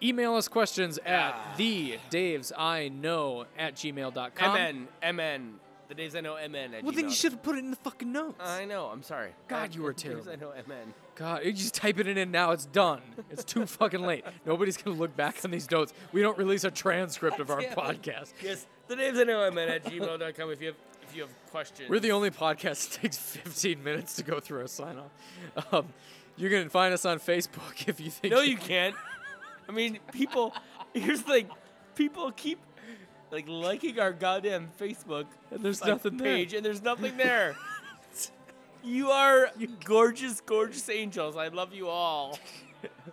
Email 0.00 0.34
us 0.36 0.46
questions 0.46 0.98
at 1.04 1.34
the 1.56 1.98
Daves 2.10 2.52
I 2.56 2.88
know 2.88 3.46
at 3.58 3.74
gmail.com. 3.74 4.88
MN. 5.02 5.16
MN. 5.16 5.54
The 5.88 5.94
days 5.94 6.14
I 6.14 6.20
know 6.20 6.36
MN 6.36 6.74
at 6.74 6.84
Well, 6.84 6.92
then 6.92 7.06
you 7.06 7.14
should 7.14 7.32
have 7.32 7.42
put 7.42 7.56
it 7.56 7.60
in 7.60 7.70
the 7.70 7.76
fucking 7.76 8.12
notes. 8.12 8.38
I 8.40 8.66
know. 8.66 8.86
I'm 8.86 9.02
sorry. 9.02 9.30
God, 9.48 9.74
you 9.74 9.82
were 9.82 9.94
too. 9.94 10.10
The 10.10 10.14
days. 10.16 10.28
I 10.28 10.36
know 10.36 10.52
MN. 10.66 10.92
God, 11.14 11.44
you 11.44 11.52
just 11.52 11.74
type 11.74 11.98
it 11.98 12.06
in 12.06 12.30
now. 12.30 12.50
It's 12.52 12.66
done. 12.66 13.00
It's 13.30 13.42
too 13.42 13.64
fucking 13.66 14.02
late. 14.02 14.24
Nobody's 14.44 14.76
gonna 14.76 14.96
look 14.96 15.16
back 15.16 15.42
on 15.44 15.50
these 15.50 15.70
notes. 15.70 15.94
We 16.12 16.20
don't 16.20 16.36
release 16.36 16.64
a 16.64 16.70
transcript 16.70 17.40
of 17.40 17.50
our 17.50 17.62
Damn 17.62 17.74
podcast. 17.74 18.32
Yes. 18.42 18.66
The 18.86 18.96
names 18.96 19.18
I 19.18 19.24
know 19.24 19.50
MN 19.50 19.68
at 19.68 19.84
gmail.com 19.84 20.50
if 20.50 20.60
you 20.60 20.66
have 20.68 20.76
if 21.02 21.16
you 21.16 21.22
have 21.22 21.30
questions. 21.50 21.88
We're 21.88 22.00
the 22.00 22.12
only 22.12 22.30
podcast 22.30 22.90
that 22.90 23.00
takes 23.02 23.16
15 23.16 23.82
minutes 23.82 24.16
to 24.16 24.22
go 24.22 24.40
through 24.40 24.64
a 24.64 24.68
sign 24.68 24.98
off. 24.98 25.72
Um, 25.72 25.88
you 26.36 26.50
can 26.50 26.68
find 26.68 26.92
us 26.92 27.04
on 27.06 27.18
Facebook 27.18 27.88
if 27.88 27.98
you 27.98 28.10
think. 28.10 28.32
No, 28.32 28.40
you 28.42 28.58
can't. 28.58 28.94
I 29.68 29.72
mean, 29.72 29.98
people. 30.12 30.54
Here's 30.92 31.22
the 31.22 31.32
thing. 31.32 31.48
People 31.94 32.30
keep 32.32 32.58
like 33.30 33.46
liking 33.48 33.98
our 34.00 34.12
goddamn 34.12 34.68
Facebook 34.80 35.26
And 35.50 35.60
there's 35.62 35.80
like, 35.80 35.90
nothing 35.90 36.16
there. 36.16 36.26
page, 36.36 36.54
and 36.54 36.64
there's 36.64 36.82
nothing 36.82 37.16
there. 37.18 37.56
you 38.82 39.10
are 39.10 39.50
gorgeous, 39.84 40.40
gorgeous 40.40 40.88
angels. 40.88 41.36
I 41.36 41.48
love 41.48 41.72
you 41.74 41.88
all. 41.88 42.38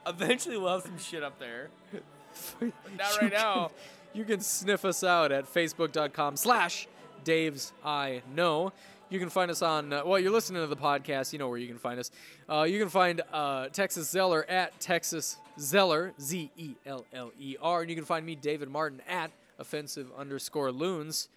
Eventually, 0.05 0.57
we'll 0.57 0.73
have 0.73 0.83
some 0.83 0.97
shit 0.99 1.23
up 1.23 1.39
there. 1.39 1.69
Not 2.61 2.71
You 2.91 3.19
right 3.21 3.31
now. 3.33 3.71
you 4.13 4.23
can 4.25 4.39
sniff 4.41 4.85
us 4.85 5.03
out 5.03 5.31
at 5.31 5.51
facebook.com 5.51 6.35
slash 6.37 6.87
Dave's 7.23 7.73
I 7.83 8.21
Know. 8.35 8.71
You 9.09 9.19
can 9.19 9.29
find 9.29 9.49
us 9.51 9.61
on, 9.61 9.93
uh, 9.93 10.01
well, 10.05 10.19
you're 10.19 10.31
listening 10.31 10.61
to 10.61 10.67
the 10.67 10.75
podcast. 10.75 11.31
You 11.31 11.39
know 11.39 11.47
where 11.47 11.57
you 11.59 11.67
can 11.67 11.77
find 11.77 11.99
us. 11.99 12.11
Uh, 12.49 12.63
you 12.63 12.79
can 12.79 12.89
find 12.89 13.21
uh, 13.31 13.67
Texas 13.69 14.09
Zeller 14.09 14.45
at 14.49 14.79
Texas 14.79 15.37
Zeller, 15.59 16.13
Z 16.19 16.51
E 16.57 16.71
L 16.85 17.05
L 17.13 17.31
E 17.39 17.55
R. 17.61 17.81
And 17.81 17.89
you 17.89 17.95
can 17.95 18.05
find 18.05 18.25
me, 18.25 18.35
David 18.35 18.67
Martin, 18.69 19.01
at 19.07 19.31
offensive 19.59 20.11
underscore 20.17 20.71
loons. 20.71 21.29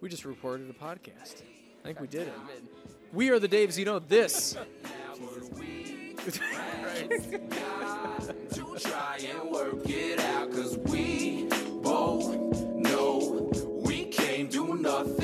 We 0.00 0.08
just 0.08 0.24
recorded 0.24 0.68
a 0.70 0.72
podcast. 0.72 1.42
I 1.82 1.88
think 1.88 2.00
we 2.00 2.06
did 2.06 2.28
it. 2.28 2.34
We 3.12 3.30
are 3.30 3.38
the 3.38 3.48
Daves. 3.48 3.78
You 3.78 3.84
know 3.84 3.98
this. 3.98 4.56
to 14.90 15.23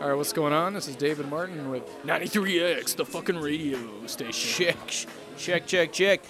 all. 0.00 0.08
Right, 0.08 0.14
what's 0.14 0.32
going 0.32 0.52
on? 0.52 0.72
This 0.72 0.88
is 0.88 0.96
David 0.96 1.28
Martin 1.28 1.70
with 1.70 1.84
93X, 2.04 2.96
the 2.96 3.04
fucking 3.04 3.36
radio 3.36 3.78
station. 4.06 4.64
Check, 4.66 5.06
check, 5.36 5.66
check, 5.66 5.92
check. 5.92 6.20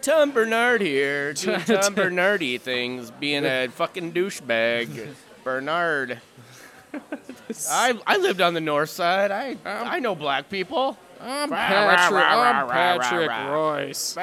Tom 0.00 0.30
Bernard 0.32 0.80
here, 0.80 1.32
doing 1.34 1.60
Tom 1.60 1.94
Bernardy 1.94 2.58
things, 2.58 3.10
being 3.10 3.44
a 3.44 3.68
fucking 3.68 4.12
douchebag. 4.12 5.08
Bernard. 5.44 6.20
I 7.70 7.98
I 8.06 8.16
lived 8.18 8.40
on 8.40 8.54
the 8.54 8.60
north 8.60 8.90
side. 8.90 9.30
I 9.30 9.52
um, 9.52 9.58
I 9.64 9.98
know 9.98 10.14
black 10.14 10.48
people. 10.48 10.96
I'm 11.20 11.50
Patrick, 11.50 12.24
I'm 12.24 12.68
Patrick. 12.68 13.30
Royce. 13.30 14.16